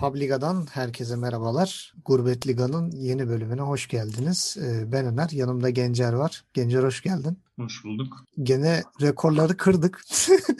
Fabliga'dan 0.00 0.66
herkese 0.72 1.16
merhabalar. 1.16 1.94
Gurbet 2.04 2.46
Liga'nın 2.46 2.90
yeni 2.90 3.28
bölümüne 3.28 3.60
hoş 3.60 3.88
geldiniz. 3.88 4.56
Ee, 4.60 4.92
ben 4.92 5.06
Öner, 5.06 5.28
yanımda 5.32 5.70
Gencer 5.70 6.12
var. 6.12 6.44
Gencer 6.54 6.82
hoş 6.82 7.02
geldin. 7.02 7.38
Hoş 7.60 7.84
bulduk. 7.84 8.24
Gene 8.42 8.82
rekorları 9.00 9.56
kırdık. 9.56 10.02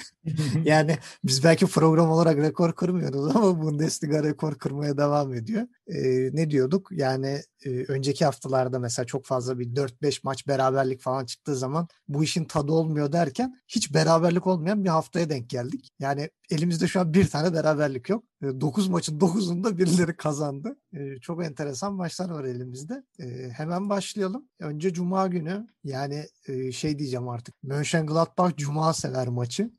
yani 0.64 0.98
biz 1.24 1.44
belki 1.44 1.67
program 1.67 2.10
olarak 2.10 2.37
rekor 2.38 2.74
kırmıyoruz 2.74 3.37
ama 3.37 3.62
Bundesliga 3.62 4.22
rekor 4.22 4.58
kırmaya 4.58 4.96
devam 4.96 5.35
ediyor. 5.35 5.67
Ee, 5.86 6.31
ne 6.32 6.50
diyorduk? 6.50 6.88
Yani 6.92 7.42
e, 7.64 7.71
önceki 7.71 8.24
haftalarda 8.24 8.78
mesela 8.78 9.06
çok 9.06 9.26
fazla 9.26 9.58
bir 9.58 9.67
4-5 9.67 10.21
maç 10.24 10.46
beraberlik 10.46 11.00
falan 11.00 11.24
çıktığı 11.24 11.56
zaman 11.56 11.88
bu 12.08 12.24
işin 12.24 12.44
tadı 12.44 12.72
olmuyor 12.72 13.12
derken 13.12 13.54
hiç 13.69 13.94
beraberlik 13.94 14.46
olmayan 14.46 14.85
bir 14.85 14.88
haftaya 14.88 15.30
denk 15.30 15.51
geldik. 15.51 15.90
Yani 15.98 16.30
elimizde 16.51 16.88
şu 16.88 17.01
an 17.01 17.14
bir 17.14 17.28
tane 17.28 17.52
beraberlik 17.52 18.09
yok. 18.09 18.24
9 18.42 18.88
e, 18.88 18.90
maçın 18.90 19.18
9'unda 19.18 19.78
birileri 19.78 20.16
kazandı. 20.16 20.76
Çok 21.20 21.44
enteresan 21.44 21.94
maçlar 21.94 22.30
var 22.30 22.44
elimizde. 22.44 23.04
Hemen 23.52 23.88
başlayalım. 23.88 24.48
Önce 24.60 24.92
Cuma 24.92 25.26
günü 25.26 25.66
yani 25.84 26.24
şey 26.72 26.98
diyeceğim 26.98 27.28
artık. 27.28 27.62
Mönchengladbach 27.62 28.56
Cuma 28.56 28.92
sever 28.92 29.28
maçı. 29.28 29.70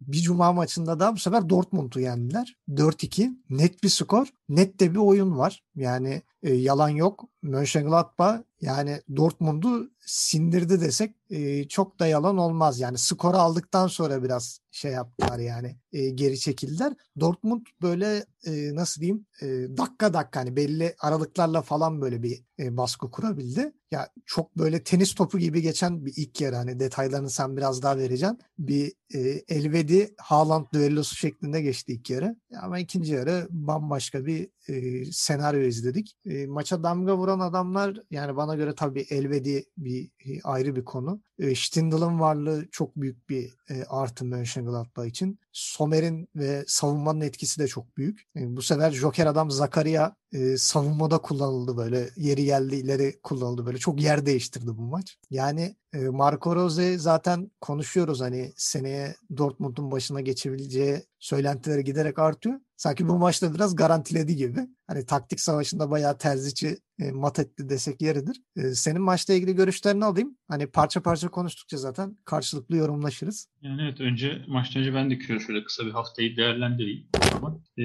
Bir 0.00 0.18
Cuma 0.18 0.52
maçında 0.52 1.00
da 1.00 1.12
bu 1.12 1.18
sefer 1.18 1.48
Dortmund'u 1.48 2.00
yendiler. 2.00 2.56
4-2 2.68 3.36
net 3.50 3.82
bir 3.82 3.88
skor. 3.88 4.26
Net 4.48 4.80
de 4.80 4.90
bir 4.90 4.98
oyun 4.98 5.38
var. 5.38 5.64
Yani 5.74 6.22
yalan 6.42 6.88
yok. 6.88 7.24
Mönchengladbach 7.42 8.40
yani 8.60 9.00
Dortmund'u 9.16 9.90
sindirdi 10.06 10.80
desek 10.80 11.16
e, 11.30 11.68
çok 11.68 12.00
da 12.00 12.06
yalan 12.06 12.38
olmaz. 12.38 12.80
Yani 12.80 12.98
skoru 12.98 13.36
aldıktan 13.36 13.86
sonra 13.86 14.22
biraz 14.22 14.60
şey 14.70 14.92
yaptılar 14.92 15.38
yani 15.38 15.76
e, 15.92 16.10
geri 16.10 16.38
çekildiler. 16.38 16.92
Dortmund 17.20 17.66
böyle 17.82 18.26
e, 18.46 18.74
nasıl 18.74 19.00
diyeyim 19.00 19.26
e, 19.42 19.46
dakika 19.76 20.14
dakika 20.14 20.40
hani 20.40 20.56
belli 20.56 20.94
aralıklarla 21.00 21.62
falan 21.62 22.00
böyle 22.00 22.22
bir 22.22 22.44
e, 22.58 22.76
baskı 22.76 23.10
kurabildi. 23.10 23.72
Ya 23.90 24.08
çok 24.26 24.58
böyle 24.58 24.82
tenis 24.84 25.14
topu 25.14 25.38
gibi 25.38 25.62
geçen 25.62 26.06
bir 26.06 26.12
ilk 26.16 26.40
yarı 26.40 26.56
hani 26.56 26.80
detaylarını 26.80 27.30
sen 27.30 27.56
biraz 27.56 27.82
daha 27.82 27.98
vereceksin. 27.98 28.38
Bir 28.58 28.92
e, 29.14 29.18
Elvedi 29.48 30.14
Haaland 30.18 30.66
düellosu 30.74 31.16
şeklinde 31.16 31.62
geçti 31.62 31.92
ilk 31.92 32.10
yarı. 32.10 32.36
Ama 32.62 32.78
ikinci 32.78 33.12
yarı 33.12 33.46
bambaşka 33.50 34.26
bir 34.26 34.48
e, 34.68 35.04
senaryo 35.12 35.60
izledik. 35.60 36.16
E, 36.26 36.46
maça 36.46 36.82
damga 36.82 37.16
vuran 37.16 37.40
adamlar 37.40 37.96
yani 38.10 38.36
bana 38.36 38.54
göre 38.54 38.74
tabii 38.74 39.06
Elvedi 39.10 39.64
bir 39.76 40.10
e, 40.26 40.40
ayrı 40.44 40.76
bir 40.76 40.84
konu. 40.84 41.22
E, 41.40 41.54
Stindl'ın 41.54 42.20
varlığı 42.20 42.68
çok 42.70 42.96
büyük 42.96 43.28
bir 43.28 43.54
e, 43.70 43.84
artı 43.84 44.24
Mönchengladbach 44.24 45.06
için. 45.06 45.38
Somer'in 45.52 46.28
ve 46.36 46.64
savunmanın 46.66 47.20
etkisi 47.20 47.60
de 47.60 47.68
çok 47.68 47.96
büyük. 47.96 48.22
Bu 48.36 48.62
sefer 48.62 48.90
Joker 48.90 49.26
adam 49.26 49.50
Zakaria 49.50 50.12
savunmada 50.56 51.18
kullanıldı 51.18 51.76
böyle. 51.76 52.10
Yeri 52.16 52.44
geldi 52.44 52.76
ileri 52.76 53.20
kullanıldı 53.22 53.66
böyle. 53.66 53.78
Çok 53.78 54.00
yer 54.00 54.26
değiştirdi 54.26 54.66
bu 54.66 54.82
maç. 54.82 55.18
Yani 55.30 55.76
Marco 55.94 56.56
Rose 56.56 56.98
zaten 56.98 57.50
konuşuyoruz 57.60 58.20
hani 58.20 58.52
seneye 58.56 59.14
Dortmund'un 59.36 59.90
başına 59.90 60.20
geçebileceği 60.20 61.02
söylentileri 61.18 61.84
giderek 61.84 62.18
artıyor. 62.18 62.60
Sanki 62.76 63.08
bu 63.08 63.18
maçta 63.18 63.54
biraz 63.54 63.76
garantiledi 63.76 64.36
gibi. 64.36 64.68
Hani 64.90 65.06
taktik 65.06 65.40
savaşında 65.40 65.90
bayağı 65.90 66.18
terzici 66.18 66.78
e, 67.00 67.10
mat 67.10 67.38
etti 67.38 67.68
desek 67.68 68.02
yeridir. 68.02 68.36
E, 68.56 68.60
senin 68.74 69.02
maçla 69.02 69.34
ilgili 69.34 69.54
görüşlerini 69.54 70.04
alayım. 70.04 70.36
Hani 70.48 70.66
parça 70.66 71.02
parça 71.02 71.28
konuştukça 71.28 71.76
zaten 71.76 72.16
karşılıklı 72.24 72.76
yorumlaşırız. 72.76 73.48
Yani 73.62 73.82
evet 73.82 74.00
önce 74.00 74.44
maçtan 74.48 74.82
önce 74.82 74.94
ben 74.94 75.10
de 75.10 75.18
şöyle 75.46 75.64
kısa 75.64 75.86
bir 75.86 75.90
haftayı 75.90 76.36
değerlendireyim. 76.36 77.06
Ama, 77.36 77.58
e, 77.76 77.84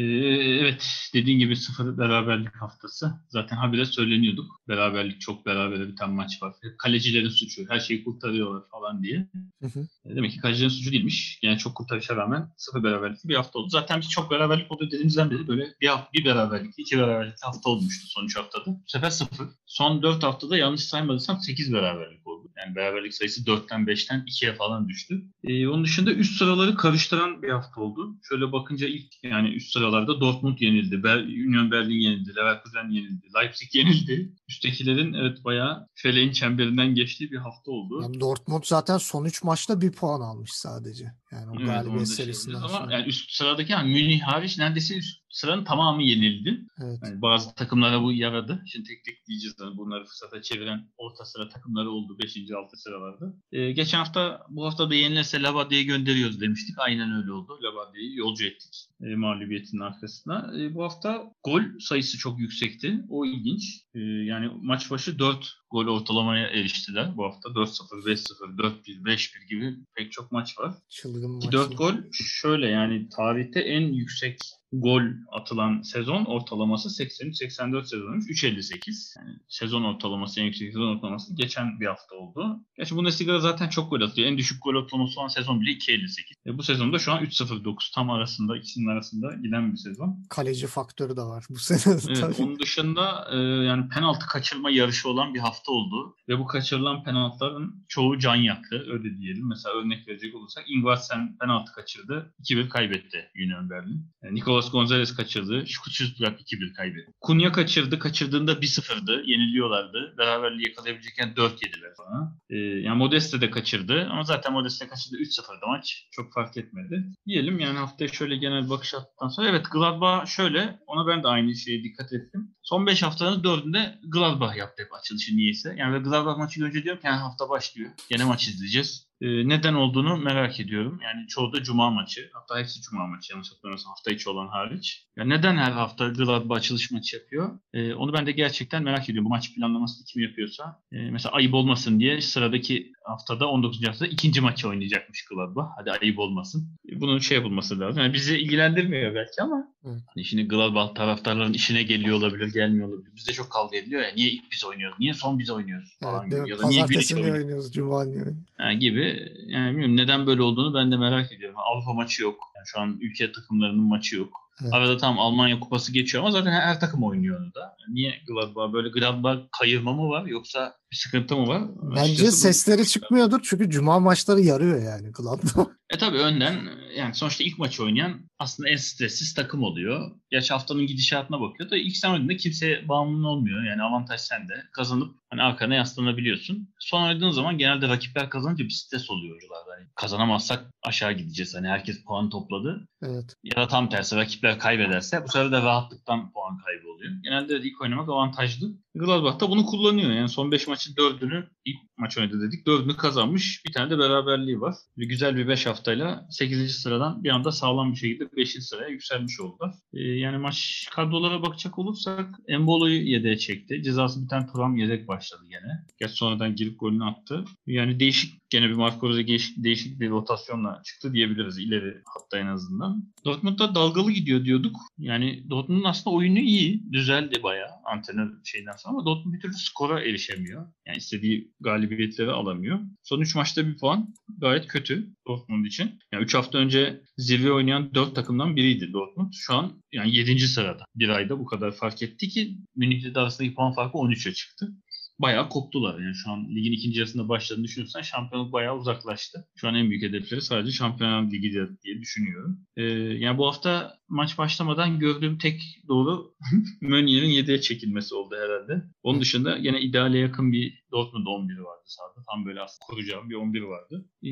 evet 0.61 1.09
dediğin 1.13 1.39
gibi 1.39 1.55
sıfır 1.55 1.97
beraberlik 1.97 2.55
haftası. 2.55 3.13
Zaten 3.29 3.57
habire 3.57 3.85
söyleniyorduk. 3.85 4.61
Beraberlik 4.67 5.21
çok 5.21 5.45
beraber 5.45 5.87
biten 5.87 6.09
maç 6.09 6.41
var. 6.41 6.55
Kalecilerin 6.77 7.29
suçu. 7.29 7.65
Her 7.69 7.79
şeyi 7.79 8.03
kurtarıyorlar 8.03 8.63
falan 8.71 9.03
diye. 9.03 9.29
Hı 9.61 9.67
hı. 9.67 9.87
E, 10.05 10.15
demek 10.15 10.31
ki 10.31 10.39
kalecilerin 10.39 10.69
suçu 10.69 10.91
değilmiş. 10.91 11.39
Yani 11.41 11.57
çok 11.57 11.75
kurtarışa 11.75 12.15
rağmen 12.15 12.53
sıfır 12.57 12.83
beraberlikli 12.83 13.29
bir 13.29 13.35
hafta 13.35 13.59
oldu. 13.59 13.69
Zaten 13.69 14.01
biz 14.01 14.09
çok 14.09 14.31
beraberlik 14.31 14.71
oldu 14.71 14.85
dediğimizden 14.87 15.31
beri 15.31 15.47
böyle 15.47 15.67
bir, 15.81 15.87
hafta, 15.87 16.13
bir 16.13 16.25
beraberlik, 16.25 16.73
iki 16.77 16.94
beraberlik 16.97 17.43
hafta 17.43 17.69
olmuştu 17.69 18.07
son 18.07 18.25
üç 18.25 18.37
haftada. 18.37 18.65
Bu 18.65 18.83
sefer 18.87 19.09
sıfır. 19.09 19.47
Son 19.65 20.03
dört 20.03 20.23
haftada 20.23 20.57
yanlış 20.57 20.83
saymadıysam 20.83 21.39
sekiz 21.39 21.73
beraberlik 21.73 22.27
oldu. 22.27 22.51
Yani 22.57 22.75
beraberlik 22.75 23.13
sayısı 23.13 23.41
4'ten 23.41 23.81
5'ten 23.81 24.25
2'ye 24.27 24.55
falan 24.55 24.89
düştü. 24.89 25.23
Ee, 25.43 25.67
onun 25.67 25.83
dışında 25.83 26.13
üst 26.13 26.37
sıraları 26.37 26.75
karıştıran 26.75 27.41
bir 27.41 27.49
hafta 27.49 27.81
oldu. 27.81 28.15
Şöyle 28.29 28.51
bakınca 28.51 28.87
ilk 28.87 29.23
yani 29.23 29.49
üst 29.49 29.73
sıralarda 29.73 30.21
Dortmund 30.21 30.59
yenildi. 30.59 31.03
Ber 31.03 31.17
Union 31.17 31.71
Berlin 31.71 31.99
yenildi. 31.99 32.35
Leverkusen 32.35 32.89
yenildi. 32.89 33.27
Leipzig 33.35 33.75
yenildi. 33.75 34.33
Üsttekilerin 34.49 35.13
evet 35.13 35.43
bayağı 35.43 35.87
feleğin 35.93 36.31
çemberinden 36.31 36.95
geçtiği 36.95 37.31
bir 37.31 37.37
hafta 37.37 37.71
oldu. 37.71 38.01
Yani 38.01 38.19
Dortmund 38.19 38.63
zaten 38.65 38.97
son 38.97 39.25
3 39.25 39.43
maçta 39.43 39.81
bir 39.81 39.91
puan 39.91 40.21
almış 40.21 40.51
sadece. 40.53 41.05
Yani 41.35 41.51
o 41.51 41.55
evet, 41.59 41.67
galibiyet 41.67 42.07
serisinden 42.07 42.59
sonra. 42.59 42.77
Ama 42.77 42.93
yani 42.93 43.07
üst 43.07 43.31
sıradaki 43.31 43.71
yani 43.71 43.93
Münih 43.93 44.21
hariç 44.21 44.57
neredeyse 44.57 44.97
üst 44.97 45.25
sıranın 45.29 45.63
tamamı 45.63 46.03
yenildi. 46.03 46.65
Evet. 46.83 46.99
Yani 47.03 47.21
bazı 47.21 47.55
takımlara 47.55 48.03
bu 48.03 48.11
yaradı. 48.11 48.63
Şimdi 48.65 48.87
tek 48.87 49.05
tek 49.05 49.27
diyeceğiz. 49.27 49.55
Yani 49.61 49.77
bunları 49.77 50.05
fırsata 50.05 50.41
çeviren 50.41 50.89
orta 50.97 51.25
sıra 51.25 51.49
takımları 51.49 51.89
oldu 51.89 52.17
5. 52.23 52.37
6. 52.51 52.77
sıralarda. 52.77 53.33
Ee, 53.51 53.71
geçen 53.71 53.97
hafta 53.97 54.45
bu 54.49 54.65
hafta 54.65 54.89
da 54.89 54.95
yenilirse 54.95 55.41
Labadia'yı 55.41 55.85
gönderiyoruz 55.85 56.41
demiştik. 56.41 56.75
Aynen 56.79 57.17
öyle 57.17 57.31
oldu. 57.31 57.59
Labadia'yı 57.63 58.15
yolcu 58.15 58.45
ettik 58.45 58.89
e, 59.01 59.15
mağlubiyetin 59.15 59.79
arkasına. 59.79 60.53
E, 60.59 60.75
bu 60.75 60.83
hafta 60.83 61.33
gol 61.43 61.61
sayısı 61.79 62.17
çok 62.17 62.39
yüksekti. 62.39 63.03
O 63.09 63.25
ilginç. 63.25 63.84
E, 63.95 63.99
yani 63.99 64.51
maç 64.61 64.91
başı 64.91 65.19
4 65.19 65.53
gol 65.71 65.87
ortalamaya 65.87 66.47
eriştiler 66.47 67.17
bu 67.17 67.23
hafta. 67.25 67.49
4-0, 67.49 68.05
5-0, 68.05 68.57
4-1, 68.57 69.03
5-1 69.03 69.47
gibi 69.47 69.75
pek 69.95 70.11
çok 70.11 70.31
maç 70.31 70.59
var. 70.59 70.73
Çılgın 70.89 71.39
Ki 71.39 71.51
4 71.51 71.77
gol 71.77 71.93
şöyle 72.11 72.67
yani 72.67 73.09
tarihte 73.09 73.59
en 73.59 73.81
yüksek 73.81 74.39
gol 74.73 75.01
atılan 75.31 75.81
sezon 75.81 76.25
ortalaması 76.25 77.03
83-84 77.03 77.85
sezonmuş. 77.85 78.25
3.58. 78.25 79.19
Yani 79.19 79.39
sezon 79.47 79.83
ortalaması 79.83 80.39
en 80.39 80.45
yüksek 80.45 80.67
sezon 80.67 80.95
ortalaması 80.95 81.35
geçen 81.35 81.79
bir 81.79 81.85
hafta 81.85 82.15
oldu. 82.15 82.59
Gerçi 82.77 82.95
Bundesliga'da 82.95 83.39
zaten 83.39 83.69
çok 83.69 83.89
gol 83.89 84.01
atıyor. 84.01 84.27
En 84.27 84.37
düşük 84.37 84.63
gol 84.63 84.75
ortalaması 84.75 85.19
olan 85.19 85.27
sezon 85.27 85.61
bile 85.61 85.71
2.58. 85.71 86.51
E 86.51 86.57
bu 86.57 86.63
sezonda 86.63 86.99
şu 86.99 87.11
an 87.11 87.23
3.09 87.23 87.93
tam 87.95 88.09
arasında 88.09 88.57
ikisinin 88.57 88.87
arasında 88.87 89.33
giden 89.43 89.71
bir 89.71 89.77
sezon. 89.77 90.25
Kaleci 90.29 90.67
faktörü 90.67 91.17
de 91.17 91.21
var 91.21 91.45
bu 91.49 91.55
sene. 91.59 91.95
Evet, 92.07 92.39
onun 92.39 92.59
dışında 92.59 93.27
e, 93.31 93.37
yani 93.65 93.89
penaltı 93.89 94.25
kaçırma 94.27 94.69
yarışı 94.69 95.09
olan 95.09 95.33
bir 95.33 95.39
hafta 95.39 95.71
oldu. 95.71 96.15
Ve 96.29 96.39
bu 96.39 96.45
kaçırılan 96.45 97.03
penaltıların 97.03 97.85
çoğu 97.87 98.19
can 98.19 98.35
yaktı. 98.35 98.85
Öyle 98.91 99.17
diyelim. 99.17 99.47
Mesela 99.49 99.75
örnek 99.75 100.07
verecek 100.07 100.35
olursak 100.35 100.69
Ingvarsen 100.69 101.37
penaltı 101.37 101.71
kaçırdı. 101.71 102.33
2-1 102.43 102.69
kaybetti 102.69 103.31
Union 103.45 103.69
Berlin. 103.69 104.11
Yani 104.23 104.39
e, 104.39 104.43
Nicolas 104.55 104.71
Gonzalez 104.71 105.15
kaçırdı. 105.15 105.67
Şukutsuzluk 105.67 106.27
2-1 106.27 106.73
kaybetti. 106.73 107.11
Kunya 107.21 107.51
kaçırdı. 107.51 107.99
Kaçırdığında 107.99 108.51
1-0'dı. 108.51 109.23
Yeniliyorlardı. 109.25 110.15
Beraberliği 110.17 110.67
yakalayabilecekken 110.67 111.35
4 111.35 111.63
yediler 111.65 111.93
falan. 111.97 112.39
E, 112.49 112.55
yani 112.57 112.97
Modeste 112.97 113.41
de 113.41 113.49
kaçırdı. 113.49 114.07
Ama 114.11 114.23
zaten 114.23 114.53
Modeste 114.53 114.87
kaçırdı 114.87 115.17
3-0'da 115.17 115.67
maç. 115.67 116.07
Çok 116.11 116.33
fark 116.33 116.57
etmedi. 116.57 117.03
Diyelim 117.27 117.59
yani 117.59 117.77
haftaya 117.77 118.07
şöyle 118.07 118.37
genel 118.37 118.69
bakış 118.69 118.93
attıktan 118.93 119.27
sonra 119.27 119.49
evet 119.49 119.65
Gladbach 119.71 120.27
şöyle 120.27 120.79
ona 120.87 121.07
ben 121.07 121.23
de 121.23 121.27
aynı 121.27 121.55
şeye 121.55 121.83
dikkat 121.83 122.13
ettim. 122.13 122.55
Son 122.61 122.87
5 122.87 123.03
haftanın 123.03 123.43
4'ünde 123.43 123.95
Gladbach 124.03 124.57
yaptı 124.57 124.83
hep 124.83 124.93
açılışı 124.93 125.37
niyeyse. 125.37 125.75
Yani 125.77 125.93
ve 125.93 125.99
Gladbach 125.99 126.37
maçı 126.37 126.59
görünce 126.59 126.83
diyorum 126.83 127.01
ki 127.01 127.07
yani 127.07 127.19
hafta 127.19 127.49
başlıyor. 127.49 127.91
Gene 128.09 128.23
maç 128.23 128.47
izleyeceğiz. 128.47 129.04
Ee, 129.21 129.47
neden 129.47 129.73
olduğunu 129.73 130.17
merak 130.17 130.59
ediyorum. 130.59 130.99
Yani 131.03 131.27
çoğu 131.27 131.53
da 131.53 131.63
cuma 131.63 131.89
maçı. 131.91 132.29
Hatta 132.33 132.59
hepsi 132.59 132.81
cuma 132.81 133.07
maçı 133.07 133.33
yanlış 133.33 133.51
hatırlamıyorsam 133.51 133.89
hafta 133.89 134.11
içi 134.11 134.29
olan 134.29 134.47
hariç. 134.47 135.07
Yani 135.17 135.29
neden 135.29 135.57
her 135.57 135.71
hafta 135.71 136.09
Gladbach 136.09 136.57
açılış 136.57 136.91
maçı 136.91 137.15
yapıyor? 137.15 137.59
Ee, 137.73 137.93
onu 137.93 138.13
ben 138.13 138.25
de 138.25 138.31
gerçekten 138.31 138.83
merak 138.83 139.09
ediyorum. 139.09 139.25
Bu 139.25 139.29
maç 139.29 139.55
planlamasını 139.55 140.05
kim 140.05 140.21
yapıyorsa. 140.21 140.81
Ee, 140.91 141.11
mesela 141.11 141.35
ayıp 141.35 141.53
olmasın 141.53 141.99
diye 141.99 142.21
sıradaki 142.21 142.91
haftada 143.05 143.47
19. 143.47 143.87
haftada 143.87 144.09
ikinci 144.09 144.41
maçı 144.41 144.69
oynayacakmış 144.69 145.25
Gladbach. 145.25 145.67
Hadi 145.77 145.91
ayıp 145.91 146.19
olmasın. 146.19 146.67
Bunun 146.95 147.19
şey 147.19 147.37
yapılması 147.37 147.79
lazım. 147.79 148.03
Yani 148.03 148.13
bizi 148.13 148.37
ilgilendirmiyor 148.37 149.15
belki 149.15 149.41
ama 149.41 149.67
Hı. 149.83 149.89
hani 150.15 150.25
şimdi 150.25 150.47
Gladbach 150.47 150.95
taraftarların 150.95 151.53
işine 151.53 151.83
geliyor 151.83 152.17
olabilir, 152.17 152.53
gelmiyor 152.53 152.87
olabilir. 152.87 153.09
Bizde 153.15 153.33
çok 153.33 153.51
kavga 153.51 153.77
ediliyor 153.77 154.01
ya. 154.01 154.11
Niye 154.15 154.29
ilk 154.29 154.51
biz 154.51 154.65
oynuyoruz? 154.65 154.99
Niye 154.99 155.13
son 155.13 155.39
biz 155.39 155.49
oynuyoruz? 155.49 155.97
Falan 155.99 156.31
evet, 156.31 156.45
gibi. 156.45 156.49
Ya 156.49 156.59
da 156.59 156.67
niye 156.67 156.89
bir 156.89 157.31
oynuyoruz? 157.31 157.73
Cuma 157.73 157.95
oynuyoruz? 157.95 158.33
Yani 158.59 158.79
gibi. 158.79 159.33
Yani 159.47 159.71
bilmiyorum 159.71 159.97
neden 159.97 160.27
böyle 160.27 160.41
olduğunu 160.41 160.73
ben 160.73 160.91
de 160.91 160.97
merak 160.97 161.31
ediyorum. 161.31 161.59
Avrupa 161.59 161.93
maçı 161.93 162.23
yok. 162.23 162.39
Yani 162.55 162.65
şu 162.67 162.79
an 162.79 162.97
ülke 163.01 163.31
takımlarının 163.31 163.83
maçı 163.83 164.15
yok. 164.15 164.44
Evet. 164.61 164.73
Arada 164.73 164.97
tam 164.97 165.19
Almanya 165.19 165.59
kupası 165.59 165.93
geçiyor 165.93 166.23
ama 166.23 166.31
zaten 166.31 166.51
her, 166.51 166.79
takım 166.79 167.03
oynuyor 167.03 167.41
onu 167.41 167.53
da. 167.53 167.75
Niye 167.89 168.13
Gladbach 168.27 168.73
böyle 168.73 168.89
Gladbach 168.89 169.39
kayırma 169.59 169.93
mı 169.93 170.09
var 170.09 170.25
yoksa 170.25 170.75
bir 170.91 170.95
sıkıntı 170.95 171.35
mı 171.35 171.47
var? 171.47 171.61
Bence 171.81 172.01
Açıkçası 172.01 172.37
sesleri 172.37 172.81
bu... 172.81 172.85
çıkmıyordur 172.85 173.39
çünkü 173.43 173.69
cuma 173.69 173.99
maçları 173.99 174.41
yarıyor 174.41 174.83
yani 174.83 175.11
Gladbach. 175.11 175.67
E 175.95 175.97
tabii 175.97 176.17
önden 176.17 176.69
yani 176.97 177.15
sonuçta 177.15 177.43
ilk 177.43 177.59
maçı 177.59 177.83
oynayan 177.83 178.29
aslında 178.39 178.69
en 178.69 178.75
stressiz 178.75 179.33
takım 179.33 179.63
oluyor. 179.63 180.11
Gerçi 180.29 180.53
haftanın 180.53 180.87
gidişatına 180.87 181.41
bakıyor 181.41 181.69
da 181.69 181.77
ilk 181.77 181.97
sen 181.97 182.11
oynadığında 182.11 182.37
kimseye 182.37 182.87
bağımlı 182.87 183.27
olmuyor. 183.27 183.63
Yani 183.63 183.81
avantaj 183.81 184.21
sende. 184.21 184.63
Kazanıp 184.71 185.15
hani 185.29 185.41
arkana 185.41 185.75
yaslanabiliyorsun. 185.75 186.73
Son 186.79 187.01
oynadığın 187.01 187.31
zaman 187.31 187.57
genelde 187.57 187.87
rakipler 187.87 188.29
kazanınca 188.29 188.65
bir 188.65 188.69
stres 188.69 189.09
oluyor 189.09 189.31
oyuncularda. 189.31 189.71
Hani 189.77 189.87
kazanamazsak 189.95 190.65
aşağı 190.83 191.13
gideceğiz. 191.13 191.55
Hani 191.55 191.67
herkes 191.67 192.03
puan 192.03 192.29
topladı. 192.29 192.87
Evet. 193.03 193.35
Ya 193.43 193.55
da 193.55 193.67
tam 193.67 193.89
tersi 193.89 194.15
rakipler 194.15 194.59
kaybederse 194.59 195.23
bu 195.23 195.27
sefer 195.27 195.51
de 195.51 195.61
rahatlıktan 195.61 196.31
puan 196.31 196.57
kaybı 196.57 196.91
oluyor. 196.91 196.94
Genelde 197.23 197.59
ilk 197.59 197.81
oynamak 197.81 198.09
avantajlı. 198.09 198.71
Gladbach 198.95 199.39
da 199.39 199.49
bunu 199.49 199.65
kullanıyor. 199.65 200.11
Yani 200.11 200.29
son 200.29 200.51
5 200.51 200.67
maçın 200.67 200.93
4'ünü 200.93 201.47
ilk 201.65 201.77
maç 201.97 202.17
oynadı 202.17 202.41
dedik. 202.41 202.67
4'ünü 202.67 202.95
kazanmış. 202.95 203.61
Bir 203.67 203.73
tane 203.73 203.89
de 203.91 203.99
beraberliği 203.99 204.61
var. 204.61 204.75
Bir 204.97 205.09
güzel 205.09 205.35
bir 205.35 205.47
5 205.47 205.65
haftayla 205.65 206.27
8. 206.29 206.75
sıradan 206.75 207.23
bir 207.23 207.29
anda 207.29 207.51
sağlam 207.51 207.91
bir 207.91 207.97
şekilde 207.97 208.35
5. 208.35 208.51
sıraya 208.51 208.89
yükselmiş 208.89 209.39
oldular. 209.39 209.75
Ee, 209.93 210.01
yani 210.01 210.37
maç 210.37 210.87
kadrolara 210.91 211.41
bakacak 211.41 211.79
olursak 211.79 212.35
Embolo'yu 212.47 213.03
yedeğe 213.03 213.37
çekti. 213.37 213.83
Cezası 213.83 214.23
bir 214.23 214.27
tane 214.27 214.47
Turam 214.47 214.77
yedek 214.77 215.07
başladı 215.07 215.41
gene. 215.49 215.85
Geç 215.99 216.11
sonradan 216.11 216.55
girip 216.55 216.79
golünü 216.79 217.05
attı. 217.05 217.45
Yani 217.67 217.99
değişik 217.99 218.44
gene 218.49 218.69
bir 218.69 218.73
Marco 218.73 219.09
Rose 219.09 219.27
değişik, 219.57 219.99
bir 219.99 220.09
rotasyonla 220.09 220.81
çıktı 220.85 221.13
diyebiliriz 221.13 221.57
ileri 221.57 222.01
hatta 222.05 222.39
en 222.39 222.47
azından. 222.47 223.13
Dortmund'da 223.25 223.75
dalgalı 223.75 224.11
gidiyor 224.11 224.45
diyorduk. 224.45 224.75
Yani 224.97 225.49
Dortmund'un 225.49 225.83
aslında 225.83 226.15
oyunu 226.15 226.39
iyi. 226.39 226.91
Düzeldi 226.91 227.43
bayağı 227.43 227.69
antrenör 227.85 228.31
şeyden 228.43 228.71
sonra 228.71 228.93
ama 228.93 229.05
Dortmund 229.05 229.33
bir 229.33 229.39
türlü 229.39 229.53
skora 229.53 230.01
erişemiyor. 230.01 230.67
Yani 230.87 230.97
istediği 230.97 231.51
galibiyetleri 231.59 232.31
alamıyor. 232.31 232.79
Son 233.03 233.21
3 233.21 233.35
maçta 233.35 233.67
bir 233.67 233.77
puan 233.77 234.13
gayet 234.37 234.67
kötü 234.67 235.09
Dortmund 235.27 235.65
için. 235.65 235.99
Yani 236.11 236.23
3 236.23 236.35
hafta 236.35 236.57
önce 236.57 237.01
zirve 237.17 237.51
oynayan 237.51 237.93
4 237.93 238.15
takımdan 238.15 238.55
biriydi 238.55 238.93
Dortmund. 238.93 239.33
Şu 239.33 239.53
an 239.53 239.83
yani 239.91 240.15
7. 240.15 240.39
sırada. 240.39 240.85
Bir 240.95 241.09
ayda 241.09 241.39
bu 241.39 241.45
kadar 241.45 241.71
fark 241.71 242.01
etti 242.01 242.27
ki 242.27 242.57
Münih'le 242.75 243.15
de 243.15 243.19
arasındaki 243.19 243.55
puan 243.55 243.73
farkı 243.73 243.97
13'e 243.97 244.33
çıktı 244.33 244.71
bayağı 245.19 245.49
koptular. 245.49 245.99
Yani 245.99 246.15
şu 246.15 246.31
an 246.31 246.55
ligin 246.55 246.71
ikinci 246.71 246.99
yarısında 246.99 247.29
başladığını 247.29 247.63
düşünürsen 247.63 248.01
şampiyonluk 248.01 248.53
bayağı 248.53 248.77
uzaklaştı. 248.77 249.47
Şu 249.55 249.67
an 249.67 249.75
en 249.75 249.89
büyük 249.89 250.03
hedefleri 250.03 250.41
sadece 250.41 250.71
Şampiyonlar 250.71 251.31
Ligi 251.31 251.51
diye 251.83 252.01
düşünüyorum. 252.01 252.59
Ee, 252.77 252.83
yani 252.93 253.37
bu 253.37 253.47
hafta 253.47 253.97
maç 254.07 254.37
başlamadan 254.37 254.99
gördüğüm 254.99 255.37
tek 255.37 255.61
doğru 255.87 256.33
Mönier'in 256.81 257.29
7'ye 257.29 257.61
çekilmesi 257.61 258.15
oldu 258.15 258.35
herhalde. 258.35 258.83
Onun 259.03 259.21
dışında 259.21 259.57
yine 259.57 259.81
ideale 259.81 260.17
yakın 260.17 260.51
bir 260.51 260.85
Dortmund 260.91 261.25
11'i 261.25 261.63
vardı 261.63 261.83
sahada. 261.85 262.25
Tam 262.31 262.45
böyle 262.45 262.61
aslında 262.61 262.85
kuracağım 262.87 263.29
bir 263.29 263.35
11 263.35 263.61
vardı. 263.61 264.05
E, 264.23 264.29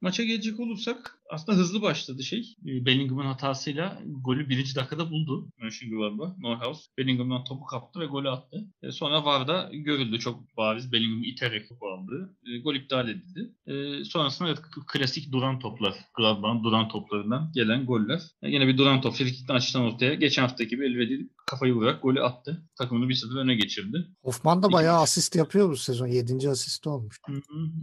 maça 0.00 0.24
gelecek 0.24 0.60
olursak 0.60 1.18
aslında 1.30 1.58
hızlı 1.58 1.82
başladı 1.82 2.22
şey. 2.22 2.56
E, 2.66 2.86
Bellingham'ın 2.86 3.26
hatasıyla 3.26 4.02
golü 4.06 4.48
birinci 4.48 4.74
dakikada 4.74 5.10
buldu. 5.10 5.48
Mönchengladbach, 5.58 6.38
Neuhaus. 6.38 6.86
Bellingham'dan 6.98 7.44
topu 7.44 7.64
kaptı 7.66 8.00
ve 8.00 8.06
golü 8.06 8.30
attı. 8.30 8.66
E, 8.82 8.92
sonra 8.92 9.24
VAR'da 9.24 9.70
görüldü 9.72 10.18
çok 10.18 10.56
bariz. 10.56 10.92
Bellingham'ı 10.92 11.24
iterek 11.24 11.68
topu 11.68 11.86
aldı. 11.86 12.36
Gol 12.64 12.74
iptal 12.74 13.08
edildi. 13.08 13.54
E, 13.66 14.04
sonrasında 14.04 14.54
klasik 14.86 15.32
duran 15.32 15.58
toplar. 15.58 15.94
Gladbach'ın 16.16 16.64
duran 16.64 16.88
toplarından 16.88 17.52
gelen 17.54 17.86
goller. 17.86 18.20
E, 18.42 18.50
yine 18.50 18.66
bir 18.68 18.78
duran 18.78 19.00
top. 19.06 19.14
Frikik'ten 19.18 19.54
açıdan 19.54 19.82
ortaya. 19.82 20.14
Geçen 20.14 20.42
haftaki 20.42 20.70
gibi 20.70 20.86
Elvedi 20.86 21.26
kafayı 21.46 21.74
vurarak 21.74 22.02
golü 22.02 22.22
attı. 22.22 22.62
Takımını 22.78 23.08
bir 23.08 23.14
sıfır 23.14 23.36
öne 23.36 23.54
geçirdi. 23.54 24.06
Hoffman 24.22 24.62
da 24.62 24.72
bayağı 24.72 25.00
asist 25.00 25.36
yapıyor 25.36 25.70
bu 25.70 25.76
sezon. 25.76 26.06
7. 26.06 26.50
asist 26.50 26.86
olmuş. 26.86 27.20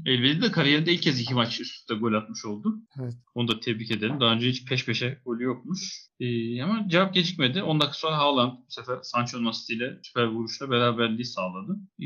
Elvedi 0.05 0.41
de 0.41 0.51
kariyerinde 0.51 0.93
ilk 0.93 1.01
kez 1.01 1.19
iki 1.19 1.33
maç 1.33 1.59
üst 1.59 1.75
üste 1.75 1.93
gol 1.95 2.13
atmış 2.13 2.45
oldu. 2.45 2.75
Evet. 3.01 3.13
Onu 3.35 3.47
da 3.47 3.59
tebrik 3.59 3.91
ederim. 3.91 4.19
Daha 4.19 4.33
önce 4.33 4.49
hiç 4.49 4.65
peş 4.65 4.85
peşe 4.85 5.21
golü 5.25 5.43
yokmuş. 5.43 6.03
Ee, 6.19 6.61
ama 6.63 6.89
cevap 6.89 7.13
gecikmedi. 7.13 7.63
10 7.63 7.79
dakika 7.79 7.93
sonra 7.97 8.17
Haaland 8.17 8.51
bu 8.51 8.65
sefer 8.71 8.97
Sancho'nun 9.03 9.45
asistiyle 9.45 9.99
süper 10.03 10.25
vuruşla 10.25 10.69
beraberliği 10.69 11.25
sağladı. 11.25 11.77
Ee, 12.01 12.05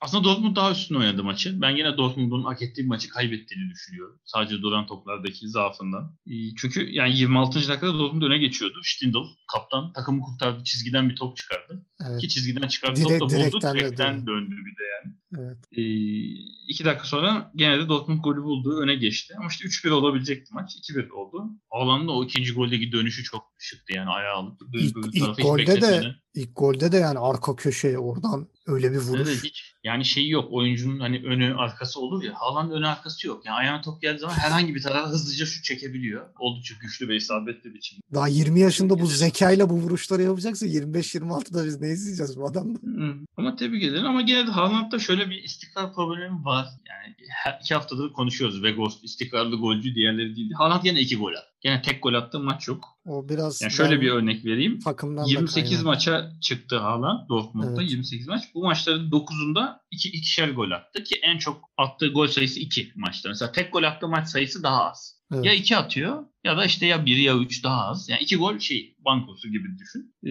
aslında 0.00 0.24
Dortmund 0.24 0.56
daha 0.56 0.72
üstün 0.72 0.94
oynadı 0.94 1.24
maçı. 1.24 1.60
Ben 1.60 1.70
yine 1.70 1.96
Dortmund'un 1.96 2.44
hak 2.44 2.62
ettiği 2.62 2.86
maçı 2.86 3.08
kaybettiğini 3.08 3.70
düşünüyorum. 3.70 4.20
Sadece 4.24 4.62
duran 4.62 4.86
toplardaki 4.86 5.48
zaafından. 5.48 6.16
Ee, 6.26 6.54
çünkü 6.56 6.90
yani 6.90 7.16
26. 7.18 7.68
dakikada 7.68 7.98
Dortmund 7.98 8.22
öne 8.22 8.38
geçiyordu. 8.38 8.80
Stindl 8.82 9.16
kaptan 9.52 9.92
takımı 9.92 10.20
kurtardı. 10.20 10.64
Çizgiden 10.72 11.10
bir 11.10 11.16
top 11.16 11.36
çıkardı. 11.36 11.86
Evet. 12.08 12.20
Ki 12.20 12.28
çizgiden 12.28 12.68
çıkardı 12.68 13.00
Direkt- 13.00 13.18
top 13.18 13.30
da 13.30 13.34
buldu. 13.34 13.42
direkten 13.44 13.74
Direkten 13.74 14.26
döndü 14.26 14.56
bir 14.56 14.76
de 14.78 14.84
yani. 14.94 15.14
Evet. 15.38 15.56
Ee, 15.72 15.82
iki 16.68 16.84
dakika 16.84 17.04
sonra 17.04 17.52
gene 17.56 17.78
de 17.78 17.88
Dortmund 17.88 18.20
golü 18.24 18.42
buldu. 18.42 18.78
Öne 18.80 18.94
geçti. 18.94 19.34
Ama 19.38 19.48
işte 19.50 19.64
3-1 19.64 19.90
olabilecekti 19.90 20.54
maç. 20.54 20.76
2-1 20.90 21.10
oldu. 21.10 21.44
Haaland'ın 21.70 22.08
o 22.08 22.24
ikinci 22.24 22.52
goldeki 22.52 22.92
dönüşü 22.92 23.22
çok 23.24 23.42
şıktı 23.58 23.92
yani 23.92 24.10
ayağı 24.10 24.34
alıp. 24.36 24.60
İlk- 24.74 25.14
ilk 25.14 25.42
golde 25.42 25.80
de-. 25.80 26.14
İlk 26.34 26.56
golde 26.56 26.92
de 26.92 26.96
yani 26.96 27.18
arka 27.18 27.56
köşeye 27.56 27.98
oradan 27.98 28.48
öyle 28.66 28.92
bir 28.92 28.96
vuruş. 28.96 29.28
Evet, 29.28 29.44
hiç. 29.44 29.74
Yani 29.84 30.04
şeyi 30.04 30.30
yok. 30.30 30.48
Oyuncunun 30.52 31.00
hani 31.00 31.22
önü 31.24 31.54
arkası 31.54 32.00
olur 32.00 32.22
ya. 32.22 32.32
Haaland 32.34 32.70
önü 32.72 32.86
arkası 32.86 33.26
yok. 33.26 33.46
Yani 33.46 33.56
ayağına 33.56 33.80
top 33.82 34.02
geldiği 34.02 34.18
zaman 34.18 34.34
herhangi 34.34 34.74
bir 34.74 34.82
tarafa 34.82 35.08
hızlıca 35.10 35.46
şut 35.46 35.64
çekebiliyor. 35.64 36.26
Oldukça 36.38 36.74
güçlü 36.80 37.08
ve 37.08 37.16
isabetli 37.16 37.74
biçimde. 37.74 38.02
Daha 38.14 38.28
20 38.28 38.60
yaşında 38.60 38.98
bu 39.00 39.06
zekayla 39.06 39.70
bu 39.70 39.74
vuruşları 39.74 40.22
yapacaksa 40.22 40.66
25-26'da 40.66 41.64
biz 41.66 41.80
ne 41.80 41.88
izleyeceğiz 41.88 42.36
bu 42.36 42.46
adamdan? 42.46 42.80
Hı. 42.84 43.14
Ama 43.36 43.56
tebrik 43.56 43.82
ederim. 43.82 44.06
Ama 44.06 44.22
gene 44.22 44.46
de 44.46 44.50
Haaland'da 44.50 44.98
şöyle 44.98 45.21
bir 45.30 45.42
istikrar 45.42 45.94
problemi 45.94 46.44
var. 46.44 46.66
Yani 46.88 47.14
her 47.44 47.58
iki 47.62 47.74
haftadır 47.74 48.12
konuşuyoruz. 48.12 48.62
Vegas 48.62 49.04
istikrarlı 49.04 49.56
golcü 49.56 49.94
diğerleri 49.94 50.36
değildi. 50.36 50.54
Haaland 50.54 50.84
yine 50.84 51.00
iki 51.00 51.16
gol 51.16 51.32
attı. 51.32 51.46
Gene 51.60 51.82
tek 51.82 52.02
gol 52.02 52.14
attığı 52.14 52.40
maç 52.40 52.68
yok. 52.68 52.84
O 53.06 53.28
biraz 53.28 53.62
Yani 53.62 53.72
şöyle 53.72 54.00
bir 54.00 54.10
örnek 54.10 54.44
vereyim. 54.44 54.80
takımdan 54.80 55.24
da 55.24 55.28
28 55.30 55.70
kaynaklı. 55.70 55.86
maça 55.86 56.32
çıktı 56.40 56.78
Haaland 56.78 57.28
Dortmund'da 57.28 57.80
Evet. 57.82 57.90
28 57.90 58.28
maç. 58.28 58.42
Bu 58.54 58.62
maçların 58.62 59.10
9'unda 59.10 59.78
2 59.90 60.08
iki, 60.08 60.18
ikişer 60.18 60.48
gol 60.48 60.70
attı 60.70 61.04
ki 61.04 61.14
en 61.22 61.38
çok 61.38 61.64
attığı 61.78 62.08
gol 62.08 62.26
sayısı 62.26 62.60
2 62.60 62.92
maçta. 62.96 63.28
Mesela 63.28 63.52
tek 63.52 63.72
gol 63.72 63.82
attığı 63.82 64.08
maç 64.08 64.28
sayısı 64.28 64.62
daha 64.62 64.84
az. 64.90 65.22
Evet. 65.34 65.44
Ya 65.44 65.52
2 65.54 65.76
atıyor 65.76 66.24
ya 66.44 66.56
da 66.56 66.64
işte 66.64 66.86
ya 66.86 67.06
1 67.06 67.16
ya 67.16 67.38
3 67.38 67.64
daha 67.64 67.86
az. 67.86 68.08
Yani 68.08 68.22
2 68.22 68.36
gol 68.36 68.58
şey 68.58 68.96
bankosu 69.04 69.48
gibi 69.48 69.68
düşün. 69.78 70.14
Ee, 70.24 70.30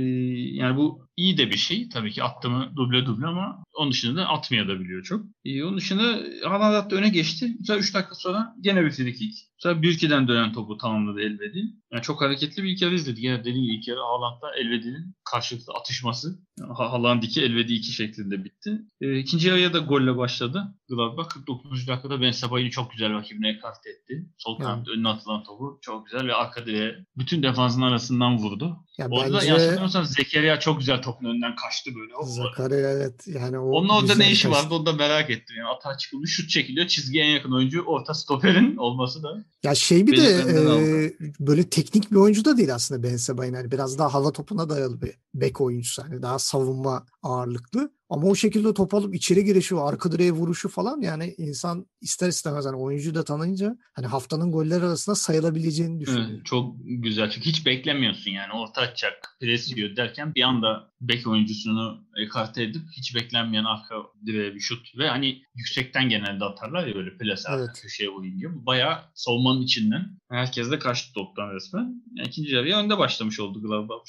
yani 0.56 0.78
bu 0.78 1.08
iyi 1.18 1.38
de 1.38 1.52
bir 1.52 1.58
şey. 1.58 1.90
Tabii 1.90 2.12
ki 2.12 2.24
attı 2.24 2.50
mı 2.50 2.72
duble 2.76 3.06
duble 3.06 3.28
ama 3.28 3.64
onun 3.74 3.92
dışında 3.92 4.22
da 4.22 4.28
atmaya 4.28 4.68
da 4.68 4.80
biliyor 4.80 5.04
çok. 5.04 5.26
Ee, 5.46 5.64
onun 5.64 5.78
dışında 5.78 6.20
Haaland 6.50 6.74
attı 6.76 6.96
öne 6.96 7.10
geçti. 7.10 7.56
Mesela 7.60 7.80
3 7.80 7.94
dakika 7.94 8.16
sonra 8.16 8.56
gene 8.62 8.86
bir 8.86 8.92
free 8.92 9.14
kick. 9.14 9.38
Mesela 9.64 9.82
Bürki'den 9.82 10.28
dönen 10.28 10.54
topu 10.54 10.78
tamamladı 10.78 11.22
Elvedi. 11.22 11.64
Yani 11.92 12.02
çok 12.02 12.22
hareketli 12.22 12.64
bir 12.64 12.70
ilk 12.70 12.82
yarı 12.82 12.96
izledik. 12.96 13.24
Yani 13.24 13.40
dediğim 13.40 13.64
gibi 13.66 13.76
ilk 13.76 13.88
yarı 13.88 14.00
Haaland'la 14.00 14.56
Elvedi'nin 14.56 15.16
karşılıklı 15.32 15.74
atışması. 15.74 16.40
Ha- 16.78 16.92
Haaland 16.92 17.24
2, 17.24 17.42
Elvedi 17.42 17.74
2 17.74 17.92
şeklinde 17.92 18.44
bitti. 18.44 18.82
Ee, 19.02 19.20
ikinci 19.20 19.48
yarıya 19.48 19.74
da 19.74 19.80
golle 19.80 20.18
başladı. 20.18 20.76
Gladbach 20.90 21.30
49. 21.30 21.88
dakikada 21.88 22.22
Ben 22.22 22.32
Sebaini 22.32 22.72
çok 22.72 22.92
güzel 22.92 23.14
rakibine 23.14 23.50
ekart 23.50 23.88
etti. 23.88 24.30
Sol 24.38 24.60
kanat 24.60 24.88
önüne 24.88 25.08
atılan 25.08 25.44
topu 25.44 25.80
çok 25.82 26.01
güzel 26.06 26.28
ve 26.28 26.34
arka 26.34 26.66
direğe 26.66 26.96
bütün 27.18 27.44
defansın 27.44 27.82
arasından 27.82 28.38
vurdu. 28.38 28.78
Ya 28.98 29.08
Orada 29.12 29.34
bence 29.34 29.46
yanlış 29.48 29.62
hatırlamıyorsam 29.64 30.06
Zekeriya 30.06 30.60
çok 30.60 30.80
güzel 30.80 31.02
topun 31.02 31.26
önünden 31.26 31.56
kaçtı 31.56 31.92
böyle. 31.96 32.16
O- 32.16 32.26
Zakarya 32.26 32.90
evet 32.92 33.28
yani 33.28 33.60
o 33.60 33.70
Onun 33.72 33.90
orada 33.90 34.16
ne 34.16 34.32
işi 34.32 34.48
kaçtı. 34.50 34.64
vardı 34.64 34.76
onu 34.76 34.86
da 34.86 34.94
merak 34.94 35.30
ettim. 35.30 35.56
Yani 35.60 35.68
atağa 35.70 35.98
çıkılmış 35.98 36.32
şut 36.32 36.50
çekiliyor. 36.50 36.88
Çizgiye 36.88 37.24
en 37.26 37.30
yakın 37.30 37.52
oyuncu 37.52 37.82
orta 37.82 38.14
stoperin 38.14 38.76
olması 38.78 39.24
da. 39.24 39.46
Ya 39.64 39.76
şey 39.76 40.08
bir 40.08 40.18
de 40.18 40.24
e, 40.28 41.14
böyle 41.40 41.70
teknik 41.70 42.12
bir 42.12 42.16
oyuncu 42.16 42.46
da 42.46 42.58
değil 42.58 42.76
aslında 42.76 43.04
Ben 43.04 43.18
Sebaini. 43.18 43.56
Yani 43.56 43.72
biraz 43.72 43.98
daha 44.00 44.14
hava 44.14 44.32
topuna 44.32 44.70
dayalı 44.70 45.02
bir 45.02 45.12
bek 45.34 45.62
oyuncusu. 45.62 46.04
Hani 46.04 46.22
daha 46.22 46.40
savunma 46.40 47.06
ağırlıklı. 47.24 47.92
Ama 48.12 48.28
o 48.28 48.36
şekilde 48.36 48.74
top 48.74 48.94
alıp 48.94 49.16
içeri 49.16 49.46
girişi, 49.46 49.76
arka 49.76 50.12
direğe 50.12 50.32
vuruşu 50.32 50.70
falan 50.70 51.02
yani 51.02 51.36
insan 51.38 51.86
ister 52.02 52.28
istemez 52.28 52.66
hani 52.66 52.76
oyuncuyu 52.76 53.16
da 53.16 53.24
tanıyınca 53.24 53.78
hani 53.94 54.08
haftanın 54.08 54.52
goller 54.52 54.82
arasında 54.82 55.16
sayılabileceğini 55.16 56.00
düşünüyor. 56.00 56.30
Evet, 56.30 56.46
çok 56.46 56.76
güzel. 56.84 57.30
Çünkü 57.30 57.50
hiç 57.50 57.66
beklemiyorsun 57.66 58.32
yani. 58.32 58.54
Orta 58.54 58.82
açacak, 58.82 59.38
pres 59.40 59.78
yiyor 59.78 59.96
derken 59.96 60.36
bir 60.36 60.42
anda 60.42 60.92
bek 61.02 61.28
oyuncusunu 61.28 62.08
ekarte 62.18 62.64
edip 62.64 62.82
hiç 62.98 63.16
beklenmeyen 63.16 63.64
arka 63.64 63.96
direğe 64.26 64.56
bir 64.56 64.60
şut 64.60 64.98
ve 64.98 65.08
hani 65.10 65.42
yüksekten 65.56 66.10
genelde 66.10 66.46
atarlar 66.46 66.88
ya 66.88 66.96
böyle 66.96 67.18
plase 67.18 67.50
arka 67.50 67.64
Evet. 67.64 67.82
köşeye 67.82 68.10
vurayım 68.10 68.40
diye. 68.40 68.66
Bayağı 68.66 68.98
savunmanın 69.16 69.62
içinden. 69.62 70.20
Herkes 70.30 70.72
de 70.72 70.80
kaçtı 70.80 71.14
toptan 71.14 71.56
resmen. 71.56 72.04
Yani 72.16 72.28
ikinci 72.28 72.56
yarıya 72.56 72.80
önde 72.80 72.98
başlamış 72.98 73.40
oldu 73.40 73.62
Gladbach. 73.62 74.02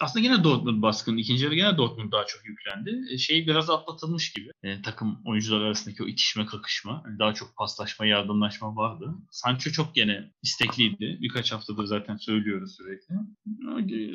Aslında 0.00 0.24
yine 0.24 0.44
Dortmund 0.44 0.82
baskın. 0.82 1.16
İkinci 1.16 1.44
yarı 1.44 1.54
yine 1.54 1.76
Dortmund 1.76 2.12
daha 2.12 2.26
çok 2.26 2.44
yüklendi. 2.44 3.00
E, 3.12 3.18
şey 3.30 3.46
biraz 3.46 3.70
atlatılmış 3.70 4.32
gibi. 4.32 4.50
E, 4.62 4.82
takım 4.82 5.18
oyuncular 5.24 5.60
arasındaki 5.60 6.02
o 6.02 6.06
itişme 6.06 6.46
kakışma. 6.46 7.02
Yani 7.06 7.18
daha 7.18 7.34
çok 7.34 7.56
paslaşma, 7.56 8.06
yardımlaşma 8.06 8.76
vardı. 8.76 9.14
Sancho 9.30 9.70
çok 9.70 9.94
gene 9.94 10.32
istekliydi. 10.42 11.18
Birkaç 11.20 11.52
haftadır 11.52 11.84
zaten 11.84 12.16
söylüyoruz 12.16 12.76
sürekli. 12.76 13.14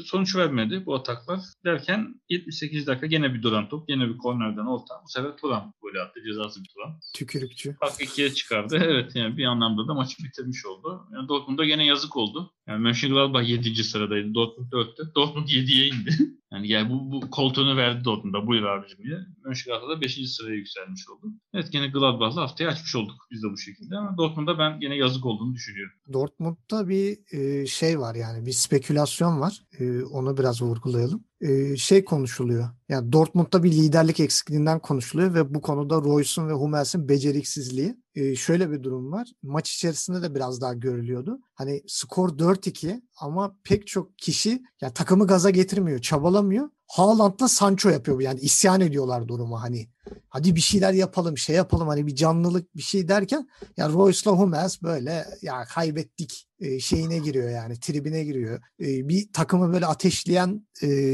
Sonuç 0.01 0.35
vermedi 0.35 0.85
bu 0.85 0.95
ataklar. 0.95 1.39
Derken 1.65 2.21
78 2.29 2.87
dakika 2.87 3.07
gene 3.07 3.33
bir 3.33 3.41
duran 3.41 3.69
top. 3.69 3.87
Gene 3.87 4.09
bir 4.09 4.17
kornerden 4.17 4.65
orta. 4.65 4.93
Bu 5.03 5.09
sefer 5.09 5.37
Turan 5.37 5.73
golü 5.81 6.01
attı. 6.01 6.19
Cezası 6.25 6.63
bir 6.63 6.69
Turan. 6.69 6.99
Tükürükçü. 7.15 7.75
Fark 7.79 8.01
ikiye 8.01 8.33
çıkardı. 8.33 8.81
Evet 8.85 9.15
yani 9.15 9.37
bir 9.37 9.45
anlamda 9.45 9.87
da 9.87 9.93
maçı 9.93 10.23
bitirmiş 10.23 10.65
oldu. 10.65 11.07
Yani 11.13 11.27
Dortmund'a 11.27 11.65
gene 11.65 11.85
yazık 11.85 12.17
oldu. 12.17 12.53
Yani 12.67 12.79
Mönchengladbach 12.81 13.49
7. 13.49 13.83
sıradaydı. 13.83 14.33
Dortmund 14.33 14.71
4'te. 14.71 15.15
Dortmund 15.15 15.47
7'ye 15.47 15.87
indi. 15.87 16.11
Yani, 16.55 16.67
yani 16.67 16.89
bu, 16.89 17.11
bu 17.11 17.29
koltuğunu 17.31 17.77
verdi 17.77 18.05
Dortmund'a 18.05 18.47
buyur 18.47 18.63
abicim 18.63 19.04
diye. 19.05 19.17
Mönchengladbach 19.45 19.89
da 19.89 20.01
5. 20.01 20.31
sıraya 20.35 20.55
yükselmiş 20.55 21.09
oldu. 21.09 21.33
Evet 21.53 21.71
gene 21.71 21.87
Gladbach'la 21.87 22.41
haftayı 22.41 22.69
açmış 22.69 22.95
olduk 22.95 23.15
biz 23.31 23.43
de 23.43 23.47
bu 23.51 23.57
şekilde 23.57 23.97
ama 23.97 24.17
Dortmund'a 24.17 24.59
ben 24.59 24.79
gene 24.79 24.95
yazık 24.95 25.25
olduğunu 25.25 25.53
düşünüyorum. 25.53 25.95
Dortmund'da 26.13 26.89
bir 26.89 27.19
e, 27.31 27.65
şey 27.65 27.99
var 27.99 28.15
yani 28.15 28.45
bir 28.45 28.51
spekülasyon 28.51 29.39
var. 29.39 29.61
E, 29.79 30.03
onu 30.03 30.37
biraz 30.37 30.61
vurgulayalım. 30.61 31.23
E, 31.41 31.77
şey 31.77 32.05
konuşuluyor. 32.05 32.69
Yani 32.89 33.11
Dortmund'da 33.11 33.63
bir 33.63 33.71
liderlik 33.71 34.19
eksikliğinden 34.19 34.79
konuşuluyor 34.79 35.33
ve 35.33 35.53
bu 35.53 35.61
konuda 35.61 35.95
Royce'un 35.95 36.47
ve 36.47 36.53
Hummels'in 36.53 37.09
beceriksizliği. 37.09 37.95
Şöyle 38.37 38.71
bir 38.71 38.83
durum 38.83 39.11
var. 39.11 39.27
Maç 39.43 39.71
içerisinde 39.71 40.21
de 40.21 40.35
biraz 40.35 40.61
daha 40.61 40.73
görülüyordu. 40.73 41.39
Hani 41.53 41.81
skor 41.87 42.29
4-2 42.29 43.01
ama 43.21 43.57
pek 43.63 43.87
çok 43.87 44.17
kişi 44.17 44.63
yani 44.81 44.93
takımı 44.93 45.27
gaza 45.27 45.49
getirmiyor, 45.49 45.99
çabalamıyor. 45.99 46.69
Haaland'la 46.87 47.47
Sancho 47.47 47.89
yapıyor. 47.89 48.21
Yani 48.21 48.39
isyan 48.39 48.81
ediyorlar 48.81 49.27
duruma 49.27 49.61
hani. 49.61 49.94
Hadi 50.29 50.55
bir 50.55 50.61
şeyler 50.61 50.93
yapalım, 50.93 51.37
şey 51.37 51.55
yapalım 51.55 51.87
hani 51.87 52.07
bir 52.07 52.15
canlılık 52.15 52.75
bir 52.75 52.81
şey 52.81 53.07
derken 53.07 53.49
ya 53.77 53.89
Royce'la 53.89 54.31
Hummels 54.31 54.81
böyle 54.81 55.25
ya 55.41 55.63
kaybettik 55.63 56.47
şeyine 56.79 57.17
giriyor 57.17 57.49
yani 57.49 57.79
tribine 57.79 58.23
giriyor. 58.23 58.61
Bir 58.79 59.33
takımı 59.33 59.73
böyle 59.73 59.85
ateşleyen 59.85 60.67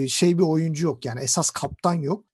şey 0.08 0.38
bir 0.38 0.44
oyuncu 0.44 0.86
yok 0.86 1.06
yani 1.06 1.20
esas 1.20 1.50
kaptan 1.50 1.94
yok 1.94 2.26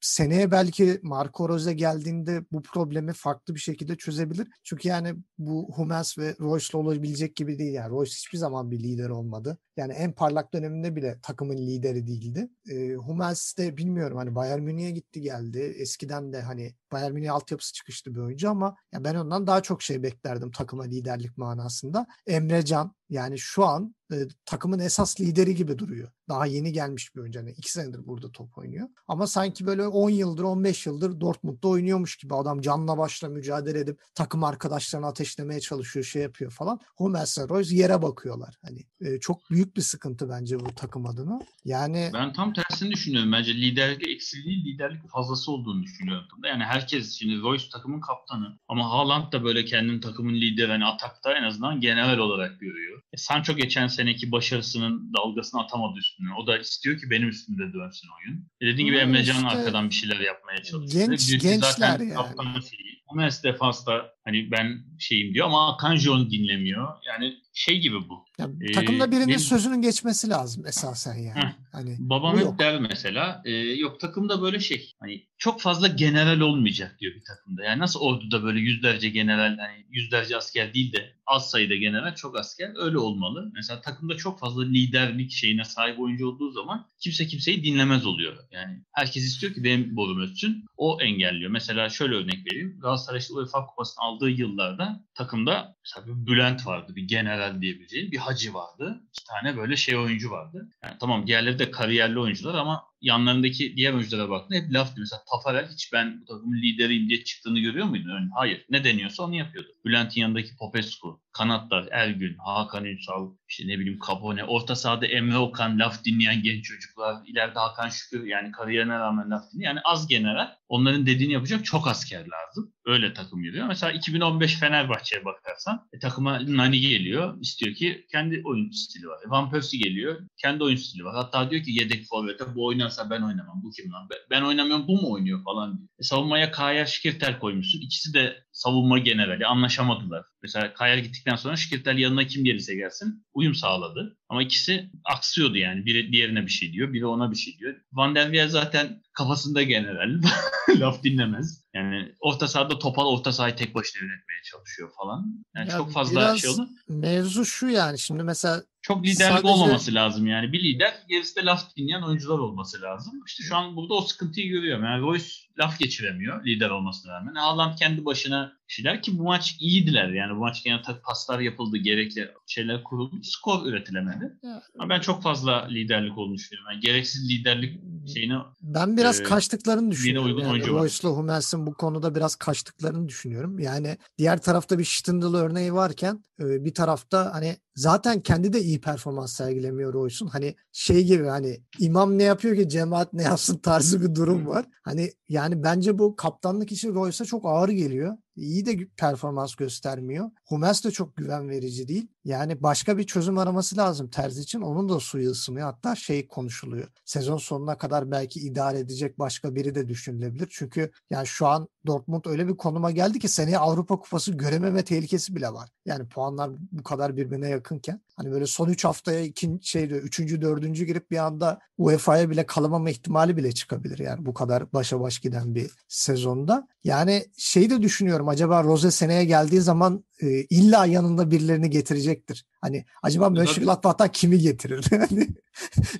seneye 0.00 0.50
belki 0.50 1.00
Marco 1.02 1.48
Rose 1.48 1.72
geldiğinde 1.72 2.44
bu 2.52 2.62
problemi 2.62 3.12
farklı 3.12 3.54
bir 3.54 3.60
şekilde 3.60 3.96
çözebilir. 3.96 4.48
Çünkü 4.64 4.88
yani 4.88 5.14
bu 5.38 5.68
Hummels 5.74 6.18
ve 6.18 6.34
Royce'la 6.40 6.78
olabilecek 6.78 7.36
gibi 7.36 7.58
değil. 7.58 7.72
Yani 7.72 7.90
Royce 7.90 8.12
hiçbir 8.12 8.38
zaman 8.38 8.70
bir 8.70 8.78
lider 8.78 9.08
olmadı. 9.08 9.58
Yani 9.76 9.92
en 9.92 10.12
parlak 10.12 10.54
döneminde 10.54 10.96
bile 10.96 11.18
takımın 11.22 11.56
lideri 11.56 12.06
değildi. 12.06 12.48
E, 12.70 12.94
Hummels 12.94 13.56
de 13.58 13.76
bilmiyorum 13.76 14.16
hani 14.16 14.34
Bayern 14.34 14.62
Münih'e 14.62 14.90
gitti 14.90 15.20
geldi. 15.20 15.74
Eskiden 15.88 16.32
de 16.32 16.42
hani 16.42 16.74
Bayern 16.92 17.12
Münih 17.12 17.32
altyapısı 17.32 17.72
çıkışlı 17.72 18.14
bir 18.14 18.20
oyuncu 18.20 18.50
ama 18.50 18.76
ya 18.92 19.04
ben 19.04 19.14
ondan 19.14 19.46
daha 19.46 19.62
çok 19.62 19.82
şey 19.82 20.02
beklerdim 20.02 20.50
takıma 20.50 20.84
liderlik 20.84 21.38
manasında. 21.38 22.06
Emre 22.26 22.64
Can 22.64 22.94
yani 23.10 23.38
şu 23.38 23.64
an 23.64 23.94
e, 24.12 24.16
takımın 24.44 24.78
esas 24.78 25.20
lideri 25.20 25.54
gibi 25.54 25.78
duruyor. 25.78 26.08
Daha 26.28 26.46
yeni 26.46 26.72
gelmiş 26.72 27.14
bir 27.14 27.20
oyuncu. 27.20 27.38
Yani 27.38 27.50
iki 27.50 27.72
senedir 27.72 28.06
burada 28.06 28.32
top 28.32 28.58
oynuyor. 28.58 28.88
Ama 29.08 29.26
sanki 29.26 29.66
böyle 29.66 29.86
10 29.86 30.10
yıldır 30.10 30.42
15 30.42 30.86
yıldır 30.86 31.20
Dortmund'da 31.20 31.68
oynuyormuş 31.68 32.16
gibi 32.16 32.34
adam 32.34 32.60
canla 32.60 32.98
başla 32.98 33.28
mücadele 33.28 33.78
edip 33.78 34.00
takım 34.14 34.44
arkadaşlarını 34.44 35.06
ateşlemeye 35.06 35.60
çalışıyor 35.60 36.04
şey 36.04 36.22
yapıyor 36.22 36.50
falan. 36.50 36.80
Hummels 36.96 37.38
Royce 37.38 37.76
yere 37.76 38.02
bakıyorlar. 38.02 38.54
Hani 38.62 38.80
e, 39.00 39.20
çok 39.20 39.50
büyük 39.50 39.76
bir 39.76 39.82
sıkıntı 39.82 40.28
bence 40.28 40.60
bu 40.60 40.74
takım 40.74 41.06
adına. 41.06 41.38
Yani 41.64 42.10
ben 42.14 42.32
tam 42.32 42.52
tersini 42.52 42.90
düşünüyorum. 42.90 43.32
Bence 43.32 43.54
liderlik 43.54 44.08
eksikliği 44.08 44.64
liderlik 44.64 45.10
fazlası 45.10 45.52
olduğunu 45.52 45.82
düşünüyorum. 45.82 46.26
Yani 46.44 46.64
herkes 46.64 47.12
şimdi 47.12 47.40
Royce 47.42 47.64
takımın 47.72 48.00
kaptanı 48.00 48.58
ama 48.68 48.90
Haaland 48.90 49.32
da 49.32 49.44
böyle 49.44 49.64
kendini 49.64 50.00
takımın 50.00 50.34
lideri 50.34 50.72
hani 50.72 50.84
atakta 50.84 51.32
en 51.32 51.42
azından 51.42 51.80
genel 51.80 52.18
olarak 52.18 52.60
görüyor. 52.60 52.97
E, 53.12 53.16
Sancho 53.16 53.56
geçen 53.56 53.86
seneki 53.86 54.32
başarısının 54.32 55.12
dalgasını 55.12 55.60
atamadı 55.60 55.98
üstüne. 55.98 56.28
O 56.42 56.46
da 56.46 56.58
istiyor 56.58 56.98
ki 56.98 57.10
benim 57.10 57.28
üstümde 57.28 57.62
dönsün 57.62 58.08
oyun. 58.18 58.48
E 58.60 58.66
dediğin 58.66 58.86
gibi 58.86 58.96
Emre 58.96 59.24
Can 59.24 59.36
işte, 59.36 59.48
arkadan 59.48 59.90
bir 59.90 59.94
şeyler 59.94 60.20
yapmaya 60.20 60.62
çalışıyor. 60.62 61.08
Genç, 61.08 61.42
gençler 61.42 61.70
zaten 61.70 62.04
yani. 62.04 62.62
Şeyi. 62.62 63.02
Hummels 63.06 63.44
defansta 63.44 64.12
hani 64.24 64.50
ben 64.50 64.84
şeyim 64.98 65.34
diyor 65.34 65.46
ama 65.46 65.74
Akanji 65.74 66.10
onu 66.10 66.30
dinlemiyor. 66.30 66.88
Yani 67.06 67.34
şey 67.58 67.80
gibi 67.80 68.08
bu. 68.08 68.24
Ya, 68.38 68.48
ee, 68.60 68.72
takımda 68.72 69.10
birinin 69.10 69.28
benim, 69.28 69.38
sözünün 69.38 69.82
geçmesi 69.82 70.28
lazım 70.28 70.66
esasen 70.66 71.14
yani. 71.14 71.38
Heh, 71.40 71.52
hani 71.72 71.96
babam 71.98 72.38
hep 72.38 72.58
der 72.58 72.80
mesela. 72.80 73.42
E, 73.44 73.50
yok 73.52 74.00
takımda 74.00 74.42
böyle 74.42 74.60
şey. 74.60 74.92
Hani 75.00 75.26
çok 75.38 75.60
fazla 75.60 75.88
general 75.88 76.40
olmayacak 76.40 76.96
diyor 77.00 77.14
bir 77.14 77.24
takımda. 77.24 77.64
Yani 77.64 77.78
nasıl 77.78 78.00
orduda 78.00 78.42
böyle 78.42 78.60
yüzlerce 78.60 79.08
general 79.08 79.58
hani 79.58 79.86
yüzlerce 79.90 80.36
asker 80.36 80.74
değil 80.74 80.92
de 80.92 81.12
az 81.26 81.50
sayıda 81.50 81.74
general 81.74 82.14
çok 82.14 82.38
asker 82.38 82.72
öyle 82.76 82.98
olmalı. 82.98 83.50
Mesela 83.54 83.80
takımda 83.80 84.16
çok 84.16 84.40
fazla 84.40 84.64
liderlik 84.64 85.30
şeyine 85.30 85.64
sahip 85.64 86.00
oyuncu 86.00 86.28
olduğu 86.28 86.50
zaman 86.50 86.86
kimse 87.00 87.26
kimseyi 87.26 87.64
dinlemez 87.64 88.06
oluyor. 88.06 88.36
Yani 88.50 88.82
herkes 88.92 89.24
istiyor 89.24 89.54
ki 89.54 89.64
benim 89.64 89.96
borum 89.96 90.20
ötsün. 90.20 90.64
O 90.76 90.98
engelliyor. 91.00 91.50
Mesela 91.50 91.88
şöyle 91.88 92.14
örnek 92.14 92.46
vereyim. 92.46 92.78
Galatasaray 92.80 93.18
işte 93.18 93.34
UEFA 93.34 93.66
Kupası'nı 93.66 94.04
aldığı 94.04 94.30
yıllarda 94.30 95.04
takımda 95.14 95.76
mesela 95.84 96.06
bir 96.06 96.26
Bülent 96.26 96.66
vardı. 96.66 96.96
Bir 96.96 97.08
general 97.08 97.47
diyebileceğim. 97.62 98.12
Bir 98.12 98.16
Hacı 98.16 98.54
vardı. 98.54 99.00
İki 99.12 99.24
tane 99.24 99.56
böyle 99.56 99.76
şey 99.76 99.96
oyuncu 99.96 100.30
vardı. 100.30 100.68
Yani 100.84 100.96
tamam 101.00 101.26
diğerleri 101.26 101.58
de 101.58 101.70
kariyerli 101.70 102.18
oyuncular 102.18 102.54
ama 102.54 102.84
yanlarındaki 103.00 103.76
diğer 103.76 103.92
oyunculara 103.92 104.30
baktın 104.30 104.54
hep 104.54 104.72
laf 104.72 104.96
diyor. 104.96 105.06
Mesela 105.06 105.22
Tafarel 105.30 105.68
hiç 105.72 105.92
ben 105.92 106.20
bu 106.20 106.24
takımın 106.24 106.62
lideriyim 106.62 107.08
diye 107.08 107.24
çıktığını 107.24 107.58
görüyor 107.58 107.86
muydun? 107.86 108.30
Hayır. 108.34 108.64
Ne 108.70 108.84
deniyorsa 108.84 109.22
onu 109.22 109.34
yapıyordu. 109.34 109.68
Bülent'in 109.84 110.20
yanındaki 110.20 110.56
Popescu, 110.56 111.20
kanatlar 111.38 111.88
Ergün, 111.90 112.36
Hakan 112.38 112.84
Ünsal, 112.84 113.30
işte 113.48 113.68
ne 113.68 113.78
bileyim 113.78 113.98
Capone, 114.08 114.44
orta 114.44 114.76
sahada 114.76 115.06
Emre 115.06 115.38
Okan 115.38 115.78
laf 115.78 116.04
dinleyen 116.04 116.42
genç 116.42 116.64
çocuklar, 116.64 117.16
ileride 117.26 117.58
Hakan 117.58 117.88
Şükür 117.88 118.24
yani 118.24 118.52
kariyerine 118.52 118.98
rağmen 118.98 119.30
laf 119.30 119.52
dinleyen 119.52 119.68
yani 119.68 119.80
az 119.84 120.08
general 120.08 120.58
onların 120.68 121.06
dediğini 121.06 121.32
yapacak 121.32 121.64
çok 121.64 121.88
asker 121.88 122.20
lazım. 122.20 122.72
Öyle 122.86 123.14
takım 123.14 123.42
yürüyor. 123.42 123.66
Mesela 123.66 123.92
2015 123.92 124.54
Fenerbahçe'ye 124.54 125.24
bakarsan 125.24 125.88
e, 125.92 125.98
takıma 125.98 126.40
Nani 126.46 126.80
geliyor. 126.80 127.40
istiyor 127.40 127.74
ki 127.74 128.06
kendi 128.12 128.42
oyun 128.44 128.70
stili 128.70 129.08
var. 129.08 129.18
Van 129.26 129.50
Persie 129.50 129.80
geliyor. 129.80 130.20
Kendi 130.36 130.64
oyun 130.64 130.76
stili 130.76 131.04
var. 131.04 131.14
Hatta 131.14 131.50
diyor 131.50 131.62
ki 131.62 131.70
yedek 131.72 132.06
forvete 132.06 132.54
bu 132.54 132.66
oynarsa 132.66 133.10
ben 133.10 133.22
oynamam. 133.22 133.62
Bu 133.62 133.70
kim 133.70 133.92
lan? 133.92 134.08
Ben 134.30 134.42
oynamıyorum 134.42 134.88
bu 134.88 134.92
mu 134.92 135.12
oynuyor 135.12 135.44
falan 135.44 135.78
diyor. 135.78 135.88
E, 135.98 136.02
savunmaya 136.02 136.50
Kaya 136.50 136.86
Şikirtel 136.86 137.38
koymuşsun. 137.38 137.80
İkisi 137.80 138.14
de 138.14 138.44
savunma 138.58 138.98
generali. 138.98 139.46
Anlaşamadılar. 139.46 140.26
Mesela 140.42 140.74
Kaya 140.74 140.98
gittikten 140.98 141.36
sonra 141.36 141.56
Şikirtel 141.56 141.98
yanına 141.98 142.26
kim 142.26 142.44
gelirse 142.44 142.74
gelsin 142.74 143.26
uyum 143.34 143.54
sağladı. 143.54 144.18
Ama 144.28 144.42
ikisi 144.42 144.90
aksıyordu 145.04 145.56
yani. 145.56 145.86
Biri 145.86 146.12
diğerine 146.12 146.46
bir 146.46 146.50
şey 146.50 146.72
diyor, 146.72 146.92
biri 146.92 147.06
ona 147.06 147.30
bir 147.30 147.36
şey 147.36 147.58
diyor. 147.58 147.74
Van 147.92 148.14
der 148.14 148.32
Veer 148.32 148.46
zaten 148.48 149.02
kafasında 149.12 149.62
general. 149.62 150.22
Laf 150.80 151.02
dinlemez. 151.02 151.64
Yani 151.78 152.12
orta 152.20 152.48
sahada 152.48 152.78
topal 152.78 153.06
orta 153.06 153.32
sahayı 153.32 153.56
tek 153.56 153.74
başına 153.74 154.02
yönetmeye 154.02 154.42
çalışıyor 154.50 154.90
falan. 154.96 155.44
Yani 155.56 155.70
ya 155.70 155.76
çok 155.76 155.92
fazla 155.92 156.36
şey 156.36 156.50
oldu. 156.50 156.68
Mevzu 156.88 157.44
şu 157.44 157.68
yani 157.68 157.98
şimdi 157.98 158.22
mesela 158.22 158.62
çok 158.82 159.04
liderlik 159.04 159.16
sadece... 159.18 159.48
olmaması 159.48 159.94
lazım 159.94 160.26
yani. 160.26 160.52
Bir 160.52 160.62
lider 160.62 160.94
gerisi 161.08 161.36
de 161.36 161.44
laf 161.44 161.76
dinleyen 161.76 162.02
oyuncular 162.02 162.38
olması 162.38 162.82
lazım. 162.82 163.22
İşte 163.26 163.44
şu 163.44 163.56
an 163.56 163.76
burada 163.76 163.94
o 163.94 164.00
sıkıntıyı 164.00 164.48
görüyorum. 164.48 164.84
Yani 164.84 165.02
Royce 165.02 165.26
laf 165.58 165.78
geçiremiyor 165.78 166.44
lider 166.44 166.70
olmasına 166.70 167.12
rağmen. 167.12 167.34
Haaland 167.34 167.78
kendi 167.78 168.04
başına 168.04 168.57
şeyler 168.68 169.02
ki 169.02 169.18
bu 169.18 169.22
maç 169.22 169.56
iyiydiler. 169.60 170.08
Yani 170.08 170.36
bu 170.36 170.40
maç 170.40 170.64
gene 170.64 170.82
paslar 171.04 171.40
yapıldı, 171.40 171.76
gerekli 171.76 172.28
şeyler 172.46 172.84
kuruldu. 172.84 173.16
Skor 173.22 173.66
üretilemedi. 173.66 174.38
Ama 174.78 174.88
ben 174.88 175.00
çok 175.00 175.22
fazla 175.22 175.66
liderlik 175.66 176.18
olduğunu 176.18 176.34
düşünüyorum. 176.34 176.70
Yani 176.72 176.80
gereksiz 176.80 177.30
liderlik 177.30 177.80
şeyini 178.14 178.34
ben 178.62 178.96
biraz 178.96 179.20
e, 179.20 179.22
kaçtıklarını 179.22 179.90
düşünüyorum. 179.90 180.38
Yani 180.38 180.66
Royce'la 180.66 181.14
Hummels'in 181.14 181.66
bu 181.66 181.74
konuda 181.74 182.14
biraz 182.14 182.36
kaçtıklarını 182.36 183.08
düşünüyorum. 183.08 183.58
Yani 183.58 183.98
diğer 184.18 184.42
tarafta 184.42 184.78
bir 184.78 184.84
Stindl 184.84 185.34
örneği 185.34 185.74
varken 185.74 186.24
e, 186.40 186.64
bir 186.64 186.74
tarafta 186.74 187.34
hani 187.34 187.56
zaten 187.78 188.20
kendi 188.20 188.52
de 188.52 188.60
iyi 188.62 188.80
performans 188.80 189.32
sergilemiyor 189.32 189.94
Royce'un. 189.94 190.28
Hani 190.28 190.54
şey 190.72 191.04
gibi 191.04 191.26
hani 191.26 191.60
imam 191.78 192.18
ne 192.18 192.22
yapıyor 192.22 192.56
ki 192.56 192.68
cemaat 192.68 193.12
ne 193.12 193.22
yapsın 193.22 193.58
tarzı 193.62 194.02
bir 194.02 194.14
durum 194.14 194.46
var. 194.46 194.66
Hani 194.82 195.12
yani 195.28 195.62
bence 195.62 195.98
bu 195.98 196.16
kaptanlık 196.16 196.72
için 196.72 196.94
Royce'a 196.94 197.26
çok 197.26 197.46
ağır 197.46 197.68
geliyor. 197.68 198.16
İyi 198.36 198.66
de 198.66 198.88
performans 198.96 199.54
göstermiyor. 199.54 200.30
Hummels 200.44 200.84
de 200.84 200.90
çok 200.90 201.16
güven 201.16 201.48
verici 201.48 201.88
değil. 201.88 202.08
Yani 202.28 202.62
başka 202.62 202.98
bir 202.98 203.06
çözüm 203.06 203.38
araması 203.38 203.76
lazım 203.76 204.08
Terzi 204.08 204.40
için. 204.40 204.60
Onun 204.60 204.88
da 204.88 205.00
suyu 205.00 205.30
ısınıyor. 205.30 205.66
Hatta 205.66 205.94
şey 205.94 206.28
konuşuluyor. 206.28 206.88
Sezon 207.04 207.36
sonuna 207.36 207.78
kadar 207.78 208.10
belki 208.10 208.40
idare 208.40 208.78
edecek 208.78 209.18
başka 209.18 209.54
biri 209.54 209.74
de 209.74 209.88
düşünülebilir. 209.88 210.48
Çünkü 210.50 210.90
yani 211.10 211.26
şu 211.26 211.46
an 211.46 211.68
Dortmund 211.86 212.24
öyle 212.26 212.48
bir 212.48 212.56
konuma 212.56 212.90
geldi 212.90 213.18
ki 213.18 213.28
seneye 213.28 213.58
Avrupa 213.58 213.98
Kupası 213.98 214.32
görememe 214.32 214.84
tehlikesi 214.84 215.36
bile 215.36 215.52
var. 215.52 215.68
Yani 215.86 216.08
puanlar 216.08 216.50
bu 216.72 216.82
kadar 216.82 217.16
birbirine 217.16 217.48
yakınken 217.48 218.00
hani 218.16 218.30
böyle 218.30 218.46
son 218.46 218.68
3 218.68 218.84
haftaya 218.84 219.20
ikinci 219.20 219.68
şeyde 219.68 219.94
3. 219.94 220.20
4. 220.40 220.62
girip 220.74 221.10
bir 221.10 221.18
anda 221.18 221.58
UEFA'ya 221.78 222.30
bile 222.30 222.46
kalamama 222.46 222.90
ihtimali 222.90 223.36
bile 223.36 223.52
çıkabilir. 223.52 223.98
Yani 223.98 224.26
bu 224.26 224.34
kadar 224.34 224.72
başa 224.72 225.00
baş 225.00 225.18
giden 225.18 225.54
bir 225.54 225.70
sezonda. 225.88 226.68
Yani 226.84 227.26
şeyi 227.36 227.70
de 227.70 227.82
düşünüyorum 227.82 228.28
acaba 228.28 228.64
Rose 228.64 228.90
seneye 228.90 229.24
geldiği 229.24 229.60
zaman 229.60 230.04
e, 230.22 230.26
illa 230.50 230.86
yanında 230.86 231.30
birilerini 231.30 231.70
getirecektir. 231.70 232.44
Hani 232.60 232.84
acaba 233.02 233.30
Mönchengladbach'tan 233.30 234.12
kimi 234.12 234.38
getirir? 234.38 234.84
Hani 235.08 235.28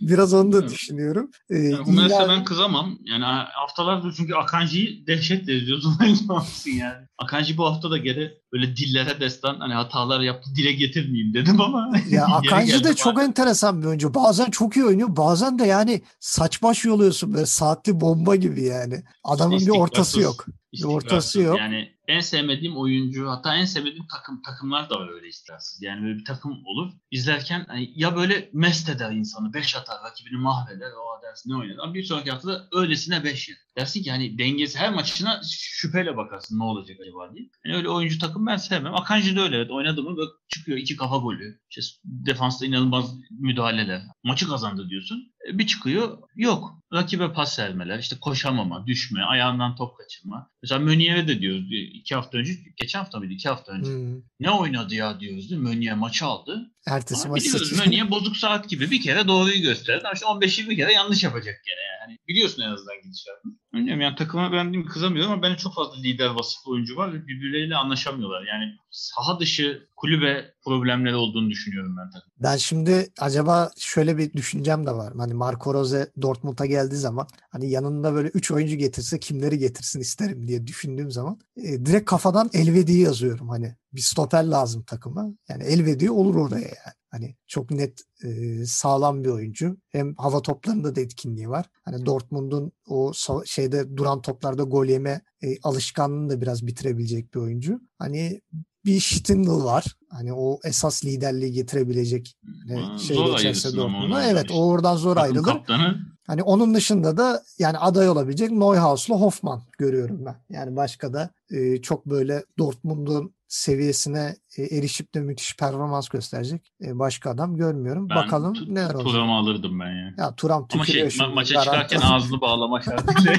biraz 0.01 0.35
onu 0.35 0.53
da 0.53 0.69
düşünüyorum. 0.69 1.31
Ee, 1.51 1.59
yani 1.59 1.91
illa... 1.91 2.29
ben 2.29 2.45
kızamam. 2.45 2.99
Yani 3.05 3.25
haftalardır 3.53 4.15
çünkü 4.17 4.35
Akanji'yi 4.35 5.07
dehşetle 5.07 5.57
izliyordum. 5.57 5.99
yani. 6.67 7.07
Akanji 7.19 7.57
bu 7.59 7.67
hafta 7.67 7.91
da 7.91 7.99
geri 7.99 8.33
böyle 8.53 8.77
dillere 8.77 9.21
destan 9.21 9.57
hani 9.59 9.75
hatalar 9.75 10.21
yaptı 10.21 10.51
dile 10.57 10.73
getirmeyeyim 10.73 11.35
dedim 11.35 11.61
ama. 11.61 11.93
Ya 12.11 12.25
Akanji 12.27 12.85
de 12.85 12.95
çok 12.95 13.23
enteresan 13.23 13.83
bir 13.83 13.87
oyuncu. 13.87 14.15
Bazen 14.15 14.51
çok 14.51 14.77
iyi 14.77 14.85
oynuyor. 14.85 15.17
Bazen 15.17 15.59
de 15.59 15.65
yani 15.65 16.03
saç 16.21 16.63
baş 16.63 16.85
yoluyorsun 16.85 17.35
böyle 17.35 17.47
saatli 17.47 18.01
bomba 18.01 18.37
gibi 18.37 18.63
yani. 18.63 19.03
Adamın 19.25 19.59
bir 19.59 19.69
ortası 19.69 20.21
yok. 20.21 20.47
Bir 20.73 20.85
ortası 20.85 21.41
yok. 21.41 21.59
Yani 21.59 21.98
en 22.09 22.21
sevmediğim 22.21 22.77
oyuncu 22.77 23.29
hatta 23.29 23.57
en 23.57 23.65
sevmediğim 23.65 24.07
takım 24.07 24.43
takımlar 24.43 24.91
da 24.91 25.01
var 25.01 25.09
öyle 25.09 25.29
istikrarsız. 25.29 25.83
Yani 25.83 26.03
böyle 26.03 26.19
bir 26.19 26.25
takım 26.25 26.53
olur. 26.65 26.93
İzlerken 27.11 27.65
hani 27.69 27.93
ya 27.95 28.17
böyle 28.17 28.51
mest 28.53 28.89
eder 28.89 29.13
insanı. 29.13 29.55
Beş 29.55 29.77
atar 29.77 29.97
rakibini 30.05 30.39
mahveder. 30.39 30.91
O 30.91 31.23
dersin 31.23 31.51
ne 31.51 31.57
oynar. 31.57 31.77
Ama 31.83 31.95
bir 31.95 32.05
sonraki 32.05 32.31
haftada 32.31 32.69
öylesine 32.73 33.25
beş 33.25 33.49
yer. 33.49 33.59
Dersin 33.79 34.03
ki 34.03 34.11
hani 34.11 34.39
dengesi 34.39 34.79
her 34.79 34.95
maçına 34.95 35.41
şüpheyle 35.59 36.17
bakarsın 36.17 36.59
ne 36.59 36.65
olacak 36.65 36.97
acaba 37.03 37.35
diye. 37.35 37.51
Yani 37.65 37.77
öyle 37.77 37.89
oyuncu 37.89 38.19
takım 38.19 38.47
ben 38.47 38.57
sevmem. 38.57 38.95
Akanji 38.95 39.37
de 39.37 39.41
öyle. 39.41 39.57
Evet. 39.57 39.71
Oynadı 39.71 40.03
mı 40.03 40.17
böyle 40.17 40.31
çıkıyor 40.49 40.79
iki 40.79 40.97
kafa 40.97 41.17
golü. 41.17 41.61
İşte 41.71 41.83
defansta 42.05 42.67
inanılmaz 42.67 43.15
müdahaleler. 43.31 44.03
Maçı 44.25 44.49
kazandı 44.49 44.89
diyorsun. 44.89 45.33
E, 45.49 45.59
bir 45.59 45.67
çıkıyor 45.67 46.19
yok. 46.37 46.79
Rakibe 46.93 47.33
pas 47.33 47.59
vermeler, 47.59 47.99
işte 47.99 48.17
koşamama, 48.21 48.87
düşme, 48.87 49.23
ayağından 49.23 49.77
top 49.77 49.99
kaçırma. 49.99 50.51
Mesela 50.63 50.79
Mönier'e 50.79 51.29
de 51.29 51.41
diyoruz 51.41 51.71
iki 51.99 52.15
hafta 52.15 52.39
önce, 52.39 52.53
geçen 52.77 52.99
hafta 52.99 53.19
mıydı? 53.19 53.33
iki 53.33 53.49
hafta 53.49 53.73
önce. 53.73 53.91
Hmm. 53.91 54.23
Ne 54.41 54.51
oynadı 54.51 54.95
ya 54.95 55.21
diyoruz 55.21 55.51
değil 55.51 55.61
mi? 55.61 55.69
Mönier 55.69 55.95
maçı 55.95 56.27
aldı. 56.27 56.71
Ertesi 56.91 57.29
maçı 57.29 57.45
biliyoruz 57.45 57.79
Mönier 57.79 58.11
bozuk 58.11 58.37
saat 58.37 58.69
gibi 58.69 58.91
bir 58.91 59.03
kere 59.03 59.29
doğruyu 59.29 59.63
gösterdi. 59.63 60.03
Ama 60.05 60.13
işte 60.13 60.27
15-20 60.27 60.77
kere 60.77 60.93
yanlış 60.93 61.25
yapacak 61.25 61.55
gene 61.67 61.81
yani. 62.01 62.19
Biliyorsun 62.29 62.63
en 62.63 62.71
azından 62.71 63.03
gidişatını. 63.03 63.53
Bilmiyorum 63.75 64.01
yani 64.01 64.17
takıma 64.17 64.53
beğendiğimi 64.53 64.89
kızamıyorum 64.89 65.33
ama 65.33 65.43
bence 65.43 65.57
çok 65.57 65.75
fazla 65.75 65.97
lider 65.97 66.29
vasıflı 66.29 66.73
oyuncu 66.73 66.97
var 66.97 67.15
ve 67.15 67.27
birbirleriyle 67.27 67.77
anlaşamıyorlar. 67.77 68.43
Yani 68.47 68.65
saha 68.91 69.41
dışı 69.41 69.89
kulübe 69.97 70.55
problemleri 70.65 71.15
olduğunu 71.15 71.51
düşünüyorum 71.51 71.97
ben 71.99 72.11
takım. 72.11 72.33
Ben 72.39 72.57
şimdi 72.57 73.09
acaba 73.21 73.71
şöyle 73.79 74.19
bir 74.19 74.33
düşüncem 74.33 74.87
de 74.87 74.91
var. 74.91 75.13
Hani 75.19 75.35
Marco 75.35 75.75
Rose 75.75 76.13
Dortmund'a 76.23 76.67
geldiği 76.67 76.97
zaman 76.97 77.27
hani 77.51 77.71
yanında 77.71 78.15
böyle 78.15 78.29
3 78.29 78.51
oyuncu 78.51 78.77
getirse 78.77 79.21
kimleri 79.21 79.59
getirsin 79.59 80.01
isterim 80.01 80.49
diye 80.49 80.67
düşündüğüm 80.67 81.11
zaman 81.11 81.41
e, 81.57 81.87
direkt 81.87 82.11
kafadan 82.11 82.51
Elvedi'yi 82.53 83.01
yazıyorum. 83.01 83.49
Hani 83.49 83.77
bir 83.93 84.01
stoper 84.01 84.45
lazım 84.45 84.83
takıma. 84.83 85.27
Yani 85.49 85.65
Elvedi 85.65 86.11
olur 86.11 86.35
oraya 86.35 86.61
yani. 86.61 86.75
Hani 87.11 87.37
çok 87.47 87.71
net 87.71 88.01
e, 88.25 88.65
sağlam 88.67 89.25
bir 89.25 89.29
oyuncu. 89.29 89.77
Hem 89.89 90.15
hava 90.15 90.43
toplarında 90.43 90.97
da 90.97 91.01
etkinliği 91.01 91.49
var. 91.49 91.67
Hani 91.85 92.07
Dortmund'un 92.07 92.73
o 92.87 93.13
şeyde 93.45 93.97
duran 93.97 94.23
toplarda 94.23 94.63
gol 94.63 94.87
yeme 94.87 95.21
e, 95.43 95.61
alışkanlığını 95.63 96.31
da 96.31 96.41
biraz 96.41 96.67
bitirebilecek 96.67 97.35
bir 97.35 97.41
oyuncu. 97.41 97.81
Hani 97.99 98.41
bir 98.85 99.01
Stindl 99.01 99.65
var. 99.65 99.85
Hani 100.11 100.33
o 100.33 100.59
esas 100.65 101.05
liderliği 101.05 101.53
getirebilecek 101.53 102.37
hani 102.69 103.01
şey 103.01 103.17
geçerse 103.25 103.77
Dortmund'a. 103.77 104.25
Evet 104.25 104.51
o 104.51 104.69
oradan 104.69 104.97
zor 104.97 105.17
ayrılır. 105.17 105.43
Kaptanı. 105.43 105.99
Hani 106.27 106.43
onun 106.43 106.75
dışında 106.75 107.17
da 107.17 107.43
yani 107.59 107.79
aday 107.79 108.09
olabilecek 108.09 108.51
Neuhaus'la 108.51 109.15
Hoffman 109.15 109.63
görüyorum 109.79 110.27
ben. 110.27 110.37
Yani 110.51 110.77
başka 110.77 111.13
da 111.13 111.31
e, 111.51 111.83
çok 111.83 112.07
böyle 112.07 112.45
Dortmund'un 112.59 113.35
seviyesine 113.49 114.37
e, 114.57 114.63
erişip 114.63 115.15
de 115.15 115.21
müthiş 115.21 115.57
performans 115.57 116.09
gösterecek 116.09 116.73
e, 116.85 116.99
başka 116.99 117.31
adam 117.31 117.57
görmüyorum. 117.57 118.09
Ben 118.09 118.17
Bakalım 118.17 118.55
tu- 118.55 118.75
neler 118.75 118.95
olacak. 118.95 119.13
Turam'ı 119.13 119.37
alırdım 119.37 119.81
ben 119.81 119.91
ya. 119.91 120.15
Ya 120.19 120.35
Turam 120.35 120.69
Ama 120.75 120.85
şey, 120.85 121.03
ma- 121.03 121.35
maça 121.35 121.63
çıkarken 121.63 122.01
ağzını 122.01 122.41
bağlama 122.41 122.83
şartıyla. 122.83 123.33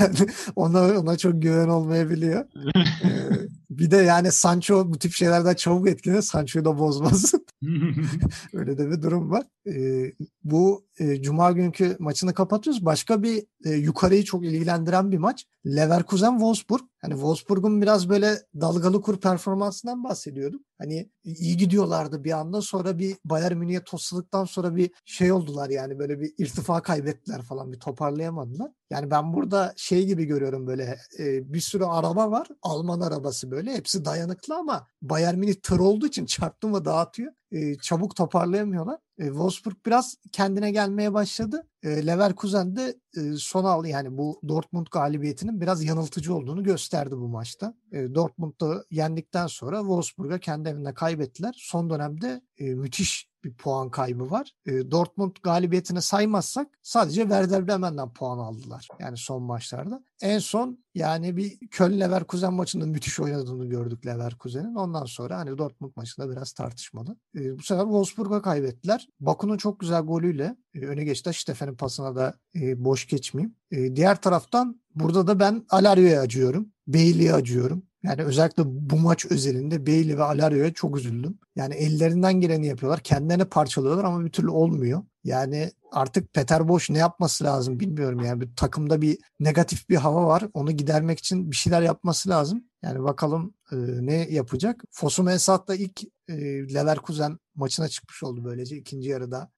yani 0.00 0.16
ona, 0.56 1.00
ona 1.00 1.16
çok 1.16 1.42
güven 1.42 1.68
olmayabiliyor. 1.68 2.44
ee, 3.04 3.50
bir 3.70 3.90
de 3.90 3.96
yani 3.96 4.32
Sancho 4.32 4.92
bu 4.92 4.98
tip 4.98 5.12
şeylerden 5.12 5.54
çabuk 5.54 5.88
etkilenir. 5.88 6.22
Sancho'yu 6.22 6.64
da 6.64 6.78
bozmasın. 6.78 7.46
Öyle 8.52 8.78
de 8.78 8.90
bir 8.90 9.02
durum 9.02 9.30
var. 9.30 9.44
Ee, 9.66 10.12
bu 10.44 10.84
e, 10.98 11.22
Cuma 11.22 11.52
günkü 11.52 11.96
maçını 11.98 12.34
kapatıyoruz. 12.34 12.84
Başka 12.84 13.22
bir 13.22 13.44
e, 13.64 13.70
yukarıyı 13.70 14.24
çok 14.24 14.44
ilgilendiren 14.44 15.12
bir 15.12 15.18
maç. 15.18 15.44
Leverkusen-Wolfsburg. 15.66 16.80
Hani 17.00 17.12
Wolfsburg'un 17.14 17.82
biraz 17.82 18.08
böyle 18.08 18.38
dalgalı 18.60 19.00
kur 19.00 19.20
performansından 19.20 20.04
bahsediyordum. 20.04 20.64
Hani 20.78 21.10
iyi 21.24 21.56
gidiyorlardı 21.56 22.24
bir 22.24 22.32
anda 22.32 22.62
sonra 22.62 22.98
bir 22.98 23.16
Bayern 23.24 23.56
Münih'e 23.56 23.84
tosladıktan 23.84 24.44
sonra 24.44 24.76
bir 24.76 24.90
şey 25.04 25.32
oldular 25.32 25.70
yani 25.70 25.98
böyle 25.98 26.20
bir 26.20 26.32
irtifa 26.38 26.82
kaybettiler 26.82 27.42
falan 27.42 27.72
bir 27.72 27.80
toparlayamadılar. 27.80 28.70
Yani 28.90 29.10
ben 29.10 29.32
burada 29.32 29.74
şey 29.76 30.06
gibi 30.06 30.24
görüyorum 30.24 30.66
böyle 30.66 30.98
e, 31.18 31.52
bir 31.52 31.60
sürü 31.60 31.84
araba 31.84 32.30
var. 32.30 32.48
Alman 32.62 33.00
arabası 33.00 33.50
böyle 33.50 33.74
hepsi 33.74 34.04
dayanıklı 34.04 34.56
ama 34.56 34.86
Bayern 35.02 35.38
Münih 35.38 35.54
tır 35.54 35.78
olduğu 35.78 36.06
için 36.06 36.26
çarptı 36.26 36.68
mı 36.68 36.84
dağıtıyor. 36.84 37.32
E, 37.52 37.78
çabuk 37.78 38.16
toparlayamıyorlar. 38.16 38.98
E, 39.20 39.26
Wolfsburg 39.26 39.76
biraz 39.86 40.16
kendine 40.32 40.70
gelmeye 40.70 41.14
başladı. 41.14 41.66
E, 41.82 42.06
Leverkusen 42.06 42.76
de 42.76 42.94
e, 43.16 43.32
son 43.36 43.64
aldı 43.64 43.88
yani 43.88 44.18
bu 44.18 44.40
Dortmund 44.48 44.86
galibiyetinin 44.90 45.60
biraz 45.60 45.84
yanıltıcı 45.84 46.34
olduğunu 46.34 46.64
gösterdi 46.64 47.16
bu 47.16 47.28
maçta. 47.28 47.74
E, 47.92 48.14
Dortmund'da 48.14 48.84
yendikten 48.90 49.46
sonra 49.46 49.78
Wolfsburg'a 49.78 50.38
kendi 50.38 50.68
evinde 50.68 50.94
kaybettiler. 50.94 51.54
Son 51.58 51.90
dönemde 51.90 52.40
e, 52.58 52.64
müthiş 52.64 53.30
bir 53.44 53.54
puan 53.54 53.90
kaybı 53.90 54.30
var. 54.30 54.52
E, 54.66 54.90
Dortmund 54.90 55.36
galibiyetini 55.42 56.02
saymazsak 56.02 56.68
sadece 56.82 57.22
Werder 57.22 57.68
Bremen'den 57.68 58.12
puan 58.12 58.38
aldılar. 58.38 58.88
Yani 58.98 59.16
son 59.16 59.42
maçlarda. 59.42 60.04
En 60.22 60.38
son 60.38 60.84
yani 60.94 61.36
bir 61.36 61.58
Köln 61.70 62.00
Leverkusen 62.00 62.52
maçında 62.52 62.86
müthiş 62.86 63.20
oynadığını 63.20 63.66
gördük 63.66 64.06
Leverkusen'in. 64.06 64.74
Ondan 64.74 65.04
sonra 65.04 65.38
hani 65.38 65.58
Dortmund 65.58 65.92
maçında 65.96 66.30
biraz 66.30 66.52
tartışmalı. 66.52 67.16
E, 67.34 67.58
bu 67.58 67.62
sefer 67.62 67.82
Wolfsburg'a 67.82 68.42
kaybettiler. 68.42 69.08
Baku'nun 69.20 69.56
çok 69.56 69.80
güzel 69.80 70.02
golüyle 70.02 70.56
e, 70.74 70.86
öne 70.86 71.04
geçti. 71.04 71.30
Stefen'in 71.34 71.74
pasına 71.74 72.16
da 72.16 72.34
e, 72.54 72.84
boş 72.84 73.06
geçmeyeyim. 73.06 73.54
E, 73.70 73.96
diğer 73.96 74.20
taraftan 74.20 74.80
burada 74.94 75.26
da 75.26 75.40
ben 75.40 75.66
Alario'ya 75.70 76.20
acıyorum. 76.20 76.68
Bailey'e 76.86 77.32
acıyorum. 77.34 77.82
Yani 78.02 78.22
özellikle 78.22 78.62
bu 78.66 78.96
maç 78.96 79.26
özelinde 79.30 79.86
Bailey 79.86 80.18
ve 80.18 80.22
Alario'ya 80.22 80.72
çok 80.72 80.96
üzüldüm. 80.98 81.38
Yani 81.56 81.74
ellerinden 81.74 82.40
geleni 82.40 82.66
yapıyorlar. 82.66 83.00
Kendilerini 83.00 83.44
parçalıyorlar 83.44 84.04
ama 84.04 84.24
bir 84.24 84.30
türlü 84.30 84.50
olmuyor. 84.50 85.02
Yani 85.24 85.70
artık 85.92 86.34
Peter 86.34 86.68
Boş 86.68 86.90
ne 86.90 86.98
yapması 86.98 87.44
lazım 87.44 87.80
bilmiyorum 87.80 88.20
yani. 88.24 88.40
Bir 88.40 88.56
takımda 88.56 89.02
bir 89.02 89.18
negatif 89.40 89.88
bir 89.88 89.96
hava 89.96 90.26
var. 90.26 90.44
Onu 90.54 90.72
gidermek 90.72 91.18
için 91.18 91.50
bir 91.50 91.56
şeyler 91.56 91.82
yapması 91.82 92.28
lazım. 92.28 92.64
Yani 92.82 93.02
bakalım 93.02 93.54
e, 93.72 93.76
ne 93.76 94.14
yapacak. 94.14 94.84
Fosu 94.90 95.22
Mensah 95.22 95.68
da 95.68 95.74
ilk 95.74 96.00
e, 96.30 96.74
Leverkusen 96.74 97.38
maçına 97.54 97.88
çıkmış 97.88 98.22
oldu 98.22 98.44
böylece. 98.44 98.76
ikinci 98.76 99.08
yarıda 99.08 99.50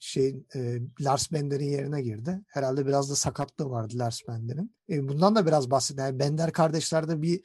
şey 0.00 0.44
Lars 1.00 1.32
Bender'in 1.32 1.70
yerine 1.70 2.02
girdi. 2.02 2.40
Herhalde 2.46 2.86
biraz 2.86 3.10
da 3.10 3.14
sakatlığı 3.14 3.70
vardı 3.70 3.94
Lars 3.96 4.20
Bender'in. 4.28 4.74
Bundan 4.88 5.36
da 5.36 5.46
biraz 5.46 5.70
bahsedelim. 5.70 6.06
Yani 6.06 6.18
Bender 6.18 6.52
kardeşlerde 6.52 7.22
bir 7.22 7.40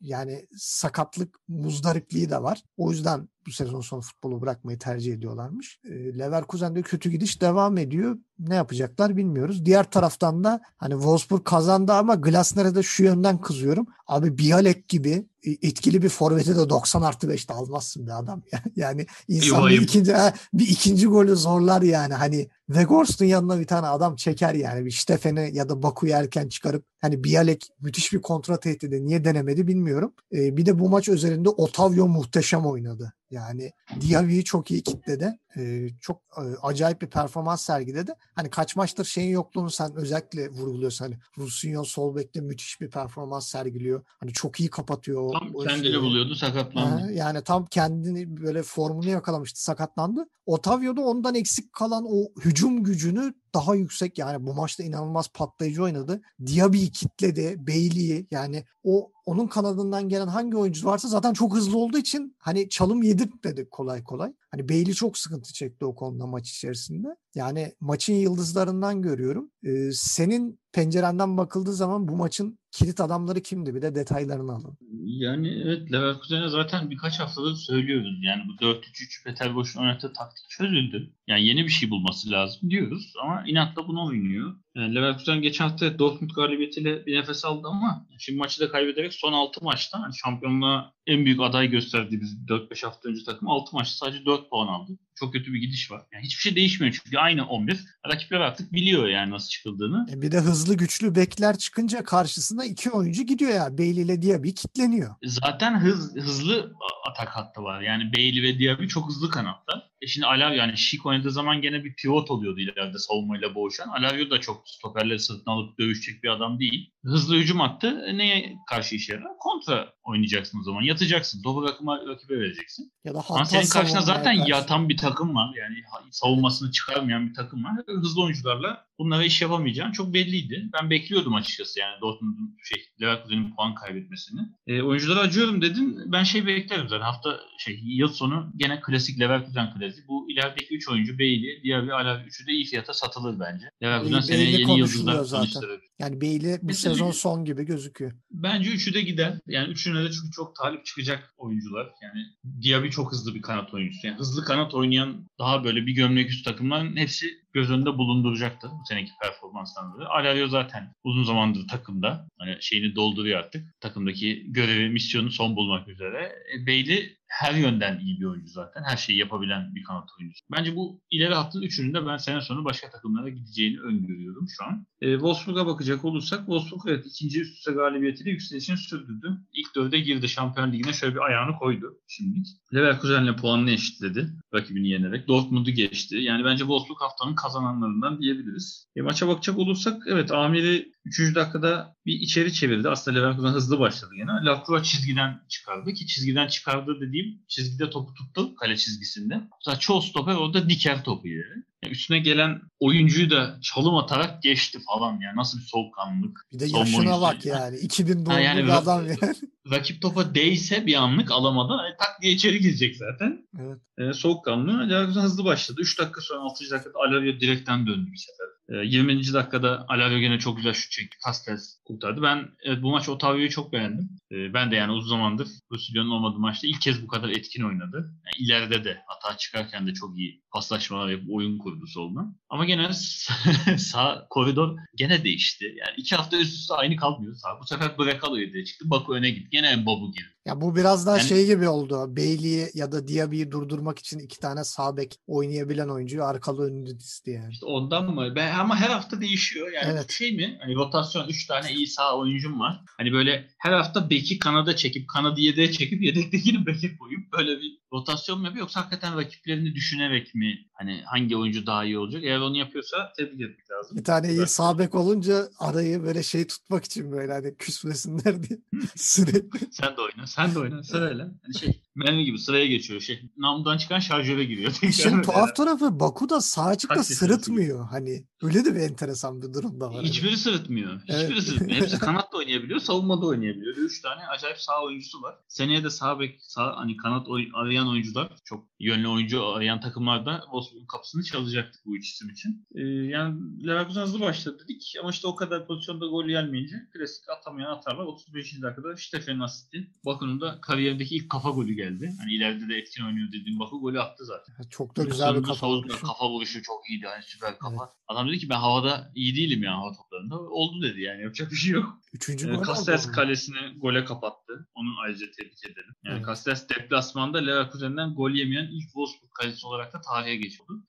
yani 0.00 0.46
sakatlık 0.56 1.36
muzdaripliği 1.48 2.30
de 2.30 2.42
var. 2.42 2.62
O 2.76 2.90
yüzden 2.90 3.28
bu 3.46 3.50
sezon 3.52 3.80
sonu 3.80 4.00
futbolu 4.00 4.40
bırakmayı 4.40 4.78
tercih 4.78 5.14
ediyorlarmış. 5.14 5.80
E, 5.84 6.18
Leverkusen'de 6.18 6.82
kötü 6.82 7.10
gidiş 7.10 7.40
devam 7.40 7.78
ediyor. 7.78 8.18
Ne 8.38 8.54
yapacaklar 8.54 9.16
bilmiyoruz. 9.16 9.64
Diğer 9.64 9.90
taraftan 9.90 10.44
da 10.44 10.60
hani 10.76 10.92
Wolfsburg 10.92 11.44
kazandı 11.44 11.92
ama 11.92 12.14
Glasner'e 12.14 12.74
de 12.74 12.82
şu 12.82 13.04
yönden 13.04 13.40
kızıyorum. 13.40 13.86
Abi 14.06 14.38
Bialek 14.38 14.88
gibi 14.88 15.26
etkili 15.44 16.02
bir 16.02 16.08
forveti 16.08 16.56
de 16.56 16.68
90 16.68 17.02
artı 17.02 17.26
5'te 17.26 17.54
almazsın 17.54 18.06
bir 18.06 18.18
adam. 18.18 18.42
Yani 18.76 19.06
insan 19.28 19.66
bir 19.66 19.80
ikinci, 19.80 20.14
bir 20.54 20.68
ikinci 20.68 21.06
golü 21.06 21.36
zorlar 21.36 21.82
yani. 21.82 22.14
Hani 22.14 22.48
Weghorst'un 22.70 23.24
yanına 23.24 23.60
bir 23.60 23.66
tane 23.66 23.86
adam 23.86 24.16
çeker 24.16 24.54
yani. 24.54 24.84
Bir 24.86 24.90
Stefen'i 24.90 25.50
ya 25.52 25.68
da 25.68 25.82
Baku'yu 25.82 26.12
erken 26.12 26.48
çıkarıp 26.48 26.84
hani 27.00 27.24
Bialek 27.24 27.68
müthiş 27.80 28.12
bir 28.12 28.22
kontra 28.22 28.60
tehdidi 28.60 29.06
niye 29.06 29.24
denemedi 29.24 29.66
bilmiyorum. 29.66 30.12
Ee, 30.32 30.56
bir 30.56 30.66
de 30.66 30.78
bu 30.78 30.88
maç 30.88 31.08
üzerinde 31.08 31.48
Otavio 31.48 32.08
muhteşem 32.08 32.66
oynadı. 32.66 33.12
Yani 33.30 33.72
Diaby'i 34.00 34.44
çok 34.44 34.70
iyi 34.70 34.82
kitledi. 34.82 35.38
Ee, 35.56 35.88
çok 36.00 36.22
e, 36.36 36.42
acayip 36.62 37.02
bir 37.02 37.06
performans 37.06 37.62
sergiledi. 37.62 38.14
Hani 38.34 38.50
kaç 38.50 38.76
maçtır 38.76 39.04
şeyin 39.04 39.30
yokluğunu 39.30 39.70
sen 39.70 39.94
özellikle 39.94 40.50
vurguluyorsun. 40.50 41.04
Hani 41.04 41.18
Rusinho 41.38 41.84
sol 41.84 42.16
bekte 42.16 42.40
müthiş 42.40 42.80
bir 42.80 42.90
performans 42.90 43.48
sergiliyor. 43.48 44.02
Hani 44.20 44.32
çok 44.32 44.60
iyi 44.60 44.70
kapatıyor. 44.70 45.32
Tam 45.32 45.52
kendini 45.52 45.86
şeyi. 45.86 46.00
buluyordu 46.00 46.34
sakatlandı. 46.34 47.02
Ha, 47.02 47.10
yani 47.10 47.42
tam 47.42 47.66
kendini 47.66 48.36
böyle 48.36 48.62
formunu 48.62 49.08
yakalamıştı 49.08 49.62
sakatlandı. 49.62 50.28
Otavio 50.46 50.96
da 50.96 51.00
ondan 51.00 51.34
eksik 51.34 51.72
kalan 51.72 52.04
o 52.08 52.40
hücum 52.44 52.59
gücünü 52.68 53.34
daha 53.54 53.74
yüksek 53.74 54.18
yani 54.18 54.46
bu 54.46 54.54
maçta 54.54 54.82
inanılmaz 54.82 55.28
patlayıcı 55.28 55.82
oynadı. 55.82 56.22
Diaby'i 56.46 56.90
kitledi, 56.90 57.56
Bailey'i 57.66 58.26
yani 58.30 58.64
o 58.84 59.12
onun 59.26 59.46
kanadından 59.46 60.08
gelen 60.08 60.26
hangi 60.26 60.56
oyuncu 60.56 60.86
varsa 60.86 61.08
zaten 61.08 61.32
çok 61.32 61.54
hızlı 61.54 61.78
olduğu 61.78 61.98
için 61.98 62.36
hani 62.38 62.68
çalım 62.68 63.02
yedirtmedi 63.02 63.68
kolay 63.70 64.04
kolay. 64.04 64.32
Hani 64.50 64.68
Bailey 64.68 64.94
çok 64.94 65.18
sıkıntı 65.18 65.52
çekti 65.52 65.84
o 65.84 65.94
konuda 65.94 66.26
maç 66.26 66.50
içerisinde. 66.50 67.08
Yani 67.34 67.74
maçın 67.80 68.14
yıldızlarından 68.14 69.02
görüyorum. 69.02 69.50
Ee, 69.64 69.90
senin 69.92 70.59
pencerenden 70.72 71.36
bakıldığı 71.36 71.72
zaman 71.72 72.08
bu 72.08 72.16
maçın 72.16 72.58
kilit 72.72 73.00
adamları 73.00 73.40
kimdi? 73.40 73.74
Bir 73.74 73.82
de 73.82 73.94
detaylarını 73.94 74.52
alın. 74.52 74.78
Yani 75.04 75.62
evet 75.64 75.92
Leverkusen'e 75.92 76.48
zaten 76.48 76.90
birkaç 76.90 77.20
haftadır 77.20 77.54
söylüyoruz. 77.54 78.18
Yani 78.22 78.42
bu 78.48 78.64
4-3-3 78.64 79.24
Peter 79.24 79.54
Boş'un 79.54 79.80
oynattığı 79.80 80.12
taktik 80.12 80.48
çözüldü. 80.48 81.12
Yani 81.26 81.46
yeni 81.46 81.64
bir 81.64 81.70
şey 81.70 81.90
bulması 81.90 82.30
lazım 82.30 82.70
diyoruz 82.70 83.12
ama 83.22 83.44
inatla 83.46 83.88
bunu 83.88 84.06
oynuyor. 84.06 84.54
Yani 84.74 84.94
Leverkusen 84.94 85.42
geçen 85.42 85.68
hafta 85.68 85.98
Dortmund 85.98 86.30
galibiyetiyle 86.30 87.06
bir 87.06 87.18
nefes 87.18 87.44
aldı 87.44 87.68
ama 87.68 88.06
şimdi 88.18 88.38
maçı 88.38 88.60
da 88.60 88.70
kaybederek 88.70 89.14
son 89.14 89.32
6 89.32 89.64
maçta 89.64 90.02
hani 90.02 90.14
şampiyonluğa 90.16 90.92
en 91.06 91.24
büyük 91.24 91.40
aday 91.40 91.68
gösterdiğimiz 91.70 92.36
4-5 92.48 92.86
hafta 92.86 93.08
önce 93.08 93.24
takım 93.24 93.48
6 93.48 93.76
maçta 93.76 94.06
sadece 94.06 94.24
4 94.24 94.50
puan 94.50 94.66
aldı. 94.66 94.92
Çok 95.20 95.32
kötü 95.32 95.52
bir 95.52 95.60
gidiş 95.60 95.90
var. 95.90 96.02
Yani 96.12 96.24
hiçbir 96.24 96.42
şey 96.42 96.56
değişmiyor 96.56 97.00
çünkü 97.04 97.18
aynı 97.18 97.46
11. 97.46 97.84
Rakipler 98.12 98.40
artık 98.40 98.72
biliyor 98.72 99.08
yani 99.08 99.30
nasıl 99.30 99.48
çıkıldığını. 99.48 100.06
E 100.12 100.22
bir 100.22 100.32
de 100.32 100.38
hızlı 100.38 100.74
güçlü 100.74 101.14
bekler 101.14 101.58
çıkınca 101.58 102.04
karşısında 102.04 102.64
iki 102.64 102.90
oyuncu 102.90 103.22
gidiyor 103.22 103.50
ya. 103.50 103.78
Bailey 103.78 104.02
ile 104.02 104.22
Diaby 104.22 104.50
kitleniyor. 104.50 105.14
Zaten 105.24 105.80
hız, 105.80 106.16
hızlı 106.16 106.72
atak 107.10 107.28
hattı 107.28 107.62
var. 107.62 107.80
Yani 107.80 108.12
Bailey 108.16 108.42
ve 108.42 108.58
Diaby 108.58 108.86
çok 108.86 109.08
hızlı 109.08 109.30
kanatta. 109.30 109.89
E 110.02 110.06
şimdi 110.06 110.26
Alav 110.26 110.52
yani 110.52 110.78
Şik 110.78 111.06
oynadığı 111.06 111.30
zaman 111.30 111.62
gene 111.62 111.84
bir 111.84 111.94
pivot 111.94 112.30
oluyordu 112.30 112.60
ileride 112.60 112.98
savunmayla 112.98 113.54
boğuşan. 113.54 113.88
Alavio 113.88 114.30
da 114.30 114.40
çok 114.40 114.68
stoperleri 114.68 115.18
sırtına 115.18 115.54
alıp 115.54 115.78
dövüşecek 115.78 116.22
bir 116.22 116.28
adam 116.28 116.58
değil. 116.60 116.90
Hızlı 117.04 117.36
hücum 117.36 117.60
attı. 117.60 118.04
E 118.06 118.18
neye 118.18 118.56
karşı 118.68 118.94
işe 118.96 119.12
yarar? 119.12 119.38
Kontra 119.38 119.92
oynayacaksın 120.02 120.60
o 120.60 120.62
zaman. 120.62 120.82
Yatacaksın. 120.82 121.42
Topu 121.42 121.62
rakıma, 121.68 122.06
rakibe 122.06 122.38
vereceksin. 122.40 122.92
Ya 123.04 123.14
da 123.14 123.24
Ama 123.28 123.44
senin 123.44 123.68
karşına 123.68 124.00
zaten 124.00 124.36
karşı. 124.36 124.50
yatan 124.50 124.88
bir 124.88 124.96
takım 124.96 125.34
var. 125.34 125.54
Yani 125.58 125.76
savunmasını 126.10 126.70
çıkarmayan 126.72 127.28
bir 127.28 127.34
takım 127.34 127.64
var. 127.64 127.72
Hızlı 127.86 128.22
oyuncularla 128.22 128.86
bunlara 129.00 129.24
iş 129.24 129.42
yapamayacağın 129.42 129.92
çok 129.92 130.14
belliydi. 130.14 130.70
Ben 130.80 130.90
bekliyordum 130.90 131.34
açıkçası 131.34 131.80
yani 131.80 132.00
Dortmund'un 132.00 132.56
şey 132.64 132.84
Leverkusen'in 133.02 133.54
puan 133.56 133.74
kaybetmesini. 133.74 134.40
E, 134.66 134.82
oyunculara 134.82 135.20
acıyorum 135.20 135.62
dedin. 135.62 135.98
Ben 136.06 136.22
şey 136.22 136.46
beklerim 136.46 136.88
zaten 136.88 137.04
hafta 137.04 137.40
şey 137.58 137.80
yıl 137.82 138.08
sonu 138.08 138.52
gene 138.56 138.80
klasik 138.80 139.20
Leverkusen 139.20 139.74
klasiği. 139.74 140.08
Bu 140.08 140.30
ilerideki 140.30 140.74
3 140.74 140.88
oyuncu 140.88 141.18
Bailey, 141.18 141.62
diğer 141.62 141.84
bir 141.84 141.90
Alavi 141.90 142.22
3'ü 142.22 142.46
de 142.46 142.52
iyi 142.52 142.64
fiyata 142.64 142.94
satılır 142.94 143.40
bence. 143.40 143.70
Leverkusen 143.82 144.20
seneye 144.20 144.50
yeni 144.50 144.78
yıldızlar 144.78 145.24
zaten. 145.24 145.60
Yani 145.98 146.20
Bailey 146.20 146.56
bu 146.62 146.66
Mesela, 146.66 146.94
sezon 146.94 147.10
son 147.10 147.44
gibi 147.44 147.64
gözüküyor. 147.64 148.12
Bence 148.30 148.70
üçü 148.70 148.94
de 148.94 149.00
gider. 149.00 149.38
Yani 149.46 149.70
üçüne 149.70 150.04
de 150.04 150.10
çünkü 150.10 150.30
çok 150.30 150.56
talip 150.56 150.86
çıkacak 150.86 151.34
oyuncular. 151.38 151.88
Yani 152.02 152.26
Diaby 152.62 152.88
çok 152.88 153.12
hızlı 153.12 153.34
bir 153.34 153.42
kanat 153.42 153.74
oyuncusu. 153.74 154.06
Yani 154.06 154.18
hızlı 154.18 154.44
kanat 154.44 154.74
oynayan 154.74 155.28
daha 155.38 155.64
böyle 155.64 155.86
bir 155.86 155.92
gömlek 155.92 156.30
üst 156.30 156.44
takımların 156.44 156.96
hepsi 156.96 157.26
göz 157.52 157.70
önünde 157.70 157.98
bulunduracaktır 157.98 158.70
bu 158.70 158.86
seneki 158.88 159.12
performanstan 159.22 159.92
dolayı. 159.92 160.08
Alario 160.08 160.48
zaten 160.48 160.92
uzun 161.04 161.24
zamandır 161.24 161.68
takımda. 161.68 162.28
Hani 162.38 162.56
şeyini 162.60 162.94
dolduruyor 162.94 163.38
artık. 163.38 163.80
Takımdaki 163.80 164.52
görevi, 164.52 164.88
misyonu 164.88 165.30
son 165.30 165.56
bulmak 165.56 165.88
üzere. 165.88 166.32
E, 166.54 166.66
Bailey 166.66 167.19
her 167.30 167.54
yönden 167.54 167.98
iyi 167.98 168.20
bir 168.20 168.24
oyuncu 168.24 168.52
zaten. 168.52 168.82
Her 168.82 168.96
şeyi 168.96 169.18
yapabilen 169.18 169.74
bir 169.74 169.82
kanat 169.82 170.08
oyuncusu. 170.18 170.44
Bence 170.56 170.76
bu 170.76 171.00
ileri 171.10 171.34
hattın 171.34 171.62
üçünün 171.62 171.94
de 171.94 172.06
ben 172.06 172.16
sene 172.16 172.40
sonu 172.40 172.64
başka 172.64 172.90
takımlara 172.90 173.28
gideceğini 173.28 173.80
öngörüyorum 173.80 174.46
şu 174.48 174.64
an. 174.64 174.86
E, 175.00 175.12
Wolfsburg'a 175.12 175.66
bakacak 175.66 176.04
olursak 176.04 176.38
Wolfsburg 176.38 176.80
evet 176.86 177.06
ikinci 177.06 177.40
üst 177.40 177.58
üste 177.58 177.72
galibiyetiyle 177.72 178.30
yükselişini 178.30 178.76
sürdürdü. 178.76 179.40
İlk 179.52 179.74
dörde 179.74 180.00
girdi 180.00 180.28
Şampiyon 180.28 180.72
Ligi'ne 180.72 180.92
şöyle 180.92 181.14
bir 181.14 181.20
ayağını 181.20 181.56
koydu 181.58 181.98
şimdilik. 182.08 182.46
Leverkusen'le 182.74 183.36
puanını 183.36 183.70
eşitledi 183.70 184.30
rakibini 184.54 184.88
yenerek. 184.88 185.28
Dortmund'u 185.28 185.70
geçti. 185.70 186.16
Yani 186.16 186.44
bence 186.44 186.60
Wolfsburg 186.60 187.00
haftanın 187.00 187.34
kazananlarından 187.34 188.20
diyebiliriz. 188.20 188.86
E, 188.96 189.02
maça 189.02 189.28
bakacak 189.28 189.58
olursak 189.58 190.02
evet 190.06 190.32
Amir'i 190.32 190.92
3. 191.04 191.34
dakikada 191.34 191.96
bir 192.10 192.20
içeri 192.20 192.52
çevirdi. 192.52 192.88
Aslında 192.88 193.18
Leverkusen 193.18 193.48
hızlı 193.48 193.80
başladı 193.80 194.10
yine. 194.14 194.30
Lacroix 194.44 194.82
çizgiden 194.82 195.40
çıkardı 195.48 195.92
ki 195.92 196.06
çizgiden 196.06 196.48
çıkardı 196.48 197.00
dediğim 197.00 197.42
çizgide 197.48 197.90
topu 197.90 198.14
tuttu 198.14 198.54
kale 198.54 198.76
çizgisinde. 198.76 199.40
Mesela 199.60 199.78
çoğu 199.78 200.02
stoper 200.02 200.34
orada 200.34 200.68
diker 200.68 201.04
topu 201.04 201.28
ileri. 201.28 201.64
Üstüne 201.88 202.18
gelen 202.18 202.62
oyuncuyu 202.80 203.30
da 203.30 203.58
çalım 203.62 203.96
atarak 203.96 204.42
geçti 204.42 204.78
falan 204.86 205.20
yani 205.20 205.36
nasıl 205.36 205.58
bir 205.58 205.64
soğukkanlılık. 205.64 206.46
Bir 206.52 206.60
de 206.60 206.66
yaşına 206.78 207.20
bak 207.20 207.46
yani 207.46 207.78
2000 207.78 208.26
doğumlu 208.26 208.40
yani, 208.40 208.64
bir 208.64 208.68
adam 208.68 209.06
yani. 209.06 209.18
Rakip 209.70 210.02
topa 210.02 210.34
değse 210.34 210.86
bir 210.86 210.94
anlık 210.94 211.30
alamadan 211.32 211.78
hani 211.78 211.94
tak 211.98 212.22
diye 212.22 212.32
içeri 212.32 212.60
girecek 212.60 212.96
zaten. 212.96 213.48
Evet. 213.58 213.78
Ee, 213.98 214.12
soğukkanlı. 214.12 214.90
Leverkusen 214.90 215.22
hızlı 215.22 215.44
başladı. 215.44 215.80
3 215.80 215.98
dakika 215.98 216.20
sonra 216.20 216.40
6. 216.40 216.70
dakikada 216.70 216.98
Alavio 216.98 217.40
direkten 217.40 217.86
döndü 217.86 218.12
bir 218.12 218.16
sefer. 218.16 218.46
Ee, 218.70 218.86
20. 218.86 219.32
dakikada 219.32 219.84
Alavio 219.88 220.18
gene 220.18 220.38
çok 220.38 220.56
güzel 220.56 220.72
şut 220.72 220.90
çekti. 220.90 221.16
Castells 221.26 221.76
kurtardı. 221.84 222.22
Ben 222.22 222.48
evet, 222.62 222.82
bu 222.82 222.90
maç 222.90 223.08
Otavio'yu 223.08 223.50
çok 223.50 223.72
beğendim. 223.72 224.08
Ee, 224.32 224.54
ben 224.54 224.70
de 224.70 224.76
yani 224.76 224.92
uzun 224.92 225.08
zamandır 225.08 225.48
Rusilio'nun 225.72 226.10
olmadığı 226.10 226.38
maçta 226.38 226.66
ilk 226.66 226.80
kez 226.80 227.02
bu 227.02 227.06
kadar 227.06 227.28
etkin 227.28 227.62
oynadı. 227.62 227.96
Yani 227.96 228.46
ileride 228.46 228.84
de 228.84 229.02
hata 229.06 229.36
çıkarken 229.36 229.86
de 229.86 229.94
çok 229.94 230.18
iyi 230.18 230.42
paslaşmalar 230.52 231.08
yapıp 231.08 231.30
oyun 231.30 231.58
kurdu 231.58 231.69
soluna. 231.86 232.34
Ama 232.48 232.64
gene 232.64 232.90
sağ 233.78 234.26
koridor 234.30 234.78
gene 234.96 235.24
değişti. 235.24 235.64
Yani 235.64 235.94
iki 235.96 236.16
hafta 236.16 236.36
üst 236.36 236.54
üste 236.54 236.74
aynı 236.74 236.96
kalmıyor. 236.96 237.34
Sağ. 237.34 237.60
Bu 237.60 237.66
sefer 237.66 237.98
Brekalo'ya 237.98 238.52
diye 238.52 238.64
çıktı. 238.64 238.90
Baku 238.90 239.14
öne 239.14 239.30
gitti. 239.30 239.48
Gene 239.50 239.76
Mbabu 239.76 240.12
girdi. 240.12 240.39
Ya 240.46 240.60
bu 240.60 240.76
biraz 240.76 241.06
daha 241.06 241.18
yani, 241.18 241.28
şey 241.28 241.46
gibi 241.46 241.68
oldu. 241.68 242.16
Bailey'i 242.16 242.70
ya 242.74 242.92
da 242.92 243.08
Diaby'i 243.08 243.50
durdurmak 243.50 243.98
için 243.98 244.18
iki 244.18 244.38
tane 244.38 244.64
sağ 244.64 244.96
bek 244.96 245.16
oynayabilen 245.26 245.88
oyuncuyu 245.88 246.24
arkalı 246.24 246.66
önünde 246.66 247.00
disti 247.00 247.30
yani. 247.30 247.52
İşte 247.52 247.66
ondan 247.66 248.14
mı? 248.14 248.32
Ben, 248.36 248.54
ama 248.54 248.76
her 248.76 248.90
hafta 248.90 249.20
değişiyor. 249.20 249.72
Yani 249.72 249.92
evet. 249.92 250.10
şey 250.10 250.36
mi? 250.36 250.58
Hani 250.60 250.74
rotasyon 250.74 251.28
üç 251.28 251.46
tane 251.46 251.72
iyi 251.72 251.86
sağ 251.86 252.18
oyuncum 252.18 252.60
var. 252.60 252.80
Hani 252.96 253.12
böyle 253.12 253.48
her 253.58 253.72
hafta 253.72 254.10
beki 254.10 254.38
kanada 254.38 254.76
çekip 254.76 255.08
kanadı 255.08 255.40
yedeğe 255.40 255.72
çekip 255.72 256.02
yedektekini 256.02 256.66
beke 256.66 256.96
koyup 256.96 257.32
böyle 257.32 257.60
bir 257.60 257.80
rotasyon 257.92 258.38
mu 258.38 258.44
yapıyor 258.44 258.64
yoksa 258.64 258.80
hakikaten 258.80 259.16
rakiplerini 259.16 259.74
düşünerek 259.74 260.34
mi 260.34 260.68
hani 260.72 261.02
hangi 261.06 261.36
oyuncu 261.36 261.66
daha 261.66 261.84
iyi 261.84 261.98
olacak? 261.98 262.24
Eğer 262.24 262.38
onu 262.38 262.56
yapıyorsa 262.56 263.12
tebrik 263.16 263.40
etmek 263.40 263.70
lazım. 263.70 263.96
Bir 263.96 264.04
tane 264.04 264.32
iyi 264.32 264.46
sağ 264.46 264.78
bek 264.78 264.94
olunca 264.94 265.48
arayı 265.58 266.02
böyle 266.02 266.22
şey 266.22 266.46
tutmak 266.46 266.84
için 266.84 267.12
böyle 267.12 267.32
hani 267.32 267.56
küsmesinler 267.56 268.42
diye 268.42 268.58
sürekli. 268.96 269.58
Sen 269.70 269.96
de 269.96 270.00
oyna, 270.00 270.26
sen 270.30 270.54
de 270.54 270.58
oyna, 270.58 270.82
sırayla. 270.82 271.30
Hani 271.42 271.58
şey 271.58 271.82
mermi 272.00 272.24
gibi 272.24 272.38
sıraya 272.38 272.66
geçiyor. 272.66 273.00
Şey, 273.00 273.22
namludan 273.36 273.78
çıkan 273.78 273.98
şarjöre 273.98 274.44
giriyor. 274.44 274.72
İşin 274.82 275.22
tuhaf 275.22 275.56
tarafı 275.56 276.00
Baku 276.00 276.28
da 276.28 276.40
sağ 276.40 276.64
açıkta 276.64 277.04
sırıtmıyor. 277.04 277.84
Hani 277.84 278.24
öyle 278.42 278.64
de 278.64 278.74
bir 278.74 278.80
enteresan 278.80 279.42
bir 279.42 279.52
durum 279.54 279.80
da 279.80 279.92
var. 279.92 280.04
Hiçbiri 280.04 280.36
sırıtmıyor. 280.36 281.00
Hiçbiri 281.00 281.32
evet. 281.32 281.42
sırıtmıyor. 281.42 281.80
Hepsi 281.80 281.98
kanat 282.06 282.32
da 282.32 282.36
oynayabiliyor, 282.36 282.80
savunma 282.80 283.22
da 283.22 283.26
oynayabiliyor. 283.26 283.76
Üç 283.76 284.02
tane 284.02 284.26
acayip 284.26 284.58
sağ 284.58 284.84
oyuncusu 284.84 285.22
var. 285.22 285.34
Seneye 285.48 285.84
de 285.84 285.90
sağ 285.90 286.20
bek, 286.20 286.38
sağ 286.40 286.76
hani 286.76 286.96
kanat 286.96 287.28
oy- 287.28 287.48
arayan 287.54 287.88
oyuncular, 287.88 288.32
çok 288.44 288.64
yönlü 288.80 289.08
oyuncu 289.08 289.46
arayan 289.46 289.80
takımlarda 289.80 290.40
Wolfsburg'un 290.44 290.86
kapısını 290.86 291.22
çalacaktı 291.22 291.78
bu 291.84 291.96
üç 291.96 292.08
isim 292.08 292.30
için. 292.30 292.66
Ee, 292.74 292.80
yani 292.82 293.66
Leverkusen 293.66 294.02
hızlı 294.02 294.20
başladı 294.20 294.58
dedik 294.64 294.94
ama 295.00 295.10
işte 295.10 295.26
o 295.28 295.34
kadar 295.34 295.66
pozisyonda 295.66 296.06
gol 296.06 296.26
gelmeyince 296.26 296.76
klasik 296.92 297.28
atamayan 297.28 297.70
atarlar. 297.70 298.04
35. 298.04 298.62
dakikada 298.62 298.96
Stefan 298.96 299.40
asisti. 299.40 299.90
Baku'nun 300.06 300.40
da 300.40 300.58
kariyerindeki 300.60 301.16
ilk 301.16 301.30
kafa 301.30 301.50
golü 301.50 301.74
geldi. 301.74 301.89
Hani 302.20 302.32
ileride 302.34 302.68
de 302.68 302.76
etkin 302.76 303.04
oynuyor 303.04 303.28
dediğim 303.28 303.60
Baku 303.60 303.80
golü 303.80 304.00
attı 304.00 304.24
zaten. 304.24 304.68
Çok 304.70 304.96
da 304.96 305.04
güzel 305.04 305.36
bir 305.36 305.42
kafa 305.42 305.68
vuruşu. 305.68 306.06
Kafa 306.06 306.30
vuruşu 306.30 306.62
çok 306.62 306.90
iyiydi. 306.90 307.04
Yani 307.04 307.22
süper 307.22 307.58
kafa. 307.58 307.84
Evet. 307.84 307.94
Adam 308.08 308.28
dedi 308.28 308.38
ki 308.38 308.48
ben 308.48 308.56
havada 308.56 309.12
iyi 309.14 309.36
değilim 309.36 309.62
ya 309.62 309.78
hava 309.78 309.92
toplarında. 309.92 310.40
Oldu 310.40 310.82
dedi 310.82 311.00
yani 311.00 311.22
yapacak 311.22 311.50
bir 311.50 311.56
şey 311.56 311.72
yok. 311.72 311.98
Üçüncü 312.12 312.52
ee, 312.52 312.66
Castells 312.66 313.06
kalesini 313.06 313.78
gole 313.78 314.04
kapattı. 314.04 314.68
Onu 314.74 314.88
ayrıca 315.04 315.26
tebrik 315.36 315.64
edelim. 315.64 315.94
Yani 316.04 316.16
evet. 316.16 316.26
Castells 316.26 316.68
deplasmanda 316.68 317.38
Leverkusen'den 317.38 318.14
gol 318.14 318.30
yemeyen 318.30 318.68
ilk 318.72 318.84
Wolfsburg 318.84 319.30
kalesi 319.34 319.66
olarak 319.66 319.92
da 319.92 320.00
tarihe 320.00 320.36
geçmiş 320.36 320.60
oldu. 320.60 320.82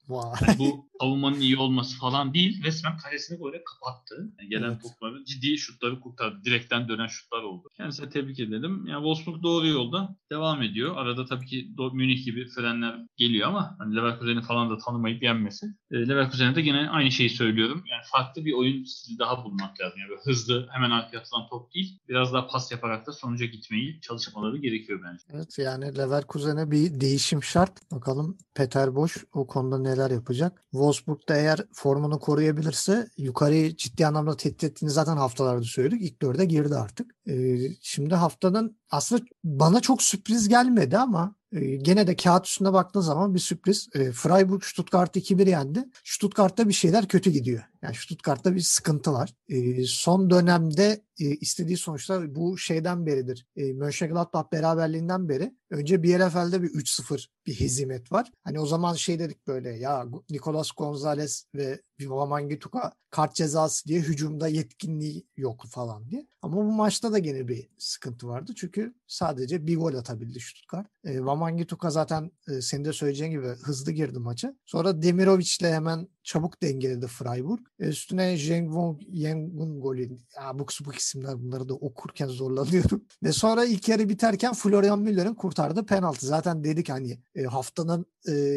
Yani 0.47 0.59
bu 0.59 0.89
savunmanın 1.01 1.39
iyi 1.39 1.57
olması 1.57 1.97
falan 1.97 2.33
değil. 2.33 2.63
Resmen 2.63 2.97
kalesini 2.97 3.43
böyle 3.43 3.63
kapattı. 3.63 4.31
Yani 4.39 4.49
gelen 4.49 4.71
evet. 4.71 4.81
topları 4.81 5.25
ciddi 5.25 5.57
şutları 5.57 5.99
kurtardı. 5.99 6.43
Direkten 6.45 6.87
dönen 6.89 7.07
şutlar 7.07 7.43
oldu. 7.43 7.67
Kendisine 7.77 8.09
tebrik 8.09 8.39
edelim. 8.39 8.87
Yani 8.87 9.03
Wolfsburg 9.03 9.43
doğru 9.43 9.67
yolda 9.67 10.15
devam 10.31 10.61
ediyor. 10.61 10.80
Arada 10.89 11.25
tabii 11.25 11.45
ki 11.45 11.75
Münih 11.93 12.25
gibi 12.25 12.47
frenler 12.47 12.95
geliyor 13.17 13.47
ama 13.47 13.75
hani 13.79 13.95
Leverkusen'i 13.95 14.41
falan 14.41 14.69
da 14.69 14.77
tanımayıp 14.77 15.23
yenmesi. 15.23 15.65
E, 15.91 16.07
Leverkusen'e 16.07 16.55
de 16.55 16.61
yine 16.61 16.89
aynı 16.89 17.11
şeyi 17.11 17.29
söylüyorum. 17.29 17.83
Yani 17.91 18.01
farklı 18.11 18.45
bir 18.45 18.53
oyun 18.53 18.83
stili 18.83 19.19
daha 19.19 19.43
bulmak 19.43 19.81
lazım. 19.81 19.99
Yani 19.99 20.19
hızlı 20.23 20.67
hemen 20.71 20.91
arkaya 20.91 21.17
atılan 21.17 21.47
top 21.49 21.73
değil. 21.73 21.99
Biraz 22.09 22.33
daha 22.33 22.47
pas 22.47 22.71
yaparak 22.71 23.07
da 23.07 23.11
sonuca 23.11 23.45
gitmeyi 23.45 24.01
çalışmaları 24.01 24.57
gerekiyor 24.57 24.99
bence. 25.03 25.23
Evet 25.33 25.59
yani 25.59 25.97
Leverkusen'e 25.97 26.71
bir 26.71 27.01
değişim 27.01 27.43
şart. 27.43 27.91
Bakalım 27.91 28.37
Peter 28.55 28.95
Boş 28.95 29.25
o 29.33 29.47
konuda 29.47 29.77
neler 29.77 30.11
yapacak. 30.11 30.63
Wolfsburg'da 30.71 31.35
eğer 31.35 31.59
formunu 31.73 32.19
koruyabilirse 32.19 33.07
yukarıyı 33.17 33.75
ciddi 33.75 34.07
anlamda 34.07 34.37
tehdit 34.37 34.63
ettiğini 34.63 34.89
zaten 34.89 35.17
haftalarda 35.17 35.63
söyledik. 35.63 36.01
İlk 36.01 36.21
dörde 36.21 36.45
girdi 36.45 36.75
artık. 36.75 37.15
Ee, 37.27 37.57
şimdi 37.81 38.15
haftanın 38.15 38.80
aslında 38.91 39.21
bana 39.43 39.79
çok 39.81 40.01
sürpriz 40.03 40.49
gelmedi 40.49 40.97
ama 40.97 41.35
gene 41.59 42.07
de 42.07 42.15
kağıt 42.15 42.45
üstünde 42.47 42.73
baktığın 42.73 43.01
zaman 43.01 43.33
bir 43.33 43.39
sürpriz. 43.39 43.89
E, 43.93 44.11
Freiburg 44.11 44.63
Stuttgart'ı 44.63 45.19
2-1 45.19 45.49
yendi. 45.49 45.89
Stuttgart'ta 46.03 46.67
bir 46.67 46.73
şeyler 46.73 47.07
kötü 47.07 47.31
gidiyor. 47.31 47.63
Yani 47.81 47.95
Stuttgart'ta 47.95 48.55
bir 48.55 48.59
sıkıntı 48.59 49.13
var. 49.13 49.33
E, 49.49 49.83
son 49.83 50.29
dönemde 50.29 51.01
e, 51.19 51.25
istediği 51.25 51.77
sonuçlar 51.77 52.35
bu 52.35 52.57
şeyden 52.57 53.05
beridir. 53.05 53.45
E, 53.55 53.73
Mönchengladbach 53.73 54.51
beraberliğinden 54.51 55.29
beri 55.29 55.55
önce 55.69 56.03
BLFL'de 56.03 56.61
bir 56.61 56.69
3-0 56.69 57.27
bir 57.45 57.59
hezimet 57.59 58.11
var. 58.11 58.31
Hani 58.43 58.59
o 58.59 58.65
zaman 58.65 58.93
şey 58.93 59.19
dedik 59.19 59.47
böyle 59.47 59.69
ya 59.69 60.05
Nicolas 60.29 60.71
Gonzalez 60.71 61.45
ve 61.55 61.81
Wamangituka 61.99 62.91
kart 63.09 63.35
cezası 63.35 63.87
diye 63.87 63.99
hücumda 63.99 64.47
yetkinliği 64.47 65.27
yok 65.37 65.65
falan 65.69 66.09
diye. 66.09 66.27
Ama 66.41 66.55
bu 66.55 66.63
maçta 66.63 67.11
da 67.11 67.19
gene 67.19 67.47
bir 67.47 67.69
sıkıntı 67.77 68.27
vardı. 68.27 68.53
Çünkü 68.55 68.93
sadece 69.07 69.67
bir 69.67 69.77
gol 69.77 69.93
atabildi 69.93 70.39
Stuttgart. 70.39 70.87
E, 71.03 71.25
Wamangituka 71.41 71.89
zaten 71.89 72.31
e, 72.47 72.61
senin 72.61 72.85
de 72.85 72.93
söyleyeceğin 72.93 73.31
gibi 73.31 73.47
hızlı 73.47 73.91
girdi 73.91 74.19
maça. 74.19 74.55
Sonra 74.65 75.01
Demirovic 75.01 75.49
ile 75.61 75.73
hemen 75.73 76.07
çabuk 76.23 76.61
dengeledi 76.61 77.07
Freiburg. 77.07 77.59
E, 77.79 77.87
üstüne 77.87 78.37
Jengun 78.37 78.99
Yengun 79.09 79.81
golü. 79.81 80.09
Abuk 80.39 80.73
subuk 80.73 80.95
isimler 80.95 81.43
bunları 81.43 81.69
da 81.69 81.73
okurken 81.73 82.27
zorlanıyorum. 82.27 83.03
Ve 83.23 83.31
sonra 83.31 83.65
ilk 83.65 83.89
yarı 83.89 84.09
biterken 84.09 84.53
Florian 84.53 84.99
Müller'in 84.99 85.33
kurtardığı 85.33 85.85
penaltı. 85.85 86.25
Zaten 86.25 86.63
dedik 86.63 86.89
hani 86.89 87.19
e, 87.35 87.43
haftanın 87.43 88.05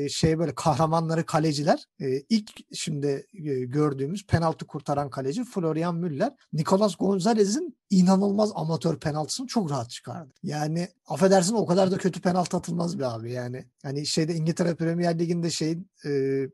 şey 0.09 0.39
böyle 0.39 0.55
kahramanları 0.55 1.27
kaleciler. 1.27 1.85
İlk 2.29 2.51
şimdi 2.75 3.27
gördüğümüz 3.67 4.27
penaltı 4.27 4.67
kurtaran 4.67 5.11
kaleci 5.11 5.45
Florian 5.45 5.97
Müller. 5.97 6.33
Nicolas 6.53 6.97
Gonzalez'in 6.97 7.77
inanılmaz 7.91 8.53
amatör 8.55 8.99
penaltısını 8.99 9.47
çok 9.47 9.71
rahat 9.71 9.91
çıkardı. 9.91 10.33
Yani 10.43 10.89
affedersin 11.07 11.55
o 11.55 11.67
kadar 11.67 11.91
da 11.91 11.97
kötü 11.99 12.21
penaltı 12.21 12.57
atılmaz 12.57 12.99
bir 12.99 13.15
abi 13.15 13.33
yani. 13.33 13.65
Hani 13.83 14.07
şeyde 14.07 14.35
İngiltere 14.35 14.75
Premier 14.75 15.19
Ligi'nde 15.19 15.51
şey 15.51 15.79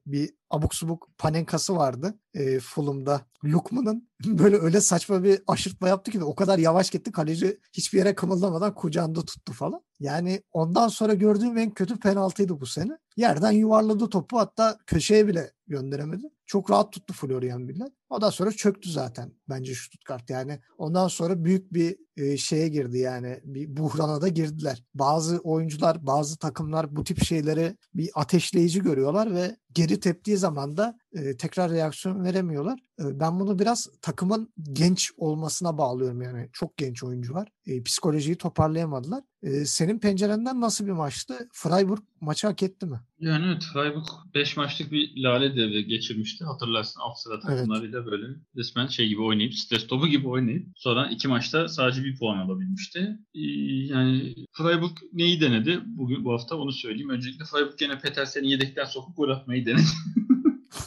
bir 0.06 0.30
abuk 0.50 0.74
subuk 0.74 0.99
panenkası 1.18 1.76
vardı 1.76 2.14
e, 2.34 2.60
Fulham'da. 2.60 3.20
Lukman'ın 3.44 4.08
böyle 4.24 4.56
öyle 4.56 4.80
saçma 4.80 5.22
bir 5.22 5.42
aşırtma 5.46 5.88
yaptı 5.88 6.10
ki 6.10 6.24
o 6.24 6.34
kadar 6.34 6.58
yavaş 6.58 6.90
gitti 6.90 7.12
kaleci 7.12 7.60
hiçbir 7.72 7.98
yere 7.98 8.14
kımıldamadan 8.14 8.74
kucağında 8.74 9.24
tuttu 9.24 9.52
falan. 9.52 9.82
Yani 10.00 10.42
ondan 10.52 10.88
sonra 10.88 11.14
gördüğüm 11.14 11.58
en 11.58 11.70
kötü 11.70 11.98
penaltıydı 11.98 12.60
bu 12.60 12.66
sene. 12.66 12.98
Yerden 13.16 13.52
yuvarladı 13.52 14.08
topu 14.08 14.38
hatta 14.38 14.78
köşeye 14.86 15.26
bile 15.26 15.52
gönderemedi. 15.66 16.26
Çok 16.46 16.70
rahat 16.70 16.92
tuttu 16.92 17.14
Florian 17.14 17.60
Müller. 17.60 17.88
Ondan 18.10 18.30
sonra 18.30 18.52
çöktü 18.52 18.90
zaten 18.90 19.32
bence 19.48 19.74
Stuttgart 19.74 20.30
yani. 20.30 20.60
Ondan 20.78 21.08
sonra 21.08 21.44
büyük 21.44 21.72
bir 21.72 21.96
e, 22.16 22.36
şeye 22.36 22.68
girdi 22.68 22.98
yani 22.98 23.40
bir 23.44 23.76
buhrana 23.76 24.22
da 24.22 24.28
girdiler. 24.28 24.84
Bazı 24.94 25.38
oyuncular, 25.38 26.06
bazı 26.06 26.38
takımlar 26.38 26.96
bu 26.96 27.04
tip 27.04 27.24
şeyleri 27.24 27.76
bir 27.94 28.10
ateşleyici 28.14 28.82
görüyorlar 28.82 29.34
ve 29.34 29.56
geri 29.72 30.00
teptiği 30.00 30.36
zaman 30.36 30.76
da 30.76 30.98
e, 31.12 31.36
tekrar 31.36 31.70
reaksiyon 31.70 32.24
veremiyorlar. 32.24 32.78
E, 33.00 33.20
ben 33.20 33.40
bunu 33.40 33.58
biraz 33.58 33.88
takımın 34.02 34.52
genç 34.72 35.12
olmasına 35.16 35.78
bağlıyorum 35.78 36.22
yani. 36.22 36.48
Çok 36.52 36.76
genç 36.76 37.02
oyuncu 37.04 37.34
var. 37.34 37.48
E, 37.66 37.82
psikolojiyi 37.82 38.36
toparlayamadılar. 38.36 39.24
E, 39.42 39.64
senin 39.64 39.98
pencerenden 39.98 40.60
nasıl 40.60 40.86
bir 40.86 40.92
maçtı? 40.92 41.48
Freiburg 41.52 42.00
maçı 42.20 42.46
hak 42.46 42.62
etti 42.62 42.86
mi? 42.86 43.00
Yani 43.18 43.46
evet 43.46 43.62
Freiburg 43.72 44.04
5 44.34 44.56
maçlık 44.56 44.92
bir 44.92 45.22
lale 45.22 45.56
devre 45.56 45.82
geçirmişti. 45.82 46.44
Hatırlarsın 46.44 47.00
alt 47.00 47.18
sıra 47.18 47.40
takımlarıyla 47.40 47.99
evet. 48.02 48.12
böyle 48.12 48.26
resmen 48.56 48.86
şey 48.86 49.08
gibi 49.08 49.22
oynayıp 49.22 49.54
stres 49.54 49.86
topu 49.86 50.06
gibi 50.06 50.28
oynayıp 50.28 50.66
sonra 50.76 51.08
iki 51.10 51.28
maçta 51.28 51.68
sadece 51.68 52.04
bir 52.04 52.18
puan 52.18 52.38
alabilmişti. 52.38 53.18
Ee, 53.34 53.40
yani 53.86 54.34
Freiburg 54.52 54.96
neyi 55.12 55.40
denedi 55.40 55.80
bugün 55.86 56.24
bu 56.24 56.32
hafta 56.32 56.56
onu 56.56 56.72
söyleyeyim. 56.72 57.10
Öncelikle 57.10 57.44
Freiburg 57.44 57.78
gene 57.78 57.98
Petersen'i 57.98 58.50
yedekten 58.50 58.84
sokup 58.84 59.16
gol 59.16 59.28
atmayı 59.28 59.66
denedi. 59.66 59.82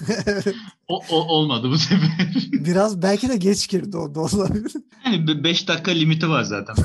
o, 0.87 1.03
o, 1.09 1.15
olmadı 1.15 1.69
bu 1.69 1.77
sefer. 1.77 2.09
Biraz 2.51 3.01
belki 3.01 3.29
de 3.29 3.37
geç 3.37 3.69
girdi 3.69 3.97
o 3.97 4.15
da 4.15 4.19
olabilir. 4.19 4.71
Yani 5.05 5.43
5 5.43 5.67
dakika 5.67 5.91
limiti 5.91 6.29
var 6.29 6.43
zaten. 6.43 6.75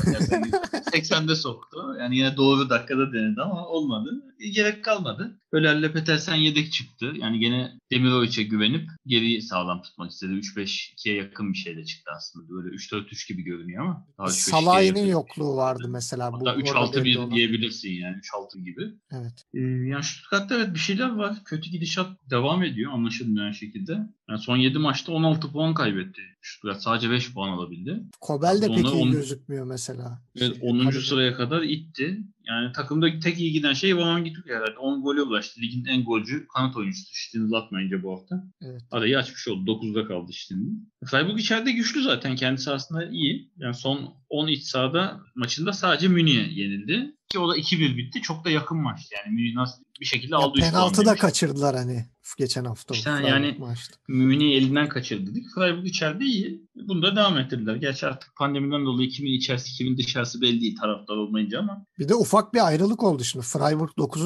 80'de 0.90 1.37
soktu. 1.37 1.96
Yani 2.00 2.16
yine 2.16 2.37
doğru 2.37 2.70
dakikada 2.70 3.12
denedi 3.12 3.40
ama 3.40 3.66
olmadı. 3.66 4.11
Gerek 4.54 4.85
kalmadı. 4.85 5.40
Ölerle 5.52 5.92
Petersen 5.92 6.35
yedek 6.35 6.72
çıktı. 6.72 7.12
Yani 7.16 7.38
gene 7.38 7.72
Demirovic'e 7.92 8.42
güvenip 8.42 8.90
geri 9.07 9.42
sağlam 9.42 9.83
tutmak 9.83 10.11
istedi. 10.11 10.33
3-5-2'ye 10.33 11.14
yakın 11.14 11.52
bir 11.52 11.59
şeyle 11.59 11.85
çıktı 11.85 12.11
aslında. 12.16 12.48
Böyle 12.48 12.76
3-4-3 12.76 13.28
gibi 13.28 13.42
görünüyor 13.42 13.85
ama. 13.85 14.28
Salah'ın 14.28 15.07
yokluğu 15.07 15.57
vardı 15.57 15.88
mesela. 15.88 16.33
Hatta 16.33 16.54
3-6-1 16.54 17.35
diyebilirsin 17.35 17.90
yani. 17.90 18.16
3-6 18.16 18.64
gibi. 18.64 18.83
Evet. 19.11 19.44
Ee, 19.54 19.59
yani 19.61 20.04
Stuttgart'ta 20.04 20.54
evet 20.54 20.74
bir 20.74 20.78
şeyler 20.78 21.11
var. 21.16 21.44
Kötü 21.44 21.70
gidişat 21.70 22.31
devam 22.31 22.62
ediyor 22.62 22.92
anlaşılmayan 23.09 23.53
şekilde. 23.53 23.92
Yani 24.29 24.38
son 24.38 24.57
7 24.57 24.79
maçta 24.79 25.12
16 25.12 25.53
puan 25.53 25.75
kaybetti. 25.75 26.21
Stuttgart 26.42 26.83
sadece 26.83 27.11
5 27.11 27.35
puan 27.35 27.49
alabildi. 27.49 28.03
Kobel 28.21 28.62
de 28.62 28.66
pek 28.66 28.79
iyi 28.79 29.03
on... 29.03 29.11
gözükmüyor 29.11 29.66
mesela. 29.66 30.23
Evet 30.37 30.59
10. 30.62 30.90
sıraya 30.90 31.35
kadar 31.35 31.62
itti. 31.62 32.21
Yani 32.47 32.73
takımda 32.73 33.18
tek 33.18 33.38
iyi 33.40 33.53
giden 33.53 33.73
şey 33.73 33.97
Van 33.97 34.25
Gituk 34.25 34.47
herhalde. 34.47 34.79
10 34.79 35.03
gole 35.03 35.23
ulaştı. 35.23 35.61
Ligin 35.61 35.85
en 35.85 36.05
golcü 36.05 36.47
kanat 36.47 36.77
oyuncusu. 36.77 37.14
Şitin'i 37.14 37.57
atmayınca 37.57 38.03
bu 38.03 38.12
hafta. 38.12 38.44
Evet. 38.62 38.83
Arayı 38.90 39.18
açmış 39.18 39.49
oldu. 39.49 39.71
9'da 39.71 40.07
kaldı 40.07 40.33
Şitin'in. 40.33 40.92
Freiburg 41.05 41.40
içeride 41.40 41.73
güçlü 41.73 42.03
zaten. 42.03 42.37
Kendisi 42.37 42.71
aslında 42.71 43.11
iyi. 43.11 43.51
Yani 43.59 43.75
son 43.75 44.14
10 44.29 44.49
iç 44.49 44.62
sahada 44.62 45.21
maçında 45.35 45.73
sadece 45.73 46.09
Münih'e 46.09 46.61
yenildi. 46.61 47.14
Ki 47.29 47.38
o 47.38 47.49
da 47.49 47.59
2-1 47.59 47.97
bitti. 47.97 48.23
Çok 48.23 48.44
da 48.44 48.51
yakın 48.51 48.79
maçtı. 48.79 49.14
Yani 49.14 49.35
Münih 49.35 49.55
nasıl 49.55 49.83
bir 50.00 50.06
şekilde 50.06 50.34
ya 50.34 50.38
aldı. 50.38 50.61
Penaltı 50.61 51.06
da 51.06 51.14
kaçırdılar 51.14 51.76
hani 51.76 52.06
geçen 52.38 52.64
hafta. 52.64 52.94
İşte 52.94 53.11
yani 53.11 53.56
maçta. 53.58 53.96
Münih'i 54.08 54.54
elinden 54.54 54.88
kaçırdı 54.88 55.30
dedik. 55.30 55.44
Freiburg 55.54 55.87
içeride 55.87 56.24
iyi. 56.24 56.62
Bunu 56.74 57.02
da 57.02 57.16
devam 57.16 57.38
ettirdiler. 57.38 57.76
Gerçi 57.76 58.06
artık 58.06 58.37
pandemiden 58.37 58.87
dolayı 58.87 59.08
kimin 59.08 59.32
içerisi 59.32 59.72
kimin 59.72 59.96
dışarısı 59.96 60.40
belli 60.40 60.61
değil 60.61 60.76
taraftar 60.80 61.16
olmayınca 61.16 61.58
ama. 61.58 61.87
Bir 61.98 62.08
de 62.08 62.14
ufak 62.14 62.54
bir 62.54 62.66
ayrılık 62.66 63.02
oldu 63.02 63.24
şimdi. 63.24 63.46
Freiburg 63.46 63.90
9. 63.98 64.22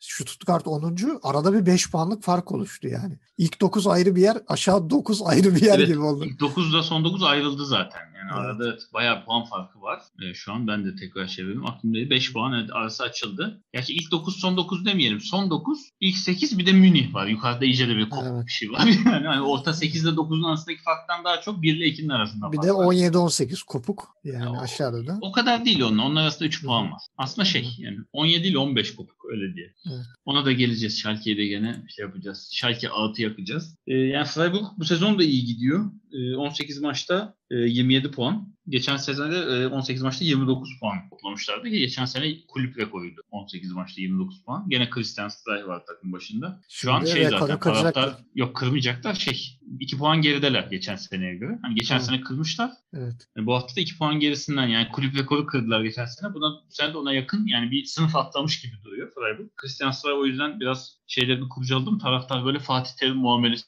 Stuttgart 0.00 0.66
10. 0.66 0.96
Arada 1.22 1.52
bir 1.52 1.66
5 1.66 1.90
puanlık 1.90 2.22
fark 2.22 2.52
oluştu 2.52 2.88
yani. 2.88 3.18
İlk 3.38 3.60
9 3.60 3.86
ayrı 3.86 4.16
bir 4.16 4.22
yer, 4.22 4.36
aşağı 4.48 4.90
9 4.90 5.22
ayrı 5.22 5.54
bir 5.54 5.62
yer 5.62 5.78
evet, 5.78 5.88
gibi 5.88 6.00
oldu. 6.00 6.24
İlk 6.24 6.40
9'da 6.40 6.82
son 6.82 7.04
9 7.04 7.22
ayrıldı 7.22 7.66
zaten. 7.66 8.00
Yani 8.16 8.30
evet. 8.34 8.46
arada 8.46 8.78
bayağı 8.94 9.24
puan 9.24 9.44
farkı 9.44 9.80
var. 9.80 10.02
E, 10.22 10.34
şu 10.34 10.52
an 10.52 10.66
ben 10.66 10.84
de 10.84 10.96
tekrar 10.96 11.26
çevirdim. 11.26 11.66
Aklımda 11.66 12.10
5 12.10 12.32
puan 12.32 12.68
arası 12.72 13.02
açıldı. 13.02 13.62
Gerçi 13.72 13.94
ilk 13.94 14.10
9 14.10 14.36
son 14.36 14.56
9 14.56 14.86
demeyelim. 14.86 15.09
Son 15.18 15.50
9, 15.50 15.78
ilk 16.00 16.16
8 16.16 16.58
bir 16.58 16.66
de 16.66 16.72
Münih 16.72 17.14
var. 17.14 17.26
Yukarıda 17.26 17.64
iyice 17.64 17.88
de 17.88 17.96
bir 17.96 18.10
kopuk 18.10 18.26
evet. 18.34 18.46
bir 18.46 18.52
şey 18.52 18.72
var. 18.72 18.86
yani 19.06 19.26
hani 19.26 19.40
orta 19.40 19.72
8 19.72 20.04
ile 20.04 20.10
9'un 20.10 20.42
arasındaki 20.42 20.82
farktan 20.82 21.24
daha 21.24 21.40
çok 21.40 21.62
1 21.62 21.76
ile 21.76 21.84
2'nin 21.84 22.08
arasında 22.08 22.52
Bir 22.52 22.62
de 22.62 22.68
17-18 22.68 23.64
kopuk. 23.66 24.08
Yani 24.24 24.54
ya, 24.54 24.60
aşağıda 24.60 25.06
da. 25.06 25.18
O 25.20 25.32
kadar 25.32 25.64
değil 25.64 25.80
onun. 25.82 25.98
Onun 25.98 26.16
arasında 26.16 26.44
3 26.44 26.64
puan 26.64 26.92
var. 26.92 27.00
Aslında 27.16 27.44
şey 27.44 27.76
yani 27.78 27.98
17 28.12 28.48
ile 28.48 28.58
15 28.58 28.96
kopuk 28.96 29.19
öyle 29.30 29.54
diye. 29.54 29.74
Evet. 29.86 30.06
Ona 30.24 30.44
da 30.44 30.52
geleceğiz. 30.52 31.00
Schalke'ye 31.00 31.36
de 31.36 31.46
gene 31.46 31.84
şey 31.96 32.04
yapacağız. 32.04 32.50
Schalke 32.52 32.88
altı 32.88 33.22
yapacağız. 33.22 33.76
Ee, 33.86 33.94
yani 33.94 34.26
Freiburg 34.26 34.64
bu 34.78 34.84
sezon 34.84 35.18
da 35.18 35.24
iyi 35.24 35.44
gidiyor. 35.44 35.90
18 36.36 36.78
e, 36.78 36.80
maçta 36.80 37.34
27 37.50 38.06
e, 38.06 38.10
puan. 38.10 38.54
Geçen 38.68 38.96
sezonda 38.96 39.68
18 39.70 40.02
maçta 40.02 40.24
29 40.24 40.70
puan 40.80 40.98
toplamışlardı 41.10 41.70
ki 41.70 41.78
geçen 41.78 42.04
sene 42.04 42.34
kulüp 42.48 42.78
rekoruydu. 42.78 43.20
18 43.30 43.72
maçta 43.72 44.00
29 44.00 44.44
puan. 44.44 44.68
Gene 44.68 44.90
Christian 44.90 45.28
Streich 45.28 45.66
var 45.66 45.82
takım 45.86 46.12
başında. 46.12 46.60
Şu 46.68 46.80
Şimdi 46.80 46.92
an 46.92 47.04
şey 47.04 47.28
zaten 47.28 47.58
taraftar 47.58 48.14
yok 48.34 48.56
kırmayacaklar 48.56 49.14
şey 49.14 49.58
2 49.80 49.98
puan 49.98 50.22
gerideler 50.22 50.66
geçen 50.70 50.96
seneye 50.96 51.34
göre. 51.34 51.58
Hani 51.62 51.74
geçen 51.74 51.96
evet. 51.96 52.06
sene 52.06 52.20
kırmışlar. 52.20 52.70
Evet. 52.94 53.28
Yani 53.36 53.46
bu 53.46 53.54
hafta 53.54 53.76
da 53.76 53.80
2 53.80 53.98
puan 53.98 54.20
gerisinden 54.20 54.66
yani 54.66 54.88
kulüp 54.92 55.18
rekoru 55.18 55.46
kırdılar 55.46 55.82
geçen 55.82 56.06
sene. 56.06 56.34
Buna 56.34 56.50
bu 56.50 56.70
sene 56.70 56.92
de 56.92 56.98
ona 56.98 57.12
yakın 57.12 57.46
yani 57.46 57.70
bir 57.70 57.84
sınıf 57.84 58.16
atlamış 58.16 58.60
gibi 58.62 58.72
duruyor 58.84 59.12
Freiburg. 59.20 59.48
Christian 59.56 59.90
Streich 59.90 60.18
o 60.18 60.26
yüzden 60.26 60.60
biraz 60.60 60.98
şeylerini 61.06 61.48
kurcaladım. 61.48 61.98
Taraftar 61.98 62.44
böyle 62.44 62.58
Fatih 62.58 62.92
Terim 62.92 63.16
muamelesi 63.16 63.64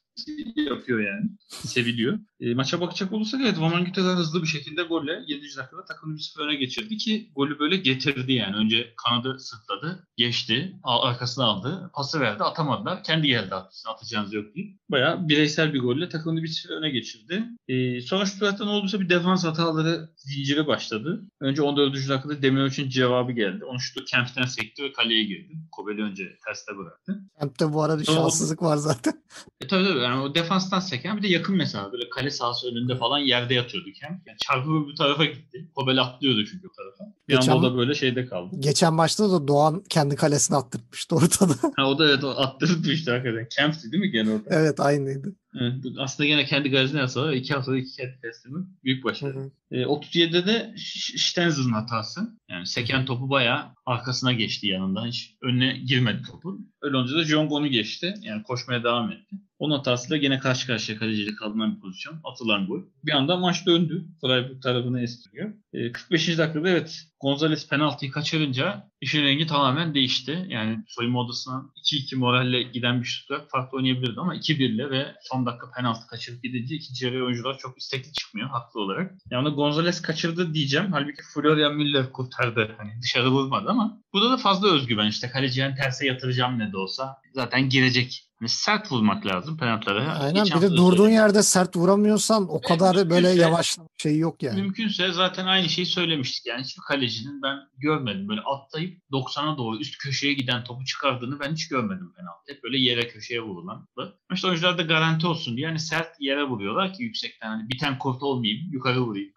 yapıyor 0.57 1.01
yani. 1.01 1.31
Seviliyor. 1.48 2.18
E, 2.40 2.55
maça 2.55 2.81
bakacak 2.81 3.12
olursak 3.12 3.40
evet 3.44 3.59
Roman 3.59 3.85
Güteler 3.85 4.14
hızlı 4.14 4.42
bir 4.42 4.46
şekilde 4.46 4.83
golle 4.83 5.25
7. 5.27 5.42
dakikada 5.57 5.85
takımı 5.85 6.16
1-0 6.16 6.42
öne 6.42 6.55
geçirdi 6.55 6.96
ki 6.96 7.31
golü 7.37 7.59
böyle 7.59 7.77
getirdi 7.77 8.33
yani. 8.33 8.57
Önce 8.57 8.94
kanadı 9.05 9.38
sırtladı, 9.38 10.09
geçti, 10.16 10.77
arkasına 10.85 11.44
aldı, 11.44 11.90
pası 11.94 12.20
verdi, 12.20 12.42
atamadılar. 12.42 13.05
Kendi 13.05 13.27
geldi 13.27 13.55
attı. 13.55 13.77
Atacağınız 13.88 14.33
yok 14.33 14.55
deyip. 14.55 14.79
Bayağı 14.90 15.29
bireysel 15.29 15.75
bir 15.75 15.81
golle 15.81 16.09
takımını 16.09 16.40
1-0 16.40 16.72
öne 16.72 16.90
geçirdi. 16.90 17.44
E, 17.68 18.01
sonra 18.01 18.27
Stuttgart'ta 18.27 18.64
ne 18.64 18.70
olduysa 18.70 19.01
bir 19.01 19.09
defans 19.09 19.44
hataları 19.44 20.09
zinciri 20.16 20.66
başladı. 20.66 21.22
Önce 21.40 21.62
14. 21.62 21.94
dakikada 22.09 22.42
Demiroviç'in 22.42 22.88
cevabı 22.88 23.33
geldi. 23.33 23.64
Onu 23.64 23.81
şutu 23.81 24.05
Kemp'ten 24.05 24.46
sekti 24.46 24.83
ve 24.83 24.92
kaleye 24.92 25.25
girdi. 25.25 25.53
Kobel'i 25.72 26.03
önce 26.03 26.38
terste 26.46 26.77
bıraktı. 26.77 27.20
Kemp'te 27.40 27.72
bu 27.72 27.83
arada 27.83 28.01
bir 28.01 28.05
şanssızlık 28.05 28.62
var 28.62 28.77
zaten. 28.77 29.22
E, 29.61 29.66
tabii 29.66 29.85
tabii 29.85 30.01
yani 30.02 30.20
o 30.22 30.34
defanstan 30.34 30.80
seken 30.80 31.16
bir 31.16 31.22
de 31.22 31.28
yakın 31.28 31.56
mesafe 31.56 31.92
böyle 31.92 32.08
kale 32.08 32.30
sahası 32.30 32.68
önünde 32.68 32.96
falan 32.96 33.18
yerde 33.18 33.54
yatıyordu 33.54 33.88
Kemp. 34.00 34.26
Yani 34.26 34.38
çarpı 34.38 34.88
bir 34.88 34.96
tarafa 34.96 35.24
gitti. 35.24 35.68
Kobel 35.74 36.00
atlıyordu 36.00 36.44
çünkü 36.44 36.68
o 36.68 36.72
tarafa. 36.72 37.14
Bir 37.28 37.34
geçen, 37.34 37.52
anda 37.52 37.66
o 37.66 37.70
da 37.72 37.76
böyle 37.76 37.94
şeyde 37.94 38.26
kaldı. 38.26 38.56
Geçen 38.58 38.94
maçta 38.94 39.30
da 39.30 39.48
Doğan 39.48 39.82
kendi 39.88 40.16
kalesine 40.16 40.56
attırmıştı 40.56 41.16
ortada. 41.16 41.54
Ha, 41.76 41.88
o 41.88 41.98
da 41.98 42.08
evet 42.08 42.24
o 42.24 42.30
attırmıştı 42.30 43.10
hakikaten. 43.12 43.48
Kemp'ti 43.56 43.92
değil 43.92 44.02
mi 44.02 44.10
gene 44.10 44.30
orada? 44.30 44.48
Evet 44.50 44.80
aynıydı. 44.80 45.34
Evet, 45.60 45.74
aslında 45.98 46.28
yine 46.28 46.44
kendi 46.44 46.70
gazetine 46.70 47.00
yazsalar 47.00 47.32
iki 47.32 47.54
haftada 47.54 47.76
iki 47.78 47.96
kendi 47.96 48.20
teslimi 48.20 48.66
büyük 48.84 49.04
başarı. 49.04 49.50
E, 49.70 49.82
37'de 49.82 50.46
de 50.46 50.74
Stenzer'ın 51.16 51.72
hatası. 51.72 52.20
Yani 52.48 52.66
seken 52.66 53.04
topu 53.04 53.30
bayağı 53.30 53.64
arkasına 53.86 54.32
geçti 54.32 54.66
yanından. 54.66 55.06
Hiç 55.06 55.34
önüne 55.42 55.78
girmedi 55.78 56.22
topu. 56.22 56.58
Öyle 56.82 56.96
olunca 56.96 57.16
da 57.16 57.24
Jong 57.24 57.52
onu 57.52 57.68
geçti. 57.68 58.14
Yani 58.20 58.42
koşmaya 58.42 58.84
devam 58.84 59.12
etti. 59.12 59.36
Onun 59.58 59.76
hatasıyla 59.76 60.16
gene 60.16 60.38
karşı 60.38 60.66
karşıya 60.66 60.98
kaleciyle 60.98 61.34
kalınan 61.34 61.76
bir 61.76 61.80
pozisyon. 61.80 62.20
Atılan 62.24 62.66
gol. 62.66 62.82
Bir 63.04 63.12
anda 63.12 63.36
maç 63.36 63.66
döndü. 63.66 64.04
Freiburg 64.20 64.62
tarafını 64.62 65.02
estiriyor. 65.02 65.52
E, 65.72 65.92
45. 65.92 66.38
dakikada 66.38 66.68
evet 66.68 67.02
Gonzales 67.20 67.68
penaltıyı 67.68 68.10
kaçırınca 68.12 68.91
işin 69.02 69.22
rengi 69.22 69.46
tamamen 69.46 69.94
değişti. 69.94 70.46
Yani 70.48 70.84
soyunma 70.86 71.20
odasına 71.20 71.70
2-2 71.92 72.16
moralle 72.16 72.62
giden 72.62 73.00
bir 73.00 73.06
şutlar 73.06 73.48
farklı 73.48 73.76
oynayabilirdi 73.76 74.20
ama 74.20 74.36
2-1'le 74.36 74.90
ve 74.90 75.14
son 75.22 75.46
dakika 75.46 75.70
penaltı 75.76 76.06
kaçırıp 76.06 76.42
gidince 76.42 76.74
ikinci 76.74 77.06
yarı 77.06 77.24
oyuncular 77.24 77.58
çok 77.58 77.78
istekli 77.78 78.12
çıkmıyor 78.12 78.48
haklı 78.48 78.80
olarak. 78.80 79.12
Yani 79.30 79.48
Gonzales 79.48 80.02
kaçırdı 80.02 80.54
diyeceğim. 80.54 80.92
Halbuki 80.92 81.22
Florian 81.34 81.74
Müller 81.74 82.12
kurtardı. 82.12 82.74
Hani 82.78 82.90
dışarı 83.02 83.30
vurmadı 83.30 83.68
ama 83.68 84.00
burada 84.12 84.30
da 84.30 84.36
fazla 84.36 84.74
özgüven 84.74 85.06
işte. 85.06 85.28
Kaleci 85.28 85.60
yani 85.60 85.74
terse 85.74 86.06
yatıracağım 86.06 86.58
ne 86.58 86.72
de 86.72 86.76
olsa 86.76 87.16
zaten 87.34 87.68
girecek 87.68 88.32
Hani 88.42 88.48
sert 88.48 88.92
vurmak 88.92 89.26
lazım 89.26 89.57
penaltılara. 89.57 90.18
Aynen 90.18 90.44
bir 90.44 90.61
de 90.61 90.70
durduğun 90.70 91.09
yerde 91.09 91.42
sert 91.42 91.76
vuramıyorsan 91.76 92.46
o 92.48 92.61
kadar 92.61 92.94
evet, 92.94 93.11
böyle 93.11 93.28
yavaş 93.28 93.76
şey 94.02 94.18
yok 94.18 94.42
yani. 94.42 94.62
Mümkünse 94.62 95.12
zaten 95.12 95.46
aynı 95.46 95.68
şeyi 95.68 95.87
söylemiştik. 95.87 96.46
Yani 96.46 96.64
hiçbir 96.64 96.83
kalecinin 96.83 97.42
ben 97.42 97.59
görmedim. 97.76 98.28
Böyle 98.28 98.40
atlayıp 98.40 99.02
90'a 99.12 99.59
doğru 99.59 99.78
üst 99.78 99.98
köşeye 99.98 100.33
giden 100.33 100.64
topu 100.64 100.85
çıkardığını 100.85 101.40
ben 101.40 101.52
hiç 101.52 101.68
görmedim 101.68 102.12
penaltı. 102.16 102.52
Hep 102.52 102.62
böyle 102.62 102.78
yere 102.78 103.09
köşeye 103.09 103.40
vurulan. 103.40 103.88
İşte 104.33 104.46
oyuncular 104.46 104.78
da 104.78 104.83
garanti 104.83 105.26
olsun 105.26 105.57
diye 105.57 105.66
yani 105.66 105.78
sert 105.78 106.20
yere 106.20 106.44
vuruyorlar 106.44 106.92
ki 106.92 107.02
yüksekten 107.02 107.48
hani 107.48 107.68
biten 107.68 107.98
kurt 107.98 108.22
olmayayım 108.22 108.72
yukarı 108.72 109.00
vurayım 109.00 109.33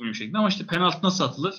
bir 0.00 0.14
şekilde. 0.14 0.38
Ama 0.38 0.48
işte 0.48 0.66
penaltı 0.66 0.98
nasıl 1.02 1.24
atılır? 1.24 1.54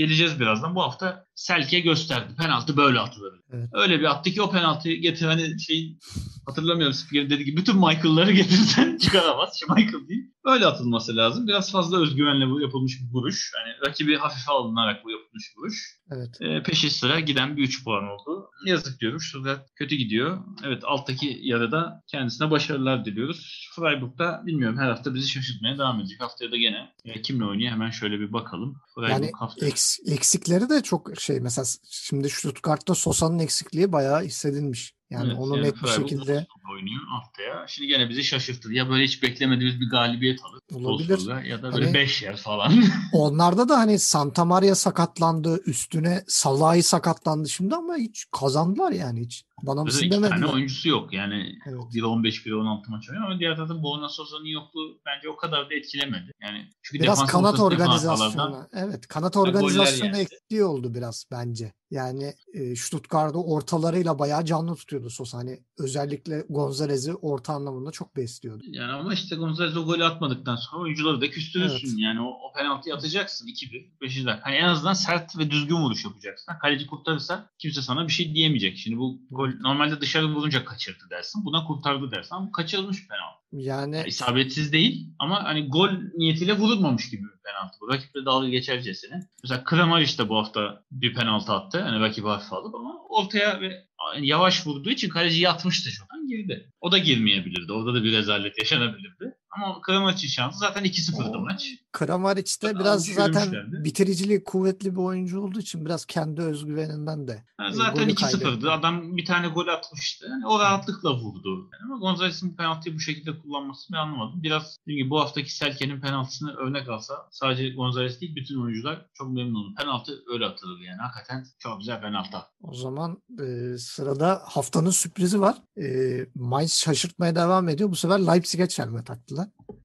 Geleceğiz 0.00 0.40
birazdan. 0.40 0.74
Bu 0.74 0.82
hafta 0.82 1.26
Selke 1.34 1.80
gösterdi. 1.80 2.34
Penaltı 2.38 2.76
böyle 2.76 3.00
atılır. 3.00 3.40
Evet. 3.52 3.68
Öyle 3.72 4.00
bir 4.00 4.04
attı 4.04 4.30
ki 4.30 4.42
o 4.42 4.50
penaltıyı 4.50 5.00
getir 5.00 5.26
hani 5.26 5.60
şey 5.60 5.98
hatırlamıyorum 6.46 6.94
spiker 6.94 7.30
dedi 7.30 7.44
ki 7.44 7.56
bütün 7.56 7.76
Michael'ları 7.76 8.32
getirsen 8.40 8.98
çıkaramaz. 8.98 9.60
Şu 9.60 9.72
Michael 9.74 10.08
değil. 10.08 10.24
Öyle 10.44 10.66
atılması 10.66 11.16
lazım. 11.16 11.46
Biraz 11.46 11.72
fazla 11.72 12.00
özgüvenle 12.02 12.50
bu 12.50 12.60
yapılmış 12.60 13.00
bir 13.00 13.14
vuruş. 13.14 13.52
Yani 13.58 13.88
rakibi 13.88 14.16
hafife 14.16 14.52
alınarak 14.52 15.04
bu 15.04 15.10
yapılmış 15.10 15.44
bir 15.50 15.60
vuruş. 15.60 16.00
Evet. 16.12 16.40
E, 16.40 16.62
peşi 16.62 16.90
sıra 16.90 17.20
giden 17.20 17.56
bir 17.56 17.62
3 17.62 17.84
puan 17.84 18.04
oldu. 18.04 18.50
Yazık 18.66 19.00
diyoruz. 19.00 19.22
Şurada 19.22 19.66
kötü 19.74 19.94
gidiyor. 19.94 20.38
Evet 20.64 20.82
alttaki 20.84 21.38
yarıda 21.42 22.02
kendisine 22.06 22.50
başarılar 22.50 23.04
diliyoruz. 23.04 23.70
Freiburg'da 23.76 24.42
bilmiyorum 24.46 24.78
her 24.78 24.90
hafta 24.90 25.14
bizi 25.14 25.28
şaşırtmaya 25.28 25.78
devam 25.78 26.00
edecek. 26.00 26.20
Haftaya 26.20 26.52
da 26.52 26.56
gene 26.56 26.92
e, 27.04 27.22
kimle 27.22 27.44
oynuyor 27.44 27.72
hemen 27.72 27.90
şöyle 27.90 28.20
bir 28.20 28.32
bakalım. 28.32 28.76
Freiburg 28.94 29.12
yani 29.12 29.30
haftaya... 29.38 29.70
eks, 29.70 29.89
eksikleri 30.06 30.68
de 30.68 30.82
çok 30.82 31.20
şey 31.20 31.40
mesela 31.40 31.66
şimdi 31.90 32.30
Stuttgart'ta 32.30 32.94
Sosa'nın 32.94 33.38
eksikliği 33.38 33.92
bayağı 33.92 34.22
hissedilmiş. 34.22 34.94
Yani 35.10 35.28
evet, 35.28 35.38
onu 35.38 35.56
yani 35.56 35.66
net 35.66 35.82
bir 35.82 35.88
şekilde 35.88 36.46
oynuyor 36.70 37.00
haftaya. 37.06 37.66
Şimdi 37.68 37.88
gene 37.88 38.08
bizi 38.08 38.24
şaşırttı. 38.24 38.72
Ya 38.72 38.88
böyle 38.88 39.04
hiç 39.04 39.22
beklemediğimiz 39.22 39.80
bir 39.80 39.90
galibiyet 39.90 40.40
alır. 40.44 40.84
Olabilir. 40.84 41.44
Ya 41.44 41.62
da 41.62 41.72
böyle 41.72 41.94
5 41.94 42.22
hani, 42.22 42.30
yer 42.30 42.36
falan. 42.36 42.84
onlarda 43.12 43.68
da 43.68 43.78
hani 43.78 43.98
Santa 43.98 44.44
Maria 44.44 44.74
sakatlandı. 44.74 45.62
Üstüne 45.66 46.24
Salah'ı 46.26 46.82
sakatlandı 46.82 47.48
şimdi 47.48 47.74
ama 47.74 47.96
hiç 47.96 48.26
kazandılar 48.32 48.92
yani 48.92 49.20
hiç. 49.20 49.44
Bana 49.62 49.84
mısın 49.84 50.06
iki 50.06 50.20
tane 50.20 50.46
oyuncusu 50.46 50.88
yok. 50.88 51.12
Yani 51.12 51.58
evet. 51.66 51.80
biri 51.94 52.04
15 52.04 52.46
biri 52.46 52.54
16 52.54 52.90
maç 52.90 53.10
oynuyor 53.10 53.30
ama 53.30 53.40
diğer 53.40 53.56
tarafta 53.56 53.82
Bona 53.82 54.08
Sosa'nın 54.08 54.44
yokluğu 54.44 55.00
bence 55.06 55.28
o 55.28 55.36
kadar 55.36 55.70
da 55.70 55.74
etkilemedi. 55.74 56.32
Yani 56.42 56.68
çünkü 56.82 57.02
biraz 57.02 57.26
kanat 57.26 57.60
organizasyonu. 57.60 58.68
Evet, 58.72 59.06
kanat 59.06 59.36
organizasyonu 59.36 60.16
eksikliği 60.16 60.64
oldu 60.64 60.94
biraz 60.94 61.24
bence. 61.30 61.72
Yani 61.90 62.34
e, 62.54 62.76
Stuttgart'ı 62.76 63.38
ortalarıyla 63.38 64.18
bayağı 64.18 64.44
canlı 64.44 64.74
tutuyordu 64.74 65.10
Sosa. 65.10 65.38
Hani 65.38 65.60
özellikle 65.78 66.44
Gonzalez'i 66.60 67.14
orta 67.14 67.52
anlamında 67.52 67.90
çok 67.90 68.16
besliyordu. 68.16 68.64
Yani 68.66 68.92
ama 68.92 69.14
işte 69.14 69.36
Gonzalez 69.36 69.76
o 69.76 69.84
golü 69.84 70.04
atmadıktan 70.04 70.56
sonra 70.56 70.82
oyuncuları 70.82 71.20
da 71.20 71.30
küstürürsün. 71.30 71.88
Evet. 71.88 71.98
Yani 71.98 72.20
o, 72.20 72.28
o 72.28 72.52
penaltıyı 72.56 72.94
atacaksın 72.94 73.46
2-1, 73.46 74.00
5. 74.00 74.16
dakika. 74.16 74.40
Hani 74.42 74.54
en 74.54 74.64
azından 74.64 74.92
sert 74.92 75.38
ve 75.38 75.50
düzgün 75.50 75.76
vuruş 75.76 76.04
yapacaksın. 76.04 76.52
Kaleci 76.62 76.86
kurtarırsa 76.86 77.50
kimse 77.58 77.82
sana 77.82 78.06
bir 78.06 78.12
şey 78.12 78.34
diyemeyecek. 78.34 78.78
Şimdi 78.78 78.98
bu 78.98 79.20
gol 79.30 79.48
normalde 79.60 80.00
dışarı 80.00 80.34
vurunca 80.34 80.64
kaçırdı 80.64 81.04
dersin. 81.10 81.44
Buna 81.44 81.64
kurtardı 81.64 82.10
dersin 82.10 82.34
ama 82.34 82.46
bu 82.46 82.52
kaçırılmış 82.52 83.08
penaltı. 83.08 83.40
Yani... 83.52 83.96
yani 83.96 84.08
isabetsiz 84.08 84.72
değil 84.72 85.14
ama 85.18 85.44
hani 85.44 85.68
gol 85.68 85.90
niyetiyle 86.16 86.58
vurulmamış 86.58 87.10
gibi 87.10 87.22
bir 87.22 87.42
penaltı 87.44 87.76
bu. 87.80 87.88
Rakiple 87.88 88.24
dalga 88.24 88.48
geçercesine. 88.48 89.20
Mesela 89.42 89.64
Kramaric 89.64 90.18
de 90.18 90.28
bu 90.28 90.38
hafta 90.38 90.84
bir 90.90 91.14
penaltı 91.14 91.52
attı. 91.52 91.82
Hani 91.82 92.00
rakibi 92.00 92.26
hafife 92.26 92.56
alıp 92.56 92.74
ama 92.74 92.94
ortaya 93.08 93.60
ve 93.60 93.89
yavaş 94.20 94.66
vurduğu 94.66 94.90
için 94.90 95.08
kaleci 95.08 95.40
yatmıştı 95.40 95.90
şu 95.90 96.04
an 96.10 96.26
girdi. 96.26 96.72
O 96.80 96.92
da 96.92 96.98
girmeyebilirdi. 96.98 97.72
Orada 97.72 97.94
da 97.94 98.04
bir 98.04 98.12
rezalet 98.12 98.58
yaşanabilirdi. 98.58 99.34
Ama 99.56 99.80
Kramaric 99.80 100.28
şansı 100.28 100.58
zaten 100.58 100.84
2-0'dı 100.84 101.38
maç. 101.38 101.68
Kramaric 101.92 102.62
de 102.62 102.78
biraz 102.78 103.04
zaten 103.04 103.52
bitiriciliği 103.84 104.44
kuvvetli 104.44 104.92
bir 104.92 105.00
oyuncu 105.00 105.40
olduğu 105.40 105.58
için 105.58 105.84
biraz 105.84 106.04
kendi 106.04 106.40
özgüveninden 106.40 107.28
de. 107.28 107.44
Yani 107.60 107.70
e, 107.70 107.74
zaten 107.74 108.08
2-0'dı. 108.08 108.70
Adam 108.70 109.16
bir 109.16 109.24
tane 109.24 109.48
gol 109.48 109.66
atmıştı. 109.68 110.26
Yani 110.30 110.46
o 110.46 110.60
rahatlıkla 110.60 111.14
vurdu. 111.16 111.70
Yani 111.72 111.92
ama 111.92 111.98
Gonzalez'in 111.98 112.56
penaltıyı 112.56 112.94
bu 112.94 113.00
şekilde 113.00 113.38
kullanmasını 113.38 113.96
ben 113.96 114.00
anlamadım. 114.02 114.42
Biraz 114.42 114.78
gibi 114.86 115.10
bu 115.10 115.20
haftaki 115.20 115.54
Selke'nin 115.54 116.00
penaltısını 116.00 116.56
örnek 116.56 116.88
alsa 116.88 117.14
sadece 117.30 117.70
Gonzalez 117.70 118.20
değil 118.20 118.36
bütün 118.36 118.62
oyuncular 118.62 119.06
çok 119.14 119.32
memnun 119.32 119.54
olur. 119.54 119.74
Penaltı 119.76 120.12
öyle 120.32 120.44
atılır 120.46 120.80
yani. 120.80 120.98
Hakikaten 121.00 121.46
çok 121.58 121.78
güzel 121.78 122.00
penaltı. 122.00 122.38
O 122.62 122.74
zaman 122.74 123.22
e, 123.40 123.78
sırada 123.78 124.42
haftanın 124.44 124.90
sürprizi 124.90 125.40
var. 125.40 125.56
E, 125.82 125.86
Mainz 126.34 126.72
şaşırtmaya 126.74 127.34
devam 127.34 127.68
ediyor. 127.68 127.90
Bu 127.90 127.96
sefer 127.96 128.18
Leipzig'e 128.18 128.68
çelme 128.68 129.04
taktılar. 129.04 129.39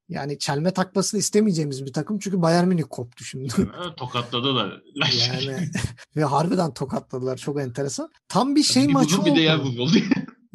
Yani 0.09 0.39
çelme 0.39 0.71
takmasını 0.71 1.19
istemeyeceğimiz 1.19 1.85
bir 1.85 1.93
takım 1.93 2.19
çünkü 2.19 2.41
Bayern 2.41 2.67
Münih 2.67 2.83
koptu 2.89 3.23
şimdi. 3.23 3.53
Tokatladılar. 3.97 4.81
yani 4.95 5.69
ve 6.15 6.23
harbiden 6.23 6.73
tokatladılar. 6.73 7.37
Çok 7.37 7.61
enteresan. 7.61 8.09
Tam 8.27 8.55
bir 8.55 8.63
şey 8.63 8.87
bir 8.87 8.93
maçı 8.93 9.21
oldu. 9.21 9.25
Bir 9.25 9.35
de 9.35 9.41
yer 9.41 9.57
oldu. 9.57 9.91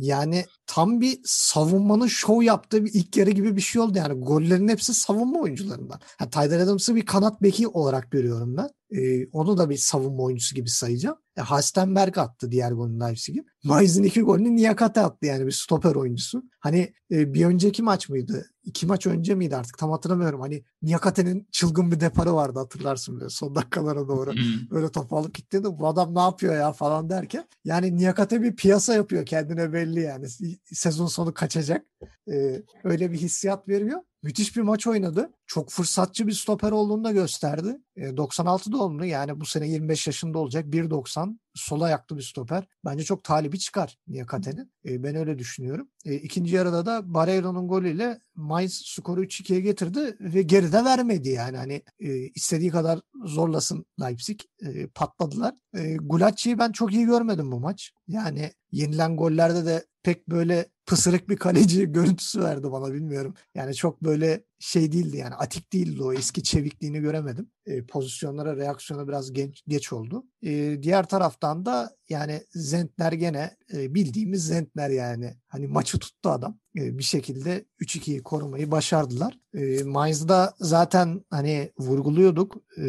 Yani 0.01 0.45
tam 0.67 1.01
bir 1.01 1.19
savunmanın 1.25 2.07
şov 2.07 2.43
yaptığı 2.43 2.85
bir 2.85 2.91
ilk 2.95 3.17
yarı 3.17 3.31
gibi 3.31 3.57
bir 3.57 3.61
şey 3.61 3.83
oldu. 3.83 3.99
Yani 3.99 4.25
gollerin 4.25 4.69
hepsi 4.69 4.95
savunma 4.95 5.41
oyuncularından. 5.41 6.01
Yani 6.21 6.31
Tyler 6.31 6.61
Adams'ı 6.61 6.95
bir 6.95 7.07
kanat 7.07 7.43
beki 7.43 7.69
olarak 7.69 8.11
görüyorum 8.11 8.57
ben. 8.57 8.71
E, 8.91 9.27
onu 9.27 9.59
da 9.59 9.71
bir 9.71 9.77
savunma 9.77 10.23
oyuncusu 10.23 10.55
gibi 10.55 10.71
sayacağım. 10.71 11.17
E, 11.37 11.41
Halstenberg 11.41 12.19
attı 12.19 12.51
diğer 12.51 12.73
golünü 12.73 13.01
Leipzig'in. 13.01 13.47
Mainz'in 13.65 14.03
iki 14.03 14.23
golünü 14.23 14.57
Niyakate 14.57 15.01
attı 15.01 15.27
yani 15.27 15.47
bir 15.47 15.53
stoper 15.53 15.95
oyuncusu. 15.95 16.43
Hani 16.61 16.93
e, 17.11 17.35
bir 17.35 17.45
önceki 17.45 17.83
maç 17.83 18.09
mıydı? 18.09 18.47
İki 18.65 18.87
maç 18.87 19.07
önce 19.07 19.35
miydi 19.35 19.57
artık 19.57 19.79
tam 19.79 19.91
hatırlamıyorum. 19.91 20.41
Hani 20.41 20.65
Niyakate'nin 20.83 21.49
çılgın 21.53 21.93
bir 21.93 22.01
deparı 22.01 22.35
vardı 22.35 22.59
hatırlarsın 22.59 23.17
böyle 23.17 23.31
son 23.31 23.55
dakikalara 23.55 24.09
doğru. 24.09 24.33
böyle 24.71 24.89
topu 24.89 25.17
alıp 25.17 25.35
gitti 25.35 25.65
de 25.65 25.79
bu 25.79 25.89
adam 25.89 26.15
ne 26.15 26.21
yapıyor 26.21 26.55
ya 26.55 26.73
falan 26.73 27.11
derken. 27.11 27.49
Yani 27.65 27.97
Niyakate 27.97 28.43
bir 28.43 28.57
piyasa 28.57 28.95
yapıyor 28.95 29.27
kendine 29.27 29.73
belli 29.73 30.01
yani. 30.01 30.27
Sezon 30.65 31.07
sonu 31.07 31.35
kaçacak. 31.35 31.87
E, 32.33 32.63
öyle 32.85 33.13
bir 33.13 33.19
hissiyat 33.19 33.69
veriyor. 33.69 34.01
Müthiş 34.23 34.57
bir 34.57 34.63
maç 34.63 34.87
oynadı. 34.87 35.33
Çok 35.47 35.71
fırsatçı 35.71 36.27
bir 36.27 36.33
stoper 36.33 36.71
olduğunu 36.71 37.05
da 37.05 37.13
gösterdi. 37.13 37.77
E, 37.97 38.17
96 38.17 38.73
doğumlu 38.73 39.05
yani 39.05 39.41
bu 39.41 39.47
sene 39.47 39.69
25 39.69 40.07
yaşında 40.07 40.39
olacak. 40.39 40.65
1.90 40.65 41.39
sol 41.55 41.81
ayaklı 41.81 42.17
bir 42.17 42.23
stoper. 42.23 42.67
Bence 42.85 43.05
çok 43.05 43.25
talibi 43.25 43.59
çıkar 43.59 43.99
Niyakate'nin. 44.09 44.73
E, 44.89 45.03
ben 45.03 45.15
öyle 45.15 45.39
düşünüyorum. 45.39 45.89
E, 46.05 46.15
ikinci 46.15 46.55
yarıda 46.55 46.87
da 46.87 47.15
Barreiro'nun 47.15 47.69
golüyle 47.69 48.21
Mainz 48.35 48.83
skoru 48.85 49.25
3-2'ye 49.25 49.61
getirdi 49.61 50.17
ve 50.21 50.43
geride 50.43 50.85
vermedi 50.85 51.29
yani. 51.29 51.57
Hani 51.57 51.83
e, 52.01 52.17
istediği 52.19 52.71
kadar 52.71 53.01
zorlasın 53.25 53.85
Leipzig. 54.01 54.41
E, 54.63 54.87
patladılar. 54.87 55.55
E, 55.75 55.97
Gulacci'yi 55.97 56.59
ben 56.59 56.73
çok 56.73 56.93
iyi 56.93 57.07
görmedim 57.07 57.53
bu 57.53 57.61
maç. 57.61 57.93
Yani 58.09 58.53
yenilen 58.73 59.17
gollerde 59.17 59.67
de 59.67 59.87
pek 60.03 60.29
böyle 60.29 60.67
pısırık 60.91 61.29
bir 61.29 61.37
kaleci 61.37 61.87
görüntüsü 61.93 62.41
verdi 62.41 62.73
bana 62.73 62.93
bilmiyorum. 62.95 63.35
Yani 63.55 63.75
çok 63.75 64.05
böyle 64.05 64.45
şey 64.61 64.93
değildi 64.93 65.17
yani 65.17 65.35
atik 65.35 65.73
değildi 65.73 66.03
o 66.03 66.13
eski 66.13 66.43
çevikliğini 66.43 67.01
göremedim. 67.01 67.51
E, 67.67 67.87
pozisyonlara 67.87 68.57
reaksiyonu 68.57 69.09
biraz 69.09 69.33
genç, 69.33 69.63
geç 69.69 69.93
oldu. 69.93 70.25
E, 70.43 70.83
diğer 70.83 71.09
taraftan 71.09 71.67
da 71.67 71.97
yani 72.09 72.43
Zentner 72.51 73.13
gene 73.13 73.57
e, 73.73 73.95
bildiğimiz 73.95 74.47
Zentner 74.47 74.91
yani. 74.91 75.35
Hani 75.49 75.67
maçı 75.67 75.99
tuttu 75.99 76.31
adam. 76.31 76.59
E, 76.77 76.99
bir 76.99 77.03
şekilde 77.03 77.65
3-2'yi 77.81 78.23
korumayı 78.23 78.71
başardılar. 78.71 79.39
E, 79.55 79.83
Mainz'da 79.83 80.55
zaten 80.59 81.25
hani 81.31 81.73
vurguluyorduk. 81.79 82.57
E, 82.79 82.85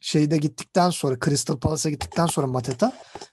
şeyde 0.00 0.36
gittikten 0.36 0.90
sonra 0.90 1.18
Crystal 1.24 1.58
Palace'a 1.58 1.90
gittikten 1.90 2.26
sonra 2.26 2.46
Mateta 2.46 2.92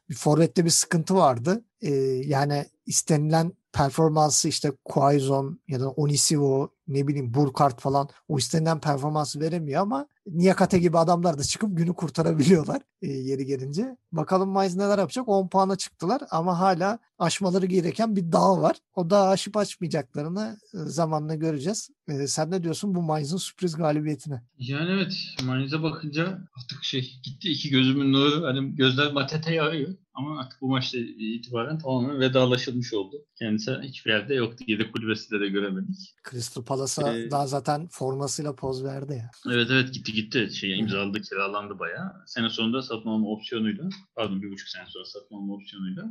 bir 0.10 0.16
forvette 0.16 0.66
bir 0.66 0.70
sıkıntı 0.70 1.16
vardı. 1.16 1.64
E, 1.82 1.92
yani 2.26 2.66
istenilen 2.86 3.52
performansı 3.74 4.48
işte 4.48 4.72
Quaison 4.86 5.60
ya 5.68 5.80
da 5.80 5.90
Onisivo 5.90 6.74
ne 6.94 7.08
bileyim 7.08 7.34
Burkart 7.34 7.82
falan 7.82 8.10
o 8.28 8.38
istenilen 8.38 8.80
performansı 8.80 9.40
veremiyor 9.40 9.82
ama 9.82 10.08
Niyakate 10.28 10.80
gibi 10.80 10.98
adamlar 10.98 11.38
da 11.38 11.44
çıkıp 11.44 11.78
günü 11.78 11.94
kurtarabiliyorlar 11.94 12.82
e, 13.02 13.08
yeri 13.08 13.46
gelince. 13.46 13.98
Bakalım 14.12 14.50
Mainz 14.50 14.76
neler 14.76 14.98
yapacak? 14.98 15.30
10 15.30 15.50
puana 15.50 15.76
çıktılar 15.76 16.22
ama 16.32 16.60
hala 16.60 17.00
aşmaları 17.20 17.66
gereken 17.66 18.16
bir 18.16 18.32
dağ 18.32 18.62
var. 18.62 18.76
O 18.96 19.10
dağı 19.10 19.28
aşıp 19.28 19.58
açmayacaklarını 19.58 20.60
e, 20.74 20.78
zamanla 20.78 21.36
göreceğiz. 21.36 21.90
E, 22.08 22.28
sen 22.28 22.52
ne 22.52 22.64
diyorsun 22.64 22.96
bu 22.96 23.02
Mainz'ın 23.02 23.38
sürpriz 23.38 23.76
galibiyetine? 23.76 24.44
Yani 24.58 24.92
evet 24.92 25.14
Mainz'e 25.44 25.84
bakınca 25.84 26.24
artık 26.58 26.84
şey 26.84 27.20
gitti 27.24 27.52
iki 27.52 27.70
gözümün 27.70 28.14
nuru. 28.14 28.46
Hani 28.46 28.76
gözler 28.76 29.14
Matete'yi 29.14 29.62
arıyor. 29.62 29.96
Ama 30.14 30.40
artık 30.40 30.62
bu 30.62 30.68
maçta 30.68 30.98
itibaren 30.98 31.80
tamamen 31.80 32.20
vedalaşılmış 32.20 32.94
oldu. 32.94 33.26
Kendisi 33.40 33.72
hiçbir 33.84 34.12
yerde 34.12 34.36
yoktu. 34.36 34.64
Yedek 34.68 34.94
kulübesinde 34.94 35.40
de 35.40 35.48
göremedik. 35.48 36.16
Crystal 36.32 36.64
Palace'a 36.64 37.18
ee, 37.18 37.32
daha 37.32 37.48
zaten 37.48 37.88
formasıyla 37.92 38.56
poz 38.56 38.84
verdi 38.84 39.14
ya. 39.14 39.32
Evet 39.54 39.68
evet 39.72 39.94
gitti 39.94 40.11
gitti. 40.14 40.50
Şey, 40.54 40.80
imzaladı 40.80 41.22
kiralandı 41.22 41.80
bayağı. 41.80 42.14
Sene 42.26 42.50
sonunda 42.50 42.82
satın 42.82 43.10
alma 43.10 43.28
opsiyonuyla 43.28 43.90
pardon 44.16 44.42
bir 44.42 44.52
buçuk 44.52 44.70
sene 44.70 44.86
sonra 44.88 45.06
satın 45.06 45.36
alma 45.36 45.54
opsiyonuyla. 45.54 46.04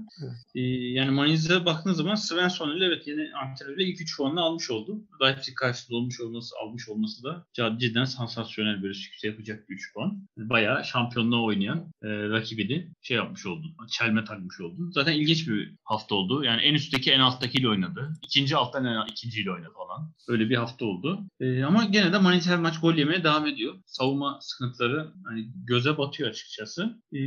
Ee, 0.55 0.61
yani 0.71 1.11
Mainz'e 1.11 1.65
baktığınız 1.65 1.97
zaman 1.97 2.15
Svensson 2.15 2.77
ile 2.77 2.85
evet 2.85 3.07
yeni 3.07 3.35
antrenörle 3.35 3.85
ilk 3.85 4.01
üç 4.01 4.17
puanını 4.17 4.41
almış 4.41 4.71
oldu. 4.71 5.05
Leipzig 5.23 5.55
karşısında 5.55 5.97
olmuş 5.97 6.21
olması, 6.21 6.55
almış 6.63 6.89
olması 6.89 7.25
da 7.25 7.47
cidden 7.79 8.05
sansasyonel 8.05 8.83
böyle 8.83 8.95
sükse 8.95 9.29
yapacak 9.29 9.69
bir 9.69 9.75
3 9.75 9.95
puan. 9.95 10.29
Bayağı 10.37 10.85
şampiyonluğa 10.85 11.43
oynayan 11.43 11.79
e, 12.03 12.09
rakibini 12.09 12.93
şey 13.03 13.17
yapmış 13.17 13.47
oldu. 13.47 13.67
Çelme 13.91 14.25
takmış 14.25 14.61
oldu. 14.61 14.91
Zaten 14.93 15.13
ilginç 15.13 15.49
bir 15.49 15.75
hafta 15.85 16.15
oldu. 16.15 16.45
Yani 16.45 16.63
en 16.63 16.75
üstteki 16.75 17.13
en 17.13 17.21
alttakiyle 17.21 17.69
oynadı. 17.69 18.13
İkinci 18.23 18.57
alttan 18.57 18.85
en 18.85 19.07
ikinciyle 19.07 19.53
oynadı 19.53 19.73
falan. 19.77 20.13
Öyle 20.29 20.51
bir 20.51 20.57
hafta 20.57 20.85
oldu. 20.85 21.25
E, 21.41 21.65
ama 21.65 21.85
gene 21.85 22.13
de 22.13 22.19
her 22.45 22.59
maç 22.59 22.81
gol 22.81 22.95
yemeye 22.95 23.25
devam 23.25 23.47
ediyor. 23.47 23.75
Savunma 23.91 24.39
sıkıntıları 24.43 25.13
hani 25.25 25.53
göze 25.55 25.99
batıyor 25.99 26.31
açıkçası. 26.31 26.83
E, 27.13 27.19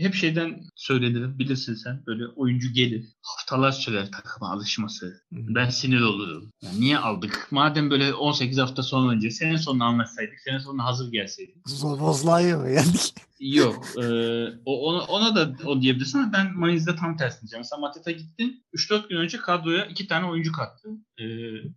hep 0.00 0.14
şeyden 0.14 0.62
söylenir 0.74 1.38
bilirsin 1.38 1.74
sen 1.74 2.02
böyle 2.06 2.26
oyuncu 2.26 2.72
gelir. 2.72 3.04
Haftalar 3.22 3.72
sürer 3.72 4.10
takıma 4.10 4.52
alışması. 4.52 5.20
Ben 5.32 5.70
sinir 5.70 6.00
olurum. 6.00 6.52
Yani 6.62 6.80
niye 6.80 6.98
aldık? 6.98 7.48
Madem 7.50 7.90
böyle 7.90 8.14
18 8.14 8.58
hafta 8.58 8.82
sonra 8.82 9.12
önce 9.12 9.30
senin 9.30 9.56
sonunu 9.56 9.84
anlatsaydık, 9.84 10.40
senin 10.44 10.58
sonuna 10.58 10.84
hazır 10.84 11.12
gelseydik. 11.12 11.56
Zobozlaya 11.66 12.58
mı 12.58 12.68
geldik? 12.70 13.14
Yok. 13.40 13.86
E, 13.96 14.06
ona, 14.64 15.02
ona 15.04 15.36
da 15.36 15.68
o 15.68 15.82
diyebilirsin 15.82 16.18
ama 16.18 16.32
ben 16.32 16.56
Mainz'de 16.56 16.96
tam 16.96 17.16
tersini 17.16 17.40
diyeceğim. 17.40 17.60
Mesela 17.60 17.80
Mateta 17.80 18.10
gitti. 18.10 18.50
3-4 18.74 19.08
gün 19.08 19.16
önce 19.16 19.38
kadroya 19.38 19.84
iki 19.84 20.08
tane 20.08 20.26
oyuncu 20.26 20.52
kattı. 20.52 20.88
E, 21.18 21.24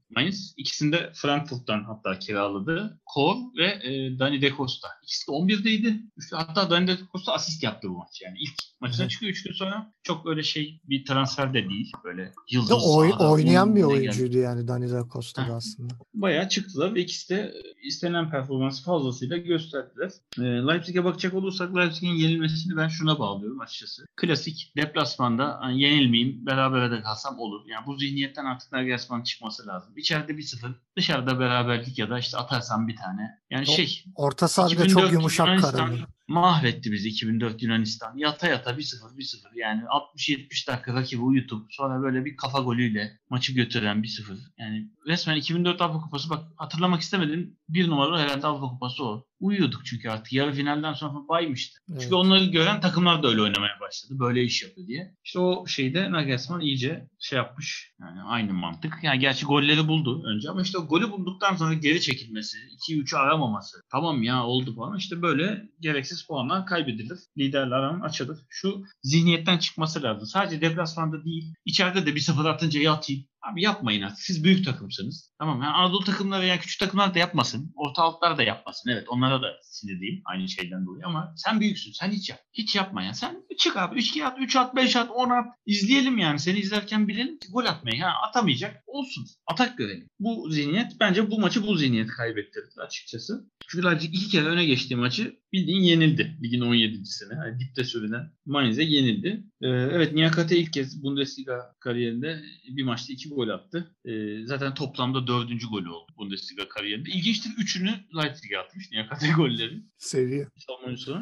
Mainz. 0.10 0.54
İkisini 0.58 0.92
de 0.92 1.12
Frankfurt'tan 1.16 1.84
hatta 1.84 2.20
kiraladı. 2.20 3.00
Kor 3.06 3.36
ve 3.58 3.66
e, 3.66 4.19
Dani 4.20 4.42
De 4.42 4.54
Costa. 4.58 4.88
İkisi 5.04 5.28
de 5.28 5.32
11'deydi. 5.32 6.00
Hatta 6.34 6.70
Dani 6.70 6.88
De 6.88 6.98
Costa 7.12 7.34
asist 7.34 7.64
yaptı 7.64 7.90
bu 7.90 7.98
maç. 7.98 8.22
Yani 8.22 8.38
ilk 8.40 8.54
maçına 8.80 9.08
çıkıyor 9.08 9.32
3 9.32 9.44
gün 9.44 9.54
sonra. 9.54 9.94
Çok 10.04 10.28
öyle 10.28 10.44
şey 10.44 10.82
bir 10.90 11.06
transfer 11.06 11.54
de 11.54 11.70
değil. 11.70 11.92
Böyle 12.04 12.34
yıldız. 12.52 12.84
Oy, 12.88 13.14
oynayan 13.20 13.76
bir 13.76 13.84
oyuncuydu 13.84 14.32
geldi. 14.32 14.38
yani 14.38 14.68
Dani 14.68 14.92
De 14.92 15.02
Costa 15.14 15.48
da 15.48 15.56
aslında. 15.56 15.94
Bayağı 16.14 16.50
çıktılar 16.50 16.96
ve 16.96 17.02
ikisi 17.02 17.30
de 17.30 17.54
istenen 17.84 18.32
performansı 18.32 18.84
fazlasıyla 18.84 19.38
gösterdiler. 19.38 20.12
E, 20.38 20.42
Leipzig'e 20.42 21.04
bakacak 21.04 21.34
olursak 21.34 21.76
Leipzig'in 21.76 22.16
yenilmesini 22.16 22.78
ben 22.78 22.88
şuna 22.88 23.20
bağlıyorum 23.20 23.62
açıkçası. 23.62 24.06
Klasik 24.16 24.74
deplasmanda 24.78 25.58
hani 25.62 25.82
yenilmeyeyim 25.82 26.46
beraber 26.46 26.92
de 26.92 27.02
kalsam 27.02 27.40
olur. 27.40 27.62
Yani 27.68 27.86
bu 27.86 27.98
zihniyetten 27.98 28.46
artık 28.46 28.72
Nagelsmann 28.72 29.24
çıkması 29.24 29.68
lazım. 29.68 29.94
İçeride 29.98 30.38
bir 30.38 30.44
sıfır, 30.44 30.72
dışarıda 30.98 31.40
beraberlik 31.40 32.00
ya 32.00 32.10
da 32.10 32.20
işte 32.20 32.38
atarsam 32.38 32.88
bir 32.88 32.96
tane. 32.96 33.39
Yani 33.50 33.66
o, 33.70 33.72
şey. 33.72 34.04
Orta 34.16 34.48
sahada 34.48 34.88
çok 34.88 35.12
yumuşak 35.12 35.62
kararlı 35.62 36.08
mahvetti 36.30 36.92
bizi 36.92 37.10
2004 37.10 37.64
Yunanistan. 37.64 38.18
Yata 38.18 38.48
yata 38.48 38.72
1-0 38.72 39.18
1-0 39.18 39.38
yani 39.56 39.84
60-70 40.18 40.68
dakika 40.68 40.94
rakibi 40.94 41.22
uyutup 41.22 41.68
sonra 41.70 42.02
böyle 42.04 42.26
bir 42.26 42.38
kafa 42.38 42.60
golüyle 42.60 43.20
maçı 43.30 43.54
götüren 43.54 43.98
1-0. 43.98 44.38
Yani 44.58 44.88
resmen 45.08 45.36
2004 45.36 45.82
Avrupa 45.82 46.00
Kupası 46.00 46.30
bak 46.30 46.44
hatırlamak 46.56 47.02
istemedim. 47.02 47.58
Bir 47.70 47.90
numaralı 47.90 48.18
herhalde 48.18 48.48
Avrupa 48.48 48.68
Kupası 48.68 49.04
o. 49.04 49.26
Uyuyorduk 49.40 49.86
çünkü 49.86 50.10
artık 50.10 50.34
yarı 50.34 50.54
finalden 50.54 50.94
sonra 50.94 51.28
baymıştı. 51.30 51.80
Evet. 51.92 52.02
Çünkü 52.02 52.16
onları 52.16 52.46
gören 52.46 52.82
takımlar 52.82 53.24
da 53.24 53.28
öyle 53.28 53.42
oynamaya 53.42 53.80
başladı. 53.82 54.20
Böyle 54.20 54.44
iş 54.44 54.64
yapıyor 54.64 54.88
diye. 54.88 55.16
İşte 55.24 55.40
o 55.40 55.68
şeyde 55.68 56.12
Nagelsmann 56.12 56.62
iyice 56.62 57.08
şey 57.20 57.38
yapmış. 57.38 57.94
Yani 58.02 58.22
aynı 58.22 58.54
mantık. 58.54 58.94
Yani 59.04 59.20
gerçi 59.20 59.46
golleri 59.46 59.88
buldu 59.88 60.24
önce 60.26 60.50
ama 60.50 60.62
işte 60.62 60.78
o 60.78 60.88
golü 60.88 61.12
bulduktan 61.12 61.56
sonra 61.56 61.74
geri 61.74 62.02
çekilmesi, 62.02 62.58
2-3'ü 62.90 63.18
aramaması. 63.18 63.82
Tamam 63.92 64.24
ya 64.24 64.44
oldu 64.44 64.76
falan. 64.76 64.98
İşte 64.98 65.22
böyle 65.22 65.70
gereksiz 65.80 66.19
puanlar 66.28 66.66
kaybedilir. 66.66 67.20
Liderler 67.38 67.76
aran 67.76 68.02
açılır. 68.02 68.40
Şu 68.50 68.84
zihniyetten 69.04 69.58
çıkması 69.58 70.04
lazım. 70.04 70.28
Sadece 70.28 70.62
deplasmanda 70.62 71.26
değil. 71.26 71.54
İçeride 71.66 72.06
de 72.06 72.16
bir 72.16 72.20
sıfır 72.20 72.46
atınca 72.46 72.82
yatayım. 72.82 73.26
Abi 73.42 73.62
yapmayın 73.62 74.02
artık. 74.02 74.20
Siz 74.20 74.44
büyük 74.44 74.66
takımsınız. 74.66 75.34
Tamam 75.40 75.62
yani 75.62 75.74
Anadolu 75.74 76.04
takımları 76.04 76.42
veya 76.42 76.60
küçük 76.60 76.80
takımlar 76.80 77.14
da 77.14 77.20
yapmasın. 77.20 77.74
Orta 77.76 78.04
altlar 78.04 78.38
da 78.38 78.44
yapmasın. 78.44 78.90
Evet 78.90 79.10
onlara 79.10 79.42
da 79.42 79.48
sinir 79.64 80.02
değil. 80.02 80.22
Aynı 80.26 80.50
şeyden 80.50 80.86
dolayı 80.86 81.06
ama 81.06 81.34
sen 81.38 81.60
büyüksün. 81.60 81.92
Sen 81.92 82.12
hiç 82.12 82.30
yap. 82.30 82.40
Hiç 82.54 82.76
yapma 82.76 83.04
ya. 83.04 83.14
Sen 83.14 83.44
çık 83.58 83.78
abi. 83.78 84.00
3 84.00 84.18
at, 84.22 84.38
3 84.40 84.56
at, 84.56 84.76
5 84.76 84.96
at, 84.96 85.12
10 85.12 85.30
at. 85.30 85.46
İzleyelim 85.66 86.18
yani. 86.18 86.40
Seni 86.40 86.60
izlerken 86.60 87.08
bilelim 87.08 87.40
ki 87.40 87.48
gol 87.52 87.66
atmayı. 87.66 88.02
Ha, 88.02 88.14
atamayacak. 88.28 88.84
Olsun. 88.88 89.26
Atak 89.48 89.78
görelim. 89.78 90.08
Bu 90.20 90.50
zihniyet 90.50 90.92
bence 91.00 91.32
bu 91.32 91.40
maçı 91.40 91.68
bu 91.68 91.76
zihniyet 91.76 92.08
kaybettirdi 92.08 92.82
açıkçası. 92.88 93.50
Leipzig 93.78 94.14
iki 94.14 94.30
kere 94.30 94.46
öne 94.46 94.66
geçtiği 94.66 94.96
maçı 94.96 95.40
bildiğin 95.54 95.82
yenildi. 95.82 96.38
Ligin 96.44 96.62
17.sine. 96.62 97.34
Yani 97.34 97.60
dipte 97.60 97.84
sürülen 97.84 98.32
Mainz'e 98.46 98.84
yenildi. 98.84 99.44
Ee, 99.62 99.68
evet 99.68 100.14
Niyakate 100.14 100.58
ilk 100.58 100.74
kez 100.74 101.04
Bundesliga 101.04 101.76
kariyerinde 101.80 102.42
bir 102.70 102.84
maçta 102.84 103.14
iki 103.14 103.30
gol 103.30 103.50
attı. 103.50 103.96
Ee, 104.06 104.46
zaten 104.46 104.74
toplamda 104.74 105.28
dördüncü 105.28 105.68
golü 105.68 105.90
oldu 105.90 106.12
Bundesliga 106.18 106.68
kariyerinde. 106.70 107.10
İlginçtir 107.10 107.52
üçünü 107.58 107.92
Leipzig'e 108.18 108.58
atmış 108.58 108.92
Niyakate 108.92 109.32
golleri. 109.38 109.84
Seviye. 109.98 110.48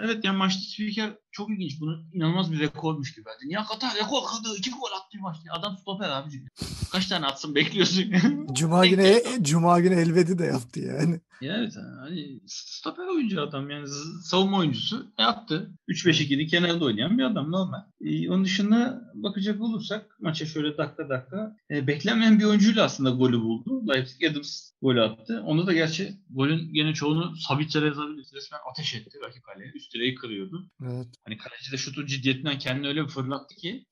Evet 0.03 0.25
yani 0.25 0.37
maçta 0.37 0.61
spiker 0.61 1.13
çok 1.31 1.49
ilginç. 1.49 1.81
Bunu 1.81 2.03
inanılmaz 2.13 2.51
bir 2.51 2.59
rekormuş 2.59 3.13
gibi 3.15 3.25
bence. 3.25 3.47
Niyakate 3.47 3.87
rekor 3.87 4.21
kırdı. 4.23 4.55
iki 4.57 4.71
gol 4.71 4.91
attı 4.97 5.17
bir 5.17 5.19
maçta. 5.19 5.53
Adam 5.53 5.77
stoper 5.77 6.09
abicim. 6.09 6.45
Kaç 6.91 7.07
tane 7.07 7.25
atsın 7.25 7.55
bekliyorsun? 7.55 8.05
Cuma 8.53 8.85
günü 8.85 9.21
Cuma 9.41 9.79
günü 9.79 9.95
elvedi 9.95 10.37
de 10.39 10.45
yaptı 10.45 10.79
yani. 10.79 11.19
Ya 11.41 11.57
evet 11.57 11.73
hani 11.99 12.36
stoper 12.45 13.07
oyuncu 13.07 13.41
adam 13.41 13.69
yani 13.69 13.87
savunma 14.23 14.57
oyuncusu 14.57 15.07
yaptı. 15.19 15.71
3-5-2'de 15.89 16.45
kenarda 16.45 16.85
oynayan 16.85 17.17
bir 17.17 17.23
adam 17.23 17.51
normal. 17.51 17.79
Ee, 18.01 18.29
onun 18.29 18.45
dışında 18.45 19.01
bakacak 19.13 19.61
olursak 19.61 20.17
maça 20.19 20.45
şöyle 20.45 20.77
dakika 20.77 21.09
dakika 21.09 21.55
e, 21.71 21.87
beklenmeyen 21.87 22.39
bir 22.39 22.43
oyuncuyla 22.43 22.83
aslında 22.83 23.09
golü 23.09 23.41
buldu. 23.41 23.87
Leipzig 23.87 24.23
Adams 24.23 24.71
golü 24.81 25.01
attı. 25.01 25.43
Onu 25.45 25.67
da 25.67 25.73
gerçi 25.73 26.13
golün 26.29 26.73
gene 26.73 26.93
çoğunu 26.93 27.35
Sabitzer 27.35 27.83
yazabiliriz. 27.83 28.33
Resmen 28.33 28.59
ateş 28.71 28.95
etti 28.95 29.19
rakip 29.23 29.43
kaleye. 29.43 29.71
Üst 29.75 29.93
direği 29.93 30.15
kırıyordu. 30.15 30.69
Evet. 30.81 31.07
Hani 31.25 31.37
kaleci 31.37 31.71
de 31.71 31.77
şutun 31.77 32.05
ciddiyetinden 32.05 32.59
kendini 32.59 32.87
öyle 32.87 33.03
bir 33.03 33.09
fırlattı 33.09 33.55
ki 33.55 33.85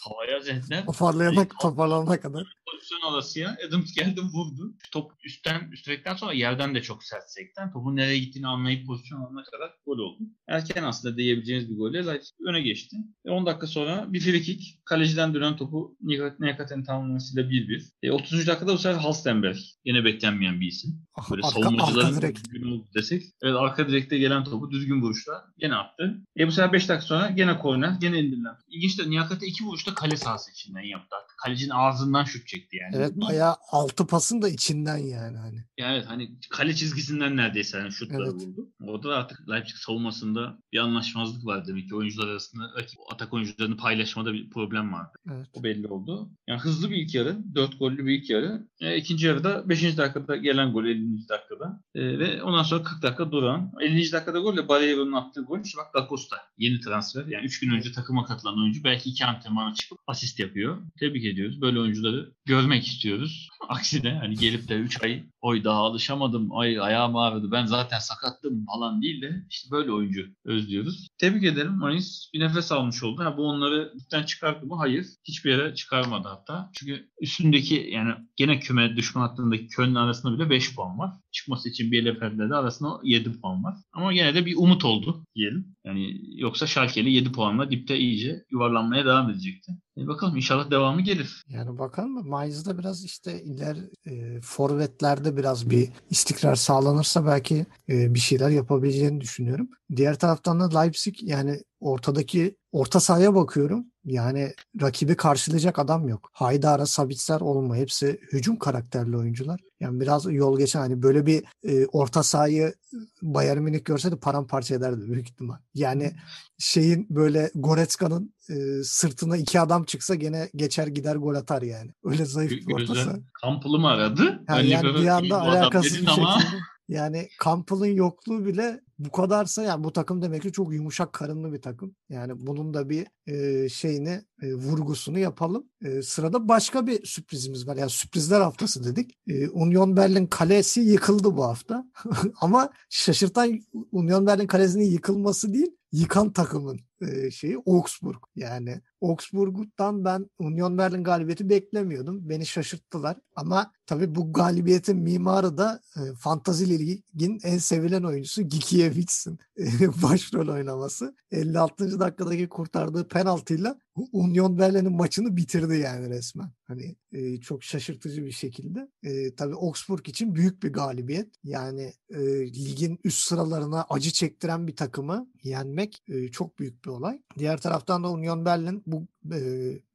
havaya 0.00 0.40
zehirler. 0.40 0.86
Toparlayana, 0.86 1.48
toparlanana 1.60 2.20
kadar. 2.20 2.46
Pozisyon 2.72 3.12
arasıya 3.12 3.56
Adams 3.68 3.94
geldi 3.94 4.20
vurdu. 4.20 4.74
Top 4.92 5.12
üstten, 5.24 5.70
üstrekten 5.72 6.14
sonra 6.16 6.32
yerden 6.32 6.74
de 6.74 6.82
çok 6.82 7.04
sert 7.04 7.30
sekten. 7.30 7.72
Topun 7.72 7.96
nereye 7.96 8.18
gittiğini 8.18 8.46
anlayıp 8.46 8.86
pozisyon 8.86 9.20
alana 9.20 9.44
kadar 9.44 9.70
gol 9.86 9.98
oldu. 9.98 10.22
Erken 10.48 10.82
aslında 10.82 11.16
diyebileceğiniz 11.16 11.70
bir 11.70 11.76
golle 11.76 12.06
Leipzig 12.06 12.34
öne 12.48 12.60
geçti. 12.60 12.96
Ve 13.26 13.30
10 13.30 13.46
dakika 13.46 13.66
sonra 13.66 14.12
bir 14.12 14.20
free 14.20 14.42
kick. 14.42 14.84
Kaleciden 14.84 15.34
dönen 15.34 15.56
topu 15.56 15.96
Niyakaten'in 16.40 16.84
tamamlamasıyla 16.84 17.50
1-1. 17.50 17.82
E, 18.02 18.10
30. 18.10 18.46
dakikada 18.46 18.72
bu 18.72 18.78
sefer 18.78 18.98
Halstenberg. 18.98 19.56
Yine 19.84 20.04
beklenmeyen 20.04 20.60
bir 20.60 20.66
isim. 20.66 21.06
Ah, 21.14 21.30
Böyle 21.30 21.42
arka, 21.46 21.60
savunmacıların 21.60 22.14
arka 22.14 22.34
düzgün 22.34 22.70
oldu 22.72 22.86
desek. 22.94 23.22
Evet 23.42 23.54
arka 23.58 23.88
direkte 23.88 24.18
gelen 24.18 24.44
topu 24.44 24.70
düzgün 24.70 25.02
vuruşla 25.02 25.44
gene 25.58 25.74
attı. 25.74 26.16
E 26.38 26.46
bu 26.46 26.52
sefer 26.52 26.72
5 26.72 26.88
dakika 26.88 27.06
sonra 27.06 27.30
gene 27.30 27.58
korner, 27.58 27.96
gene 28.00 28.20
indirilen. 28.20 28.54
İlginç 28.68 28.98
de 28.98 29.10
Niyakate 29.10 29.46
iki 29.46 29.64
vuruşta 29.64 29.89
kale 29.94 30.16
sahası 30.16 30.50
içinden 30.50 30.82
yaptı. 30.82 31.16
Kalecinin 31.44 31.70
ağzından 31.70 32.24
şut 32.24 32.46
çekti 32.46 32.76
yani. 32.76 32.96
Evet 32.96 33.12
bayağı 33.16 33.56
altı 33.70 34.06
pasın 34.06 34.42
da 34.42 34.48
içinden 34.48 34.96
yani 34.96 35.36
hani. 35.38 35.64
Yani 35.78 35.94
evet 35.96 36.04
hani 36.08 36.30
kale 36.50 36.74
çizgisinden 36.74 37.36
neredeyse 37.36 37.78
hani 37.80 37.92
şutları 37.92 38.22
Evet. 38.22 38.32
vurdu. 38.34 38.68
Orada 38.86 39.08
da 39.10 39.16
artık 39.16 39.48
Leipzig 39.50 39.76
savunmasında 39.76 40.58
bir 40.72 40.78
anlaşmazlık 40.78 41.46
var 41.46 41.66
demek 41.66 41.88
ki 41.88 41.94
oyuncular 41.96 42.28
arasında 42.28 42.64
rakip 42.78 42.98
atak 43.12 43.32
oyuncularını 43.32 43.76
paylaşmada 43.76 44.32
bir 44.32 44.50
problem 44.50 44.92
vardı. 44.92 45.12
Evet. 45.34 45.46
O 45.52 45.62
belli 45.62 45.86
oldu. 45.88 46.30
Yani 46.48 46.60
hızlı 46.60 46.90
bir 46.90 46.96
ilk 46.96 47.14
yarı. 47.14 47.36
4 47.54 47.78
gollü 47.78 48.06
bir 48.06 48.18
ilk 48.18 48.30
yarı. 48.30 48.66
E, 48.80 48.96
ikinci 48.96 49.26
yarıda 49.26 49.68
5. 49.68 49.96
dakikada 49.96 50.36
gelen 50.36 50.72
gol 50.72 50.84
50. 50.84 51.28
dakikada. 51.28 51.82
E, 51.94 52.18
ve 52.18 52.42
ondan 52.42 52.62
sonra 52.62 52.82
40 52.82 53.02
dakika 53.02 53.32
duran. 53.32 53.72
50. 53.80 54.12
dakikada 54.12 54.38
golle 54.38 54.68
Barreiro'nun 54.68 55.12
attığı 55.12 55.42
gol. 55.42 55.60
İşte 55.64 55.78
bak 55.78 55.94
Da 55.94 56.08
Costa. 56.08 56.36
Yeni 56.58 56.80
transfer. 56.80 57.26
Yani 57.26 57.44
3 57.44 57.60
gün 57.60 57.70
önce 57.70 57.92
takıma 57.92 58.24
katılan 58.24 58.58
oyuncu. 58.58 58.84
Belki 58.84 59.10
2 59.10 59.24
antrenmana 59.26 59.74
çıkıp 59.74 59.98
asist 60.06 60.38
yapıyor. 60.38 60.82
Tebrik 61.00 61.24
ediyoruz. 61.30 61.60
Böyle 61.60 61.80
oyuncuları 61.80 62.34
görmek 62.50 62.86
istiyoruz. 62.86 63.48
Aksine 63.68 64.18
hani 64.20 64.34
gelip 64.34 64.68
de 64.68 64.74
3 64.74 65.02
ay 65.02 65.24
oy 65.40 65.64
daha 65.64 65.78
alışamadım. 65.78 66.48
Ay 66.52 66.80
ayağım 66.80 67.16
ağrıdı. 67.16 67.52
Ben 67.52 67.66
zaten 67.66 67.98
sakattım 67.98 68.66
falan 68.66 69.02
değil 69.02 69.22
de 69.22 69.46
işte 69.50 69.70
böyle 69.70 69.92
oyuncu 69.92 70.26
özlüyoruz. 70.44 71.08
Tebrik 71.18 71.44
ederim. 71.44 71.72
Mayıs 71.72 72.30
bir 72.34 72.40
nefes 72.40 72.72
almış 72.72 73.02
oldu. 73.02 73.24
Ha, 73.24 73.36
bu 73.36 73.42
onları 73.42 73.92
ligden 73.96 74.22
çıkarttı 74.22 74.66
mı? 74.66 74.76
Hayır. 74.78 75.06
Hiçbir 75.24 75.50
yere 75.50 75.74
çıkarmadı 75.74 76.28
hatta. 76.28 76.70
Çünkü 76.74 77.08
üstündeki 77.20 77.88
yani 77.92 78.14
gene 78.36 78.60
küme 78.60 78.96
düşman 78.96 79.28
hattındaki 79.28 79.68
Köln 79.68 79.94
arasında 79.94 80.34
bile 80.34 80.50
5 80.50 80.74
puan 80.74 80.98
var. 80.98 81.10
Çıkması 81.32 81.68
için 81.68 81.92
Bielefeld'de 81.92 82.50
de 82.50 82.54
arasında 82.54 83.00
7 83.04 83.40
puan 83.40 83.64
var. 83.64 83.74
Ama 83.92 84.12
gene 84.12 84.34
de 84.34 84.46
bir 84.46 84.56
umut 84.56 84.84
oldu 84.84 85.24
diyelim. 85.34 85.76
Yani 85.84 86.20
yoksa 86.40 86.66
Schalke'li 86.66 87.12
7 87.12 87.32
puanla 87.32 87.70
dipte 87.70 87.98
iyice 87.98 88.44
yuvarlanmaya 88.50 89.04
devam 89.04 89.30
edecekti. 89.30 89.72
E 89.98 90.06
bakalım 90.06 90.36
inşallah 90.36 90.70
devamı 90.70 91.00
gelir. 91.00 91.42
Yani 91.48 91.78
bakalım 91.78 92.10
mı? 92.10 92.22
Mayıs'da 92.40 92.78
biraz 92.78 93.04
işte 93.04 93.42
iler 93.42 93.76
e, 94.06 94.40
forvetlerde 94.40 95.36
biraz 95.36 95.70
bir 95.70 95.88
istikrar 96.10 96.54
sağlanırsa 96.54 97.26
belki 97.26 97.66
e, 97.88 98.14
bir 98.14 98.18
şeyler 98.18 98.50
yapabileceğini 98.50 99.20
düşünüyorum. 99.20 99.68
Diğer 99.96 100.18
taraftan 100.18 100.60
da 100.60 100.80
Leipzig 100.80 101.14
yani 101.22 101.62
ortadaki 101.80 102.56
orta 102.72 103.00
sahaya 103.00 103.34
bakıyorum. 103.34 103.86
Yani 104.04 104.54
rakibi 104.80 105.16
karşılayacak 105.16 105.78
adam 105.78 106.08
yok. 106.08 106.30
Haydara, 106.32 106.86
Sabitzer 106.86 107.40
olma. 107.40 107.76
Hepsi 107.76 108.20
hücum 108.32 108.58
karakterli 108.58 109.16
oyuncular. 109.16 109.60
Yani 109.80 110.00
biraz 110.00 110.34
yol 110.34 110.58
geçen 110.58 110.80
hani 110.80 111.02
böyle 111.02 111.26
bir 111.26 111.44
e, 111.62 111.86
orta 111.86 112.22
sahayı 112.22 112.74
Bayern 113.22 113.58
Münih 113.58 113.84
görseydi 113.84 114.16
paramparça 114.16 114.74
ederdi 114.74 115.12
büyük 115.12 115.28
ihtimal. 115.28 115.56
Yani 115.74 116.12
şeyin 116.58 117.06
böyle 117.10 117.50
Goretzka'nın 117.54 118.34
e, 118.50 118.82
sırtına 118.84 119.36
iki 119.36 119.60
adam 119.60 119.84
çıksa 119.84 120.14
gene 120.14 120.50
geçer 120.54 120.86
gider 120.86 121.16
gol 121.16 121.34
atar 121.34 121.62
yani. 121.62 121.90
Öyle 122.04 122.24
zayıf 122.24 122.52
bir 122.52 122.74
orta 122.74 122.94
saha. 122.94 123.16
Kampılı 123.32 123.78
mı 123.78 123.88
aradı? 123.88 124.42
Yani 124.48 124.70
libero 124.70 124.94
bir 125.02 125.06
anda 125.06 125.40
alakasız 125.40 126.02
bir 126.02 126.06
ama 126.06 126.40
şekilde. 126.40 126.56
Yani 126.88 127.28
Campbell'ın 127.44 127.86
yokluğu 127.86 128.44
bile 128.44 128.80
bu 129.00 129.10
kadarsa 129.10 129.62
yani 129.62 129.84
bu 129.84 129.92
takım 129.92 130.22
demek 130.22 130.42
ki 130.42 130.52
çok 130.52 130.72
yumuşak 130.72 131.12
karınlı 131.12 131.52
bir 131.52 131.62
takım. 131.62 131.94
Yani 132.08 132.32
bunun 132.46 132.74
da 132.74 132.88
bir 132.88 133.06
e, 133.26 133.68
şeyini 133.68 134.24
e, 134.42 134.54
vurgusunu 134.54 135.18
yapalım. 135.18 135.66
E, 135.84 136.02
sırada 136.02 136.48
başka 136.48 136.86
bir 136.86 137.06
sürprizimiz 137.06 137.66
var. 137.66 137.76
Yani 137.76 137.90
sürprizler 137.90 138.40
haftası 138.40 138.84
dedik. 138.84 139.18
E, 139.28 139.48
Union 139.48 139.96
Berlin 139.96 140.26
kalesi 140.26 140.80
yıkıldı 140.80 141.36
bu 141.36 141.44
hafta. 141.44 141.84
Ama 142.40 142.70
şaşırtan 142.90 143.60
Union 143.92 144.26
Berlin 144.26 144.46
kalesinin 144.46 144.84
yıkılması 144.84 145.54
değil, 145.54 145.76
yıkan 145.92 146.32
takımın 146.32 146.80
e, 147.00 147.30
şeyi 147.30 147.58
Augsburg. 147.66 148.22
Yani 148.36 148.80
Augsburg'dan 149.00 150.04
ben 150.04 150.30
Union 150.38 150.78
Berlin 150.78 151.04
galibiyeti 151.04 151.48
beklemiyordum. 151.48 152.28
Beni 152.28 152.46
şaşırttılar. 152.46 153.16
Ama 153.36 153.72
tabii 153.86 154.14
bu 154.14 154.32
galibiyetin 154.32 154.96
mimarı 154.96 155.58
da 155.58 155.80
e, 155.96 156.00
Fantasy 156.14 156.64
Lig'in 156.64 157.40
en 157.42 157.58
sevilen 157.58 158.02
oyuncusu 158.02 158.42
Gikiewicz'in 158.42 159.38
e, 159.58 159.64
başrol 160.02 160.48
oynaması. 160.48 161.14
56. 161.30 162.00
dakikadaki 162.00 162.48
kurtardığı 162.48 163.08
penaltıyla 163.08 163.78
Union 164.12 164.58
Berlin'in 164.58 164.92
maçını 164.92 165.36
bitirdi 165.36 165.76
yani 165.78 166.10
resmen. 166.10 166.50
Hani 166.64 166.96
e, 167.12 167.40
çok 167.40 167.64
şaşırtıcı 167.64 168.24
bir 168.24 168.32
şekilde. 168.32 168.88
E, 169.02 169.34
tabii 169.34 169.54
Augsburg 169.54 170.08
için 170.08 170.34
büyük 170.34 170.62
bir 170.62 170.72
galibiyet. 170.72 171.28
Yani 171.44 171.92
e, 172.10 172.20
ligin 172.46 172.98
üst 173.04 173.28
sıralarına 173.28 173.86
acı 173.90 174.10
çektiren 174.10 174.66
bir 174.66 174.76
takımı 174.76 175.28
yenmek 175.42 176.02
e, 176.08 176.28
çok 176.28 176.58
büyük 176.58 176.84
bir 176.84 176.89
olay. 176.90 177.22
Diğer 177.38 177.60
taraftan 177.60 178.04
da 178.04 178.10
Union 178.10 178.44
Berlin 178.44 178.82
bu 178.86 179.06
e, 179.34 179.38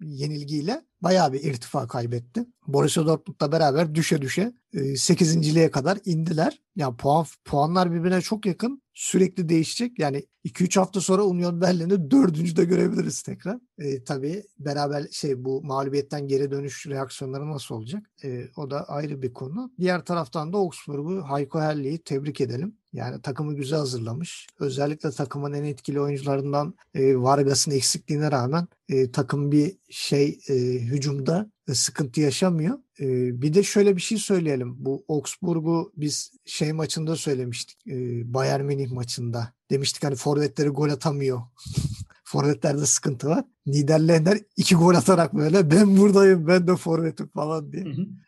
yenilgiyle 0.02 0.82
bayağı 1.02 1.34
bir 1.34 1.44
irtifa 1.44 1.88
kaybetti. 1.88 2.46
Borussia 2.68 3.06
Dortmund'la 3.06 3.52
beraber 3.52 3.96
düşe 3.96 4.22
düşe 4.22 4.54
e, 4.74 4.78
8.liğe 4.78 5.72
kadar 5.72 5.98
indiler. 6.06 6.62
Yani 6.76 6.98
puan 6.98 7.26
puanlar 7.46 7.92
birbirine 7.94 8.22
çok 8.22 8.46
yakın. 8.46 8.82
Sürekli 8.94 9.50
değişecek. 9.50 10.00
Yani 10.00 10.26
2-3 10.46 10.80
hafta 10.80 11.02
sonra 11.02 11.24
Union 11.24 11.62
Berlin'i 11.62 12.12
dördüncüde 12.12 12.66
görebiliriz 12.66 13.22
tekrar. 13.22 13.60
E, 13.80 14.04
tabii 14.04 14.44
beraber 14.60 15.08
şey 15.12 15.46
bu 15.46 15.64
mağlubiyetten 15.64 16.28
geri 16.28 16.52
dönüş 16.52 16.88
reaksiyonları 16.88 17.52
nasıl 17.52 17.76
olacak? 17.76 18.10
E, 18.24 18.48
o 18.58 18.70
da 18.70 18.90
ayrı 18.90 19.22
bir 19.22 19.34
konu. 19.34 19.72
Diğer 19.80 20.06
taraftan 20.06 20.54
da 20.54 20.58
Augsburg'u 20.58 21.24
Hayko 21.28 21.60
Herli'yi 21.60 21.98
tebrik 21.98 22.42
edelim. 22.42 22.78
Yani 22.96 23.22
takımı 23.22 23.56
güzel 23.56 23.80
hazırlamış. 23.80 24.48
Özellikle 24.60 25.12
takımın 25.12 25.54
en 25.54 25.64
etkili 25.64 26.02
oyuncularından 26.02 26.76
e, 26.94 27.16
Vargas'ın 27.16 27.72
eksikliğine 27.72 28.32
rağmen 28.32 28.68
e, 28.90 29.12
takım 29.12 29.52
bir 29.52 29.78
şey 29.90 30.40
e, 30.50 30.54
hücumda 30.80 31.52
e, 31.68 31.74
sıkıntı 31.74 32.22
yaşamıyor. 32.22 32.78
E, 33.00 33.06
bir 33.42 33.54
de 33.54 33.64
şöyle 33.64 33.96
bir 33.96 34.02
şey 34.02 34.18
söyleyelim. 34.18 34.76
Bu 34.86 35.06
Augsburg'u 35.10 35.94
biz 35.98 36.32
şey 36.46 36.74
maçında 36.74 37.16
söylemiştik. 37.16 37.88
E, 37.88 37.94
Bayern 38.34 38.66
Münih 38.66 38.92
maçında. 38.92 39.54
Demiştik 39.72 40.04
hani 40.04 40.16
forvetleri 40.16 40.70
gol 40.70 40.90
atamıyor. 40.90 41.42
Forvetlerde 42.24 42.86
sıkıntı 42.86 43.28
var. 43.28 43.46
Niederländer 43.66 44.38
iki 44.58 44.76
gol 44.76 44.96
atarak 44.96 45.34
böyle 45.34 45.72
ben 45.72 45.98
buradayım 45.98 46.48
ben 46.48 46.68
de 46.68 46.76
forvetim 46.76 47.28
falan 47.28 47.72
diye 47.72 47.86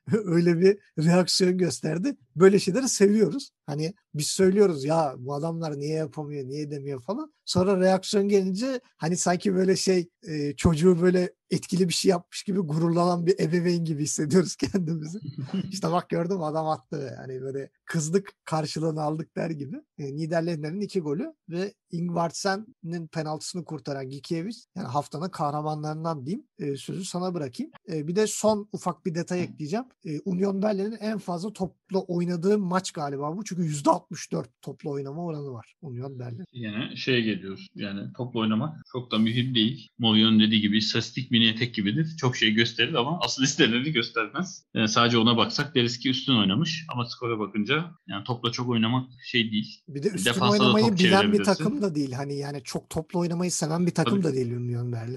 öyle 0.25 0.59
bir 0.59 0.77
reaksiyon 0.99 1.57
gösterdi. 1.57 2.17
Böyle 2.35 2.59
şeyleri 2.59 2.89
seviyoruz. 2.89 3.51
Hani 3.65 3.93
biz 4.13 4.27
söylüyoruz 4.27 4.85
ya 4.85 5.15
bu 5.17 5.33
adamlar 5.33 5.79
niye 5.79 5.95
yapamıyor, 5.95 6.47
niye 6.47 6.61
edemiyor 6.61 7.01
falan. 7.01 7.33
Sonra 7.45 7.79
reaksiyon 7.79 8.27
gelince 8.29 8.79
hani 8.97 9.17
sanki 9.17 9.55
böyle 9.55 9.75
şey 9.75 10.09
e, 10.27 10.53
çocuğu 10.55 11.01
böyle 11.01 11.33
etkili 11.49 11.87
bir 11.87 11.93
şey 11.93 12.09
yapmış 12.09 12.43
gibi 12.43 12.59
gururlanan 12.59 13.25
bir 13.25 13.39
ebeveyn 13.39 13.85
gibi 13.85 14.03
hissediyoruz 14.03 14.55
kendimizi. 14.71 15.19
işte 15.71 15.91
bak 15.91 16.09
gördüm 16.09 16.43
adam 16.43 16.67
attı. 16.67 17.15
Yani 17.17 17.41
böyle 17.41 17.69
kızdık 17.85 18.33
karşılığını 18.45 19.01
aldık 19.01 19.35
der 19.35 19.49
gibi. 19.49 19.75
E, 19.97 20.15
Niederländer'in 20.15 20.81
iki 20.81 20.99
golü 20.99 21.33
ve 21.49 21.73
Ingvartsen'in 21.91 23.07
penaltısını 23.07 23.65
kurtaran 23.65 24.09
Gikiewicz 24.09 24.67
yani 24.75 24.87
haftanın 24.87 25.26
haftanın 25.27 25.29
kahramanlarından 25.29 26.25
diyeyim. 26.25 26.45
E, 26.59 26.75
sözü 26.77 27.05
sana 27.05 27.33
bırakayım. 27.33 27.71
E, 27.91 28.07
bir 28.07 28.15
de 28.15 28.27
son 28.27 28.69
ufak 28.73 29.05
bir 29.05 29.15
detay 29.15 29.43
ekleyeceğim. 29.43 29.85
E, 30.05 30.19
Union 30.25 30.61
Berlin'in 30.61 30.97
en 30.99 31.17
fazla 31.17 31.53
topla 31.53 31.99
oynadığı 31.99 32.57
maç 32.57 32.91
galiba 32.91 33.37
bu. 33.37 33.43
Çünkü 33.43 33.61
%64 33.61 34.45
topla 34.61 34.89
oynama 34.89 35.25
oranı 35.25 35.51
var 35.51 35.75
Union 35.81 36.19
Berlin. 36.19 36.45
Yine 36.53 36.95
şeye 36.95 37.21
geliyoruz. 37.21 37.67
Yani 37.75 38.13
topla 38.17 38.39
oynamak 38.39 38.75
çok 38.91 39.11
da 39.11 39.17
mühim 39.17 39.55
değil. 39.55 39.87
Mourinho'nun 39.99 40.39
dediği 40.39 40.61
gibi 40.61 40.77
istatistik 40.77 41.31
mini 41.31 41.47
etek 41.47 41.75
gibidir. 41.75 42.15
Çok 42.17 42.35
şey 42.35 42.53
gösterir 42.53 42.93
ama 42.93 43.19
asıl 43.21 43.43
istediğini 43.43 43.91
göstermez. 43.91 44.63
Yani 44.73 44.89
sadece 44.89 45.17
ona 45.17 45.37
baksak 45.37 45.75
deriz 45.75 45.99
ki 45.99 46.09
üstün 46.09 46.33
oynamış. 46.33 46.85
Ama 46.93 47.05
skora 47.05 47.39
bakınca 47.39 47.91
yani 48.07 48.23
topla 48.23 48.51
çok 48.51 48.69
oynamak 48.69 49.09
şey 49.25 49.51
değil. 49.51 49.83
Bir 49.87 50.03
de 50.03 50.07
üstün 50.07 50.25
Defansa 50.25 50.53
oynamayı 50.53 50.85
top 50.85 50.99
bilen 50.99 51.33
bir 51.33 51.43
takım 51.43 51.81
da 51.81 51.95
değil. 51.95 52.11
Hani 52.11 52.37
yani 52.37 52.61
çok 52.63 52.89
topla 52.89 53.19
oynamayı 53.19 53.51
seven 53.51 53.85
bir 53.85 53.93
takım 53.93 54.21
Tabii. 54.21 54.23
da 54.23 54.35
değil 54.35 54.51
Union 54.51 54.91
Berlin. 54.91 55.16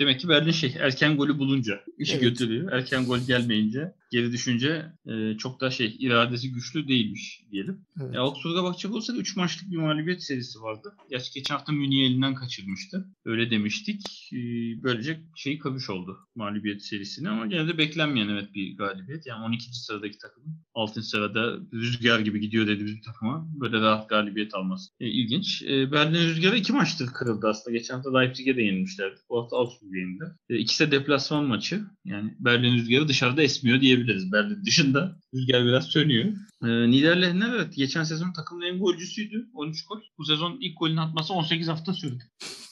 Demek 0.00 0.20
ki 0.20 0.28
Berlin 0.28 0.50
şey 0.50 0.74
erken 0.80 1.16
golü 1.16 1.38
bulunca 1.38 1.80
işi 1.98 2.12
Evet. 2.12 2.22
götürüyor. 2.22 2.72
Erken 2.72 3.04
gol 3.06 3.18
gelmeyince 3.18 3.92
geri 4.10 4.32
düşünce 4.32 4.86
e, 5.06 5.36
çok 5.38 5.60
da 5.60 5.70
şey 5.70 5.96
iradesi 5.98 6.52
güçlü 6.52 6.88
değilmiş 6.88 7.42
diyelim. 7.50 7.80
Evet. 8.02 8.14
Ya 8.14 8.20
Augsburg'a 8.20 8.64
bakacak 8.64 8.92
olursak 8.92 9.16
3 9.18 9.36
maçlık 9.36 9.70
bir 9.70 9.76
mağlubiyet 9.76 10.22
serisi 10.22 10.60
vardı. 10.62 10.94
Gerçi 11.10 11.32
geçen 11.34 11.54
hafta 11.54 11.72
Münih'i 11.72 12.04
elinden 12.04 12.34
kaçırmıştı. 12.34 13.06
Öyle 13.24 13.50
demiştik. 13.50 14.00
Ee, 14.32 14.36
böylece 14.82 15.20
şeyi 15.36 15.58
kamış 15.58 15.90
oldu 15.90 16.18
mağlubiyet 16.34 16.82
serisini 16.84 17.28
ama 17.28 17.46
gene 17.46 17.68
de 17.68 17.78
beklenmeyen 17.78 18.28
evet 18.28 18.54
bir 18.54 18.76
galibiyet. 18.76 19.26
Yani 19.26 19.44
12. 19.44 19.64
sıradaki 19.72 20.18
takımın 20.18 20.54
6. 20.74 21.02
sırada 21.02 21.58
rüzgar 21.72 22.20
gibi 22.20 22.40
gidiyor 22.40 22.66
dediğimiz 22.66 22.96
bir 22.96 23.02
takıma 23.02 23.48
böyle 23.60 23.80
rahat 23.80 24.08
galibiyet 24.08 24.54
alması. 24.54 24.90
Ee, 25.00 25.06
ilginç. 25.08 25.62
Ee, 25.62 25.92
Berlin 25.92 26.28
rüzgarı 26.28 26.56
iki 26.56 26.72
maçtır 26.72 27.06
kırıldı 27.06 27.46
aslında. 27.48 27.76
Geçen 27.76 27.94
hafta 27.94 28.18
Leipzig'e 28.18 28.56
de 28.56 28.62
yenilmişlerdi. 28.62 29.20
Bu 29.30 29.42
hafta 29.42 29.56
Augsburg'e 29.56 29.81
yenildi. 29.82 30.24
Ee, 30.50 30.58
ikisi 30.58 30.86
de 30.86 30.90
deplasman 30.90 31.44
maçı. 31.44 31.84
Yani 32.04 32.34
Berlin 32.38 32.74
rüzgarı 32.74 33.08
dışarıda 33.08 33.42
esmiyor 33.42 33.80
diyebiliriz. 33.80 34.32
Berlin 34.32 34.64
dışında 34.64 35.16
rüzgar 35.34 35.64
biraz 35.64 35.86
sönüyor. 35.86 36.24
Ee, 36.64 36.90
Niederlechner 36.90 37.54
evet 37.54 37.76
geçen 37.76 38.04
sezon 38.04 38.32
takımın 38.32 38.66
en 38.66 38.78
golcüsüydü. 38.78 39.48
13 39.54 39.84
gol. 39.86 40.00
Bu 40.18 40.24
sezon 40.24 40.58
ilk 40.60 40.78
golünü 40.78 41.00
atması 41.00 41.34
18 41.34 41.68
hafta 41.68 41.92
sürdü. 41.92 42.24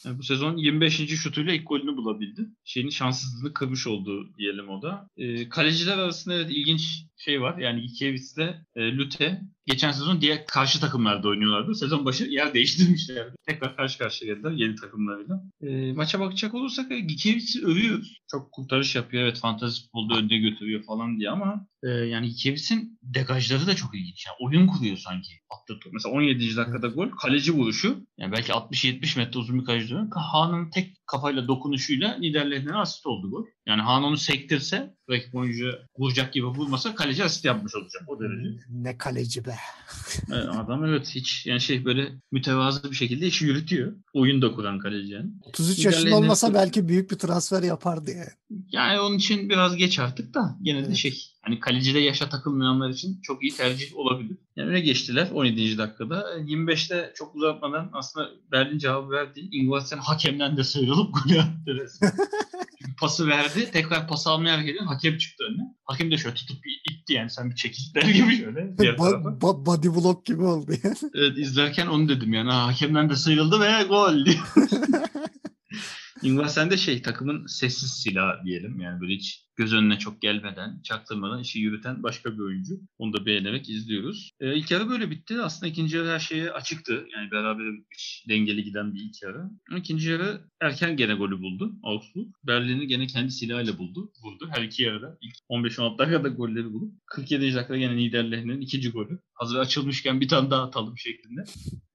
Yani 0.04 0.18
bu 0.18 0.22
sezon 0.22 0.56
25. 0.56 1.16
şutuyla 1.16 1.52
ilk 1.52 1.68
golünü 1.68 1.96
bulabildi. 1.96 2.46
Şeyin 2.64 2.90
şanssızlığını 2.90 3.52
kırmış 3.52 3.86
oldu 3.86 4.28
diyelim 4.38 4.68
o 4.68 4.82
da. 4.82 5.08
Ee, 5.16 5.48
kaleciler 5.48 5.98
arasında 5.98 6.34
evet 6.34 6.50
ilginç 6.50 7.09
şey 7.20 7.40
var. 7.40 7.58
Yani 7.58 7.80
Giekiewicz 7.80 8.38
e, 8.76 8.96
Lute 8.96 9.40
geçen 9.66 9.92
sezon 9.92 10.20
diğer 10.20 10.46
karşı 10.46 10.80
takımlarda 10.80 11.28
oynuyorlardı. 11.28 11.74
Sezon 11.74 12.04
başı 12.04 12.24
yer 12.24 12.54
değiştirmişlerdi. 12.54 13.34
Tekrar 13.46 13.76
karşı 13.76 13.98
karşıya 13.98 14.34
geldiler 14.34 14.50
yeni 14.50 14.74
takımlarıyla. 14.74 15.42
E, 15.62 15.92
maça 15.92 16.20
bakacak 16.20 16.54
olursak 16.54 16.92
e, 16.92 17.00
Giekiewicz 17.00 17.56
övüyoruz. 17.64 18.20
Çok 18.30 18.52
kurtarış 18.52 18.96
yapıyor. 18.96 19.22
Evet 19.22 19.38
fantasy 19.38 19.82
futbolda 19.82 20.14
önde 20.14 20.38
götürüyor 20.38 20.82
falan 20.82 21.18
diye 21.18 21.30
ama 21.30 21.66
e, 21.82 21.88
yani 21.88 22.26
Giekiewicz 22.26 22.72
degajları 23.02 23.66
da 23.66 23.76
çok 23.76 23.94
ilginç. 23.94 24.26
Yani 24.26 24.36
oyun 24.40 24.66
kuruyor 24.66 24.96
sanki. 24.96 25.32
Attığı 25.50 25.80
top. 25.80 25.92
Mesela 25.92 26.14
17. 26.14 26.56
dakikada 26.56 26.86
gol. 26.86 27.10
Kaleci 27.10 27.52
vuruşu. 27.52 28.06
Yani 28.18 28.32
belki 28.32 28.52
60-70 28.52 29.18
metre 29.18 29.38
uzun 29.38 29.60
bir 29.60 29.64
kaleci 29.64 29.90
dönüyor. 29.90 30.70
Tek 30.70 30.96
kafayla 31.06 31.48
dokunuşuyla 31.48 32.16
Niederlechner'e 32.18 32.76
asist 32.76 33.06
oldu 33.06 33.30
gol. 33.30 33.44
Yani 33.70 33.82
Haan 33.82 34.04
onu 34.04 34.16
sektirse 34.16 34.94
rakip 35.10 35.34
oyuncu 35.34 35.78
vuracak 35.98 36.32
gibi 36.32 36.46
vurmasa 36.46 36.94
kaleci 36.94 37.24
asist 37.24 37.44
yapmış 37.44 37.74
olacak 37.74 38.02
o 38.06 38.20
derece. 38.20 38.60
Ne 38.70 38.98
kaleci 38.98 39.44
be. 39.44 39.54
Evet, 40.32 40.48
adam 40.58 40.84
evet 40.84 41.10
hiç 41.14 41.46
yani 41.46 41.60
şey 41.60 41.84
böyle 41.84 42.12
mütevazı 42.32 42.90
bir 42.90 42.96
şekilde 42.96 43.26
işi 43.26 43.44
yürütüyor. 43.44 43.92
Oyun 44.14 44.42
da 44.42 44.52
kuran 44.52 44.78
kaleci 44.78 45.12
yani. 45.12 45.30
33 45.42 45.84
yaşında 45.84 46.16
olmasa 46.16 46.54
belki 46.54 46.88
büyük 46.88 47.10
bir 47.10 47.18
transfer 47.18 47.62
yapardı 47.62 48.10
yani. 48.10 48.62
Yani 48.72 49.00
onun 49.00 49.16
için 49.16 49.48
biraz 49.50 49.76
geç 49.76 49.98
artık 49.98 50.34
da 50.34 50.58
gene 50.62 50.82
de 50.82 50.86
Evet. 50.86 50.96
şey 50.96 51.22
hani 51.50 51.60
kalecide 51.60 51.98
yaşa 51.98 52.28
takılmayanlar 52.28 52.90
için 52.90 53.20
çok 53.22 53.42
iyi 53.42 53.52
tercih 53.52 53.96
olabilir. 53.96 54.36
Yani 54.56 54.70
öne 54.70 54.80
geçtiler 54.80 55.28
17. 55.34 55.78
dakikada. 55.78 56.38
25'te 56.38 57.12
çok 57.14 57.34
uzatmadan 57.34 57.90
aslında 57.92 58.30
Berlin 58.52 58.78
cevabı 58.78 59.10
verdi. 59.10 59.40
Ingvartsen 59.52 59.98
hakemden 59.98 60.56
de 60.56 60.64
sıyrılıp 60.64 61.14
golü 61.14 61.40
attı 61.40 61.74
resmen. 61.74 62.12
Pası 63.00 63.28
verdi. 63.28 63.70
Tekrar 63.72 64.08
pas 64.08 64.26
almaya 64.26 64.54
hareket 64.54 64.70
ediyor. 64.70 64.86
Hakem 64.86 65.18
çıktı 65.18 65.44
önüne. 65.50 65.62
Hakem 65.84 66.10
de 66.10 66.16
şöyle 66.16 66.34
tutup 66.34 66.64
bir 66.64 66.82
itti 66.90 67.12
yani 67.12 67.30
sen 67.30 67.50
bir 67.50 67.56
çekil 67.56 67.94
der 67.94 68.02
gibi 68.02 68.36
şöyle 68.44 68.78
diğer. 68.78 68.94
Ba- 68.94 69.38
ba- 69.40 69.66
body 69.66 69.88
block 69.88 70.26
gibi 70.26 70.42
oldu 70.42 70.72
yani. 70.84 70.96
Evet 71.14 71.38
izlerken 71.38 71.86
onu 71.86 72.08
dedim 72.08 72.32
yani. 72.32 72.50
Ha, 72.50 72.66
hakemden 72.66 73.10
de 73.10 73.16
sıyrıldı 73.16 73.60
ve 73.60 73.82
gol 73.88 74.24
diye. 74.24 74.36
Ingvarsen 76.22 76.70
de 76.70 76.76
şey 76.76 77.02
takımın 77.02 77.46
sessiz 77.46 77.90
silahı 77.90 78.44
diyelim. 78.44 78.80
Yani 78.80 79.00
böyle 79.00 79.12
hiç 79.14 79.49
göz 79.56 79.74
önüne 79.74 79.98
çok 79.98 80.22
gelmeden, 80.22 80.82
çaktırmadan 80.82 81.40
işi 81.40 81.58
yürüten 81.58 82.02
başka 82.02 82.32
bir 82.32 82.38
oyuncu. 82.38 82.80
Onu 82.98 83.12
da 83.12 83.26
beğenerek 83.26 83.68
izliyoruz. 83.68 84.30
Ee, 84.40 84.56
ilk 84.56 84.70
yarı 84.70 84.88
böyle 84.88 85.10
bitti. 85.10 85.40
Aslında 85.42 85.70
ikinci 85.70 85.96
yarı 85.96 86.08
her 86.08 86.18
şeye 86.18 86.52
açıktı. 86.52 87.06
Yani 87.16 87.30
beraber 87.30 87.72
bitmiş, 87.74 88.24
dengeli 88.28 88.64
giden 88.64 88.94
bir 88.94 89.00
ilk 89.00 89.22
yarı. 89.22 89.50
İkinci 89.76 90.10
yarı 90.10 90.40
erken 90.60 90.96
gene 90.96 91.14
golü 91.14 91.42
buldu 91.42 91.72
Augsburg. 91.82 92.26
Berlin'i 92.46 92.86
gene 92.86 93.06
kendi 93.06 93.30
silahıyla 93.30 93.78
buldu. 93.78 94.12
Vurdu. 94.24 94.48
Her 94.54 94.62
iki 94.62 94.82
yarıda 94.82 95.18
ilk 95.20 95.34
15-16 95.50 95.98
dakikada 95.98 96.28
golleri 96.28 96.72
bulup 96.72 96.94
47. 97.06 97.54
dakikada 97.54 97.78
gene 97.78 97.96
Niederlechner'in 97.96 98.60
ikinci 98.60 98.90
golü. 98.90 99.18
Hazır 99.34 99.58
açılmışken 99.58 100.20
bir 100.20 100.28
tane 100.28 100.50
daha 100.50 100.62
atalım 100.62 100.98
şeklinde. 100.98 101.44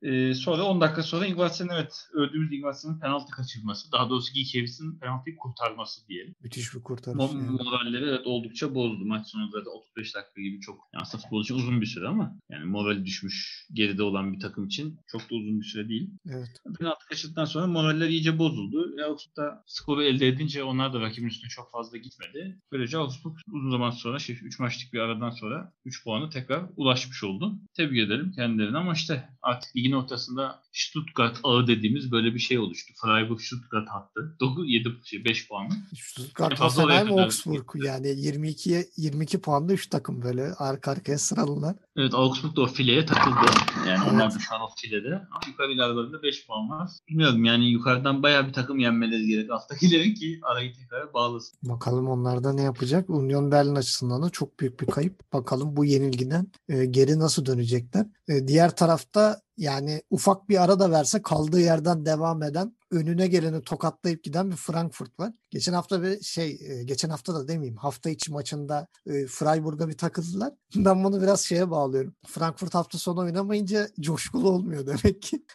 Ee, 0.01 0.33
sonra 0.33 0.63
10 0.63 0.81
dakika 0.81 1.03
sonra 1.03 1.25
Ingvartsen 1.25 1.67
evet 1.73 1.93
öldüğümüz 2.13 2.53
Ingvartsen'in 2.53 2.99
penaltı 2.99 3.31
kaçırması. 3.31 3.91
Daha 3.91 4.09
doğrusu 4.09 4.33
Giekiewicz 4.33 4.81
penaltıyı 5.01 5.35
kurtarması 5.35 6.07
diyelim. 6.07 6.35
Müthiş 6.41 6.73
bir 6.73 6.83
kurtarış. 6.83 7.17
Mo- 7.17 7.45
yani. 7.45 7.54
Moralleri 7.63 8.03
evet 8.03 8.27
oldukça 8.27 8.75
bozdu. 8.75 9.05
Maç 9.05 9.27
sonu 9.27 9.49
zaten 9.51 9.71
35 9.71 10.15
dakika 10.15 10.41
gibi 10.41 10.59
çok 10.61 10.75
yani 10.93 11.01
aslında 11.01 11.21
futbol 11.21 11.43
için 11.43 11.55
uzun 11.55 11.81
bir 11.81 11.85
süre 11.85 12.07
ama 12.07 12.35
yani 12.49 12.65
morali 12.65 13.05
düşmüş 13.05 13.67
geride 13.73 14.03
olan 14.03 14.33
bir 14.33 14.39
takım 14.39 14.65
için 14.65 14.99
çok 15.07 15.21
da 15.21 15.35
uzun 15.35 15.59
bir 15.59 15.65
süre 15.65 15.89
değil. 15.89 16.09
Evet. 16.29 16.49
Penaltı 16.79 17.05
kaçırdıktan 17.05 17.45
sonra 17.45 17.67
moraller 17.67 18.09
iyice 18.09 18.39
bozuldu. 18.39 18.95
E, 18.99 19.03
Augsburg 19.03 19.37
da 19.37 19.63
skoru 19.67 20.03
elde 20.03 20.27
edince 20.27 20.63
onlar 20.63 20.93
da 20.93 21.01
rakibin 21.01 21.27
üstüne 21.27 21.49
çok 21.49 21.71
fazla 21.71 21.97
gitmedi. 21.97 22.59
Böylece 22.71 22.97
Augsburg 22.97 23.37
uzun 23.51 23.71
zaman 23.71 23.91
sonra 23.91 24.17
3 24.29 24.59
maçlık 24.59 24.93
bir 24.93 24.99
aradan 24.99 25.29
sonra 25.29 25.73
3 25.85 26.03
puanı 26.03 26.29
tekrar 26.29 26.63
ulaşmış 26.77 27.23
oldu. 27.23 27.53
Tebrik 27.73 27.99
edelim 27.99 28.31
kendilerine 28.35 28.77
ama 28.77 28.93
işte 28.93 29.29
artık 29.41 29.75
ligin 29.75 29.91
ortasında 29.91 30.61
Stuttgart 30.71 31.39
ağı 31.43 31.67
dediğimiz 31.67 32.11
böyle 32.11 32.33
bir 32.33 32.39
şey 32.39 32.59
oluştu. 32.59 32.93
Freiburg 33.01 33.39
Stuttgart 33.39 33.89
hattı. 33.89 34.35
9 34.39 34.69
7 34.69 34.89
şey 35.03 35.25
5 35.25 35.47
puanı. 35.47 35.69
Stuttgart, 35.95 36.59
Hoffenheim, 36.59 37.07
Augsburg 37.37 37.85
yani 37.85 38.07
22'ye 38.07 38.85
22 38.97 39.41
puanlı 39.41 39.73
3 39.73 39.87
takım 39.87 40.21
böyle 40.21 40.53
arka 40.53 40.91
arkaya 40.91 41.17
sıralılar. 41.17 41.75
Evet 41.97 42.13
Augsburg 42.13 42.55
da 42.55 42.61
o 42.61 42.67
fileye 42.67 43.05
takıldı. 43.05 43.51
Yani 43.87 43.99
Evet. 44.03 44.13
onlar 44.13 44.31
da 44.31 44.35
o 44.63 44.69
filede. 44.77 45.15
Ama 45.15 45.39
yukarı 45.47 45.71
ilerlerinde 45.71 46.23
5 46.23 46.47
puan 46.47 46.69
var. 46.69 46.89
Bilmiyorum 47.09 47.45
yani 47.45 47.69
yukarıdan 47.71 48.23
bayağı 48.23 48.47
bir 48.47 48.53
takım 48.53 48.79
yenmeleri 48.79 49.27
gerek. 49.27 49.51
Alttakilerin 49.51 50.13
ki 50.13 50.39
arayı 50.43 50.73
tekrar 50.73 51.13
bağlasın. 51.13 51.59
Bakalım 51.63 52.07
onlar 52.07 52.43
da 52.43 52.53
ne 52.53 52.61
yapacak? 52.61 53.09
Union 53.09 53.51
Berlin 53.51 53.75
açısından 53.75 54.23
da 54.23 54.29
çok 54.29 54.59
büyük 54.59 54.79
bir 54.81 54.85
kayıp. 54.85 55.33
Bakalım 55.33 55.75
bu 55.77 55.85
yenilgiden 55.85 56.47
e, 56.69 56.85
geri 56.85 57.19
nasıl 57.19 57.45
dönecekler? 57.45 58.05
E, 58.27 58.47
diğer 58.47 58.75
tarafta 58.75 59.41
yani 59.57 60.01
ufak 60.09 60.49
bir 60.49 60.63
ara 60.63 60.79
da 60.79 60.91
verse 60.91 61.21
kaldığı 61.21 61.59
yerden 61.61 62.05
devam 62.05 62.43
eden 62.43 62.75
önüne 62.91 63.27
geleni 63.27 63.61
tokatlayıp 63.61 64.23
giden 64.23 64.51
bir 64.51 64.55
Frankfurt 64.55 65.19
var. 65.19 65.33
Geçen 65.51 65.73
hafta 65.73 66.03
bir 66.03 66.21
şey 66.21 66.59
e, 66.61 66.83
geçen 66.83 67.09
hafta 67.09 67.35
da 67.35 67.47
demeyeyim 67.47 67.77
hafta 67.77 68.09
içi 68.09 68.31
maçında 68.31 68.87
e, 69.05 69.27
Freiburg'a 69.27 69.87
bir 69.87 69.97
takıldılar. 69.97 70.53
Ben 70.75 71.03
bunu 71.03 71.21
biraz 71.21 71.41
şeye 71.41 71.71
bağlıyorum. 71.71 72.15
Frankfurt 72.27 72.75
hafta 72.75 72.97
sonu 72.97 73.19
oynamayınca 73.19 73.89
coşkulu 73.99 74.49
olmuyor 74.49 74.87
demek 74.87 75.21
ki. 75.21 75.45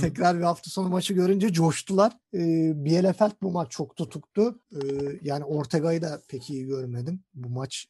Tekrar 0.00 0.38
bir 0.38 0.42
hafta 0.42 0.70
sonu 0.70 0.88
maçı 0.88 1.14
görünce 1.14 1.52
coştular. 1.52 2.12
E, 2.34 2.40
Bielefeld 2.84 3.32
bu 3.42 3.50
maç 3.50 3.70
çok 3.70 3.96
tutuktu. 3.96 4.60
Yani 5.22 5.44
Ortega'yı 5.44 6.02
da 6.02 6.22
pek 6.28 6.50
iyi 6.50 6.66
görmedim 6.66 7.24
bu 7.34 7.48
maç 7.48 7.86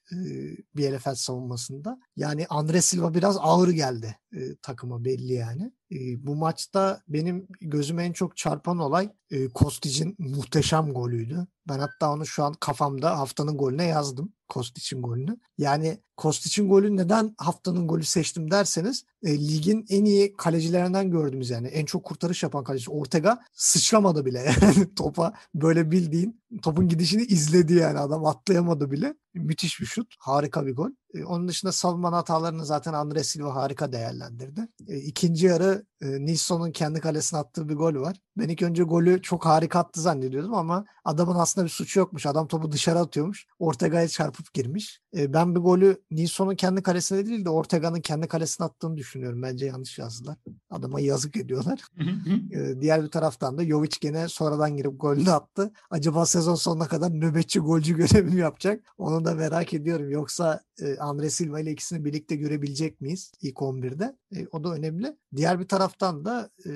Bielefeld 0.77 1.15
savunmasında. 1.15 2.01
Yani 2.17 2.47
Andre 2.49 2.81
Silva 2.81 3.15
biraz 3.15 3.37
ağır 3.41 3.69
geldi 3.69 4.17
takıma 4.63 5.05
belli 5.05 5.33
yani. 5.33 5.60
ね 5.61 5.73
E, 5.93 6.27
bu 6.27 6.37
maçta 6.37 7.03
benim 7.09 7.47
gözüme 7.61 8.05
en 8.05 8.13
çok 8.13 8.37
çarpan 8.37 8.79
olay 8.79 9.11
e, 9.31 9.49
Kostic'in 9.49 10.17
muhteşem 10.19 10.93
golüydü. 10.93 11.47
Ben 11.69 11.79
hatta 11.79 12.13
onu 12.13 12.27
şu 12.27 12.45
an 12.45 12.55
kafamda 12.61 13.19
haftanın 13.19 13.57
golüne 13.57 13.85
yazdım. 13.87 14.33
Kostic'in 14.49 15.03
golünü. 15.03 15.39
Yani 15.59 15.99
Kostic'in 16.17 16.69
golü 16.69 16.97
neden 16.97 17.35
haftanın 17.39 17.89
golü 17.89 18.05
seçtim 18.05 18.51
derseniz 18.51 19.05
e, 19.23 19.39
ligin 19.39 19.87
en 19.89 20.05
iyi 20.05 20.37
kalecilerinden 20.37 21.11
gördüğümüz 21.11 21.51
yani 21.51 21.69
en 21.69 21.85
çok 21.85 22.05
kurtarış 22.05 22.43
yapan 22.43 22.65
kaleci 22.65 22.91
Ortega 22.91 23.41
sıçramadı 23.53 24.27
bile 24.27 24.53
topa 24.97 25.33
böyle 25.55 25.91
bildiğin 25.91 26.41
topun 26.63 26.89
gidişini 26.89 27.23
izledi 27.23 27.75
yani 27.75 27.99
adam 27.99 28.27
atlayamadı 28.27 28.91
bile. 28.91 29.15
Müthiş 29.35 29.81
bir 29.81 29.87
şut. 29.87 30.15
Harika 30.19 30.67
bir 30.67 30.77
gol. 30.77 30.91
E, 31.15 31.25
onun 31.25 31.49
dışında 31.49 31.73
savunma 31.73 32.13
hatalarını 32.13 32.67
zaten 32.67 32.93
Andre 32.93 33.25
Silva 33.25 33.55
harika 33.55 33.93
değerlendirdi. 33.93 34.69
E, 34.89 34.97
ikinci 34.99 35.47
yarı 35.47 35.80
e, 36.01 36.07
Nilsson'un 36.27 36.73
kendi 36.73 37.01
kalesine 37.01 37.39
attığı 37.41 37.69
bir 37.69 37.75
gol 37.75 37.95
var. 37.95 38.17
Ben 38.41 38.49
ilk 38.49 38.63
önce 38.63 38.83
golü 38.83 39.23
çok 39.23 39.47
harika 39.47 39.79
attı 39.79 40.01
zannediyordum 40.01 40.55
ama 40.55 40.85
adamın 41.05 41.35
aslında 41.35 41.65
bir 41.65 41.71
suçu 41.71 42.01
yokmuş. 42.01 42.27
Adam 42.27 42.47
topu 42.47 42.73
dışarı 42.73 42.99
atıyormuş. 42.99 43.47
Ortega'ya 43.59 44.09
çarpıp 44.09 44.55
girmiş. 44.55 45.01
E, 45.17 45.33
ben 45.33 45.55
bir 45.55 45.61
golü 45.61 46.03
Nilsson'un 46.11 46.55
kendi 46.55 46.83
kalesine 46.83 47.27
değil 47.27 47.45
de 47.45 47.51
Ortega'nın 47.51 48.01
kendi 48.01 48.29
kalesine 48.29 48.67
attığını 48.67 48.97
düşünüyorum. 48.97 49.43
Bence 49.43 49.67
yanlış 49.67 49.99
yazdılar. 49.99 50.37
Adama 50.71 51.01
yazık 51.01 51.37
ediyorlar. 51.37 51.81
e, 52.53 52.81
diğer 52.81 53.03
bir 53.03 53.09
taraftan 53.09 53.59
da 53.59 53.65
Jovic 53.65 53.97
gene 54.01 54.29
sonradan 54.29 54.77
girip 54.77 55.01
golünü 55.01 55.31
attı. 55.31 55.73
Acaba 55.91 56.27
sezon 56.27 56.55
sonuna 56.55 56.89
kadar 56.89 57.11
nöbetçi 57.11 57.61
golcü 57.61 57.97
görevi 57.97 58.35
mi 58.35 58.41
yapacak? 58.41 58.85
Onu 58.99 59.25
da 59.25 59.35
merak 59.35 59.75
ediyorum. 59.75 60.11
Yoksa 60.11 60.61
e, 60.83 60.97
Andre 60.99 61.31
Silva 61.31 61.61
ile 61.61 61.71
ikisini 61.71 62.05
birlikte 62.05 62.37
görebilecek 62.37 63.01
miyiz 63.01 63.33
ilk 63.43 63.57
11'de? 63.57 64.17
E, 64.37 64.47
o 64.53 64.65
da 64.65 64.75
önemli. 64.75 65.17
Diğer 65.37 65.61
bir 65.61 65.69
taraftan 65.69 66.25
da 66.25 66.51
e, 66.67 66.71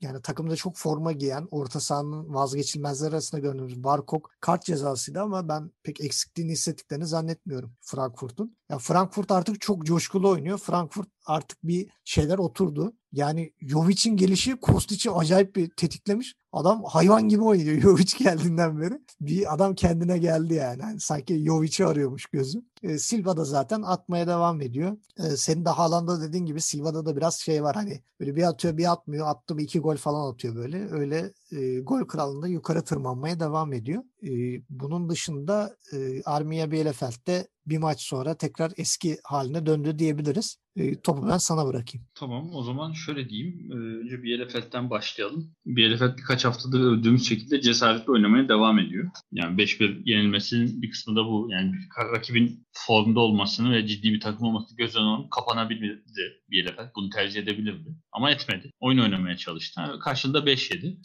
yani 0.00 0.22
takımda 0.22 0.56
çok 0.56 0.76
forma 1.06 1.12
giyen 1.12 1.48
orta 1.50 1.80
sahanın 1.80 2.34
vazgeçilmezler 2.34 3.08
arasında 3.12 3.40
gördüğümüz 3.40 3.84
Barkok 3.84 4.30
kart 4.40 4.64
cezasıydı 4.64 5.20
ama 5.20 5.48
ben 5.48 5.70
pek 5.82 6.00
eksikliğini 6.00 6.52
hissettiklerini 6.52 7.06
zannetmiyorum 7.06 7.72
Frankfurt'un. 7.80 8.56
Ya 8.70 8.78
Frankfurt 8.78 9.30
artık 9.30 9.60
çok 9.60 9.86
coşkulu 9.86 10.30
oynuyor. 10.30 10.58
Frankfurt 10.58 11.08
artık 11.26 11.58
bir 11.64 11.88
şeyler 12.04 12.38
oturdu. 12.38 12.92
Yani 13.12 13.52
Jovic'in 13.60 14.16
gelişi 14.16 14.56
Kostic'i 14.56 15.10
acayip 15.10 15.56
bir 15.56 15.70
tetiklemiş. 15.70 16.34
Adam 16.52 16.84
hayvan 16.84 17.28
gibi 17.28 17.42
oynuyor 17.42 17.80
Jovic 17.82 18.18
geldiğinden 18.18 18.80
beri. 18.80 19.00
Bir 19.20 19.54
adam 19.54 19.74
kendine 19.74 20.18
geldi 20.18 20.54
yani. 20.54 20.82
yani 20.82 21.00
sanki 21.00 21.44
Jovic'i 21.44 21.86
arıyormuş 21.86 22.26
gözü. 22.26 22.62
E, 22.82 22.98
Silva 22.98 23.36
da 23.36 23.44
zaten 23.44 23.82
atmaya 23.82 24.26
devam 24.26 24.60
ediyor. 24.60 24.96
E, 25.18 25.36
senin 25.36 25.64
de 25.64 25.70
Haaland'da 25.70 26.20
dediğin 26.20 26.46
gibi 26.46 26.60
Silva'da 26.60 27.06
da 27.06 27.16
biraz 27.16 27.34
şey 27.34 27.62
var 27.62 27.74
hani 27.74 28.02
böyle 28.20 28.36
bir 28.36 28.42
atıyor 28.42 28.76
bir 28.76 28.92
atmıyor. 28.92 29.28
Attı 29.28 29.58
bir 29.58 29.64
iki 29.64 29.80
gol 29.80 29.96
falan 29.96 30.32
atıyor 30.32 30.54
böyle. 30.54 30.90
Öyle 30.90 31.32
e, 31.52 31.80
gol 31.80 32.06
kralında 32.06 32.48
yukarı 32.48 32.84
tırmanmaya 32.84 33.40
devam 33.40 33.72
ediyor. 33.72 34.02
E, 34.22 34.30
bunun 34.70 35.08
dışında 35.08 35.76
e, 35.92 36.22
Armiya 36.22 36.70
Bielefeld 36.70 37.26
de 37.26 37.48
bir 37.66 37.78
maç 37.78 38.00
sonra 38.00 38.34
tekrar 38.34 38.72
eski 38.76 39.18
haline 39.24 39.66
döndü 39.66 39.98
diyebiliriz. 39.98 40.56
E, 40.76 41.00
topu 41.00 41.28
ben 41.28 41.38
sana 41.38 41.66
bırakayım. 41.66 42.06
Tamam 42.14 42.54
o 42.54 42.62
zaman 42.62 42.92
şöyle 42.92 43.28
diyeyim. 43.28 43.70
Önce 43.70 44.22
Bielefeld'den 44.22 44.90
başlayalım. 44.90 45.50
Bielefeld 45.66 46.18
birkaç 46.18 46.44
haftadır 46.44 46.80
övdüğümüz 46.80 47.28
şekilde 47.28 47.60
cesaretli 47.60 48.10
oynamaya 48.10 48.48
devam 48.48 48.78
ediyor. 48.78 49.10
Yani 49.32 49.62
5-1 49.62 50.02
yenilmesinin 50.04 50.82
bir 50.82 50.90
kısmı 50.90 51.16
da 51.16 51.24
bu. 51.24 51.48
Yani 51.50 51.72
rakibin 52.14 52.66
formda 52.72 53.20
olmasını 53.20 53.72
ve 53.72 53.86
ciddi 53.86 54.12
bir 54.12 54.20
takım 54.20 54.46
olmasını 54.46 54.76
göz 54.76 54.96
önüne 54.96 55.08
alıp 55.08 55.30
kapanabilirdi 55.30 56.42
Bielefeld. 56.50 56.88
Bunu 56.96 57.10
tercih 57.10 57.42
edebilirdi. 57.42 57.96
Ama 58.12 58.30
etmedi. 58.30 58.70
Oyun 58.80 58.98
oynamaya 58.98 59.36
çalıştı. 59.36 59.80
Karşında 60.00 60.46
5 60.46 60.70
yedi. 60.70 60.96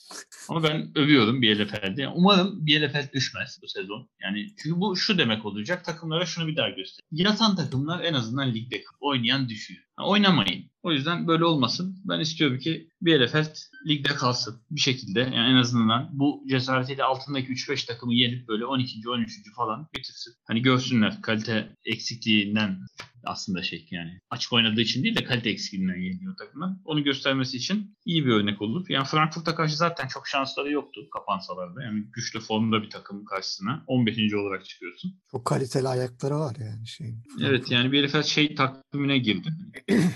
Ama 0.50 0.64
ben 0.64 0.92
övüyorum 0.96 1.42
Bielefeld'i. 1.42 2.02
Yani 2.02 2.14
umarım 2.16 2.66
Bielefeld 2.66 3.14
düşmez 3.14 3.60
bu 3.64 3.68
sezon. 3.68 4.10
Yani 4.22 4.48
çünkü 4.64 4.80
bu 4.82 4.96
şu 4.96 5.18
demek 5.18 5.46
olacak. 5.46 5.86
Takımlara 5.86 6.26
şunu 6.26 6.48
bir 6.48 6.56
daha 6.56 6.70
göster. 6.70 7.02
Yatan 7.12 7.56
takımlar 7.56 8.04
en 8.04 8.14
azından 8.14 8.54
ligde 8.54 8.84
oynayan 9.00 9.50
düşüyor. 9.50 9.61
Yani 9.70 9.80
oynamayın. 10.02 10.72
O 10.84 10.92
yüzden 10.92 11.28
böyle 11.28 11.46
olmasın. 11.46 12.02
Ben 12.06 12.20
istiyorum 12.20 12.60
ki 12.60 12.90
Bielefeld 13.02 13.56
ligde 13.88 14.10
kalsın 14.10 14.62
bir 14.72 14.80
şekilde. 14.80 15.20
Yani 15.20 15.52
en 15.52 15.56
azından 15.56 16.10
bu 16.12 16.44
cesaretiyle 16.50 17.04
altındaki 17.04 17.48
3-5 17.48 17.88
takımı 17.88 18.14
yenip 18.14 18.48
böyle 18.48 18.66
12. 18.66 19.10
13. 19.10 19.32
falan 19.56 19.88
bitirsin. 19.98 20.34
Hani 20.48 20.62
görsünler 20.62 21.22
kalite 21.22 21.76
eksikliğinden 21.86 22.80
aslında 23.24 23.64
şey 23.64 23.88
yani 23.92 24.20
açık 24.30 24.54
oynadığı 24.54 24.82
için 24.82 25.04
değil 25.04 25.16
de 25.16 25.24
kalite 25.24 25.50
eksikliğinden 25.50 26.02
yeniyor 26.02 26.38
takımlar. 26.38 26.70
Onu 26.86 27.04
göstermesi 27.04 27.58
için 27.58 27.98
iyi 28.06 28.26
bir 28.26 28.32
örnek 28.32 28.62
olur. 28.62 28.86
Yani 28.90 29.06
Frankfurt'a 29.06 29.56
karşı 29.56 29.78
zaten 29.78 30.08
çok 30.08 30.28
şansları 30.28 30.72
yoktu 30.72 31.02
kapansalar 31.14 31.76
da. 31.76 31.84
Yani 31.84 32.04
güçlü 32.14 32.40
formda 32.40 32.82
bir 32.82 32.90
takım 32.90 33.26
karşısına 33.26 33.84
15. 33.88 34.34
olarak 34.34 34.66
çıkıyorsun. 34.66 35.20
Çok 35.32 35.46
kaliteli 35.46 35.88
ayakları 35.88 36.40
var 36.40 36.56
yani 36.60 36.88
şey. 36.88 37.16
Evet 37.44 37.72
yani 37.72 37.92
bir 37.92 38.10
herif 38.10 38.26
şey 38.26 38.56
takvimine 38.56 39.18
girdi. 39.18 39.50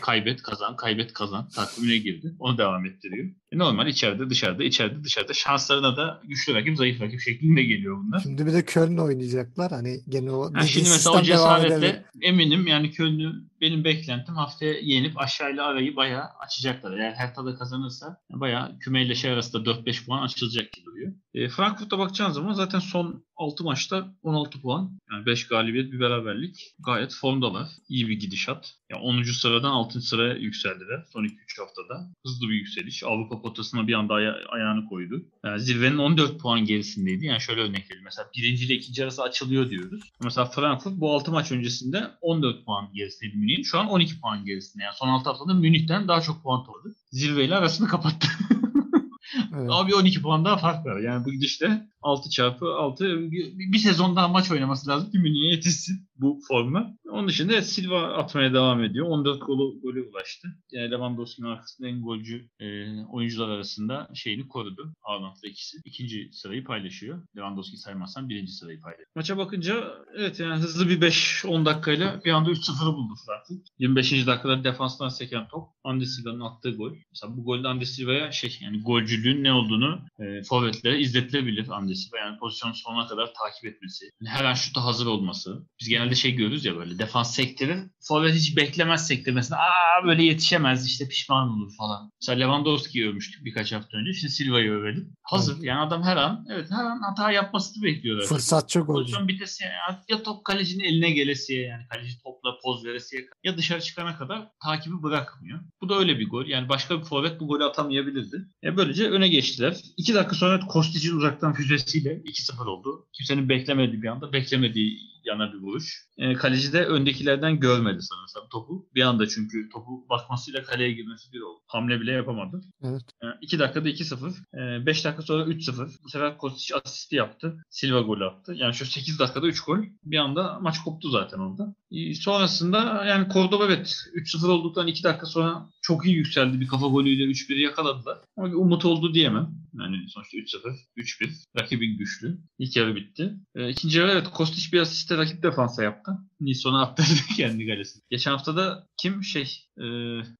Kaybet 0.01 0.41
kazan, 0.41 0.75
kaybet 0.75 1.13
kazan 1.13 1.49
takvimine 1.49 1.97
girdi. 1.97 2.35
Onu 2.39 2.57
devam 2.57 2.85
ettiriyor. 2.85 3.29
E 3.55 3.57
normal 3.57 3.87
içeride 3.87 4.29
dışarıda, 4.29 4.63
içeride 4.63 5.03
dışarıda 5.03 5.33
şanslarına 5.33 5.97
da 5.97 6.21
güçlü 6.23 6.53
rakip, 6.53 6.77
zayıf 6.77 7.01
rakip 7.01 7.21
şeklinde 7.21 7.63
geliyor 7.63 7.97
bunlar. 7.97 8.19
Şimdi 8.19 8.45
bir 8.45 8.53
de 8.53 8.65
Köln 8.65 8.97
oynayacaklar. 8.97 9.71
Hani 9.71 9.99
gene 10.09 10.31
o 10.31 10.53
ha, 10.53 10.61
şimdi 10.61 10.89
mesela 10.89 11.19
o 11.19 11.21
cesaretle 11.21 12.05
eminim 12.21 12.67
yani 12.67 12.91
Köln'ü 12.91 13.45
benim 13.61 13.83
beklentim 13.83 14.35
haftaya 14.35 14.73
yenip 14.81 15.21
aşağıyla 15.21 15.65
arayı 15.65 15.95
bayağı 15.95 16.25
açacaklar. 16.39 16.97
Eğer 16.97 17.13
Hertha'da 17.13 17.55
kazanırsa 17.55 18.17
bayağı 18.29 18.79
kümeyle 18.79 19.15
şey 19.15 19.31
arasında 19.31 19.69
4-5 19.69 20.05
puan 20.05 20.23
açılacak 20.23 20.71
gibi 20.71 20.85
duruyor. 20.85 21.13
E, 21.33 21.49
Frankfurt'a 21.49 21.99
bakacağın 21.99 22.31
zaman 22.31 22.53
zaten 22.53 22.79
son 22.79 23.25
6 23.35 23.63
maçta 23.63 24.15
16 24.23 24.61
puan. 24.61 24.99
Yani 25.11 25.25
5 25.25 25.47
galibiyet 25.47 25.91
bir 25.91 25.99
beraberlik. 25.99 26.75
Gayet 26.85 27.13
formdalar. 27.13 27.67
İyi 27.89 28.07
bir 28.07 28.19
gidişat. 28.19 28.73
Yani 28.91 29.01
10. 29.01 29.23
sıradan 29.23 29.71
6. 29.71 30.01
sıraya 30.01 30.33
yükseldiler 30.33 31.03
son 31.13 31.23
2-3 31.23 31.29
haftada. 31.59 32.11
Hızlı 32.25 32.49
bir 32.49 32.53
yükseliş. 32.53 33.03
Avrupa 33.03 33.41
potasına 33.45 33.87
bir 33.87 33.93
anda 33.93 34.13
aya- 34.13 34.39
ayağını 34.49 34.85
koydu. 34.89 35.25
Yani 35.45 35.59
zirvenin 35.59 35.97
14 35.97 36.39
puan 36.39 36.65
gerisindeydi. 36.65 37.25
Yani 37.25 37.41
şöyle 37.41 37.61
örnek 37.61 37.85
vereyim. 37.85 38.03
Mesela 38.03 38.29
birinci 38.37 38.65
ile 38.65 38.73
ikinci 38.73 39.03
arası 39.03 39.23
açılıyor 39.23 39.69
diyoruz. 39.69 40.01
Mesela 40.23 40.45
Frankfurt 40.45 40.93
bu 40.99 41.13
6 41.13 41.31
maç 41.31 41.51
öncesinde 41.51 42.07
14 42.21 42.65
puan 42.65 42.89
gerisindeydi 42.93 43.37
Münih'in. 43.37 43.63
Şu 43.63 43.79
an 43.79 43.87
12 43.89 44.21
puan 44.21 44.45
gerisinde. 44.45 44.83
Yani 44.83 44.93
son 44.95 45.07
6 45.09 45.29
haftada 45.29 45.53
Münih'ten 45.53 46.07
daha 46.07 46.21
çok 46.21 46.43
puan 46.43 46.63
topladı. 46.65 46.95
Zirveyle 47.11 47.55
arasını 47.55 47.87
kapattı. 47.87 48.27
Evet. 49.55 49.69
Abi 49.71 49.95
12 49.95 50.21
puan 50.21 50.45
daha 50.45 50.57
fark 50.57 50.85
var. 50.85 50.99
Yani 50.99 51.25
bu 51.25 51.31
gidişte 51.31 51.87
6 52.01 52.29
çarpı 52.29 52.65
6 52.75 53.31
bir 53.31 53.77
sezon 53.77 54.15
daha 54.15 54.27
maç 54.27 54.51
oynaması 54.51 54.89
lazım 54.89 55.11
ki 55.11 55.19
Münih'e 55.19 55.51
yetişsin 55.51 56.07
bu 56.15 56.39
forma. 56.47 56.93
Onun 57.09 57.27
dışında 57.27 57.61
Silva 57.61 58.01
atmaya 58.01 58.53
devam 58.53 58.83
ediyor. 58.83 59.07
14 59.07 59.41
golü, 59.41 59.81
golü 59.81 60.09
ulaştı. 60.09 60.47
Yani 60.71 60.91
Lewandowski'nin 60.91 61.47
arkasında 61.47 61.87
en 61.87 62.01
golcü 62.01 62.49
e, 62.59 62.65
oyuncular 63.03 63.49
arasında 63.49 64.09
şeyini 64.13 64.47
korudu. 64.47 64.93
Haaland'la 65.01 65.49
ikisi. 65.49 65.77
İkinci 65.85 66.29
sırayı 66.33 66.63
paylaşıyor. 66.63 67.27
Lewandowski 67.37 67.77
saymazsan 67.77 68.29
birinci 68.29 68.51
sırayı 68.51 68.81
paylaşıyor. 68.81 69.07
Maça 69.15 69.37
bakınca 69.37 69.93
evet 70.15 70.39
yani 70.39 70.61
hızlı 70.61 70.89
bir 70.89 71.01
5-10 71.01 71.65
dakikayla 71.65 72.21
bir 72.25 72.31
anda 72.31 72.51
3-0'ı 72.51 72.93
buldu 72.93 73.13
Frankfurt. 73.25 73.67
25. 73.79 74.27
dakikada 74.27 74.63
defanstan 74.63 75.09
seken 75.09 75.47
top. 75.47 75.69
Andy 75.83 76.05
Silva'nın 76.05 76.39
attığı 76.39 76.71
gol. 76.71 76.91
Mesela 77.11 77.37
bu 77.37 77.43
golde 77.43 77.67
Andy 77.67 77.85
Silva'ya 77.85 78.31
şey 78.31 78.57
yani 78.61 78.81
golcülüğün 78.81 79.43
ne 79.45 79.53
olduğunu 79.53 79.99
e, 80.19 80.43
forvetlere 80.43 80.99
izletilebilir 80.99 81.69
Andy 81.69 81.93
Silva. 81.93 82.17
Yani 82.17 82.37
pozisyonu 82.37 82.73
sonuna 82.75 83.07
kadar 83.07 83.33
takip 83.33 83.65
etmesi. 83.65 84.05
Yani 84.21 84.29
her 84.29 84.45
an 84.45 84.53
şuta 84.53 84.83
hazır 84.83 85.05
olması. 85.05 85.67
Biz 85.81 85.89
genelde 85.89 86.15
şey 86.15 86.35
görürüz 86.35 86.65
ya 86.65 86.75
böyle 86.75 86.99
defans 86.99 87.35
sektirir. 87.35 87.79
Forvet 88.07 88.35
hiç 88.35 88.57
beklemez 88.57 89.07
sektirmesine. 89.07 89.57
Aa 89.57 90.05
böyle 90.05 90.23
yetişemez 90.23 90.87
işte 90.87 91.07
pişman 91.07 91.49
olur 91.49 91.71
falan. 91.77 92.11
Mesela 92.21 92.39
Lewandowski'yi 92.39 93.09
övmüştük 93.09 93.45
birkaç 93.45 93.71
hafta 93.71 93.97
önce. 93.97 94.13
Şimdi 94.13 94.33
Silva'yı 94.33 94.71
övelim. 94.71 95.13
Hazır. 95.23 95.63
Yani 95.63 95.79
adam 95.79 96.03
her 96.03 96.17
an 96.17 96.45
evet 96.49 96.71
her 96.71 96.85
an 96.85 97.01
hata 97.09 97.31
yapmasını 97.31 97.83
bekliyorlar. 97.83 98.25
Fırsatçı 98.25 98.79
golcü. 98.79 99.03
Pozisyon 99.03 99.27
bitesi 99.27 99.63
ya, 99.63 100.03
ya 100.09 100.23
top 100.23 100.45
kalecinin 100.45 100.83
eline 100.83 101.11
gelesiye 101.11 101.61
yani 101.67 101.83
kaleci 101.87 102.19
topla 102.23 102.57
poz 102.63 102.85
veresiye 102.85 103.25
ya 103.43 103.57
dışarı 103.57 103.81
çıkana 103.81 104.17
kadar 104.17 104.47
takibi 104.63 105.03
bırakmıyor. 105.03 105.59
Bu 105.81 105.89
da 105.89 105.95
öyle 105.95 106.19
bir 106.19 106.29
gol. 106.29 106.45
Yani 106.45 106.69
başka 106.69 106.99
bir 106.99 107.05
forvet 107.05 107.39
bu 107.39 107.47
golü 107.47 107.63
atamayabilirdi. 107.63 108.37
Ya 108.63 108.77
böylece 108.77 109.09
öne 109.09 109.27
geçtiler. 109.35 109.81
İki 109.97 110.13
dakika 110.13 110.35
sonra 110.35 110.59
Kostic'in 110.59 111.17
uzaktan 111.17 111.53
füzesiyle 111.53 112.13
2-0 112.13 112.67
oldu. 112.67 113.05
Kimsenin 113.13 113.49
beklemediği 113.49 114.01
bir 114.01 114.07
anda 114.07 114.33
beklemediği 114.33 115.14
yana 115.25 115.53
bir 115.53 115.57
vuruş. 115.57 116.05
E, 116.17 116.33
kaleci 116.33 116.73
de 116.73 116.85
öndekilerden 116.85 117.59
görmedi 117.59 118.01
sanırsam 118.01 118.49
topu. 118.51 118.89
Bir 118.95 119.01
anda 119.01 119.27
çünkü 119.27 119.69
topu 119.69 120.09
bakmasıyla 120.09 120.63
kaleye 120.63 120.91
girmesi 120.91 121.33
bir 121.33 121.41
oldu. 121.41 121.59
Hamle 121.67 122.01
bile 122.01 122.11
yapamadı. 122.11 122.61
Evet. 122.83 123.03
E, 123.23 123.25
2 123.41 123.59
dakikada 123.59 123.89
2-0. 123.89 124.81
E, 124.81 124.85
5 124.85 125.05
dakika 125.05 125.21
sonra 125.21 125.43
3-0. 125.43 125.89
Bu 126.03 126.09
sefer 126.09 126.37
Kostic 126.37 126.75
asisti 126.75 127.15
yaptı. 127.15 127.57
Silva 127.69 128.01
gol 128.01 128.21
attı. 128.21 128.53
Yani 128.55 128.73
şu 128.73 128.85
8 128.85 129.19
dakikada 129.19 129.47
3 129.47 129.61
gol. 129.61 129.79
Bir 130.03 130.17
anda 130.17 130.59
maç 130.59 130.79
koptu 130.83 131.09
zaten 131.09 131.39
orada. 131.39 131.75
E, 131.91 132.13
sonrasında 132.13 133.05
yani 133.05 133.33
Cordoba 133.33 133.65
evet 133.65 133.95
3-0 134.15 134.47
olduktan 134.47 134.87
2 134.87 135.03
dakika 135.03 135.25
sonra 135.25 135.69
çok 135.81 136.05
iyi 136.05 136.15
yükseldi. 136.15 136.59
Bir 136.61 136.67
kafa 136.67 136.87
golüyle 136.87 137.23
3-1'i 137.23 137.61
yakaladılar. 137.61 138.17
Ama 138.37 138.47
bir 138.47 138.53
umut 138.53 138.85
oldu 138.85 139.13
diyemem. 139.13 139.49
Yani 139.79 140.09
sonuçta 140.09 140.37
3-0, 140.37 140.75
3-1. 140.97 141.29
Rakibin 141.59 141.97
güçlü. 141.97 142.37
İlk 142.59 142.75
yarı 142.75 142.95
bitti. 142.95 143.33
E, 143.55 143.69
ikinci 143.69 143.99
yarı 143.99 144.11
evet 144.11 144.27
Kostic 144.27 144.71
bir 144.71 144.81
asiste 144.81 145.14
rakip 145.17 145.43
defansa 145.43 145.83
yaptı. 145.83 146.11
Nilsson'a 146.39 146.81
attırdı 146.81 147.19
kendi 147.37 147.67
kalesini. 147.67 148.01
Geçen 148.09 148.31
hafta 148.31 148.55
da 148.55 148.87
kim 148.97 149.23
şey 149.23 149.65
e, 149.77 149.85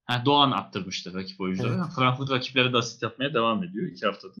ha, 0.04 0.22
Doğan 0.24 0.50
attırmıştı 0.50 1.14
rakip 1.14 1.40
oyunculara. 1.40 1.74
Evet. 1.74 1.94
Frankfurt 1.96 2.30
rakiplere 2.30 2.72
de 2.72 2.76
asist 2.76 3.02
yapmaya 3.02 3.34
devam 3.34 3.64
ediyor 3.64 3.88
iki 3.92 4.06
haftada. 4.06 4.32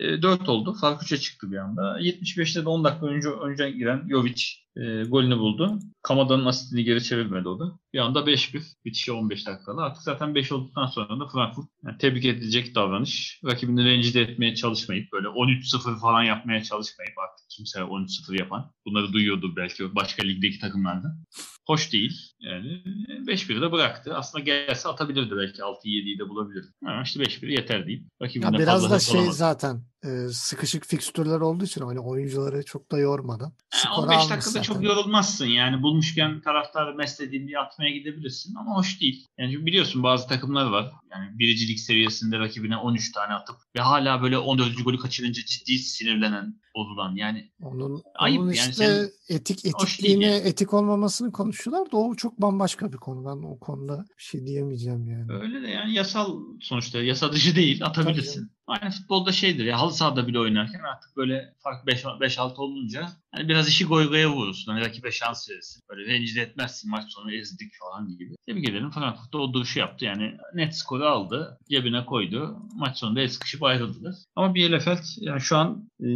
E, 0.00 0.22
4 0.22 0.48
oldu. 0.48 0.74
Fark 0.80 1.02
3'e 1.02 1.18
çıktı 1.18 1.52
bir 1.52 1.56
anda. 1.56 2.00
75'te 2.00 2.64
de 2.64 2.68
10 2.68 2.84
dakika 2.84 3.06
önce 3.06 3.28
önce 3.28 3.70
giren 3.70 4.08
Jovic 4.10 4.42
e, 4.76 5.04
golünü 5.04 5.38
buldu. 5.38 5.78
Kamada'nın 6.02 6.46
asistini 6.46 6.84
geri 6.84 7.04
çevirmedi 7.04 7.48
o 7.48 7.58
da. 7.58 7.78
Bir 7.92 7.98
anda 7.98 8.18
5-1 8.20 8.62
bitişi 8.84 9.12
15 9.12 9.46
dakikada. 9.46 9.82
Artık 9.82 10.02
zaten 10.02 10.34
5 10.34 10.52
olduktan 10.52 10.86
sonra 10.86 11.20
da 11.20 11.28
Frankfurt 11.28 11.66
yani 11.84 11.98
tebrik 11.98 12.24
edilecek 12.24 12.74
davranış. 12.74 13.40
Rakibini 13.44 13.84
rencide 13.84 14.20
etmeye 14.20 14.54
çalışmayıp 14.54 15.12
böyle 15.12 15.28
13-0 15.28 16.00
falan 16.00 16.22
yapmaya 16.22 16.62
çalışmayıp 16.62 17.18
artık 17.18 17.46
kimse 17.50 17.78
13-0 17.78 18.38
yapan. 18.38 18.70
Bunları 18.86 19.12
duyuyordur 19.12 19.56
belki 19.56 19.94
başka 19.94 20.22
ligdeki 20.22 20.58
takımlarda. 21.04 21.24
Hoş 21.66 21.92
değil. 21.92 22.20
Yani 22.40 22.82
5-1'i 23.26 23.60
de 23.60 23.72
bıraktı. 23.72 24.16
Aslında 24.16 24.44
gelse 24.44 24.88
atabilirdi 24.88 25.34
belki 25.36 25.62
6-7'yi 25.62 26.18
de 26.18 26.28
bulabilirdi. 26.28 26.66
Ama 26.86 27.02
işte 27.02 27.20
5-1 27.20 27.52
yeter 27.52 27.86
değil. 27.86 28.08
Ya 28.34 28.52
biraz 28.52 28.90
da 28.90 28.98
şey 28.98 29.32
zaten 29.32 29.82
e, 30.04 30.28
sıkışık 30.28 30.86
fikstürler 30.86 31.40
olduğu 31.40 31.64
için 31.64 31.80
hani 31.80 32.00
oyuncuları 32.00 32.64
çok 32.64 32.90
da 32.90 32.98
yormadan. 32.98 33.52
Yani 33.84 33.94
15 33.94 34.16
dakikada 34.16 34.40
zaten. 34.40 34.62
çok 34.62 34.82
yorulmazsın 34.82 35.46
yani. 35.46 35.82
Bulmuşken 35.82 36.40
taraftar 36.40 36.94
meslediğin 36.94 37.46
diye 37.46 37.58
atmaya 37.58 37.90
gidebilirsin 37.90 38.54
ama 38.54 38.76
hoş 38.76 39.00
değil. 39.00 39.26
Yani 39.38 39.66
biliyorsun 39.66 40.02
bazı 40.02 40.28
takımlar 40.28 40.66
var. 40.66 40.92
Yani 41.12 41.38
biricilik 41.38 41.80
seviyesinde 41.80 42.38
rakibine 42.38 42.76
13 42.76 43.12
tane 43.12 43.34
atıp 43.34 43.56
ve 43.76 43.80
hala 43.80 44.22
böyle 44.22 44.38
14. 44.38 44.84
golü 44.84 44.98
kaçırınca 44.98 45.42
ciddi 45.46 45.78
sinirlenen, 45.78 46.60
bozulan 46.76 47.16
yani. 47.16 47.50
Onun, 47.60 48.02
ayıp 48.14 48.40
onun 48.40 48.52
yani 48.52 48.70
işte 48.70 48.72
senin, 48.72 49.10
etik 49.28 49.64
etikliğine 49.64 50.26
yani. 50.26 50.48
etik 50.48 50.74
olmamasını 50.74 51.32
konuşuyorlar 51.54 51.92
da 51.92 51.96
o 51.96 52.14
çok 52.14 52.40
bambaşka 52.40 52.92
bir 52.92 52.96
konu. 52.96 53.24
Ben 53.24 53.46
o 53.46 53.58
konuda 53.58 54.04
bir 54.18 54.22
şey 54.22 54.46
diyemeyeceğim 54.46 55.08
yani. 55.08 55.32
Öyle 55.32 55.62
de 55.62 55.68
yani 55.68 55.94
yasal 55.94 56.40
sonuçta 56.60 57.02
yasa 57.02 57.32
dışı 57.32 57.56
değil 57.56 57.86
atabilirsin. 57.86 58.50
Aynı 58.66 58.90
futbolda 58.90 59.32
şeydir 59.32 59.64
ya 59.64 59.78
halı 59.78 59.92
sahada 59.92 60.26
bile 60.26 60.38
oynarken 60.38 60.80
artık 60.80 61.16
böyle 61.16 61.54
fark 61.58 61.88
5-6 61.88 62.56
olunca 62.56 63.08
hani 63.34 63.48
biraz 63.48 63.68
işi 63.68 63.84
goy 63.84 64.08
goya 64.08 64.30
vurursun. 64.30 64.72
Hani 64.72 64.84
rakibe 64.84 65.12
şans 65.12 65.50
verirsin. 65.50 65.82
Böyle 65.90 66.12
rencide 66.12 66.42
etmezsin 66.42 66.90
maç 66.90 67.12
sonu 67.12 67.34
ezdik 67.34 67.72
falan 67.80 68.08
gibi. 68.08 68.34
Tebrik 68.46 68.68
ederim 68.68 68.90
Frankfurt'ta 68.90 69.38
o 69.38 69.52
duruşu 69.52 69.78
yaptı. 69.78 70.04
Yani 70.04 70.36
net 70.54 70.76
skoru 70.76 71.04
aldı. 71.04 71.58
Cebine 71.70 72.04
koydu. 72.06 72.58
Maç 72.76 72.98
sonunda 72.98 73.20
el 73.20 73.28
sıkışıp 73.28 73.62
ayrıldılar. 73.62 74.14
Ama 74.36 74.54
Bielefeld 74.54 75.04
yani 75.16 75.40
şu 75.40 75.56
an 75.56 75.90
e, 76.00 76.08